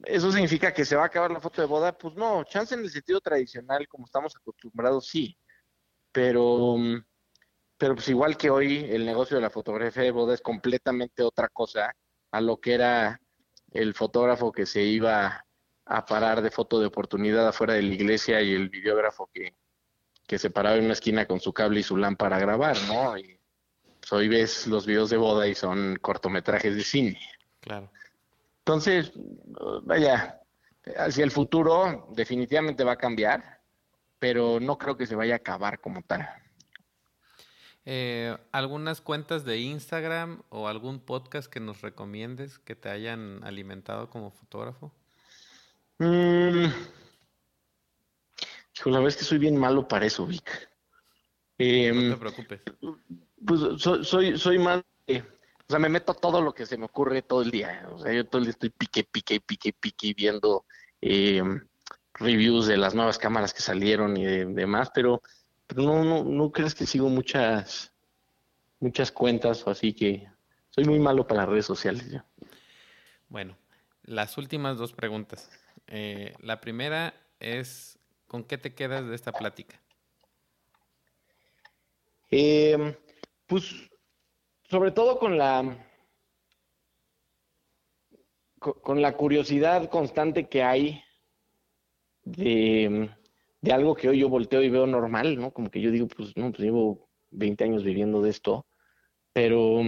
¿Eso 0.04 0.30
significa 0.30 0.72
que 0.72 0.84
se 0.84 0.96
va 0.96 1.02
a 1.02 1.06
acabar 1.06 1.30
la 1.30 1.40
foto 1.40 1.60
de 1.60 1.68
boda? 1.68 1.96
Pues 1.96 2.14
no, 2.14 2.44
chance 2.44 2.74
en 2.74 2.80
el 2.80 2.90
sentido 2.90 3.20
tradicional, 3.20 3.88
como 3.88 4.04
estamos 4.04 4.34
acostumbrados, 4.36 5.06
sí. 5.06 5.36
Pero, 6.12 6.76
pero 7.78 7.94
pues 7.94 8.08
igual 8.08 8.36
que 8.36 8.50
hoy, 8.50 8.84
el 8.90 9.06
negocio 9.06 9.36
de 9.36 9.42
la 9.42 9.50
fotografía 9.50 10.02
de 10.02 10.10
boda 10.10 10.34
es 10.34 10.42
completamente 10.42 11.22
otra 11.22 11.48
cosa 11.48 11.94
a 12.32 12.40
lo 12.40 12.60
que 12.60 12.74
era 12.74 13.20
el 13.70 13.94
fotógrafo 13.94 14.50
que 14.50 14.66
se 14.66 14.82
iba 14.82 15.44
a 15.86 16.04
parar 16.04 16.42
de 16.42 16.50
foto 16.50 16.80
de 16.80 16.86
oportunidad 16.86 17.46
afuera 17.46 17.74
de 17.74 17.82
la 17.82 17.94
iglesia 17.94 18.42
y 18.42 18.52
el 18.52 18.68
videógrafo 18.68 19.30
que, 19.32 19.54
que 20.26 20.38
se 20.38 20.50
paraba 20.50 20.76
en 20.76 20.84
una 20.84 20.92
esquina 20.92 21.26
con 21.26 21.40
su 21.40 21.52
cable 21.52 21.80
y 21.80 21.84
su 21.84 21.96
lámpara 21.96 22.36
a 22.36 22.40
grabar, 22.40 22.76
¿no? 22.88 23.16
Y 23.16 23.40
pues 24.00 24.12
hoy 24.12 24.28
ves 24.28 24.66
los 24.66 24.84
videos 24.84 25.10
de 25.10 25.16
boda 25.16 25.46
y 25.46 25.54
son 25.54 25.96
cortometrajes 26.02 26.74
de 26.74 26.82
cine. 26.82 27.20
Claro. 27.60 27.90
Entonces, 28.58 29.12
vaya, 29.84 30.40
hacia 30.96 31.24
el 31.24 31.30
futuro 31.30 32.08
definitivamente 32.14 32.84
va 32.84 32.92
a 32.92 32.98
cambiar, 32.98 33.62
pero 34.18 34.58
no 34.60 34.76
creo 34.76 34.96
que 34.96 35.06
se 35.06 35.14
vaya 35.14 35.34
a 35.34 35.38
acabar 35.38 35.80
como 35.80 36.02
tal. 36.02 36.28
Eh, 37.90 38.36
¿Algunas 38.52 39.00
cuentas 39.00 39.46
de 39.46 39.60
Instagram 39.60 40.42
o 40.50 40.68
algún 40.68 41.00
podcast 41.00 41.50
que 41.50 41.58
nos 41.58 41.80
recomiendes 41.80 42.58
que 42.58 42.76
te 42.76 42.90
hayan 42.90 43.42
alimentado 43.44 44.10
como 44.10 44.30
fotógrafo? 44.30 44.92
Mm. 45.98 46.66
la 48.84 48.92
verdad 48.92 49.08
es 49.08 49.16
que 49.16 49.24
soy 49.24 49.38
bien 49.38 49.56
malo 49.56 49.88
para 49.88 50.04
eso, 50.04 50.26
Vic. 50.26 50.44
no 51.58 51.64
Em, 51.64 52.10
te 52.10 52.16
preocupes. 52.18 52.60
Pues 53.46 53.60
soy, 53.80 54.04
soy, 54.04 54.38
soy 54.38 54.58
más, 54.58 54.82
de- 55.06 55.20
o 55.22 55.66
sea, 55.70 55.78
me 55.78 55.88
meto 55.88 56.12
a 56.12 56.14
todo 56.14 56.42
lo 56.42 56.52
que 56.52 56.66
se 56.66 56.76
me 56.76 56.84
ocurre 56.84 57.22
todo 57.22 57.40
el 57.40 57.50
día. 57.50 57.88
O 57.92 57.98
sea, 58.00 58.12
yo 58.12 58.26
todo 58.26 58.38
el 58.40 58.44
día 58.44 58.50
estoy 58.52 58.68
pique, 58.68 59.02
pique, 59.04 59.40
pique, 59.40 59.72
pique 59.72 60.12
viendo 60.12 60.66
eh, 61.00 61.42
reviews 62.12 62.66
de 62.66 62.76
las 62.76 62.94
nuevas 62.94 63.16
cámaras 63.16 63.54
que 63.54 63.62
salieron 63.62 64.14
y 64.18 64.26
de- 64.26 64.44
demás, 64.44 64.90
pero, 64.94 65.22
pero 65.68 65.82
no, 65.82 66.02
no, 66.04 66.24
no 66.24 66.50
crees 66.50 66.74
que 66.74 66.86
sigo 66.86 67.08
muchas, 67.08 67.94
muchas 68.80 69.12
cuentas 69.12 69.64
o 69.66 69.70
así 69.70 69.92
que 69.92 70.28
soy 70.70 70.84
muy 70.84 70.98
malo 70.98 71.26
para 71.26 71.42
las 71.42 71.50
redes 71.50 71.66
sociales. 71.66 72.10
yo. 72.10 72.20
Bueno, 73.28 73.56
las 74.02 74.38
últimas 74.38 74.78
dos 74.78 74.92
preguntas. 74.92 75.50
Eh, 75.86 76.34
la 76.40 76.60
primera 76.60 77.14
es, 77.38 77.98
¿con 78.26 78.44
qué 78.44 78.58
te 78.58 78.74
quedas 78.74 79.06
de 79.06 79.14
esta 79.14 79.32
plática? 79.32 79.80
Eh, 82.30 82.98
pues 83.46 83.90
sobre 84.68 84.90
todo 84.90 85.18
con 85.18 85.38
la 85.38 85.86
co- 88.58 88.80
con 88.82 89.00
la 89.02 89.16
curiosidad 89.16 89.88
constante 89.90 90.48
que 90.48 90.62
hay 90.62 91.02
de, 92.24 93.10
de 93.60 93.72
algo 93.72 93.94
que 93.94 94.08
hoy 94.08 94.20
yo 94.20 94.28
volteo 94.28 94.62
y 94.62 94.70
veo 94.70 94.86
normal, 94.86 95.36
¿no? 95.36 95.52
Como 95.52 95.70
que 95.70 95.80
yo 95.80 95.90
digo, 95.90 96.06
pues 96.08 96.36
no, 96.36 96.50
pues 96.50 96.60
llevo 96.60 97.08
20 97.30 97.64
años 97.64 97.84
viviendo 97.84 98.22
de 98.22 98.30
esto, 98.30 98.66
pero, 99.32 99.80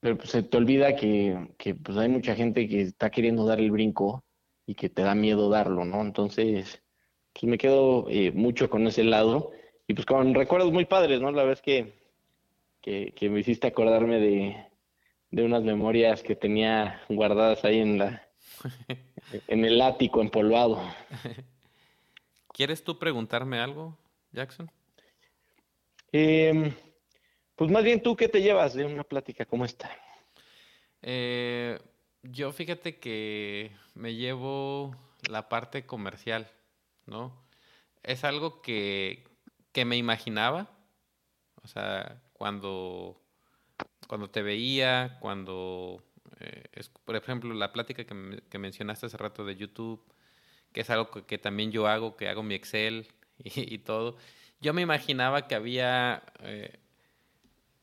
pero 0.00 0.16
pues, 0.16 0.30
se 0.30 0.42
te 0.42 0.56
olvida 0.56 0.96
que, 0.96 1.54
que 1.58 1.74
pues 1.74 1.98
hay 1.98 2.08
mucha 2.08 2.34
gente 2.34 2.68
que 2.68 2.82
está 2.82 3.10
queriendo 3.10 3.46
dar 3.46 3.60
el 3.60 3.70
brinco 3.70 4.24
y 4.66 4.74
que 4.74 4.88
te 4.88 5.02
da 5.02 5.14
miedo 5.14 5.50
darlo, 5.50 5.84
¿no? 5.84 6.00
Entonces, 6.00 6.82
pues 7.32 7.44
me 7.44 7.58
quedo 7.58 8.06
eh, 8.08 8.32
mucho 8.32 8.70
con 8.70 8.86
ese 8.86 9.04
lado 9.04 9.52
y 9.86 9.94
pues 9.94 10.06
con 10.06 10.34
recuerdos 10.34 10.72
muy 10.72 10.86
padres, 10.86 11.20
¿no? 11.20 11.30
La 11.30 11.42
verdad 11.42 11.54
es 11.54 11.62
que, 11.62 11.94
que, 12.80 13.12
que 13.14 13.28
me 13.28 13.40
hiciste 13.40 13.66
acordarme 13.66 14.18
de, 14.18 14.56
de 15.30 15.44
unas 15.44 15.62
memorias 15.62 16.22
que 16.22 16.36
tenía 16.36 17.02
guardadas 17.08 17.64
ahí 17.64 17.80
en 17.80 17.98
la, 17.98 18.28
en 19.48 19.64
el 19.64 19.80
ático 19.82 20.20
empolvado. 20.22 20.80
¿Quieres 22.54 22.84
tú 22.84 22.98
preguntarme 22.98 23.60
algo, 23.60 23.98
Jackson? 24.32 24.70
Em, 26.12 26.72
pues 27.56 27.70
más 27.70 27.84
bien 27.84 28.02
tú, 28.02 28.16
¿qué 28.16 28.28
te 28.28 28.42
llevas 28.42 28.74
de 28.74 28.84
una 28.86 29.04
plática 29.04 29.44
como 29.46 29.64
esta? 29.66 29.90
Eh, 31.02 31.78
yo 32.22 32.52
fíjate 32.52 32.98
que 32.98 33.72
me 33.94 34.14
llevo 34.14 34.96
la 35.28 35.48
parte 35.48 35.86
comercial, 35.86 36.50
¿no? 37.06 37.44
Es 38.02 38.24
algo 38.24 38.62
que, 38.62 39.24
que 39.72 39.84
me 39.84 39.96
imaginaba, 39.96 40.70
o 41.62 41.68
sea, 41.68 42.22
cuando, 42.34 43.22
cuando 44.08 44.30
te 44.30 44.42
veía, 44.42 45.18
cuando, 45.20 46.04
eh, 46.40 46.64
es- 46.74 46.90
por 46.90 47.16
ejemplo, 47.16 47.54
la 47.54 47.72
plática 47.72 48.04
que, 48.06 48.42
que 48.50 48.58
mencionaste 48.60 49.06
hace 49.06 49.18
rato 49.18 49.44
de 49.46 49.56
YouTube, 49.56 50.04
que 50.74 50.82
es 50.82 50.90
algo 50.90 51.10
que, 51.10 51.38
también 51.38 51.72
yo 51.72 51.86
hago, 51.86 52.16
que 52.16 52.28
hago 52.28 52.42
mi 52.42 52.54
Excel 52.54 53.06
y, 53.38 53.78
todo. 53.78 54.18
Yo 54.60 54.74
me 54.74 54.82
imaginaba 54.82 55.46
que 55.46 55.54
había 55.54 56.22
eh, 56.40 56.78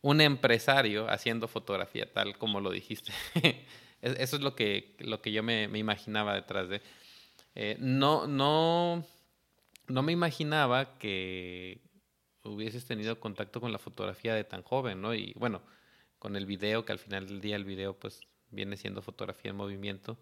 un 0.02 0.22
empresario 0.22 1.10
haciendo 1.10 1.48
fotografía, 1.48 2.12
tal 2.12 2.38
como 2.38 2.60
lo 2.62 2.70
dijiste. 2.72 3.12
Es- 4.02 4.18
Eso 4.20 4.36
es 4.38 4.42
lo 4.42 4.56
que, 4.56 4.96
lo 5.00 5.22
que 5.22 5.32
yo 5.32 5.44
me, 5.44 5.68
me 5.68 5.80
imaginaba 5.80 6.34
detrás 6.36 6.70
de. 6.70 6.82
Eh, 7.56 7.78
no, 7.80 8.28
no, 8.28 9.06
no 9.88 10.02
me 10.04 10.12
imaginaba 10.12 10.98
que 10.98 11.82
hubieses 12.44 12.86
tenido 12.86 13.20
contacto 13.20 13.62
con 13.62 13.72
la 13.72 13.78
fotografía 13.78 14.34
de 14.36 14.44
tan 14.44 14.64
joven, 14.64 15.02
¿no? 15.02 15.14
Y 15.14 15.34
bueno, 15.38 15.62
con 16.20 16.36
el 16.36 16.46
video, 16.46 16.84
que 16.84 16.94
al 16.94 17.00
final 17.00 17.28
del 17.28 17.42
día 17.42 17.56
el 17.56 17.66
video 17.66 17.94
pues 17.98 18.22
viene 18.50 18.76
siendo 18.78 19.02
fotografía 19.02 19.52
en 19.52 19.58
movimiento. 19.58 20.18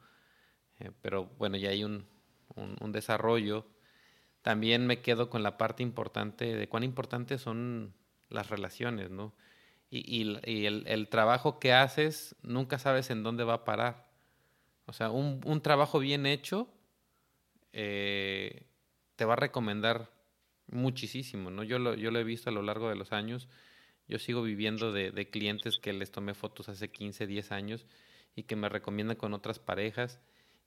Eh, 0.80 0.92
pero 1.02 1.26
bueno, 1.38 1.58
ya 1.58 1.70
hay 1.70 1.84
un, 1.84 2.06
un, 2.56 2.92
desarrollo. 2.92 3.66
También 4.42 4.88
me 4.88 5.02
quedo 5.02 5.30
con 5.30 5.44
la 5.44 5.58
parte 5.58 5.84
importante 5.84 6.56
de 6.56 6.68
cuán 6.68 6.84
importantes 6.84 7.42
son 7.42 7.94
las 8.30 8.50
relaciones, 8.50 9.10
¿no? 9.10 9.34
Y, 9.92 10.22
el, 10.22 11.08
trabajo 11.10 11.60
que 11.60 11.74
haces 11.74 12.36
nunca 12.44 12.78
sabes 12.78 13.10
en 13.10 13.24
dónde 13.24 13.44
va 13.44 13.56
a 13.56 13.66
parar. 13.66 14.10
O 14.86 14.94
sea, 14.94 15.10
un, 15.10 15.62
trabajo 15.62 16.00
bien 16.00 16.26
hecho 16.26 16.68
eh, 17.74 18.68
te 19.16 19.26
va 19.26 19.34
a 19.34 19.38
recomendar 19.38 20.12
muchísimo, 20.68 21.50
¿no? 21.50 21.64
Yo 21.64 21.80
lo, 21.80 21.96
yo 21.96 22.12
lo 22.12 22.20
he 22.20 22.24
visto 22.24 22.50
a 22.50 22.54
lo 22.54 22.62
largo 22.62 22.90
de 22.90 22.96
los 22.96 23.12
años. 23.12 23.48
Yo 24.08 24.20
sigo 24.20 24.42
viviendo 24.42 24.92
de, 24.92 25.12
de 25.12 25.30
clientes 25.30 25.78
que 25.78 25.94
les 25.94 26.12
tomé 26.12 26.34
fotos 26.34 26.70
hace 26.70 26.90
15, 26.90 27.28
10 27.28 27.52
años 27.52 27.86
y 28.36 28.44
que 28.44 28.56
me 28.56 28.70
recomiendan 28.70 29.18
con 29.18 29.34
otras 29.34 29.60
parejas 29.60 30.20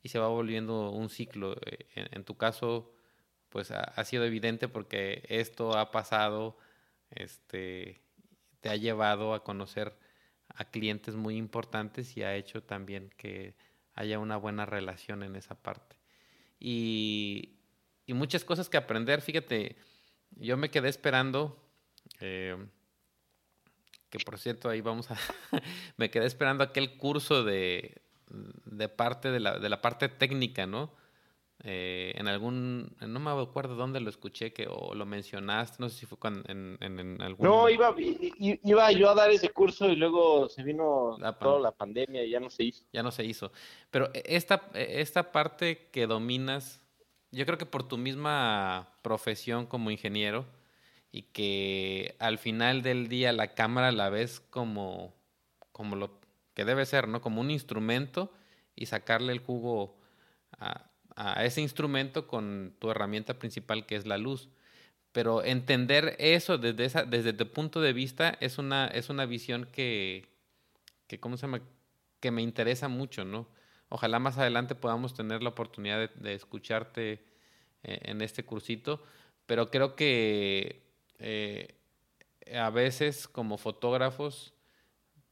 y 0.03 0.09
se 0.09 0.19
va 0.19 0.29
volviendo 0.29 0.91
un 0.91 1.09
ciclo. 1.09 1.57
Eh, 1.67 2.09
En, 2.13 2.25
tu 2.25 2.37
caso, 2.37 2.93
pues 3.49 3.71
ha, 3.71 3.83
ha 3.83 4.05
sido 4.05 4.25
evidente 4.25 4.69
porque 4.69 5.25
esto 5.29 5.77
ha 5.77 5.91
pasado, 5.91 6.59
este, 7.11 8.03
te 8.61 8.69
ha 8.71 8.77
llevado 8.77 9.35
a 9.35 9.45
conocer 9.45 9.97
a 10.49 10.65
clientes 10.65 11.15
muy 11.15 11.37
importantes 11.37 12.17
y 12.17 12.23
ha 12.23 12.35
hecho 12.37 12.63
también 12.63 13.11
que 13.17 13.55
haya 13.95 14.19
una 14.19 14.37
buena 14.37 14.67
relación 14.67 15.23
en 15.23 15.37
esa 15.37 15.55
parte. 15.55 15.97
Y, 16.59 17.57
y 18.07 18.15
muchas 18.15 18.45
cosas 18.45 18.69
que 18.69 18.77
aprender, 18.77 19.21
fíjate, 19.21 19.77
yo 20.37 20.57
me 20.57 20.71
quedé 20.71 20.89
esperando, 20.89 21.59
eh, 22.21 22.57
que 24.11 24.19
por 24.19 24.39
cierto 24.39 24.69
ahí 24.69 24.81
vamos 24.81 25.11
a, 25.11 25.17
me 25.97 26.11
quedé 26.11 26.27
esperando 26.27 26.65
aquel 26.65 26.97
curso 26.97 27.45
de, 27.45 28.03
de 28.65 28.89
parte 28.89 29.31
de 29.31 29.41
la, 29.41 29.59
de 29.59 29.69
la 29.69 29.81
parte 29.81 30.09
técnica, 30.09 30.67
¿no? 30.67 30.91
Eh, 31.65 32.13
en 32.17 32.27
algún, 32.27 32.97
no 33.01 33.21
me 33.21 33.31
acuerdo 33.31 33.77
dónde 33.77 34.01
lo 34.01 34.11
escuché 34.11 34.53
que 34.53 34.67
o 34.69 34.95
lo 34.95 35.07
mencionaste, 35.07 35.77
no 35.79 35.89
sé 35.89 36.01
si 36.01 36.07
fue 36.07 36.19
cuando, 36.19 36.43
en, 36.51 36.77
en, 36.81 36.99
en 36.99 37.23
algún... 37.23 37.47
No, 37.47 37.69
iba, 37.71 37.95
iba 37.99 38.91
yo 38.93 39.09
a 39.11 39.15
dar 39.15 39.31
ese 39.31 39.51
curso 39.51 39.89
y 39.89 39.95
luego 39.95 40.49
se 40.49 40.65
vino 40.65 41.17
La 41.21 41.39
toda 41.39 41.61
la 41.61 41.71
pandemia 41.71 42.25
y 42.25 42.31
ya 42.31 42.41
no 42.41 42.51
se 42.51 42.65
hizo. 42.65 42.85
ya 42.93 43.05
no 43.05 43.13
se 43.13 43.25
hizo. 43.25 43.53
Pero 43.93 44.11
e- 44.13 44.25
esta, 44.27 44.71
e- 44.75 45.01
esta 45.01 45.31
parte 45.31 45.89
que 45.93 46.09
dominas, 46.09 46.81
yo 47.31 47.47
creo 47.47 47.59
que 47.59 47.67
por 47.67 47.87
tu 47.87 47.97
misma 47.97 48.89
profesión 49.03 49.67
como 49.67 49.93
ingeniero 49.93 50.45
y 51.13 51.23
que 51.23 52.17
al 52.19 52.39
final 52.39 52.83
del 52.83 53.07
día 53.07 53.33
la 53.33 53.55
cámara 53.55 53.93
la 53.93 54.11
ves 54.11 54.41
como, 54.41 55.15
como 55.71 55.95
lo 55.95 56.22
que 56.55 56.65
debe 56.65 56.87
ser, 56.87 57.09
¿no? 57.09 57.21
Como 57.21 57.41
un 57.41 57.51
instrumento 57.51 58.33
y 58.77 58.87
sacarle 58.87 59.33
el 59.33 59.41
jugo 59.41 59.99
a, 60.59 60.89
ese 61.45 61.61
instrumento 61.61 62.27
con 62.27 62.75
tu 62.79 62.91
herramienta 62.91 63.39
principal 63.39 63.87
que 63.87 63.97
es 63.97 64.07
la 64.07 64.19
luz. 64.19 64.49
Pero 65.13 65.45
entender 65.45 66.17
eso 66.19 66.57
desde, 66.57 66.85
esa, 66.87 67.05
desde 67.05 67.35
tu 67.35 67.53
punto 67.53 67.81
de 67.83 67.93
vista 67.93 68.37
es 68.41 68.57
una, 68.59 68.87
es 68.87 69.11
una 69.11 69.27
visión 69.27 69.67
que, 69.71 70.29
que, 71.07 71.21
¿cómo 71.21 71.37
se 71.37 71.43
llama? 71.43 71.61
que 72.21 72.31
me 72.31 72.41
interesa 72.41 72.89
mucho, 72.89 73.25
¿no? 73.25 73.49
Ojalá 73.91 74.19
más 74.21 74.39
adelante 74.39 74.75
podamos 74.75 75.13
tener 75.13 75.43
la 75.43 75.51
oportunidad 75.51 75.99
de, 75.99 76.09
de 76.15 76.35
escucharte 76.35 77.25
eh, 77.83 77.99
en 78.05 78.23
este 78.23 78.45
cursito, 78.45 79.03
pero 79.45 79.71
creo 79.71 79.97
que 79.97 80.83
eh, 81.19 81.75
a 82.55 82.71
veces 82.71 83.27
como 83.27 83.59
fotógrafos 83.59 84.55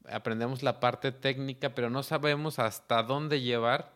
aprendemos 0.08 0.62
la 0.62 0.80
parte 0.80 1.12
técnica, 1.12 1.74
pero 1.74 1.90
no 1.90 2.02
sabemos 2.02 2.58
hasta 2.58 3.02
dónde 3.02 3.40
llevar, 3.40 3.92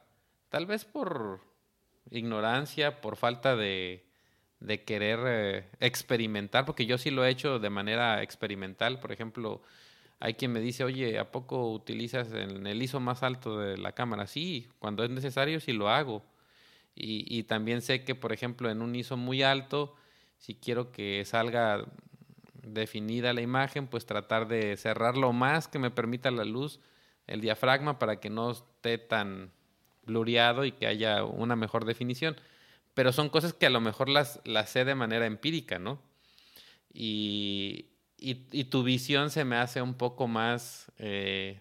tal 0.49 0.67
vez 0.67 0.85
por 0.85 1.41
ignorancia, 2.11 3.01
por 3.01 3.17
falta 3.17 3.57
de, 3.57 4.05
de 4.61 4.85
querer 4.85 5.21
eh, 5.27 5.69
experimentar, 5.81 6.65
porque 6.65 6.87
yo 6.87 6.99
sí 6.99 7.11
lo 7.11 7.25
he 7.25 7.31
hecho 7.31 7.59
de 7.59 7.71
manera 7.71 8.23
experimental, 8.23 9.01
por 9.01 9.13
ejemplo, 9.13 9.63
hay 10.21 10.35
quien 10.35 10.53
me 10.53 10.61
dice, 10.61 10.85
oye, 10.85 11.19
¿a 11.19 11.31
poco 11.31 11.71
utilizas 11.73 12.33
en 12.33 12.67
el 12.67 12.83
ISO 12.83 13.01
más 13.01 13.23
alto 13.23 13.59
de 13.59 13.77
la 13.77 13.93
cámara? 13.93 14.27
Sí, 14.27 14.69
cuando 14.79 15.05
es 15.05 15.11
necesario 15.11 15.61
sí 15.61 15.73
lo 15.73 15.91
hago. 15.91 16.25
Y, 16.95 17.27
y 17.37 17.43
también 17.43 17.83
sé 17.83 18.05
que, 18.05 18.15
por 18.15 18.33
ejemplo, 18.33 18.71
en 18.71 18.81
un 18.81 18.95
ISO 18.95 19.17
muy 19.17 19.43
alto, 19.43 19.97
si 20.39 20.55
quiero 20.55 20.93
que 20.93 21.25
salga 21.25 21.85
definida 22.67 23.33
la 23.33 23.41
imagen, 23.41 23.87
pues 23.87 24.07
tratar 24.07 24.49
de 24.49 24.77
cerrar 24.77 25.17
lo 25.17 25.33
más 25.33 25.69
que 25.69 25.79
me 25.79 25.91
permita 25.91 26.31
la 26.31 26.45
luz, 26.45 26.81
el 27.27 27.41
diafragma, 27.41 27.99
para 27.99 28.21
que 28.21 28.31
no 28.31 28.51
esté 28.51 28.99
tan 28.99 29.53
blureado 30.05 30.65
y 30.65 30.73
que 30.73 30.87
haya 30.87 31.25
una 31.25 31.57
mejor 31.57 31.85
definición. 31.85 32.37
Pero 32.95 33.13
son 33.13 33.29
cosas 33.29 33.53
que 33.53 33.67
a 33.67 33.71
lo 33.71 33.81
mejor 33.81 34.09
las, 34.09 34.41
las 34.45 34.71
sé 34.71 34.85
de 34.85 34.95
manera 34.95 35.27
empírica, 35.27 35.79
¿no? 35.79 36.01
Y, 36.93 37.87
y, 38.19 38.65
tu 38.65 38.85
visión 38.85 39.31
se 39.31 39.45
me 39.45 39.57
hace 39.57 39.83
un 39.83 39.95
poco 39.95 40.29
más 40.29 40.93
eh, 40.99 41.61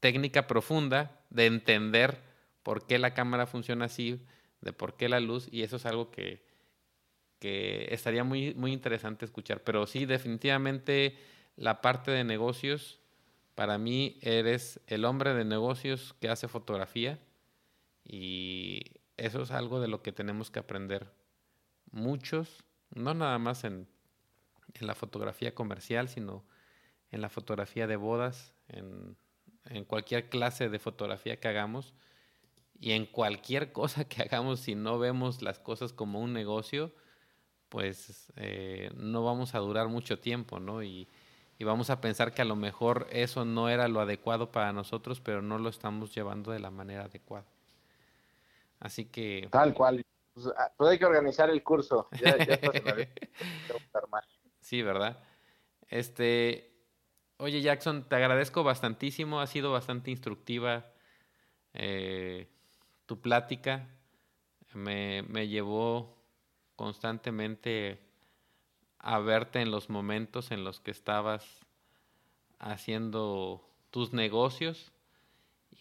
técnica 0.00 0.46
profunda 0.46 1.20
de 1.30 1.46
entender 1.46 2.18
por 2.62 2.86
qué 2.86 2.98
la 2.98 3.14
cámara 3.14 3.46
funciona 3.46 3.84
así, 3.84 4.24
de 4.62 4.72
por 4.72 4.96
qué 4.96 5.08
la 5.08 5.20
luz, 5.20 5.48
y 5.52 5.62
eso 5.62 5.76
es 5.76 5.86
algo 5.86 6.10
que, 6.10 6.42
que 7.42 7.88
estaría 7.92 8.22
muy, 8.22 8.54
muy 8.54 8.72
interesante 8.72 9.24
escuchar. 9.24 9.64
Pero 9.64 9.84
sí, 9.88 10.06
definitivamente 10.06 11.16
la 11.56 11.80
parte 11.80 12.12
de 12.12 12.22
negocios, 12.22 13.00
para 13.56 13.78
mí 13.78 14.16
eres 14.20 14.80
el 14.86 15.04
hombre 15.04 15.34
de 15.34 15.44
negocios 15.44 16.14
que 16.20 16.28
hace 16.28 16.46
fotografía 16.46 17.18
y 18.04 18.92
eso 19.16 19.42
es 19.42 19.50
algo 19.50 19.80
de 19.80 19.88
lo 19.88 20.04
que 20.04 20.12
tenemos 20.12 20.52
que 20.52 20.60
aprender 20.60 21.10
muchos, 21.90 22.62
no 22.94 23.12
nada 23.12 23.40
más 23.40 23.64
en, 23.64 23.88
en 24.74 24.86
la 24.86 24.94
fotografía 24.94 25.52
comercial, 25.52 26.08
sino 26.08 26.44
en 27.10 27.22
la 27.22 27.28
fotografía 27.28 27.88
de 27.88 27.96
bodas, 27.96 28.54
en, 28.68 29.16
en 29.64 29.84
cualquier 29.84 30.28
clase 30.28 30.68
de 30.68 30.78
fotografía 30.78 31.40
que 31.40 31.48
hagamos 31.48 31.92
y 32.78 32.92
en 32.92 33.04
cualquier 33.04 33.72
cosa 33.80 34.04
que 34.04 34.22
hagamos, 34.22 34.60
si 34.60 34.76
no 34.76 35.00
vemos 35.00 35.42
las 35.42 35.58
cosas 35.58 35.92
como 35.92 36.20
un 36.20 36.32
negocio, 36.32 36.92
pues 37.72 38.30
eh, 38.36 38.90
no 38.96 39.24
vamos 39.24 39.54
a 39.54 39.58
durar 39.60 39.88
mucho 39.88 40.18
tiempo, 40.18 40.60
¿no? 40.60 40.82
Y, 40.82 41.08
y, 41.58 41.64
vamos 41.64 41.88
a 41.88 42.02
pensar 42.02 42.34
que 42.34 42.42
a 42.42 42.44
lo 42.44 42.54
mejor 42.54 43.06
eso 43.10 43.46
no 43.46 43.70
era 43.70 43.88
lo 43.88 44.02
adecuado 44.02 44.52
para 44.52 44.74
nosotros, 44.74 45.20
pero 45.20 45.40
no 45.40 45.56
lo 45.56 45.70
estamos 45.70 46.14
llevando 46.14 46.52
de 46.52 46.60
la 46.60 46.70
manera 46.70 47.04
adecuada. 47.04 47.46
Así 48.78 49.06
que... 49.06 49.48
Tal 49.50 49.72
cual. 49.72 50.04
Pues, 50.34 50.48
ah, 50.48 50.70
pues 50.76 50.90
hay 50.90 50.98
que 50.98 51.06
organizar 51.06 51.48
el 51.48 51.62
curso. 51.62 52.08
Ya, 52.20 52.36
ya 52.44 52.60
sí, 54.60 54.82
¿verdad? 54.82 55.18
Este, 55.88 56.74
oye 57.38 57.62
Jackson, 57.62 58.06
te 58.06 58.16
agradezco 58.16 58.64
bastantísimo, 58.64 59.40
ha 59.40 59.46
sido 59.46 59.72
bastante 59.72 60.10
instructiva 60.10 60.92
eh, 61.72 62.50
tu 63.06 63.22
plática, 63.22 63.88
me, 64.74 65.22
me 65.22 65.48
llevó 65.48 66.21
constantemente 66.82 68.00
a 68.98 69.20
verte 69.20 69.60
en 69.60 69.70
los 69.70 69.88
momentos 69.88 70.50
en 70.50 70.64
los 70.64 70.80
que 70.80 70.90
estabas 70.90 71.64
haciendo 72.58 73.64
tus 73.92 74.12
negocios 74.12 74.90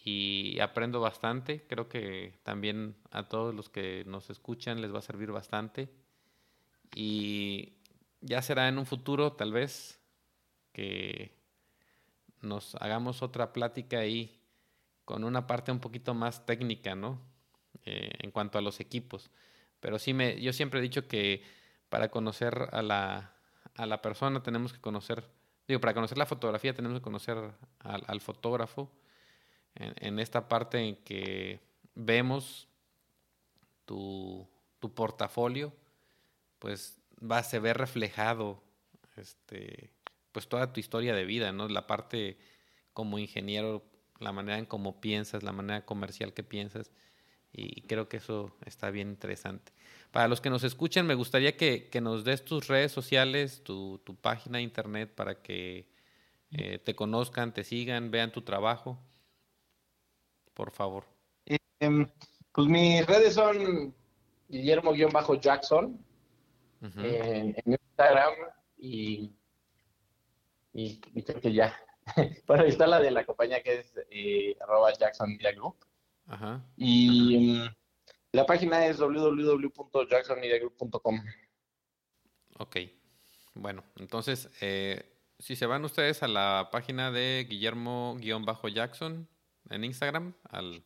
y 0.05 0.59
aprendo 0.59 1.01
bastante. 1.01 1.65
Creo 1.67 1.89
que 1.89 2.39
también 2.43 2.95
a 3.09 3.29
todos 3.29 3.55
los 3.55 3.67
que 3.67 4.03
nos 4.05 4.29
escuchan 4.29 4.79
les 4.79 4.93
va 4.93 4.99
a 4.99 5.01
servir 5.01 5.31
bastante. 5.31 5.89
Y 6.93 7.73
ya 8.21 8.43
será 8.43 8.67
en 8.67 8.77
un 8.77 8.85
futuro, 8.85 9.33
tal 9.33 9.53
vez, 9.53 9.99
que 10.71 11.35
nos 12.41 12.75
hagamos 12.75 13.23
otra 13.23 13.53
plática 13.53 13.97
ahí 13.97 14.39
con 15.03 15.23
una 15.23 15.47
parte 15.47 15.71
un 15.71 15.79
poquito 15.79 16.13
más 16.13 16.45
técnica, 16.45 16.93
¿no? 16.93 17.19
Eh, 17.85 18.11
en 18.19 18.29
cuanto 18.29 18.59
a 18.59 18.61
los 18.61 18.79
equipos. 18.79 19.31
Pero 19.81 19.99
sí, 19.99 20.13
me, 20.13 20.39
yo 20.39 20.53
siempre 20.53 20.79
he 20.79 20.83
dicho 20.83 21.09
que 21.09 21.43
para 21.89 22.09
conocer 22.09 22.69
a 22.71 22.81
la, 22.81 23.33
a 23.75 23.85
la 23.85 24.01
persona 24.01 24.41
tenemos 24.41 24.71
que 24.71 24.79
conocer, 24.79 25.25
digo, 25.67 25.81
para 25.81 25.93
conocer 25.93 26.17
la 26.17 26.25
fotografía 26.25 26.73
tenemos 26.73 26.99
que 26.99 27.03
conocer 27.03 27.37
al, 27.79 28.03
al 28.07 28.21
fotógrafo 28.21 28.89
en, 29.75 30.19
esta 30.19 30.47
parte 30.47 30.79
en 30.79 30.95
que 30.97 31.59
vemos 31.95 32.67
tu, 33.85 34.47
tu 34.79 34.93
portafolio, 34.93 35.73
pues 36.59 37.01
va, 37.19 37.39
a 37.39 37.59
ver 37.59 37.77
reflejado 37.77 38.61
este, 39.15 39.91
pues 40.31 40.47
toda 40.47 40.73
tu 40.73 40.79
historia 40.79 41.13
de 41.15 41.25
vida, 41.25 41.51
¿no? 41.51 41.67
La 41.67 41.87
parte 41.87 42.37
como 42.93 43.19
ingeniero, 43.19 43.83
la 44.19 44.31
manera 44.31 44.57
en 44.59 44.65
cómo 44.65 45.01
piensas, 45.01 45.43
la 45.43 45.51
manera 45.51 45.85
comercial 45.85 46.33
que 46.33 46.43
piensas, 46.43 46.91
y 47.53 47.81
creo 47.81 48.07
que 48.07 48.17
eso 48.17 48.55
está 48.65 48.91
bien 48.91 49.09
interesante. 49.09 49.71
Para 50.11 50.27
los 50.27 50.41
que 50.41 50.49
nos 50.49 50.63
escuchan, 50.63 51.07
me 51.07 51.15
gustaría 51.15 51.57
que, 51.57 51.89
que 51.89 52.01
nos 52.01 52.23
des 52.23 52.43
tus 52.43 52.67
redes 52.67 52.91
sociales, 52.91 53.63
tu, 53.63 53.99
tu 54.05 54.15
página 54.15 54.57
de 54.57 54.63
internet 54.63 55.13
para 55.13 55.41
que 55.41 55.87
eh, 56.51 56.79
te 56.79 56.95
conozcan, 56.95 57.53
te 57.53 57.63
sigan, 57.63 58.11
vean 58.11 58.31
tu 58.31 58.41
trabajo 58.41 58.99
por 60.53 60.71
favor? 60.71 61.05
Em, 61.79 62.07
pues 62.51 62.67
mis 62.67 63.05
redes 63.05 63.33
son 63.33 63.95
Guillermo-Jackson 64.49 65.97
en, 66.97 67.55
Instagram 67.65 68.33
y, 68.77 69.31
y, 70.73 70.99
creo 71.23 71.41
que 71.41 71.53
ya. 71.53 71.75
bueno, 72.47 72.63
está 72.63 72.87
la 72.87 72.99
de 72.99 73.11
la 73.11 73.25
compañía 73.25 73.63
que 73.63 73.79
es 73.79 73.93
eh, 74.09 74.55
arroba 74.61 74.93
Jackson 74.93 75.31
Media 75.31 75.51
Group. 75.53 75.77
Ajá. 76.27 76.63
Y 76.77 77.35
em, 77.35 77.67
la 78.31 78.45
página 78.45 78.85
es 78.85 78.99
www.jacksonmediagroup.com. 78.99 81.21
Ok. 82.59 82.77
Bueno, 83.53 83.83
entonces, 83.97 84.49
eh, 84.61 85.03
si 85.39 85.55
se 85.55 85.65
van 85.65 85.83
ustedes 85.83 86.21
a 86.23 86.27
la 86.27 86.69
página 86.71 87.11
de 87.11 87.47
Guillermo-Jackson, 87.49 89.27
en 89.69 89.83
Instagram. 89.83 90.33
Al, 90.49 90.83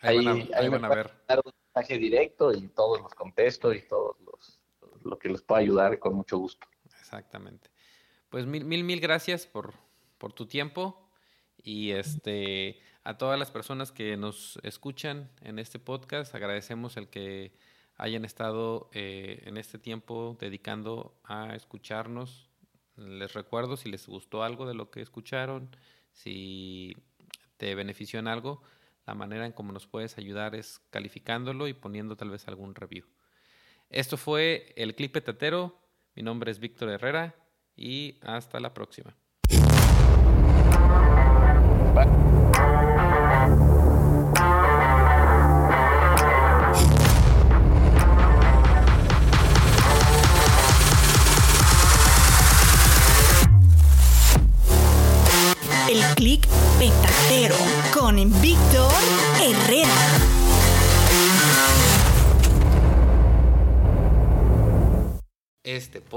ahí, 0.00 0.24
van 0.24 0.84
a, 0.84 0.88
ver. 0.88 1.10
Dar 1.28 1.40
un 1.44 1.52
mensaje 1.74 1.98
directo 1.98 2.52
y 2.52 2.68
todos 2.68 3.00
los 3.00 3.14
contesto 3.14 3.72
y 3.72 3.82
todos 3.82 4.16
los 4.20 4.58
lo 5.04 5.18
que 5.18 5.28
les 5.28 5.42
pueda 5.42 5.60
ayudar 5.60 5.98
con 5.98 6.14
mucho 6.14 6.38
gusto. 6.38 6.66
Exactamente. 7.00 7.70
Pues 8.28 8.46
mil, 8.46 8.64
mil, 8.64 8.84
mil 8.84 9.00
gracias 9.00 9.46
por, 9.46 9.74
por 10.18 10.32
tu 10.32 10.46
tiempo 10.46 11.10
y 11.56 11.90
este 11.90 12.80
a 13.04 13.18
todas 13.18 13.38
las 13.38 13.50
personas 13.50 13.90
que 13.92 14.16
nos 14.16 14.58
escuchan 14.62 15.30
en 15.42 15.58
este 15.58 15.78
podcast, 15.78 16.34
agradecemos 16.34 16.96
el 16.96 17.08
que 17.08 17.52
hayan 17.96 18.24
estado 18.24 18.90
eh, 18.92 19.42
en 19.46 19.56
este 19.56 19.78
tiempo 19.78 20.36
dedicando 20.40 21.18
a 21.24 21.54
escucharnos. 21.54 22.48
Les 22.96 23.32
recuerdo 23.32 23.76
si 23.76 23.90
les 23.90 24.06
gustó 24.06 24.42
algo 24.42 24.66
de 24.66 24.74
lo 24.74 24.90
que 24.90 25.00
escucharon, 25.00 25.74
si 26.12 26.96
te 27.56 27.74
benefició 27.74 28.18
en 28.18 28.28
algo, 28.28 28.62
la 29.06 29.14
manera 29.14 29.46
en 29.46 29.52
cómo 29.52 29.72
nos 29.72 29.86
puedes 29.86 30.16
ayudar 30.18 30.54
es 30.54 30.80
calificándolo 30.90 31.66
y 31.66 31.74
poniendo 31.74 32.16
tal 32.16 32.30
vez 32.30 32.46
algún 32.46 32.74
review. 32.74 33.04
Esto 33.90 34.16
fue 34.16 34.72
el 34.76 34.94
Clip 34.94 35.12
Petatero. 35.12 35.78
Mi 36.14 36.22
nombre 36.22 36.50
es 36.50 36.60
Víctor 36.60 36.88
Herrera 36.88 37.34
y 37.76 38.18
hasta 38.22 38.60
la 38.60 38.72
próxima. 38.72 39.16
El 41.94 42.31